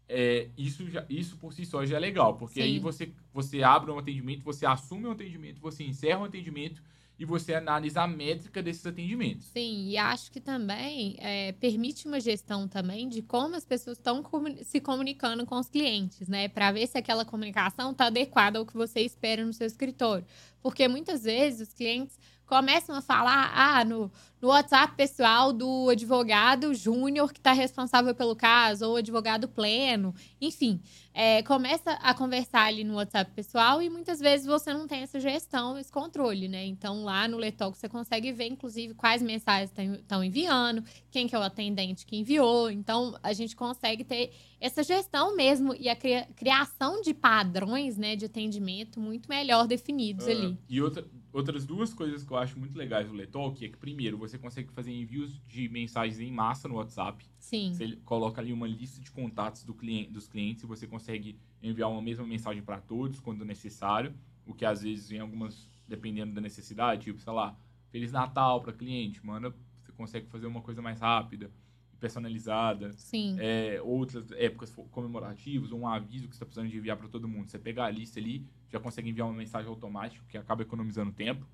É, 0.08 0.48
isso, 0.56 0.88
já, 0.90 1.04
isso 1.08 1.36
por 1.36 1.52
si 1.52 1.66
só 1.66 1.84
já 1.84 1.96
é 1.96 2.00
legal, 2.00 2.34
porque 2.36 2.54
Sim. 2.54 2.62
aí 2.62 2.78
você, 2.78 3.12
você 3.32 3.62
abre 3.62 3.90
um 3.90 3.98
atendimento, 3.98 4.42
você 4.42 4.64
assume 4.64 5.06
um 5.06 5.10
atendimento, 5.10 5.60
você 5.60 5.84
encerra 5.84 6.20
um 6.20 6.24
atendimento 6.24 6.82
e 7.18 7.24
você 7.24 7.54
analisa 7.54 8.02
a 8.02 8.06
métrica 8.06 8.62
desses 8.62 8.86
atendimentos. 8.86 9.48
Sim, 9.48 9.88
e 9.88 9.96
acho 9.96 10.30
que 10.30 10.40
também 10.40 11.16
é, 11.18 11.52
permite 11.52 12.06
uma 12.06 12.20
gestão 12.20 12.68
também 12.68 13.08
de 13.08 13.22
como 13.22 13.56
as 13.56 13.64
pessoas 13.64 13.98
estão 13.98 14.22
se 14.62 14.80
comunicando 14.80 15.44
com 15.44 15.56
os 15.56 15.68
clientes, 15.68 16.28
né? 16.28 16.48
Para 16.48 16.70
ver 16.70 16.86
se 16.86 16.96
aquela 16.96 17.24
comunicação 17.24 17.90
está 17.90 18.06
adequada 18.06 18.58
ao 18.58 18.66
que 18.66 18.74
você 18.74 19.00
espera 19.00 19.44
no 19.44 19.52
seu 19.52 19.66
escritório. 19.66 20.24
Porque 20.62 20.86
muitas 20.86 21.24
vezes 21.24 21.68
os 21.68 21.74
clientes 21.74 22.18
começam 22.46 22.94
a 22.96 23.02
falar 23.02 23.52
ah, 23.54 23.84
no, 23.84 24.10
no 24.40 24.48
WhatsApp 24.48 24.94
pessoal 24.96 25.52
do 25.52 25.88
advogado 25.90 26.72
júnior 26.74 27.32
que 27.32 27.40
está 27.40 27.52
responsável 27.52 28.14
pelo 28.14 28.36
caso, 28.36 28.88
ou 28.88 28.96
advogado 28.96 29.48
pleno, 29.48 30.14
enfim. 30.40 30.80
É, 31.12 31.42
começa 31.42 31.90
a 31.94 32.14
conversar 32.14 32.66
ali 32.66 32.84
no 32.84 32.94
WhatsApp 32.94 33.32
pessoal 33.34 33.82
e 33.82 33.90
muitas 33.90 34.20
vezes 34.20 34.46
você 34.46 34.72
não 34.72 34.86
tem 34.86 35.00
essa 35.00 35.18
gestão, 35.18 35.76
esse 35.76 35.90
controle, 35.90 36.46
né? 36.46 36.64
Então 36.64 37.02
lá 37.02 37.26
no 37.26 37.36
Letalk 37.36 37.76
você 37.76 37.88
consegue 37.88 38.30
ver, 38.30 38.46
inclusive, 38.46 38.94
quais 38.94 39.20
mensagens 39.20 39.72
estão 39.76 40.22
enviando, 40.22 40.84
quem 41.10 41.26
que 41.26 41.34
é 41.34 41.38
o 41.38 41.42
atendente 41.42 42.06
que 42.06 42.16
enviou. 42.16 42.70
Então 42.70 43.18
a 43.20 43.32
gente 43.32 43.56
consegue 43.56 44.04
ter 44.04 44.30
essa 44.60 44.84
gestão 44.84 45.34
mesmo 45.34 45.74
e 45.74 45.88
a 45.88 45.96
criação 45.96 47.00
de 47.00 47.12
padrões 47.12 47.96
né, 47.96 48.14
de 48.14 48.26
atendimento 48.26 49.00
muito 49.00 49.28
melhor 49.28 49.66
definidos 49.66 50.26
uh, 50.26 50.30
ali. 50.30 50.58
E 50.68 50.80
outra, 50.80 51.04
outras 51.32 51.64
duas 51.64 51.92
coisas 51.92 52.22
que 52.22 52.30
eu 52.30 52.36
acho 52.36 52.58
muito 52.58 52.76
legais 52.76 53.08
do 53.08 53.14
Letalk 53.14 53.64
é 53.64 53.68
que, 53.68 53.76
primeiro, 53.76 54.18
você 54.28 54.38
consegue 54.38 54.70
fazer 54.72 54.92
envios 54.92 55.40
de 55.46 55.68
mensagens 55.68 56.20
em 56.20 56.30
massa 56.30 56.68
no 56.68 56.76
WhatsApp. 56.76 57.24
Sim. 57.38 57.72
Você 57.72 57.96
coloca 58.04 58.40
ali 58.40 58.52
uma 58.52 58.66
lista 58.66 59.00
de 59.00 59.10
contatos 59.10 59.64
do 59.64 59.74
cliente, 59.74 60.10
dos 60.10 60.28
clientes 60.28 60.62
e 60.62 60.66
você 60.66 60.86
consegue 60.86 61.38
enviar 61.62 61.90
uma 61.90 62.02
mesma 62.02 62.26
mensagem 62.26 62.62
para 62.62 62.80
todos 62.80 63.20
quando 63.20 63.44
necessário. 63.44 64.14
O 64.46 64.54
que 64.54 64.64
às 64.64 64.82
vezes 64.82 65.10
em 65.10 65.18
algumas, 65.18 65.68
dependendo 65.86 66.34
da 66.34 66.40
necessidade, 66.40 67.04
tipo, 67.04 67.20
sei 67.20 67.32
lá, 67.32 67.58
Feliz 67.90 68.12
Natal 68.12 68.60
para 68.62 68.72
cliente, 68.72 69.24
manda, 69.24 69.54
você 69.82 69.92
consegue 69.92 70.26
fazer 70.28 70.46
uma 70.46 70.60
coisa 70.60 70.82
mais 70.82 71.00
rápida, 71.00 71.50
personalizada. 71.98 72.92
Sim. 72.92 73.36
É, 73.38 73.80
outras 73.82 74.30
épocas 74.32 74.74
comemorativas, 74.90 75.72
ou 75.72 75.80
um 75.80 75.88
aviso 75.88 76.28
que 76.28 76.34
você 76.34 76.36
está 76.36 76.46
precisando 76.46 76.70
de 76.70 76.76
enviar 76.76 76.96
para 76.96 77.08
todo 77.08 77.28
mundo. 77.28 77.50
Você 77.50 77.58
pegar 77.58 77.86
a 77.86 77.90
lista 77.90 78.20
ali, 78.20 78.46
já 78.70 78.78
consegue 78.78 79.10
enviar 79.10 79.26
uma 79.26 79.36
mensagem 79.36 79.68
automática, 79.68 80.24
que 80.28 80.38
acaba 80.38 80.62
economizando 80.62 81.12
tempo. 81.12 81.46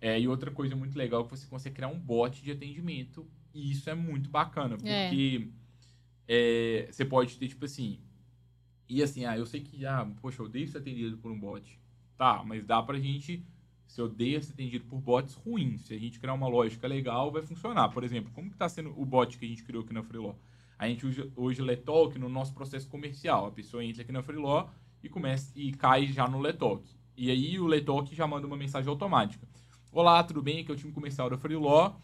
É, 0.00 0.20
e 0.20 0.28
outra 0.28 0.50
coisa 0.50 0.76
muito 0.76 0.96
legal 0.96 1.22
é 1.22 1.24
que 1.24 1.30
você 1.30 1.46
consegue 1.46 1.76
criar 1.76 1.88
um 1.88 1.98
bot 1.98 2.42
de 2.42 2.52
atendimento. 2.52 3.26
E 3.54 3.70
isso 3.70 3.88
é 3.88 3.94
muito 3.94 4.28
bacana, 4.28 4.74
é. 4.74 5.08
porque 5.08 5.48
é. 6.28 6.86
É, 6.86 6.92
você 6.92 7.04
pode 7.04 7.36
ter, 7.36 7.48
tipo 7.48 7.64
assim. 7.64 7.98
E 8.88 9.02
assim, 9.02 9.24
ah, 9.24 9.36
eu 9.36 9.46
sei 9.46 9.60
que, 9.60 9.84
ah, 9.86 10.08
poxa, 10.20 10.40
eu 10.42 10.46
odeio 10.46 10.68
ser 10.68 10.78
atendido 10.78 11.16
por 11.18 11.30
um 11.30 11.38
bot. 11.38 11.80
Tá, 12.16 12.42
mas 12.44 12.64
dá 12.64 12.82
pra 12.82 12.98
gente. 12.98 13.44
Se 13.86 14.02
odeia 14.02 14.42
ser 14.42 14.52
atendido 14.52 14.84
por 14.86 15.00
bots 15.00 15.34
ruins. 15.34 15.82
Se 15.86 15.94
a 15.94 15.98
gente 15.98 16.18
criar 16.18 16.34
uma 16.34 16.48
lógica 16.48 16.86
legal, 16.86 17.30
vai 17.30 17.42
funcionar. 17.42 17.88
Por 17.88 18.04
exemplo, 18.04 18.30
como 18.32 18.50
que 18.50 18.56
tá 18.56 18.68
sendo 18.68 18.92
o 19.00 19.04
bot 19.04 19.38
que 19.38 19.44
a 19.44 19.48
gente 19.48 19.62
criou 19.62 19.84
aqui 19.84 19.92
na 19.92 20.02
Freeló? 20.02 20.34
A 20.78 20.88
gente 20.88 21.06
usa 21.06 21.30
hoje 21.34 21.62
Letalk 21.62 22.18
no 22.18 22.28
nosso 22.28 22.52
processo 22.52 22.88
comercial. 22.88 23.46
A 23.46 23.52
pessoa 23.52 23.84
entra 23.84 24.02
aqui 24.02 24.12
na 24.12 24.22
Freeló 24.22 24.68
e 25.02 25.08
começa 25.08 25.52
e 25.54 25.72
cai 25.72 26.06
já 26.06 26.28
no 26.28 26.40
Letalk. 26.40 26.84
E 27.16 27.30
aí 27.30 27.58
o 27.58 27.66
Letalk 27.66 28.14
já 28.14 28.26
manda 28.26 28.46
uma 28.46 28.56
mensagem 28.56 28.90
automática. 28.90 29.48
Olá, 29.96 30.22
tudo 30.22 30.42
bem? 30.42 30.60
Aqui 30.60 30.70
é 30.70 30.74
o 30.74 30.76
time 30.76 30.92
comercial 30.92 31.30
da 31.30 31.38
Freeló. 31.38 31.94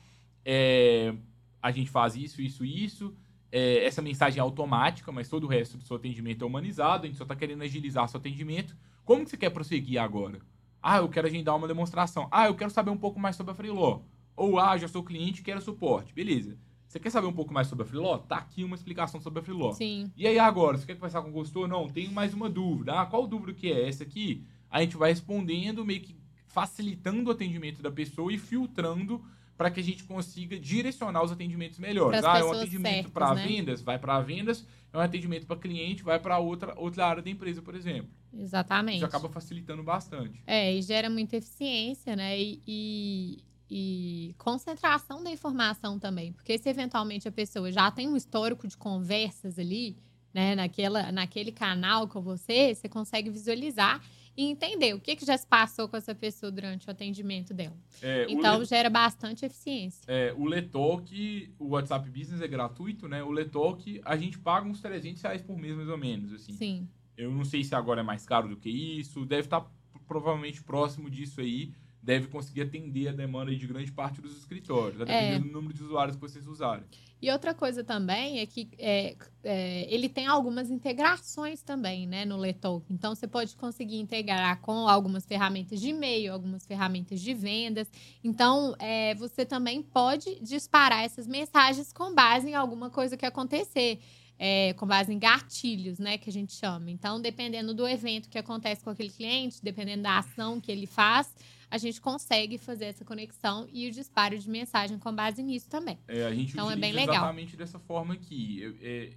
É, 0.46 1.14
a 1.60 1.70
gente 1.70 1.90
faz 1.90 2.16
isso, 2.16 2.40
isso, 2.40 2.64
isso. 2.64 3.14
É, 3.50 3.84
essa 3.84 4.00
mensagem 4.00 4.38
é 4.38 4.40
automática, 4.40 5.12
mas 5.12 5.28
todo 5.28 5.44
o 5.44 5.46
resto 5.46 5.76
do 5.76 5.84
seu 5.84 5.96
atendimento 5.96 6.42
é 6.42 6.46
humanizado. 6.46 7.04
A 7.04 7.06
gente 7.06 7.18
só 7.18 7.24
está 7.24 7.36
querendo 7.36 7.62
agilizar 7.62 8.08
seu 8.08 8.18
atendimento. 8.18 8.74
Como 9.04 9.24
que 9.24 9.28
você 9.28 9.36
quer 9.36 9.50
prosseguir 9.50 10.00
agora? 10.00 10.40
Ah, 10.82 10.96
eu 10.96 11.08
quero 11.10 11.26
agendar 11.26 11.54
uma 11.54 11.68
demonstração. 11.68 12.28
Ah, 12.30 12.46
eu 12.46 12.54
quero 12.54 12.70
saber 12.70 12.88
um 12.88 12.96
pouco 12.96 13.20
mais 13.20 13.36
sobre 13.36 13.52
a 13.52 13.54
Freeló. 13.54 14.00
Ou, 14.34 14.58
ah, 14.58 14.74
já 14.78 14.88
sou 14.88 15.04
cliente 15.04 15.42
e 15.42 15.44
quero 15.44 15.60
suporte. 15.60 16.14
Beleza. 16.14 16.56
Você 16.88 16.98
quer 16.98 17.10
saber 17.10 17.26
um 17.26 17.32
pouco 17.34 17.52
mais 17.52 17.66
sobre 17.66 17.84
a 17.84 17.86
Freeló? 17.86 18.16
Tá 18.16 18.36
aqui 18.36 18.64
uma 18.64 18.74
explicação 18.74 19.20
sobre 19.20 19.40
a 19.40 19.42
Freeló. 19.42 19.70
Sim. 19.72 20.10
E 20.16 20.26
aí 20.26 20.38
agora, 20.38 20.78
você 20.78 20.86
quer 20.86 20.94
conversar 20.94 21.20
com 21.20 21.28
o 21.28 21.32
consultor? 21.34 21.68
Não, 21.68 21.90
tenho 21.90 22.10
mais 22.10 22.32
uma 22.32 22.48
dúvida. 22.48 22.98
Ah, 22.98 23.04
qual 23.04 23.26
dúvida 23.26 23.52
que 23.52 23.70
é 23.70 23.86
essa 23.86 24.02
aqui? 24.02 24.46
A 24.70 24.80
gente 24.80 24.96
vai 24.96 25.10
respondendo 25.10 25.84
meio 25.84 26.00
que 26.00 26.21
facilitando 26.52 27.30
o 27.30 27.32
atendimento 27.32 27.82
da 27.82 27.90
pessoa 27.90 28.32
e 28.32 28.38
filtrando 28.38 29.24
para 29.56 29.70
que 29.70 29.80
a 29.80 29.82
gente 29.82 30.04
consiga 30.04 30.58
direcionar 30.58 31.22
os 31.22 31.32
atendimentos 31.32 31.78
melhores. 31.78 32.22
Ah, 32.24 32.38
é 32.38 32.44
um 32.44 32.52
atendimento 32.52 33.10
para 33.10 33.34
né? 33.34 33.46
vendas, 33.46 33.80
vai 33.80 33.98
para 33.98 34.20
vendas, 34.20 34.66
é 34.92 34.98
um 34.98 35.00
atendimento 35.00 35.46
para 35.46 35.56
cliente, 35.56 36.02
vai 36.02 36.18
para 36.18 36.38
outra, 36.38 36.74
outra 36.76 37.06
área 37.06 37.22
da 37.22 37.30
empresa, 37.30 37.62
por 37.62 37.74
exemplo. 37.74 38.10
Exatamente. 38.32 38.96
Isso 38.96 39.06
acaba 39.06 39.28
facilitando 39.28 39.82
bastante. 39.82 40.42
É, 40.46 40.74
e 40.74 40.82
gera 40.82 41.08
muita 41.08 41.36
eficiência, 41.36 42.16
né? 42.16 42.38
E, 42.38 42.62
e, 42.66 43.44
e, 43.70 44.34
concentração 44.36 45.22
da 45.22 45.30
informação 45.30 45.98
também. 45.98 46.32
Porque 46.32 46.58
se 46.58 46.68
eventualmente 46.68 47.28
a 47.28 47.32
pessoa 47.32 47.70
já 47.70 47.90
tem 47.90 48.08
um 48.08 48.16
histórico 48.16 48.66
de 48.66 48.76
conversas 48.76 49.58
ali, 49.58 49.96
né, 50.34 50.54
naquela, 50.54 51.12
naquele 51.12 51.52
canal 51.52 52.08
com 52.08 52.20
você, 52.20 52.74
você 52.74 52.88
consegue 52.88 53.30
visualizar 53.30 54.02
e 54.36 54.44
entender 54.46 54.94
o 54.94 55.00
que, 55.00 55.14
que 55.14 55.26
já 55.26 55.36
se 55.36 55.46
passou 55.46 55.88
com 55.88 55.96
essa 55.96 56.14
pessoa 56.14 56.50
durante 56.50 56.86
o 56.88 56.90
atendimento 56.90 57.52
dela. 57.52 57.76
É, 58.00 58.26
então, 58.28 58.60
Le... 58.60 58.64
gera 58.64 58.88
bastante 58.88 59.44
eficiência. 59.44 60.02
É, 60.06 60.34
o 60.36 60.44
Letalk, 60.44 61.54
o 61.58 61.68
WhatsApp 61.68 62.08
Business 62.08 62.40
é 62.40 62.48
gratuito, 62.48 63.08
né? 63.08 63.22
O 63.22 63.30
Letalk, 63.30 64.00
a 64.04 64.16
gente 64.16 64.38
paga 64.38 64.66
uns 64.66 64.80
300 64.80 65.22
reais 65.22 65.42
por 65.42 65.58
mês, 65.58 65.76
mais 65.76 65.88
ou 65.88 65.98
menos, 65.98 66.32
assim. 66.32 66.52
Sim. 66.52 66.88
Eu 67.16 67.30
não 67.30 67.44
sei 67.44 67.62
se 67.62 67.74
agora 67.74 68.00
é 68.00 68.04
mais 68.04 68.24
caro 68.24 68.48
do 68.48 68.56
que 68.56 68.70
isso, 68.70 69.24
deve 69.26 69.46
estar 69.46 69.70
provavelmente 70.06 70.62
próximo 70.62 71.10
disso 71.10 71.40
aí, 71.40 71.72
deve 72.02 72.26
conseguir 72.26 72.62
atender 72.62 73.08
a 73.08 73.12
demanda 73.12 73.54
de 73.54 73.66
grande 73.66 73.92
parte 73.92 74.20
dos 74.20 74.36
escritórios, 74.36 75.00
a 75.00 75.04
depender 75.04 75.36
é. 75.36 75.38
do 75.38 75.46
número 75.46 75.72
de 75.72 75.82
usuários 75.84 76.16
que 76.16 76.22
vocês 76.22 76.46
usarem. 76.46 76.84
E 77.22 77.30
outra 77.30 77.54
coisa 77.54 77.84
também 77.84 78.40
é 78.40 78.46
que 78.46 78.68
é, 78.76 79.14
é, 79.44 79.94
ele 79.94 80.08
tem 80.08 80.26
algumas 80.26 80.68
integrações 80.68 81.62
também, 81.62 82.04
né, 82.04 82.24
no 82.24 82.36
Letalk. 82.36 82.84
Então, 82.92 83.14
você 83.14 83.28
pode 83.28 83.54
conseguir 83.54 84.00
integrar 84.00 84.60
com 84.60 84.88
algumas 84.88 85.24
ferramentas 85.24 85.80
de 85.80 85.90
e-mail, 85.90 86.32
algumas 86.32 86.66
ferramentas 86.66 87.20
de 87.20 87.32
vendas. 87.32 87.88
Então, 88.24 88.74
é, 88.80 89.14
você 89.14 89.46
também 89.46 89.80
pode 89.80 90.40
disparar 90.42 91.04
essas 91.04 91.28
mensagens 91.28 91.92
com 91.92 92.12
base 92.12 92.48
em 92.48 92.54
alguma 92.54 92.90
coisa 92.90 93.16
que 93.16 93.24
acontecer. 93.24 94.00
É, 94.44 94.72
com 94.72 94.84
base 94.84 95.12
em 95.12 95.20
gatilhos, 95.20 96.00
né, 96.00 96.18
que 96.18 96.28
a 96.28 96.32
gente 96.32 96.52
chama. 96.54 96.90
Então, 96.90 97.20
dependendo 97.20 97.72
do 97.72 97.86
evento 97.86 98.28
que 98.28 98.36
acontece 98.36 98.82
com 98.82 98.90
aquele 98.90 99.10
cliente, 99.10 99.62
dependendo 99.62 100.02
da 100.02 100.18
ação 100.18 100.60
que 100.60 100.72
ele 100.72 100.86
faz, 100.86 101.32
a 101.72 101.78
gente 101.78 102.02
consegue 102.02 102.58
fazer 102.58 102.84
essa 102.84 103.02
conexão 103.02 103.66
e 103.72 103.88
o 103.88 103.90
disparo 103.90 104.38
de 104.38 104.50
mensagem 104.50 104.98
com 104.98 105.10
base 105.10 105.42
nisso 105.42 105.70
também. 105.70 105.98
É, 106.06 106.26
a 106.26 106.34
gente 106.34 106.52
então 106.52 106.70
é 106.70 106.76
bem 106.76 106.92
legal. 106.92 107.14
exatamente 107.14 107.56
dessa 107.56 107.78
forma 107.78 108.12
aqui. 108.12 108.76
É, 108.82 108.86
é, 108.86 109.12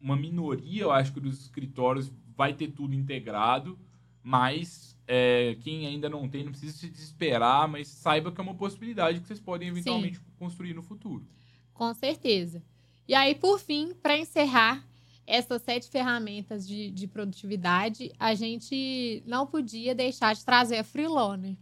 uma 0.00 0.16
minoria, 0.16 0.82
eu 0.82 0.90
acho 0.90 1.12
que 1.12 1.20
dos 1.20 1.40
escritórios 1.40 2.12
vai 2.36 2.54
ter 2.54 2.72
tudo 2.72 2.92
integrado, 2.92 3.78
mas 4.20 4.98
é, 5.06 5.56
quem 5.60 5.86
ainda 5.86 6.08
não 6.08 6.28
tem, 6.28 6.42
não 6.42 6.50
precisa 6.50 6.76
se 6.76 6.88
desesperar, 6.88 7.68
mas 7.68 7.86
saiba 7.86 8.32
que 8.32 8.40
é 8.40 8.42
uma 8.42 8.56
possibilidade 8.56 9.20
que 9.20 9.28
vocês 9.28 9.38
podem 9.38 9.68
eventualmente 9.68 10.16
Sim. 10.16 10.24
construir 10.40 10.74
no 10.74 10.82
futuro. 10.82 11.24
Com 11.72 11.94
certeza. 11.94 12.64
E 13.06 13.14
aí, 13.14 13.36
por 13.36 13.60
fim, 13.60 13.94
para 13.94 14.18
encerrar 14.18 14.84
essas 15.24 15.62
sete 15.62 15.88
ferramentas 15.88 16.66
de, 16.66 16.90
de 16.90 17.06
produtividade, 17.06 18.10
a 18.18 18.34
gente 18.34 19.22
não 19.24 19.46
podia 19.46 19.94
deixar 19.94 20.34
de 20.34 20.44
trazer 20.44 20.78
a 20.78 20.84
Freelone. 20.84 21.56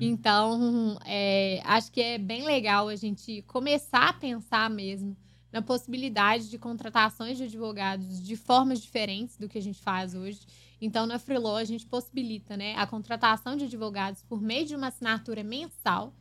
Então, 0.00 0.98
é, 1.04 1.60
acho 1.64 1.92
que 1.92 2.00
é 2.00 2.18
bem 2.18 2.44
legal 2.44 2.88
a 2.88 2.96
gente 2.96 3.42
começar 3.42 4.08
a 4.08 4.12
pensar 4.12 4.70
mesmo 4.70 5.16
na 5.52 5.62
possibilidade 5.62 6.50
de 6.50 6.58
contratações 6.58 7.38
de 7.38 7.44
advogados 7.44 8.22
de 8.22 8.36
formas 8.36 8.80
diferentes 8.80 9.36
do 9.36 9.48
que 9.48 9.58
a 9.58 9.62
gente 9.62 9.80
faz 9.80 10.14
hoje. 10.14 10.40
Então, 10.80 11.06
na 11.06 11.18
Freeló, 11.18 11.56
a 11.56 11.64
gente 11.64 11.86
possibilita 11.86 12.56
né, 12.56 12.74
a 12.76 12.86
contratação 12.86 13.56
de 13.56 13.64
advogados 13.64 14.22
por 14.22 14.40
meio 14.40 14.66
de 14.66 14.76
uma 14.76 14.88
assinatura 14.88 15.42
mensal, 15.42 16.14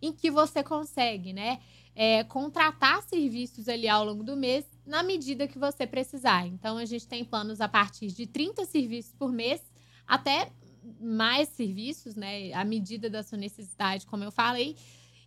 em 0.00 0.12
que 0.12 0.30
você 0.30 0.62
consegue 0.62 1.32
né, 1.32 1.60
é, 1.94 2.24
contratar 2.24 3.02
serviços 3.02 3.68
ali 3.68 3.88
ao 3.88 4.04
longo 4.04 4.24
do 4.24 4.36
mês 4.36 4.64
na 4.84 5.02
medida 5.02 5.46
que 5.46 5.58
você 5.58 5.86
precisar. 5.86 6.46
Então, 6.46 6.76
a 6.76 6.84
gente 6.84 7.06
tem 7.06 7.24
planos 7.24 7.60
a 7.60 7.68
partir 7.68 8.08
de 8.08 8.26
30 8.26 8.64
serviços 8.64 9.12
por 9.12 9.32
mês 9.32 9.62
até 10.06 10.50
mais 11.00 11.48
serviços, 11.48 12.14
né, 12.14 12.52
à 12.52 12.64
medida 12.64 13.08
da 13.08 13.22
sua 13.22 13.38
necessidade, 13.38 14.06
como 14.06 14.24
eu 14.24 14.32
falei. 14.32 14.76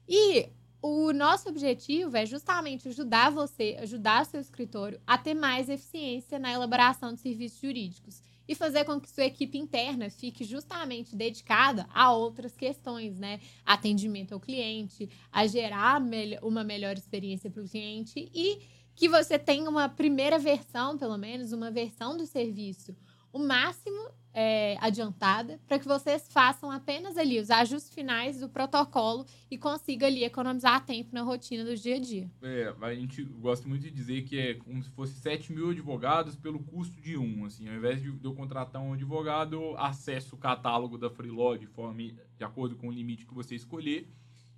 E 0.08 0.49
o 0.82 1.12
nosso 1.12 1.49
objetivo 1.49 2.16
é 2.16 2.26
justamente 2.26 2.88
ajudar 2.88 3.32
você, 3.32 3.78
ajudar 3.82 4.26
seu 4.26 4.39
escritório 4.39 5.01
a 5.06 5.18
ter 5.18 5.34
mais 5.34 5.68
eficiência 5.68 6.38
na 6.38 6.51
elaboração 6.51 7.14
de 7.14 7.22
serviços 7.22 7.60
jurídicos 7.60 8.22
e 8.47 8.53
fazer 8.53 8.86
com 8.86 8.99
que 9.01 9.10
sua 9.10 9.26
equipe 9.26 9.58
interna 9.58 10.10
fique 10.10 10.43
justamente 10.43 11.16
dedicada 11.16 11.88
a 11.91 12.14
outras 12.14 12.56
questões, 12.56 13.18
né? 13.18 13.39
Atendimento 13.66 14.34
ao 14.34 14.39
cliente, 14.39 15.10
a 15.32 15.47
gerar 15.47 15.99
uma 16.43 16.64
melhor 16.64 16.95
experiência 16.95 17.49
para 17.49 17.64
o 17.64 17.68
cliente 17.68 18.30
e 18.34 18.62
que 18.93 19.10
você 19.10 19.38
tenha 19.38 19.70
uma 19.70 19.89
primeira 19.89 20.38
versão, 20.38 20.97
pelo 20.97 21.18
menos, 21.18 21.51
uma 21.51 21.72
versão 21.72 22.16
do 22.16 22.26
serviço 22.26 22.95
o 23.36 23.40
máximo 23.40 24.10
é, 24.34 24.78
adiantada 24.80 25.60
para 25.68 25.78
que 25.78 25.86
vocês 25.86 26.26
façam 26.32 26.72
apenas 26.72 27.18
ali 27.18 27.38
os 27.38 27.52
ajustes 27.52 27.94
finais 27.94 28.40
do 28.40 28.48
protocolo 28.48 29.26
e 29.52 29.58
consiga 29.58 30.08
ali 30.08 30.24
economizar 30.24 30.86
tempo 30.86 31.10
na 31.12 31.22
rotina 31.22 31.66
do 31.66 31.76
dia 31.76 31.98
a 31.98 32.00
dia. 32.00 32.32
É, 32.42 32.74
a 32.82 32.96
gente 32.96 33.22
gosta 33.24 33.68
muito 33.68 33.82
de 33.82 33.92
dizer 33.92 34.22
que 34.24 34.40
é 34.40 34.54
como 34.54 34.82
se 34.82 34.90
fosse 34.92 35.20
7 35.20 35.52
mil 35.52 35.72
advogados 35.72 36.38
pelo 36.38 36.60
custo 36.64 37.02
de 37.02 37.18
um. 37.18 37.44
Assim, 37.44 37.68
ao 37.68 37.76
invés 37.76 38.02
de 38.02 38.18
eu 38.24 38.34
contratar 38.34 38.82
um 38.82 38.94
advogado, 38.94 39.58
eu 39.58 39.78
acesso 39.78 40.36
o 40.36 40.40
catálogo 40.40 40.98
da 40.98 41.10
Freelaw 41.10 41.58
de, 41.58 41.68
forma, 41.68 42.04
de 42.38 42.44
acordo 42.46 42.78
com 42.78 42.88
o 42.88 42.92
limite 42.92 43.26
que 43.26 43.34
você 43.34 43.54
escolher 43.54 44.10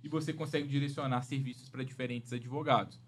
e 0.04 0.08
você 0.08 0.32
consegue 0.32 0.68
direcionar 0.68 1.22
serviços 1.22 1.68
para 1.68 1.82
diferentes 1.82 2.32
advogados. 2.32 3.00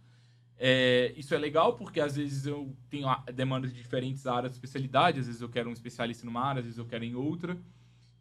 É, 0.62 1.14
isso 1.16 1.34
é 1.34 1.38
legal 1.38 1.72
porque 1.72 1.98
às 1.98 2.16
vezes 2.16 2.44
eu 2.44 2.76
tenho 2.90 3.08
demandas 3.34 3.72
de 3.72 3.78
diferentes 3.78 4.26
áreas 4.26 4.52
de 4.52 4.58
especialidade, 4.58 5.18
às 5.18 5.26
vezes 5.26 5.40
eu 5.40 5.48
quero 5.48 5.70
um 5.70 5.72
especialista 5.72 6.26
numa 6.26 6.44
área, 6.44 6.58
às 6.58 6.66
vezes 6.66 6.78
eu 6.78 6.84
quero 6.84 7.02
em 7.02 7.14
outra. 7.14 7.58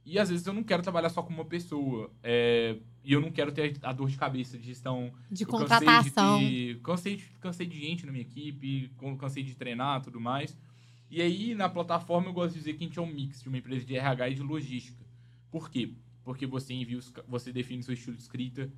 E 0.06 0.18
às 0.18 0.30
vezes 0.30 0.48
eu 0.48 0.54
não 0.54 0.64
quero 0.64 0.82
trabalhar 0.82 1.10
só 1.10 1.22
com 1.22 1.34
uma 1.34 1.44
pessoa. 1.44 2.10
É, 2.24 2.78
e 3.04 3.12
eu 3.12 3.20
não 3.20 3.30
quero 3.30 3.52
ter 3.52 3.78
a 3.84 3.92
dor 3.92 4.10
de 4.10 4.18
cabeça 4.18 4.58
de 4.58 4.64
gestão. 4.64 5.12
De 5.30 5.44
eu 5.44 5.48
contratação. 5.50 6.40
Cansei 6.40 6.50
de, 6.50 6.74
ter, 6.76 6.82
cansei, 6.82 7.16
de, 7.18 7.26
cansei 7.42 7.68
de 7.68 7.80
gente 7.80 8.06
na 8.06 8.12
minha 8.14 8.22
equipe, 8.22 8.90
cansei 9.20 9.44
de 9.44 9.54
treinar 9.54 10.02
tudo 10.02 10.20
mais. 10.20 10.58
E 11.12 11.22
aí, 11.22 11.54
na 11.54 11.68
plataforma, 11.68 12.30
eu 12.30 12.34
gosto 12.34 12.54
de 12.54 12.60
dizer 12.60 12.74
que 12.74 12.86
a 12.86 12.88
gente 12.88 12.98
é 12.98 13.02
um 13.02 13.14
mix 13.14 13.42
de 13.42 13.50
uma 13.50 13.58
empresa 13.58 13.86
de 13.86 13.98
RH 13.98 14.30
e 14.30 14.36
de 14.36 14.42
logística. 14.42 15.06
Por 15.52 15.70
quê? 15.70 15.94
Porque 16.24 16.48
você 16.48 16.74
envia 16.74 16.98
os, 16.98 17.12
você 17.28 17.52
define 17.52 17.84
seu 17.84 17.94
estilo 17.94 18.16
de 18.16 18.22
escrita, 18.22 18.72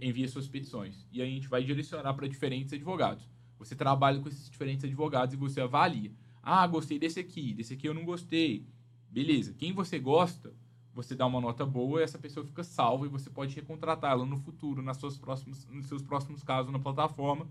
envia 0.00 0.28
suas 0.28 0.48
petições. 0.48 1.06
E 1.12 1.20
a 1.20 1.26
gente 1.26 1.48
vai 1.48 1.62
direcionar 1.62 2.14
para 2.14 2.28
diferentes 2.28 2.72
advogados. 2.72 3.28
Você 3.58 3.74
trabalha 3.74 4.20
com 4.20 4.28
esses 4.28 4.50
diferentes 4.50 4.84
advogados 4.84 5.34
e 5.34 5.36
você 5.36 5.60
avalia. 5.60 6.12
Ah, 6.42 6.66
gostei 6.66 6.98
desse 6.98 7.20
aqui, 7.20 7.54
desse 7.54 7.74
aqui 7.74 7.88
eu 7.88 7.94
não 7.94 8.04
gostei. 8.04 8.66
Beleza. 9.10 9.54
Quem 9.54 9.72
você 9.72 9.98
gosta, 9.98 10.52
você 10.92 11.14
dá 11.14 11.26
uma 11.26 11.40
nota 11.40 11.64
boa 11.64 12.00
e 12.00 12.04
essa 12.04 12.18
pessoa 12.18 12.44
fica 12.44 12.62
salva 12.62 13.06
e 13.06 13.08
você 13.08 13.30
pode 13.30 13.54
recontratá-la 13.54 14.24
no 14.24 14.36
futuro, 14.38 14.82
nas 14.82 14.96
suas 14.96 15.16
próximos, 15.16 15.66
nos 15.68 15.86
seus 15.86 16.02
próximos 16.02 16.42
casos 16.42 16.72
na 16.72 16.78
plataforma. 16.78 17.46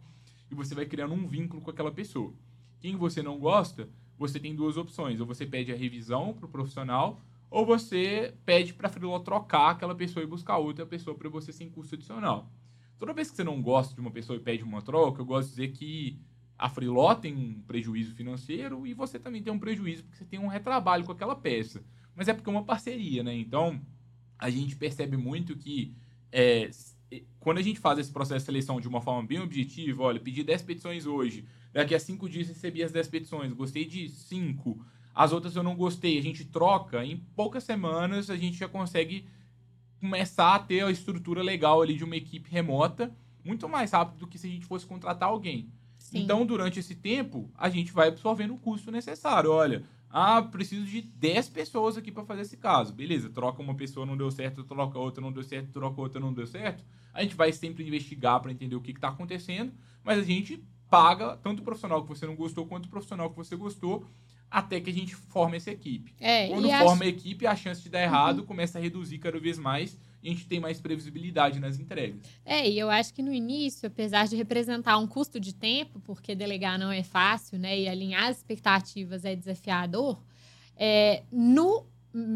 E 0.51 0.55
você 0.55 0.75
vai 0.75 0.85
criando 0.85 1.13
um 1.13 1.27
vínculo 1.27 1.61
com 1.61 1.71
aquela 1.71 1.91
pessoa. 1.91 2.33
Quem 2.79 2.95
você 2.95 3.23
não 3.23 3.39
gosta, 3.39 3.89
você 4.17 4.39
tem 4.39 4.55
duas 4.55 4.77
opções. 4.77 5.19
Ou 5.19 5.25
você 5.25 5.45
pede 5.45 5.71
a 5.71 5.75
revisão 5.75 6.33
para 6.33 6.45
o 6.45 6.49
profissional, 6.49 7.21
ou 7.53 7.67
você 7.67 8.33
pede 8.43 8.73
para 8.73 8.87
a 8.87 8.91
Freeló 8.91 9.19
trocar 9.19 9.69
aquela 9.69 9.93
pessoa 9.93 10.23
e 10.23 10.25
buscar 10.25 10.57
outra 10.57 10.87
pessoa 10.87 11.15
para 11.15 11.29
você 11.29 11.53
sem 11.53 11.69
custo 11.69 11.93
adicional. 11.93 12.51
Toda 12.97 13.13
vez 13.13 13.29
que 13.29 13.35
você 13.35 13.43
não 13.43 13.61
gosta 13.61 13.93
de 13.93 14.01
uma 14.01 14.09
pessoa 14.09 14.37
e 14.37 14.41
pede 14.41 14.63
uma 14.63 14.81
troca, 14.81 15.21
eu 15.21 15.25
gosto 15.25 15.49
de 15.49 15.55
dizer 15.57 15.67
que 15.67 16.19
a 16.57 16.67
Freeló 16.67 17.13
tem 17.13 17.35
um 17.35 17.61
prejuízo 17.61 18.15
financeiro 18.15 18.87
e 18.87 18.95
você 18.95 19.19
também 19.19 19.43
tem 19.43 19.53
um 19.53 19.59
prejuízo 19.59 20.01
porque 20.01 20.17
você 20.17 20.25
tem 20.25 20.39
um 20.39 20.47
retrabalho 20.47 21.05
com 21.05 21.11
aquela 21.11 21.35
peça. 21.35 21.83
Mas 22.15 22.27
é 22.27 22.33
porque 22.33 22.49
é 22.49 22.51
uma 22.51 22.63
parceria, 22.63 23.21
né? 23.21 23.35
Então, 23.35 23.79
a 24.39 24.49
gente 24.49 24.75
percebe 24.75 25.15
muito 25.15 25.55
que 25.55 25.95
é, 26.31 26.71
quando 27.39 27.59
a 27.59 27.61
gente 27.61 27.79
faz 27.79 27.99
esse 27.99 28.11
processo 28.11 28.39
de 28.39 28.45
seleção 28.45 28.81
de 28.81 28.87
uma 28.87 28.99
forma 28.99 29.27
bem 29.27 29.39
objetiva, 29.39 30.01
olha, 30.01 30.19
pedi 30.19 30.43
10 30.43 30.63
petições 30.63 31.05
hoje, 31.05 31.45
daqui 31.71 31.93
a 31.93 31.99
5 31.99 32.27
dias 32.27 32.47
recebi 32.47 32.81
as 32.81 32.91
10 32.91 33.09
petições, 33.09 33.53
gostei 33.53 33.85
de 33.85 34.09
5, 34.09 34.83
as 35.13 35.31
outras 35.31 35.55
eu 35.55 35.63
não 35.63 35.75
gostei. 35.75 36.17
A 36.17 36.21
gente 36.21 36.45
troca, 36.45 37.05
em 37.05 37.17
poucas 37.35 37.63
semanas 37.63 38.29
a 38.29 38.37
gente 38.37 38.57
já 38.57 38.67
consegue 38.67 39.27
começar 39.99 40.55
a 40.55 40.59
ter 40.59 40.83
a 40.83 40.91
estrutura 40.91 41.41
legal 41.41 41.81
ali 41.81 41.95
de 41.95 42.03
uma 42.03 42.15
equipe 42.15 42.49
remota, 42.49 43.15
muito 43.43 43.69
mais 43.69 43.91
rápido 43.91 44.19
do 44.19 44.27
que 44.27 44.37
se 44.37 44.47
a 44.47 44.49
gente 44.49 44.65
fosse 44.65 44.85
contratar 44.85 45.29
alguém. 45.29 45.69
Sim. 45.97 46.19
Então, 46.19 46.45
durante 46.45 46.79
esse 46.79 46.95
tempo, 46.95 47.49
a 47.57 47.69
gente 47.69 47.93
vai 47.93 48.09
absorvendo 48.09 48.53
o 48.53 48.57
custo 48.57 48.91
necessário. 48.91 49.49
Olha, 49.51 49.85
ah, 50.09 50.41
preciso 50.41 50.85
de 50.85 51.01
10 51.01 51.49
pessoas 51.49 51.97
aqui 51.97 52.11
para 52.11 52.25
fazer 52.25 52.41
esse 52.41 52.57
caso. 52.57 52.93
Beleza, 52.93 53.29
troca 53.29 53.61
uma 53.61 53.73
pessoa, 53.73 54.05
não 54.05 54.17
deu 54.17 54.29
certo, 54.29 54.63
troca 54.63 54.99
outra, 54.99 55.21
não 55.21 55.31
deu 55.31 55.43
certo, 55.43 55.71
troca 55.71 55.99
outra, 56.01 56.19
não 56.19 56.33
deu 56.33 56.45
certo. 56.45 56.83
A 57.13 57.23
gente 57.23 57.35
vai 57.35 57.51
sempre 57.53 57.85
investigar 57.87 58.39
para 58.41 58.51
entender 58.51 58.75
o 58.75 58.81
que 58.81 58.91
está 58.91 59.07
acontecendo, 59.07 59.73
mas 60.03 60.19
a 60.19 60.23
gente 60.23 60.63
paga 60.89 61.37
tanto 61.37 61.61
o 61.61 61.63
profissional 61.63 62.03
que 62.03 62.09
você 62.09 62.27
não 62.27 62.35
gostou 62.35 62.67
quanto 62.67 62.85
o 62.85 62.89
profissional 62.89 63.29
que 63.29 63.37
você 63.37 63.55
gostou 63.55 64.05
até 64.53 64.79
que 64.79 64.91
a 64.91 64.93
gente 64.93 65.15
forme 65.15 65.57
essa 65.57 65.71
equipe. 65.71 66.13
É, 66.19 66.47
Quando 66.47 66.69
forma 66.69 67.05
a 67.05 67.07
equipe, 67.07 67.47
a 67.47 67.55
chance 67.55 67.81
de 67.81 67.89
dar 67.89 68.03
errado 68.03 68.39
uhum. 68.39 68.45
começa 68.45 68.77
a 68.77 68.81
reduzir 68.81 69.17
cada 69.17 69.39
vez 69.39 69.57
mais 69.57 69.97
e 70.21 70.29
a 70.29 70.31
gente 70.31 70.45
tem 70.45 70.59
mais 70.59 70.79
previsibilidade 70.79 71.59
nas 71.59 71.79
entregas. 71.79 72.21
É, 72.45 72.69
e 72.69 72.77
eu 72.77 72.87
acho 72.87 73.11
que 73.15 73.23
no 73.23 73.33
início, 73.33 73.87
apesar 73.87 74.27
de 74.27 74.35
representar 74.35 74.99
um 74.99 75.07
custo 75.07 75.39
de 75.39 75.55
tempo, 75.55 75.99
porque 76.01 76.35
delegar 76.35 76.77
não 76.77 76.91
é 76.91 77.01
fácil, 77.01 77.57
né, 77.57 77.77
e 77.77 77.89
alinhar 77.89 78.25
as 78.25 78.37
expectativas 78.37 79.25
é 79.25 79.35
desafiador, 79.35 80.21
é, 80.77 81.23
no 81.31 81.87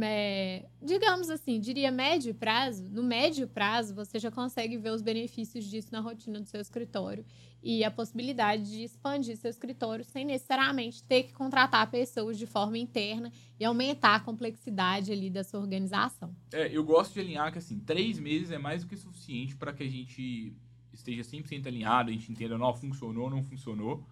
é, 0.01 0.65
digamos 0.81 1.29
assim, 1.29 1.59
diria 1.59 1.91
médio 1.91 2.33
prazo, 2.33 2.83
no 2.89 3.03
médio 3.03 3.47
prazo 3.47 3.93
você 3.93 4.17
já 4.17 4.31
consegue 4.31 4.77
ver 4.77 4.91
os 4.91 5.01
benefícios 5.01 5.65
disso 5.65 5.89
na 5.91 5.99
rotina 5.99 6.39
do 6.39 6.47
seu 6.47 6.59
escritório 6.59 7.23
e 7.61 7.83
a 7.83 7.91
possibilidade 7.91 8.71
de 8.71 8.83
expandir 8.83 9.37
seu 9.37 9.49
escritório 9.49 10.03
sem 10.03 10.25
necessariamente 10.25 11.03
ter 11.03 11.23
que 11.23 11.33
contratar 11.33 11.89
pessoas 11.91 12.37
de 12.37 12.47
forma 12.47 12.77
interna 12.77 13.31
e 13.59 13.65
aumentar 13.65 14.15
a 14.15 14.19
complexidade 14.19 15.11
ali 15.11 15.29
da 15.29 15.43
sua 15.43 15.59
organização. 15.59 16.35
É, 16.51 16.67
eu 16.75 16.83
gosto 16.83 17.13
de 17.13 17.19
alinhar 17.19 17.51
que 17.51 17.59
assim, 17.59 17.79
três 17.79 18.17
meses 18.17 18.51
é 18.51 18.57
mais 18.57 18.83
do 18.83 18.89
que 18.89 18.97
suficiente 18.97 19.55
para 19.55 19.73
que 19.73 19.83
a 19.83 19.89
gente 19.89 20.55
esteja 20.91 21.21
100% 21.21 21.67
alinhado, 21.67 22.09
a 22.09 22.13
gente 22.13 22.31
entenda, 22.31 22.57
não, 22.57 22.73
funcionou, 22.73 23.25
ou 23.25 23.29
não 23.29 23.43
funcionou. 23.43 24.03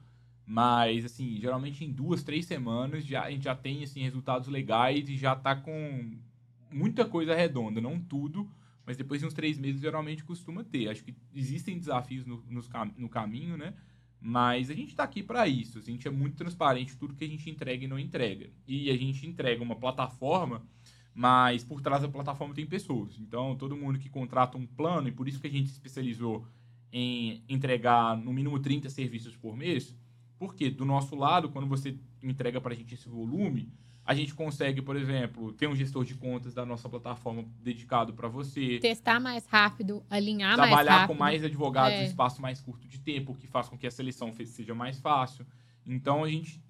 Mas, 0.46 1.06
assim, 1.06 1.40
geralmente 1.40 1.84
em 1.84 1.92
duas, 1.92 2.24
três 2.24 2.46
semanas 2.46 3.06
já, 3.06 3.24
a 3.24 3.32
gente 3.32 3.46
já 3.46 3.56
tem 3.56 3.84
assim, 3.84 4.02
resultados 4.02 4.48
legais 4.48 5.10
e 5.10 5.18
já 5.18 5.34
está 5.34 5.56
com 5.56 6.18
muita 6.72 7.04
coisa 7.06 7.34
redonda. 7.34 7.82
Não 7.82 8.00
tudo, 8.00 8.48
mas 8.86 8.96
depois 8.96 9.22
de 9.22 9.28
uns 9.28 9.34
três 9.34 9.58
meses 9.58 9.82
geralmente 9.82 10.24
costuma 10.24 10.64
ter. 10.64 10.90
Acho 10.90 11.04
que 11.04 11.16
existem 11.34 11.80
desafios 11.80 12.26
no, 12.26 12.44
no, 12.48 12.62
no 12.98 13.10
caminho, 13.10 13.58
né? 13.58 13.74
Mas 14.22 14.70
a 14.70 14.74
gente 14.74 14.90
está 14.90 15.04
aqui 15.04 15.24
para 15.24 15.48
isso. 15.48 15.80
Assim, 15.80 15.92
a 15.92 15.96
gente 15.96 16.08
é 16.08 16.12
muito 16.12 16.36
transparente 16.36 16.96
tudo 16.96 17.16
que 17.16 17.26
a 17.26 17.28
gente 17.28 17.50
entrega 17.50 17.84
e 17.84 17.88
não 17.88 17.98
entrega. 17.98 18.50
E 18.68 18.90
a 18.92 18.98
gente 18.98 19.26
entrega 19.28 19.64
uma 19.64 19.76
plataforma, 19.76 20.64
mas 21.14 21.64
por 21.64 21.82
trás 21.82 22.04
da 22.04 22.08
plataforma 22.08 22.54
tem 22.54 22.66
pessoas. 22.66 23.18
Então, 23.20 23.56
todo 23.56 23.76
mundo 23.76 23.98
que 23.98 24.10
contrata 24.10 24.58
um 24.58 24.66
plano, 24.66 25.08
e 25.08 25.12
por 25.12 25.28
isso 25.28 25.40
que 25.40 25.48
a 25.48 25.52
gente 25.52 25.70
se 25.70 25.76
especializou 25.76 26.48
em 26.92 27.44
entregar 27.50 28.16
no 28.18 28.32
mínimo 28.32 28.60
30 28.60 28.90
serviços 28.90 29.36
por 29.36 29.56
mês, 29.56 29.96
porque 30.38 30.70
do 30.70 30.86
nosso 30.86 31.16
lado, 31.16 31.50
quando 31.50 31.68
você 31.68 31.98
entrega 32.22 32.60
para 32.60 32.74
a 32.74 32.76
gente 32.76 32.94
esse 32.94 33.08
volume, 33.08 33.72
a 34.06 34.14
gente 34.14 34.36
consegue, 34.36 34.82
por 34.82 34.96
exemplo, 34.96 35.52
ter 35.54 35.68
um 35.68 35.76
gestor 35.76 36.06
de 36.06 36.14
contas 36.14 36.54
da 36.54 36.64
nossa 36.64 36.88
plataforma 36.88 37.44
dedicado 37.64 38.14
para 38.14 38.28
você. 38.28 38.78
Testar 38.80 39.20
mais 39.20 39.48
rápido, 39.48 40.06
alinhar 40.10 40.58
mais 40.58 40.70
rápido. 40.70 40.86
Trabalhar 40.86 41.08
com 41.08 41.14
mais 41.16 41.44
advogados 41.44 41.98
é. 41.98 42.04
em 42.04 42.06
espaço 42.06 42.40
mais 42.40 42.62
curto 42.62 42.88
de 42.88 43.00
tempo, 43.00 43.34
que 43.34 43.48
faz 43.48 43.68
com 43.68 43.78
que 43.78 43.88
a 43.88 43.92
seleção 43.92 44.32
seja 44.32 44.76
mais 44.76 45.00
fácil. 45.00 45.46
Então, 45.84 46.24
a 46.24 46.30
gente 46.30 46.62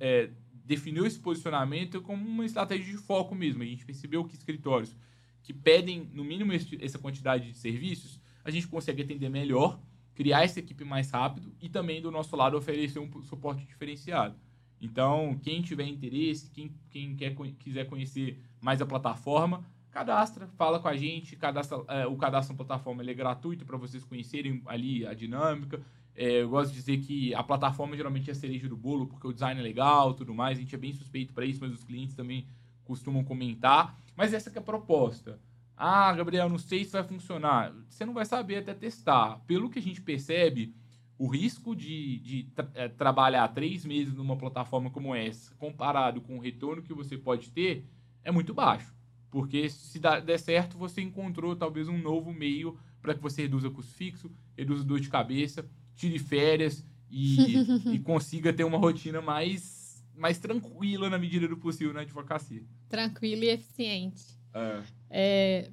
é, 0.00 0.30
definiu 0.64 1.04
esse 1.04 1.18
posicionamento 1.18 2.00
como 2.00 2.26
uma 2.26 2.46
estratégia 2.46 2.86
de 2.86 2.96
foco 2.96 3.34
mesmo. 3.34 3.62
A 3.62 3.66
gente 3.66 3.84
percebeu 3.84 4.24
que 4.24 4.34
escritórios 4.34 4.96
que 5.42 5.52
pedem, 5.52 6.10
no 6.12 6.24
mínimo, 6.24 6.52
essa 6.80 6.98
quantidade 6.98 7.52
de 7.52 7.58
serviços, 7.58 8.18
a 8.44 8.50
gente 8.50 8.66
consegue 8.66 9.02
atender 9.02 9.28
melhor 9.28 9.78
criar 10.18 10.42
essa 10.42 10.58
equipe 10.58 10.84
mais 10.84 11.12
rápido 11.12 11.54
e 11.62 11.68
também 11.68 12.02
do 12.02 12.10
nosso 12.10 12.34
lado 12.34 12.56
oferecer 12.56 12.98
um 12.98 13.22
suporte 13.22 13.64
diferenciado. 13.64 14.34
Então, 14.80 15.38
quem 15.44 15.62
tiver 15.62 15.86
interesse, 15.86 16.50
quem, 16.50 16.74
quem 16.90 17.14
quer, 17.14 17.36
quiser 17.56 17.84
conhecer 17.84 18.36
mais 18.60 18.82
a 18.82 18.86
plataforma, 18.86 19.64
cadastra, 19.92 20.48
fala 20.56 20.80
com 20.80 20.88
a 20.88 20.96
gente, 20.96 21.36
cadastra, 21.36 21.84
é, 21.86 22.04
o 22.04 22.16
cadastro 22.16 22.52
na 22.52 22.56
plataforma 22.56 23.08
é 23.08 23.14
gratuito 23.14 23.64
para 23.64 23.76
vocês 23.76 24.02
conhecerem 24.02 24.60
ali 24.66 25.06
a 25.06 25.14
dinâmica. 25.14 25.80
É, 26.16 26.42
eu 26.42 26.48
gosto 26.48 26.70
de 26.72 26.78
dizer 26.78 26.98
que 26.98 27.32
a 27.32 27.44
plataforma 27.44 27.96
geralmente 27.96 28.28
é 28.28 28.32
a 28.32 28.34
cereja 28.34 28.68
do 28.68 28.76
bolo, 28.76 29.06
porque 29.06 29.28
o 29.28 29.32
design 29.32 29.60
é 29.60 29.62
legal 29.62 30.14
tudo 30.14 30.34
mais, 30.34 30.58
a 30.58 30.60
gente 30.60 30.74
é 30.74 30.78
bem 30.78 30.92
suspeito 30.92 31.32
para 31.32 31.44
isso, 31.44 31.60
mas 31.60 31.72
os 31.72 31.84
clientes 31.84 32.16
também 32.16 32.44
costumam 32.84 33.22
comentar. 33.22 33.96
Mas 34.16 34.34
essa 34.34 34.50
é 34.50 34.58
a 34.58 34.62
proposta. 34.62 35.38
Ah, 35.80 36.12
Gabriel, 36.12 36.48
não 36.48 36.58
sei 36.58 36.84
se 36.84 36.92
vai 36.92 37.04
funcionar. 37.04 37.72
Você 37.88 38.04
não 38.04 38.12
vai 38.12 38.24
saber 38.24 38.56
até 38.56 38.74
testar. 38.74 39.40
Pelo 39.46 39.70
que 39.70 39.78
a 39.78 39.82
gente 39.82 40.02
percebe, 40.02 40.74
o 41.16 41.28
risco 41.28 41.74
de, 41.74 42.18
de 42.18 42.42
tra 42.54 42.68
é, 42.74 42.88
trabalhar 42.88 43.46
três 43.48 43.84
meses 43.84 44.14
numa 44.14 44.36
plataforma 44.36 44.90
como 44.90 45.14
essa, 45.14 45.54
comparado 45.54 46.20
com 46.20 46.36
o 46.36 46.40
retorno 46.40 46.82
que 46.82 46.92
você 46.92 47.16
pode 47.16 47.50
ter, 47.50 47.84
é 48.24 48.32
muito 48.32 48.52
baixo. 48.52 48.92
Porque 49.30 49.68
se 49.68 50.00
dá, 50.00 50.18
der 50.18 50.38
certo, 50.38 50.76
você 50.76 51.00
encontrou 51.00 51.54
talvez 51.54 51.88
um 51.88 51.98
novo 51.98 52.32
meio 52.32 52.76
para 53.00 53.14
que 53.14 53.22
você 53.22 53.42
reduza 53.42 53.70
custo 53.70 53.92
fixo, 53.92 54.30
reduza 54.56 54.82
dor 54.82 54.98
de 54.98 55.08
cabeça, 55.08 55.68
tire 55.94 56.18
férias 56.18 56.84
e, 57.08 57.56
e 57.94 57.98
consiga 58.00 58.52
ter 58.52 58.64
uma 58.64 58.78
rotina 58.78 59.20
mais, 59.20 60.04
mais 60.16 60.38
tranquila 60.38 61.08
na 61.08 61.18
medida 61.18 61.46
do 61.46 61.56
possível 61.56 61.94
na 61.94 62.00
advocacia. 62.00 62.64
Tranquila 62.88 63.44
e 63.44 63.48
eficiente. 63.50 64.24
É. 64.52 64.82
é. 65.10 65.70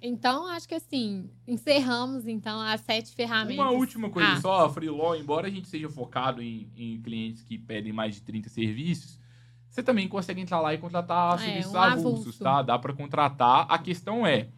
então, 0.00 0.46
acho 0.48 0.68
que 0.68 0.74
assim, 0.74 1.30
encerramos 1.46 2.26
então 2.26 2.60
as 2.60 2.80
sete 2.80 3.14
ferramentas. 3.14 3.56
Uma 3.56 3.70
última 3.70 4.10
coisa 4.10 4.32
ah. 4.32 4.40
só, 4.40 4.64
a 4.66 4.70
Freelaw, 4.70 5.16
embora 5.16 5.46
a 5.46 5.50
gente 5.50 5.68
seja 5.68 5.88
focado 5.88 6.42
em, 6.42 6.70
em 6.76 7.00
clientes 7.00 7.42
que 7.42 7.58
pedem 7.58 7.92
mais 7.92 8.14
de 8.14 8.22
30 8.22 8.48
serviços, 8.48 9.18
você 9.68 9.82
também 9.82 10.08
consegue 10.08 10.40
entrar 10.40 10.60
lá 10.60 10.72
e 10.72 10.78
contratar 10.78 11.34
É, 11.34 11.38
serviços 11.44 11.72
um 11.72 11.78
avulsos, 11.78 12.20
avulso. 12.20 12.42
tá? 12.42 12.62
Dá 12.62 12.78
para 12.78 12.94
contratar. 12.94 13.66
A 13.68 13.78
questão 13.78 14.26
é, 14.26 14.48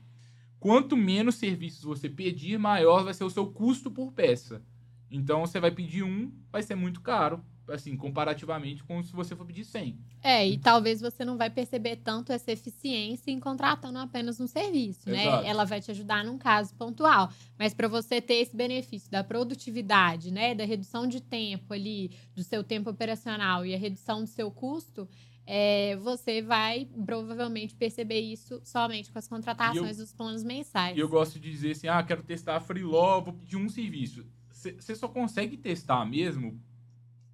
quanto 0.61 0.97
menos 0.97 1.35
serviços 1.35 1.83
você 1.83 2.09
pedir, 2.09 2.59
maior 2.59 3.03
vai 3.03 3.15
ser 3.15 3.25
o 3.25 3.31
seu 3.31 3.47
custo 3.47 3.91
por 3.91 4.13
peça. 4.13 4.63
Então, 5.11 5.41
você 5.41 5.59
vai 5.59 5.71
pedir 5.71 6.03
um, 6.03 6.31
vai 6.53 6.63
ser 6.63 6.75
muito 6.75 7.01
caro, 7.01 7.43
assim, 7.71 7.97
comparativamente 7.97 8.83
com 8.85 9.03
se 9.03 9.13
você 9.13 9.37
for 9.37 9.45
pedir 9.45 9.65
100. 9.65 9.99
É, 10.23 10.47
e 10.47 10.59
talvez 10.59 11.01
você 11.01 11.25
não 11.25 11.37
vai 11.37 11.51
perceber 11.51 11.97
tanto 11.97 12.33
essa 12.33 12.51
eficiência 12.51 13.31
em 13.31 13.39
contratando 13.39 13.99
apenas 13.99 14.41
um 14.41 14.47
serviço, 14.47 15.09
né? 15.09 15.27
Exato. 15.27 15.47
Ela 15.47 15.65
vai 15.65 15.81
te 15.81 15.91
ajudar 15.91 16.25
num 16.25 16.39
caso 16.39 16.75
pontual, 16.75 17.31
mas 17.59 17.75
para 17.75 17.89
você 17.89 18.21
ter 18.21 18.35
esse 18.35 18.57
benefício 18.57 19.11
da 19.11 19.23
produtividade, 19.23 20.31
né, 20.31 20.55
da 20.55 20.65
redução 20.65 21.07
de 21.07 21.21
tempo 21.21 21.73
ali, 21.73 22.11
do 22.35 22.43
seu 22.43 22.65
tempo 22.65 22.91
operacional 22.91 23.65
e 23.65 23.75
a 23.75 23.79
redução 23.79 24.23
do 24.23 24.29
seu 24.29 24.51
custo, 24.51 25.09
é, 25.51 25.97
você 25.97 26.43
vai 26.43 26.87
provavelmente 27.07 27.75
perceber 27.75 28.21
isso 28.21 28.61
somente 28.63 29.11
com 29.11 29.19
as 29.19 29.27
contratações 29.27 29.97
dos 29.97 30.13
planos 30.13 30.45
mensais. 30.45 30.95
E 30.95 31.01
eu 31.01 31.09
gosto 31.09 31.41
de 31.41 31.51
dizer 31.51 31.71
assim, 31.71 31.89
ah, 31.89 32.03
quero 32.03 32.23
testar 32.23 32.57
a 32.57 32.61
Freeló, 32.61 33.23
vou 33.23 33.33
pedir 33.33 33.57
um 33.57 33.67
serviço. 33.67 34.27
Você 34.53 34.95
só 34.95 35.09
consegue 35.09 35.57
testar 35.57 36.05
mesmo 36.05 36.61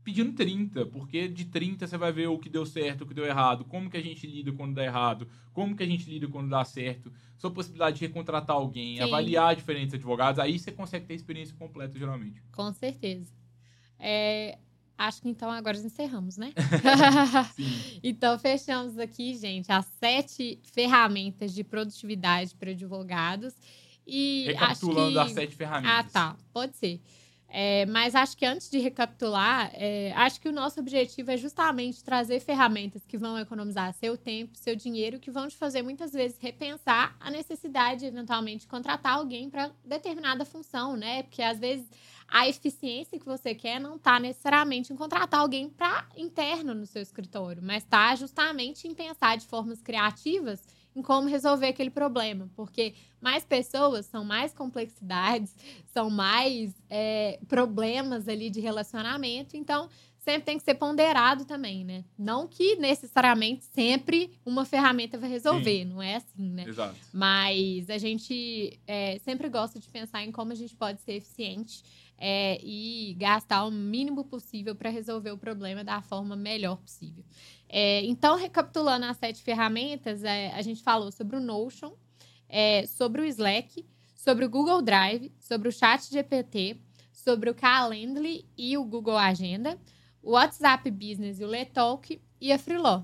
pedindo 0.05 0.35
30, 0.35 0.85
porque 0.87 1.27
de 1.27 1.47
30 1.47 1.87
você 1.87 1.97
vai 1.97 2.13
ver 2.13 2.27
o 2.29 2.39
que 2.39 2.51
deu 2.51 2.67
certo, 2.67 3.03
o 3.03 3.07
que 3.07 3.15
deu 3.15 3.25
errado, 3.25 3.65
como 3.65 3.89
que 3.89 3.97
a 3.97 4.03
gente 4.03 4.27
lida 4.27 4.53
quando 4.53 4.75
dá 4.75 4.85
errado, 4.85 5.27
como 5.53 5.75
que 5.75 5.83
a 5.83 5.87
gente 5.87 6.09
lida 6.09 6.29
quando 6.29 6.51
dá 6.51 6.63
certo, 6.65 7.11
sua 7.39 7.51
possibilidade 7.51 7.99
de 7.99 8.07
recontratar 8.07 8.55
alguém, 8.55 8.99
Sim. 8.99 9.03
avaliar 9.03 9.57
diferentes 9.57 9.95
advogados, 9.95 10.39
aí 10.39 10.59
você 10.59 10.71
consegue 10.71 11.07
ter 11.07 11.15
a 11.15 11.17
experiência 11.17 11.57
completa, 11.57 11.99
geralmente. 11.99 12.43
Com 12.53 12.71
certeza. 12.75 13.33
É, 13.99 14.59
acho 14.99 15.23
que 15.23 15.29
então 15.31 15.51
agora 15.51 15.77
encerramos, 15.79 16.37
né? 16.37 16.53
Então, 18.03 18.39
fechamos 18.39 18.99
aqui, 18.99 19.35
gente, 19.35 19.73
as 19.73 19.87
sete 19.87 20.61
ferramentas 20.63 21.55
de 21.55 21.65
produtividade 21.65 22.55
para 22.55 22.73
advogados. 22.73 23.55
E 24.07 24.45
Recapitulando 24.49 25.19
acho 25.19 25.29
as 25.31 25.35
que... 25.35 25.41
sete 25.41 25.57
ferramentas. 25.57 25.91
Ah, 25.91 26.05
tá. 26.05 26.37
Pode 26.53 26.77
ser. 26.77 27.01
É, 27.57 27.87
mas 27.87 28.17
acho 28.17 28.37
que 28.37 28.45
antes 28.45 28.69
de 28.69 28.81
recapitular, 28.81 29.71
é, 29.75 30.13
acho 30.17 30.41
que 30.41 30.49
o 30.49 30.53
nosso 30.53 30.81
objetivo 30.81 31.31
é 31.31 31.37
justamente 31.37 32.03
trazer 32.03 32.41
ferramentas 32.41 33.07
que 33.07 33.17
vão 33.17 33.39
economizar 33.39 33.95
seu 33.95 34.19
tempo, 34.19 34.59
seu 34.59 34.75
dinheiro, 34.75 35.21
que 35.21 35.31
vão 35.31 35.47
te 35.47 35.55
fazer 35.55 35.81
muitas 35.81 36.13
vezes 36.13 36.37
repensar 36.41 37.17
a 37.21 37.31
necessidade, 37.31 38.07
eventualmente, 38.07 38.63
de 38.63 38.67
contratar 38.67 39.15
alguém 39.15 39.49
para 39.49 39.71
determinada 39.85 40.45
função, 40.45 40.97
né? 40.97 41.23
Porque 41.23 41.43
às 41.43 41.61
vezes 41.61 41.87
a 42.27 42.49
eficiência 42.49 43.21
que 43.21 43.25
você 43.25 43.55
quer 43.55 43.79
não 43.79 43.95
está 43.95 44.19
necessariamente 44.19 44.93
em 44.93 44.97
contratar 44.97 45.39
alguém 45.39 45.71
para 45.71 46.09
interno 46.17 46.75
no 46.75 46.87
seu 46.87 47.03
escritório, 47.03 47.63
mas 47.63 47.85
está 47.85 48.17
justamente 48.17 48.89
em 48.89 48.95
pensar 48.97 49.37
de 49.37 49.47
formas 49.47 49.81
criativas 49.81 50.61
em 50.95 51.03
como 51.03 51.29
resolver 51.29 51.67
aquele 51.67 51.91
problema, 51.91 52.49
porque 52.55 52.95
mais 53.21 53.45
pessoas 53.45 54.07
são 54.07 54.25
mais 54.25 54.53
complexidades, 54.53 55.55
são 55.93 56.09
mais 56.09 56.73
é, 56.89 57.39
problemas 57.49 58.29
ali 58.29 58.51
de 58.51 58.61
relacionamento, 58.61 59.57
então 59.57 59.89
sempre 60.25 60.43
tem 60.43 60.59
que 60.59 60.65
ser 60.65 60.75
ponderado 60.75 61.45
também, 61.45 61.85
né? 61.85 62.05
Não 62.19 62.49
que 62.49 62.77
necessariamente 62.77 63.67
sempre 63.67 64.31
uma 64.45 64.65
ferramenta 64.65 65.19
vai 65.19 65.29
resolver, 65.29 65.85
não 65.85 66.01
é 66.01 66.17
assim, 66.17 66.51
né? 66.51 66.65
Exato. 66.67 66.97
Mas 67.13 67.91
a 67.91 67.99
gente 67.99 68.81
é, 68.87 69.19
sempre 69.19 69.49
gosta 69.51 69.79
de 69.79 69.89
pensar 69.89 70.25
em 70.25 70.33
como 70.33 70.53
a 70.53 70.55
gente 70.55 70.75
pode 70.75 71.03
ser 71.03 71.13
eficiente 71.13 71.83
é, 72.17 72.59
e 72.63 73.15
gastar 73.19 73.65
o 73.65 73.71
mínimo 73.71 74.25
possível 74.25 74.75
para 74.75 74.89
resolver 74.89 75.31
o 75.31 75.39
problema 75.39 75.85
da 75.85 76.01
forma 76.01 76.35
melhor 76.35 76.77
possível. 76.77 77.25
É, 77.69 78.05
então, 78.05 78.37
recapitulando 78.37 79.07
as 79.07 79.17
sete 79.17 79.43
ferramentas, 79.43 80.23
é, 80.23 80.53
a 80.53 80.63
gente 80.63 80.83
falou 80.83 81.11
sobre 81.11 81.37
o 81.37 81.41
Notion, 81.41 81.93
é, 82.49 82.87
sobre 82.87 83.23
o 83.23 83.25
Slack, 83.25 83.85
sobre 84.15 84.45
o 84.45 84.51
Google 84.51 84.81
Drive, 84.81 85.33
sobre 85.39 85.69
o 85.69 85.73
Chat 85.73 86.11
GPT, 86.11 86.81
sobre 87.13 87.51
o 87.51 87.55
Calendly 87.55 88.47
e 88.57 88.77
o 88.77 88.85
Google 88.85 89.17
Agenda, 89.17 89.79
o 90.23 90.33
WhatsApp 90.33 90.91
Business 90.91 91.41
e 91.41 91.45
o 91.45 91.49
Letalk 91.49 92.21
e 92.41 92.53
a 92.53 92.59
Freeló. 92.59 93.03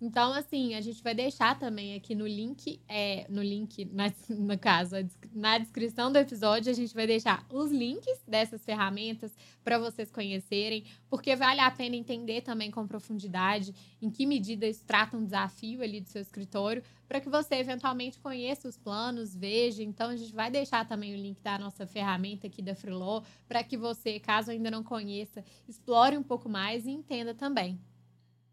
Então, 0.00 0.32
assim, 0.32 0.74
a 0.74 0.80
gente 0.80 1.02
vai 1.02 1.14
deixar 1.14 1.58
também 1.58 1.94
aqui 1.94 2.14
no 2.14 2.26
link, 2.26 2.80
é, 2.88 3.26
no 3.28 3.42
link, 3.42 3.84
na, 3.92 4.10
no 4.30 4.58
caso, 4.58 4.96
na 5.30 5.58
descrição 5.58 6.10
do 6.10 6.16
episódio, 6.16 6.72
a 6.72 6.74
gente 6.74 6.94
vai 6.94 7.06
deixar 7.06 7.46
os 7.52 7.70
links 7.70 8.22
dessas 8.26 8.64
ferramentas 8.64 9.36
para 9.62 9.78
vocês 9.78 10.10
conhecerem, 10.10 10.84
porque 11.10 11.36
vale 11.36 11.60
a 11.60 11.70
pena 11.70 11.96
entender 11.96 12.40
também 12.40 12.70
com 12.70 12.86
profundidade 12.86 13.74
em 14.00 14.10
que 14.10 14.24
medida 14.24 14.66
isso 14.66 14.82
trata 14.86 15.18
um 15.18 15.24
desafio 15.24 15.82
ali 15.82 16.00
do 16.00 16.08
seu 16.08 16.22
escritório, 16.22 16.82
para 17.06 17.20
que 17.20 17.28
você 17.28 17.56
eventualmente 17.56 18.18
conheça 18.20 18.68
os 18.68 18.78
planos, 18.78 19.36
veja. 19.36 19.82
Então, 19.82 20.08
a 20.08 20.16
gente 20.16 20.32
vai 20.32 20.50
deixar 20.50 20.88
também 20.88 21.12
o 21.12 21.18
link 21.18 21.42
da 21.42 21.58
nossa 21.58 21.86
ferramenta 21.86 22.46
aqui 22.46 22.62
da 22.62 22.74
Freeló, 22.74 23.22
para 23.46 23.62
que 23.62 23.76
você, 23.76 24.18
caso 24.18 24.50
ainda 24.50 24.70
não 24.70 24.82
conheça, 24.82 25.44
explore 25.68 26.16
um 26.16 26.22
pouco 26.22 26.48
mais 26.48 26.86
e 26.86 26.90
entenda 26.90 27.34
também. 27.34 27.78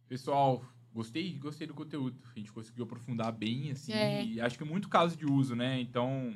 Pessoal, 0.10 0.62
gostei, 0.98 1.34
gostei 1.34 1.68
do 1.68 1.74
conteúdo. 1.76 2.18
A 2.36 2.40
gente 2.40 2.52
conseguiu 2.52 2.84
aprofundar 2.86 3.32
bem, 3.32 3.72
assim, 3.72 3.92
É. 3.94 4.26
e 4.26 4.42
acho 4.42 4.58
que 4.58 4.64
é 4.64 4.68
muito 4.68 4.90
caso 4.90 5.16
de 5.16 5.26
uso, 5.26 5.56
né? 5.56 5.80
Então, 5.80 6.34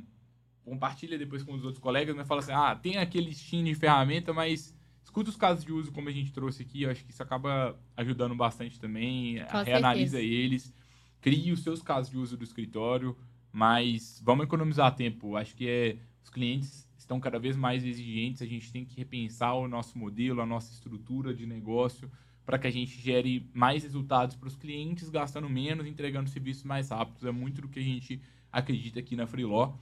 compartilha 0.64 1.18
depois 1.18 1.42
com 1.42 1.54
os 1.54 1.64
outros 1.66 1.82
colegas, 1.82 2.16
mas 2.16 2.28
fala 2.28 2.42
assim, 2.42 2.52
ah, 2.52 2.76
tem 2.76 2.98
aquele 2.98 3.30
listinho 3.30 3.66
de 3.66 3.74
ferramenta, 3.76 4.32
mas 4.32 4.74
escuta 5.04 5.32
os 5.32 5.36
casos 5.36 5.66
de 5.66 5.72
uso 5.72 5.92
como 5.92 6.08
a 6.10 6.12
gente 6.12 6.32
trouxe 6.32 6.62
aqui, 6.62 6.84
eu 6.84 6.92
acho 6.92 7.04
que 7.04 7.12
isso 7.12 7.24
acaba 7.24 7.76
ajudando 7.98 8.36
bastante 8.36 8.80
também, 8.80 9.44
Com 9.52 9.64
reanalisa 9.64 10.18
certeza. 10.18 10.34
eles, 10.34 10.74
crie 11.20 11.52
os 11.52 11.64
seus 11.64 11.82
casos 11.82 12.12
de 12.12 12.18
uso 12.18 12.38
do 12.38 12.44
escritório, 12.44 13.18
mas 13.52 14.22
vamos 14.24 14.46
economizar 14.46 14.96
tempo. 14.96 15.36
Acho 15.36 15.56
que 15.56 15.68
é, 15.68 15.98
os 16.24 16.30
clientes 16.30 16.88
estão 16.98 17.20
cada 17.20 17.40
vez 17.40 17.56
mais 17.58 17.84
exigentes, 17.84 18.42
a 18.44 18.46
gente 18.46 18.72
tem 18.72 18.86
que 18.86 18.96
repensar 18.96 19.56
o 19.56 19.68
nosso 19.68 19.98
modelo, 19.98 20.40
a 20.40 20.46
nossa 20.46 20.72
estrutura 20.72 21.34
de 21.34 21.46
negócio, 21.48 22.10
para 22.46 22.58
que 22.58 22.68
a 22.68 22.72
gente 22.72 23.00
gere 23.00 23.50
mais 23.54 23.84
resultados 23.84 24.36
para 24.36 24.48
os 24.48 24.56
clientes, 24.56 25.10
gastando 25.10 25.50
menos, 25.50 25.86
entregando 25.86 26.30
serviços 26.30 26.64
mais 26.64 26.90
rápidos. 26.90 27.24
É 27.24 27.32
muito 27.32 27.62
do 27.62 27.68
que 27.68 27.80
a 27.80 27.84
gente 27.84 28.22
acredita 28.52 29.00
aqui 29.00 29.16
na 29.16 29.28
Freeló. 29.28 29.74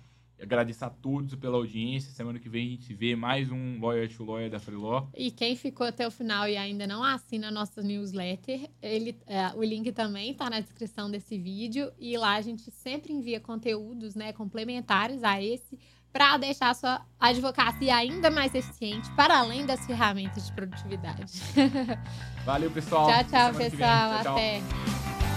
Agradecer 0.41 0.85
a 0.85 0.89
todos 0.89 1.35
pela 1.35 1.57
audiência. 1.57 2.13
Semana 2.13 2.39
que 2.39 2.47
vem 2.47 2.67
a 2.67 2.69
gente 2.71 2.93
vê 2.93 3.13
mais 3.13 3.51
um 3.51 3.79
Lawyer 3.81 4.15
to 4.15 4.23
Lawyer 4.23 4.49
da 4.49 4.59
Freeló. 4.59 5.07
E 5.13 5.31
quem 5.31 5.55
ficou 5.55 5.85
até 5.85 6.07
o 6.07 6.11
final 6.11 6.47
e 6.47 6.55
ainda 6.55 6.87
não 6.87 7.03
assina 7.03 7.49
a 7.49 7.51
nossa 7.51 7.81
newsletter, 7.81 8.69
ele, 8.81 9.17
é, 9.27 9.47
o 9.53 9.61
link 9.61 9.91
também 9.91 10.31
está 10.31 10.49
na 10.49 10.61
descrição 10.61 11.11
desse 11.11 11.37
vídeo. 11.37 11.91
E 11.99 12.17
lá 12.17 12.35
a 12.35 12.41
gente 12.41 12.71
sempre 12.71 13.11
envia 13.11 13.39
conteúdos 13.39 14.15
né, 14.15 14.31
complementares 14.31 15.23
a 15.23 15.43
esse 15.43 15.77
para 16.11 16.37
deixar 16.37 16.69
a 16.69 16.73
sua 16.73 17.01
advocacia 17.19 17.95
ainda 17.95 18.29
mais 18.29 18.53
eficiente, 18.55 19.09
para 19.11 19.37
além 19.37 19.65
das 19.65 19.85
ferramentas 19.85 20.47
de 20.47 20.53
produtividade. 20.53 21.41
Valeu, 22.45 22.71
pessoal. 22.71 23.07
tchau, 23.07 23.23
tchau, 23.25 23.53
pessoal. 23.53 24.13
Tchau, 24.13 24.23
tchau. 24.23 24.33
Até. 24.33 25.28